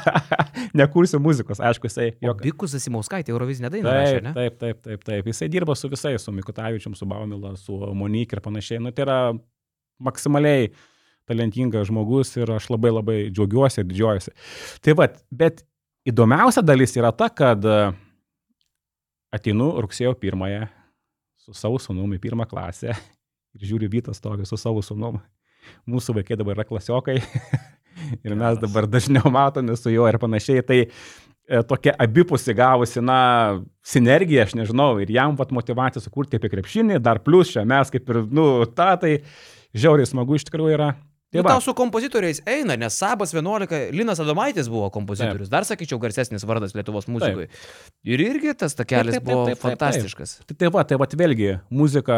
nekursiu 0.80 1.20
muzikos, 1.20 1.60
aišku, 1.60 1.90
jisai. 1.90 2.14
O 2.22 2.30
jog- 2.30 2.46
Bikus 2.46 2.72
Zasimauskaitė 2.78 3.34
Eurovizinė 3.34 3.74
daina 3.74 3.92
rašė, 3.98 4.22
Taip, 4.22 4.24
ne? 4.30 4.34
taip, 4.38 4.56
taip, 4.62 4.80
taip, 4.88 5.04
taip. 5.10 5.28
Jisai 5.34 5.50
dirba 5.52 5.76
su 5.76 5.90
visais, 5.92 6.24
su 6.24 6.32
Mikutavičium, 6.36 6.96
su 6.96 7.08
Baumila, 7.10 7.56
su 7.60 7.76
Monik 7.98 8.38
ir 8.38 8.42
panašiai. 8.46 8.80
Nu, 8.86 8.94
tai 8.96 9.04
yra 9.10 9.20
maksimaliai 10.00 10.70
talentingas 11.30 11.90
žmogus 11.90 12.34
ir 12.40 12.50
aš 12.58 12.70
labai 12.74 12.92
labai 12.96 13.18
džiaugiuosi 13.30 13.84
ir 13.84 13.90
didžiuojuosi. 13.90 14.36
Tai 14.86 14.96
va, 15.00 15.10
bet 15.30 15.64
įdomiausia 16.10 16.64
dalis 16.66 16.96
yra 16.98 17.12
ta, 17.16 17.30
kad 17.30 17.66
e, 17.66 17.80
ateinu 19.36 19.72
rugsėjo 19.86 20.16
pirmąją 20.20 20.68
su 21.40 21.56
savo 21.58 21.80
sunumi 21.82 22.18
į 22.20 22.24
pirmą 22.28 22.48
klasę 22.50 22.94
ir 23.56 23.68
žiūriu 23.72 23.92
Vytas 23.92 24.22
stovi 24.22 24.48
su 24.50 24.58
savo 24.60 24.84
sunumi. 24.86 25.22
Mūsų 25.90 26.16
vaikai 26.18 26.38
dabar 26.40 26.58
yra 26.58 26.66
klasiokai 26.66 27.20
ir 28.26 28.36
mes 28.38 28.62
dabar 28.62 28.88
dažniau 28.90 29.30
matome 29.34 29.76
su 29.78 29.92
juo 29.94 30.08
ir 30.10 30.18
panašiai. 30.22 30.64
Tai 30.66 30.80
e, 30.86 31.62
tokia 31.70 31.94
abipusi 32.00 32.56
gavusi, 32.58 33.04
na, 33.06 33.20
sinergija, 33.86 34.48
aš 34.48 34.56
nežinau, 34.58 34.96
ir 35.04 35.12
jam 35.14 35.38
pat 35.38 35.54
motivacija 35.56 36.02
sukurti 36.04 36.40
apie 36.40 36.52
krepšinį, 36.56 37.02
dar 37.04 37.22
plus 37.26 37.54
čia 37.54 37.66
mes 37.70 37.94
kaip 37.94 38.10
ir, 38.10 38.24
nu, 38.34 38.48
tą, 38.74 38.94
tai 39.04 39.14
žiauriai 39.76 40.10
smagu 40.10 40.40
iš 40.40 40.48
tikrųjų 40.50 40.78
yra. 40.80 40.94
Tai 41.30 41.42
Nu, 41.42 41.46
va. 41.46 41.52
tau 41.54 41.62
su 41.62 41.76
kompozitoriais 41.78 42.40
eina, 42.50 42.74
nes 42.80 42.96
Sabas 42.98 43.36
11, 43.38 43.92
Linas 43.94 44.18
Adomaitis 44.20 44.66
buvo 44.72 44.88
kompozitorius, 44.90 45.50
dar 45.52 45.66
sakyčiau 45.68 46.00
garsesnis 46.02 46.42
vardas 46.50 46.74
Lietuvos 46.74 47.06
muzikoje. 47.06 47.52
Ir 48.10 48.24
irgi 48.24 48.56
tas 48.58 48.74
takelis 48.74 49.14
Taip, 49.14 49.28
taip, 49.28 49.30
buvo 49.30 49.44
taip, 49.46 49.60
taip, 49.60 49.62
taip. 49.62 49.78
fantastiškas. 49.78 50.40
Tai, 50.50 50.56
tai 50.58 50.72
va, 50.74 50.84
tai 50.90 50.98
va, 50.98 51.06
vėlgi, 51.22 51.52
muzika 51.70 52.18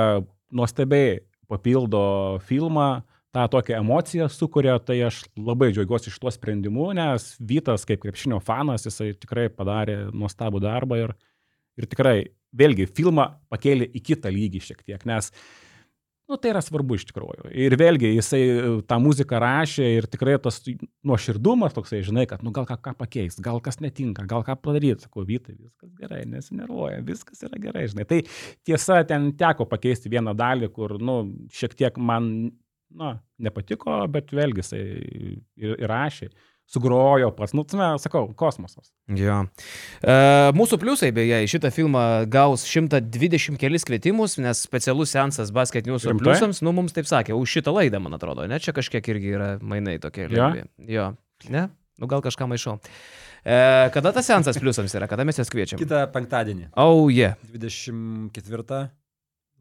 nuostabiai 0.56 1.18
papildo 1.52 2.40
filmą, 2.48 3.02
tą 3.36 3.48
tokią 3.52 3.80
emociją 3.80 4.30
sukuria, 4.32 4.78
tai 4.80 5.02
aš 5.08 5.22
labai 5.40 5.72
džiaugiuosi 5.76 6.12
iš 6.12 6.20
tuo 6.20 6.32
sprendimu, 6.32 6.90
nes 6.96 7.34
Vytas 7.40 7.84
kaip 7.88 8.04
krepšinio 8.04 8.40
fanas, 8.44 8.88
jisai 8.88 9.12
tikrai 9.20 9.50
padarė 9.52 10.06
nuostabų 10.12 10.64
darbą 10.64 11.00
ir, 11.04 11.14
ir 11.80 11.88
tikrai, 11.92 12.16
vėlgi, 12.56 12.88
filmą 12.96 13.28
pakėlė 13.52 13.88
į 13.92 14.04
kitą 14.08 14.32
lygį 14.32 14.64
šiek 14.68 14.82
tiek, 14.84 15.04
nes 15.08 15.32
Nu, 16.32 16.38
tai 16.40 16.54
yra 16.54 16.62
svarbu 16.64 16.96
iš 16.96 17.04
tikrųjų. 17.10 17.50
Ir 17.60 17.74
vėlgi, 17.76 18.14
jisai 18.16 18.40
e, 18.48 18.60
tą 18.88 18.98
muziką 19.04 19.40
rašė 19.44 19.88
ir 19.98 20.06
tikrai 20.08 20.38
tas 20.40 20.62
nuoširdumas 21.04 21.76
toksai, 21.76 22.00
žinai, 22.08 22.24
kad, 22.30 22.46
nu, 22.46 22.54
gal 22.56 22.64
ką, 22.70 22.78
ką 22.86 22.94
pakeis, 23.02 23.36
gal 23.44 23.60
kas 23.64 23.82
netinka, 23.84 24.24
gal 24.32 24.46
ką 24.48 24.56
padaryti. 24.64 25.10
Sakau, 25.10 25.26
Vytai, 25.28 25.58
viskas 25.58 25.92
gerai, 26.00 26.22
nesinervuoja, 26.32 27.02
viskas 27.04 27.44
yra 27.44 27.60
gerai, 27.60 27.84
žinai. 27.92 28.08
Tai 28.08 28.22
tiesa, 28.64 29.02
ten 29.10 29.34
teko 29.36 29.68
pakeisti 29.68 30.14
vieną 30.14 30.32
dalį, 30.40 30.72
kur, 30.72 30.96
nu, 31.04 31.18
šiek 31.52 31.76
tiek 31.76 32.00
man 32.00 32.32
na, 32.96 33.18
nepatiko, 33.44 34.00
bet 34.16 34.32
vėlgi 34.36 34.64
jisai 34.64 34.82
ir, 34.88 35.76
ir 35.76 35.88
rašė 35.92 36.32
sugrojo 36.72 37.32
pats, 37.36 37.54
nu, 37.58 37.66
tame, 37.68 37.90
sakau, 38.00 38.30
kosmosas. 38.38 38.92
Jo. 39.12 39.42
E, 40.00 40.16
mūsų 40.56 40.80
pliusai 40.82 41.12
beje 41.16 41.42
į 41.44 41.50
šitą 41.52 41.72
filmą 41.76 42.04
gaus 42.32 42.64
120 42.70 43.60
kelis 43.62 43.86
kvietimus, 43.88 44.38
nes 44.42 44.64
specialus 44.64 45.12
sensas 45.16 45.52
Basket 45.56 45.90
News 45.90 46.08
pliusams, 46.08 46.64
nu 46.64 46.74
mums 46.76 46.96
taip 46.96 47.10
sakė, 47.10 47.36
už 47.36 47.58
šitą 47.60 47.76
laidą, 47.76 48.00
man 48.04 48.16
atrodo, 48.16 48.48
ne, 48.48 48.60
čia 48.64 48.74
kažkiek 48.78 49.12
irgi 49.14 49.36
yra 49.36 49.50
mainai 49.60 49.98
tokie. 50.04 50.30
Jo? 50.30 50.48
lengvi. 50.48 50.66
Jo. 50.96 51.12
Ne? 51.52 51.68
Nu 52.02 52.08
gal 52.10 52.24
kažką 52.24 52.48
maišau. 52.50 52.80
E, 53.42 53.58
kada 53.94 54.14
tas 54.16 54.26
sensas 54.30 54.58
pliusams 54.62 54.94
yra, 54.98 55.10
kada 55.12 55.26
mes 55.28 55.38
jas 55.42 55.50
kviečiam? 55.52 55.80
Kitą 55.82 56.06
penktadienį, 56.14 56.72
Oh, 56.80 57.10
yeah. 57.12 57.36
24 57.52 58.88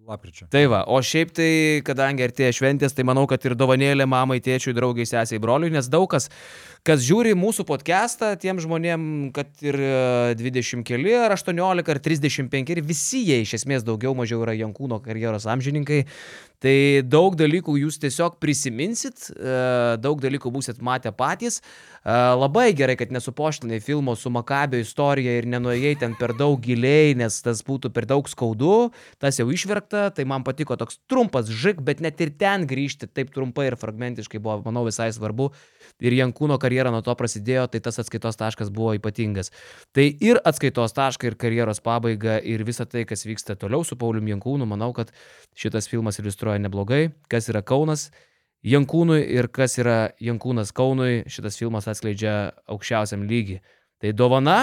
lapkričio. 0.09 0.47
Tai 0.51 0.63
va, 0.73 0.81
o 0.89 1.01
šiaip 1.05 1.33
tai, 1.37 1.51
kadangi 1.87 2.25
artėja 2.27 2.55
šventės, 2.57 2.95
tai 2.97 3.05
manau, 3.09 3.27
kad 3.31 3.45
ir 3.47 3.57
dovanėlė 3.59 4.07
mamai, 4.11 4.41
tėčiui, 4.45 4.75
draugai, 4.77 5.07
sesiai, 5.09 5.41
broliui, 5.43 5.73
nes 5.75 5.89
daug 5.93 6.09
kas, 6.11 6.31
kas 6.87 7.05
žiūri 7.07 7.37
mūsų 7.39 7.67
podcastą, 7.69 8.33
tiem 8.41 8.61
žmonėm, 8.63 9.03
kad 9.37 9.51
ir 9.65 9.77
e, 9.77 9.93
20 10.41 10.87
keli, 10.89 11.15
ar 11.19 11.37
18, 11.37 11.93
ar 11.95 12.03
35, 12.07 12.75
ir 12.75 12.83
visi 12.87 13.25
jie 13.29 13.41
iš 13.45 13.59
esmės 13.61 13.87
daugiau 13.87 14.15
mažiau 14.19 14.45
yra 14.47 14.57
Jankūno 14.59 15.01
karjeros 15.05 15.49
amžininkai. 15.51 16.05
Tai 16.61 17.01
daug 17.09 17.37
dalykų 17.41 17.73
jūs 17.81 17.97
tiesiog 18.03 18.35
prisiminsit, 18.43 19.31
e, 19.33 19.53
daug 19.97 20.21
dalykų 20.21 20.51
būsit 20.53 20.83
matę 20.85 21.09
patys. 21.17 21.61
E, 21.61 22.13
Labai 22.37 22.67
gerai, 22.77 22.99
kad 23.01 23.15
nesupoštinai 23.17 23.79
filmo 23.81 24.13
su 24.13 24.29
Makabio 24.29 24.81
istorija 24.85 25.39
ir 25.39 25.49
nenuėjai 25.49 25.95
ten 26.03 26.17
per 26.21 26.35
daug 26.37 26.61
giliai, 26.61 27.15
nes 27.17 27.41
tas 27.41 27.65
būtų 27.65 27.93
per 27.97 28.05
daug 28.11 28.29
skaudu, 28.29 28.91
tas 29.17 29.41
jau 29.41 29.49
išverkta, 29.49 30.11
tai 30.13 30.29
man 30.29 30.45
patiko 30.45 30.77
toks 30.77 31.01
trumpas 31.09 31.49
žik, 31.49 31.81
bet 31.81 32.05
net 32.05 32.21
ir 32.21 32.35
ten 32.37 32.69
grįžti 32.69 33.09
taip 33.09 33.33
trumpai 33.33 33.71
ir 33.71 33.81
fragmentiškai 33.81 34.43
buvo, 34.43 34.61
manau, 34.69 34.85
visai 34.85 35.09
svarbu. 35.17 35.49
Ir 36.01 36.17
Jankūno 36.17 36.57
karjera 36.61 36.93
nuo 36.93 37.03
to 37.05 37.15
prasidėjo, 37.19 37.67
tai 37.73 37.83
tas 37.85 38.01
atskaitos 38.01 38.39
taškas 38.41 38.73
buvo 38.73 38.95
ypatingas. 38.97 39.53
Tai 39.97 40.07
ir 40.09 40.41
atskaitos 40.49 40.97
taškai, 40.97 41.33
ir 41.33 41.37
karjeros 41.41 41.83
pabaiga, 41.85 42.39
ir 42.41 42.65
visa 42.65 42.87
tai, 42.89 43.05
kas 43.09 43.27
vyksta 43.29 43.57
toliau 43.61 43.85
su 43.85 43.99
Pauliu 44.01 44.25
Jankūnu, 44.33 44.69
manau, 44.69 44.93
kad 44.97 45.13
šitas 45.59 45.91
filmas 45.91 46.21
iliustruoja 46.23 46.63
neblogai, 46.63 47.11
kas 47.29 47.51
yra 47.53 47.63
Kaunas. 47.67 48.09
Jankūnui 48.67 49.23
ir 49.33 49.49
kas 49.49 49.79
yra 49.81 50.11
Jankūnas 50.21 50.73
Kaunui, 50.77 51.23
šitas 51.33 51.57
filmas 51.61 51.89
atskleidžia 51.89 52.53
aukščiausiam 52.69 53.25
lygiai. 53.29 53.63
Tai 54.01 54.13
dovana 54.17 54.59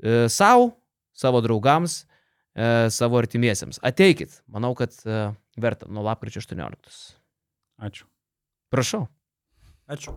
e, 0.00 0.28
savo, 0.32 0.70
savo 1.16 1.42
draugams, 1.44 2.02
e, 2.56 2.88
savo 2.92 3.20
artimiesiems. 3.20 3.80
Ateikit, 3.84 4.40
manau, 4.48 4.72
kad 4.76 4.96
e, 5.04 5.20
verta 5.60 5.88
nuo 5.88 6.04
lapkričio 6.08 6.40
18. 6.44 7.20
Ačiū. 7.80 8.08
Prašau. 8.72 9.06
Ačiū. 9.90 10.16